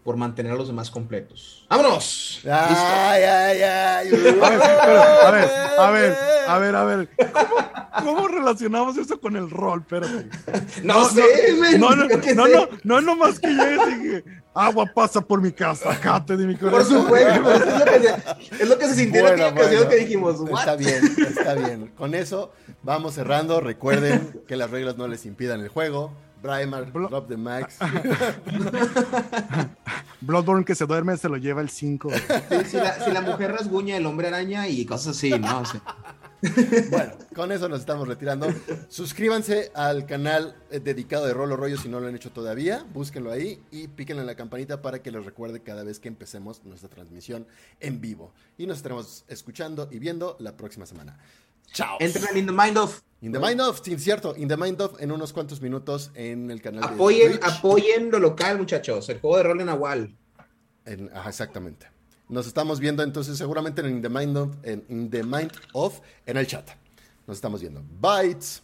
por 0.08 0.16
mantener 0.16 0.54
a 0.54 0.56
los 0.56 0.70
demás 0.70 0.90
completos. 0.90 1.66
¡Vámonos! 1.70 2.40
Ay, 2.46 3.24
ay, 3.24 3.62
ay. 3.62 4.08
A 5.22 5.32
ver, 5.32 5.50
a 5.78 5.92
ver, 5.92 6.16
a 6.48 6.58
ver, 6.60 6.76
a 6.78 6.84
ver. 6.86 7.10
¿Cómo, 8.06 8.30
relacionamos 8.30 8.96
eso 8.96 9.20
con 9.20 9.36
el 9.36 9.50
rol? 9.50 9.82
Espérate. 9.82 10.30
No, 10.82 11.10
sé, 11.10 11.22
no, 11.78 11.94
no, 11.94 12.08
no, 12.08 12.48
no, 12.48 12.70
no, 12.86 13.02
no, 13.02 13.16
más 13.18 13.38
que 13.38 13.50
llegues 13.50 13.80
y 13.90 14.02
que 14.02 14.24
agua 14.54 14.86
pasa 14.96 15.20
por 15.20 15.42
mi 15.42 15.52
casa, 15.52 15.90
de 16.26 16.48
mi 16.48 16.56
corazón. 16.56 17.06
Por 17.06 17.20
supuesto, 17.20 17.52
es 17.52 17.80
lo 17.80 17.86
que 17.86 18.00
se, 18.00 18.64
es 18.64 18.70
lo 18.70 18.78
que 18.78 18.86
se 18.88 18.96
sintió 18.96 19.24
bueno, 19.24 19.48
en 19.48 19.56
bueno, 19.56 19.90
que 19.90 19.96
dijimos. 19.98 20.40
Está 20.58 20.78
bien, 20.78 21.02
está 21.18 21.54
bien. 21.54 21.92
Con 21.98 22.16
eso 22.16 22.54
vamos 22.82 23.14
cerrando. 23.14 23.60
Recuerden 23.60 24.42
que 24.48 24.56
las 24.56 24.72
reglas 24.72 24.96
no 24.96 25.06
les 25.10 25.26
impidan 25.26 25.60
el 25.60 25.68
juego 25.68 26.14
Brian, 26.42 26.72
drop 26.92 27.28
the 27.28 27.38
max. 27.38 27.78
Bloodborne 30.22 30.66
que 30.66 30.76
se 30.76 30.86
duerme 30.86 31.16
se 31.18 31.30
lo 31.30 31.38
lleva 31.38 31.62
el 31.62 31.70
5. 31.70 32.10
si, 32.66 32.78
la, 33.12 33.22
mujer 33.22 33.52
rasguña, 33.52 33.98
el 33.98 34.06
hombre 34.06 34.28
araña 34.28 34.68
y 34.68 34.86
cosas 34.86 35.16
así, 35.18 35.32
¿no? 35.32 35.64
Bueno, 36.92 37.14
con 37.34 37.52
eso 37.52 37.68
nos 37.68 37.80
estamos 37.80 38.08
retirando. 38.08 38.48
Suscríbanse 38.90 39.72
al 39.74 40.06
canal 40.06 40.56
eh, 40.70 40.80
dedicado 40.80 41.26
de 41.26 41.34
Rolo 41.34 41.56
Rollo 41.56 41.78
si 41.78 41.90
no 41.90 42.00
lo 42.00 42.08
han 42.08 42.16
hecho 42.16 42.32
todavía. 42.32 42.86
Búsquenlo 42.94 43.32
ahí 43.32 43.64
y 43.72 43.88
píquenle 43.88 44.22
en 44.22 44.28
la 44.28 44.36
campanita 44.36 44.82
para 44.84 45.02
que 45.02 45.12
les 45.12 45.26
recuerde 45.26 45.62
cada 45.62 45.84
vez 45.84 46.00
que 46.00 46.08
empecemos 46.08 46.64
nuestra 46.64 46.90
transmisión 46.90 47.48
en 47.80 48.02
vivo. 48.02 48.34
Y 48.58 48.68
nos 48.68 48.78
estaremos 48.78 49.26
escuchando 49.28 49.90
y 49.92 49.98
viendo 49.98 50.38
la 50.40 50.56
próxima 50.56 50.86
semana. 50.86 51.18
Chao. 51.72 51.98
Entren 52.00 52.26
en 52.32 52.38
In 52.38 52.46
the 52.46 52.52
Mind 52.52 52.78
of. 52.78 53.02
In 53.22 53.32
the 53.32 53.40
Mind 53.40 53.60
of, 53.62 53.82
sí, 53.84 53.98
cierto. 53.98 54.36
In 54.36 54.48
the 54.48 54.58
Mind 54.58 54.80
of 54.82 55.00
en 55.02 55.12
unos 55.12 55.34
cuantos 55.34 55.62
minutos 55.62 56.12
en 56.14 56.52
el 56.52 56.62
canal 56.62 56.84
apoyen, 56.84 57.34
de 57.34 57.40
Apoyen 57.42 58.12
lo 58.12 58.20
local, 58.20 58.60
muchachos. 58.60 59.10
El 59.10 59.20
juego 59.20 59.38
de 59.38 59.44
rol 59.44 59.62
en 59.62 59.70
Agual. 59.70 60.16
En, 60.86 61.10
ajá, 61.14 61.30
exactamente. 61.30 61.88
Nos 62.30 62.46
estamos 62.46 62.80
viendo 62.80 63.04
entonces 63.04 63.38
seguramente 63.38 63.82
en 63.82 63.90
In 63.90 64.02
the 64.02 64.10
Mind 64.10 64.38
of, 64.38 64.56
en 64.64 64.86
In 64.90 65.10
the 65.10 65.24
Mind 65.24 65.52
of, 65.74 66.00
en 66.26 66.38
el 66.38 66.46
chat. 66.46 66.70
Nos 67.26 67.38
estamos 67.38 67.62
viendo. 67.62 67.84
Bytes. 68.00 68.64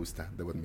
gusta, 0.00 0.32
debo 0.32 0.56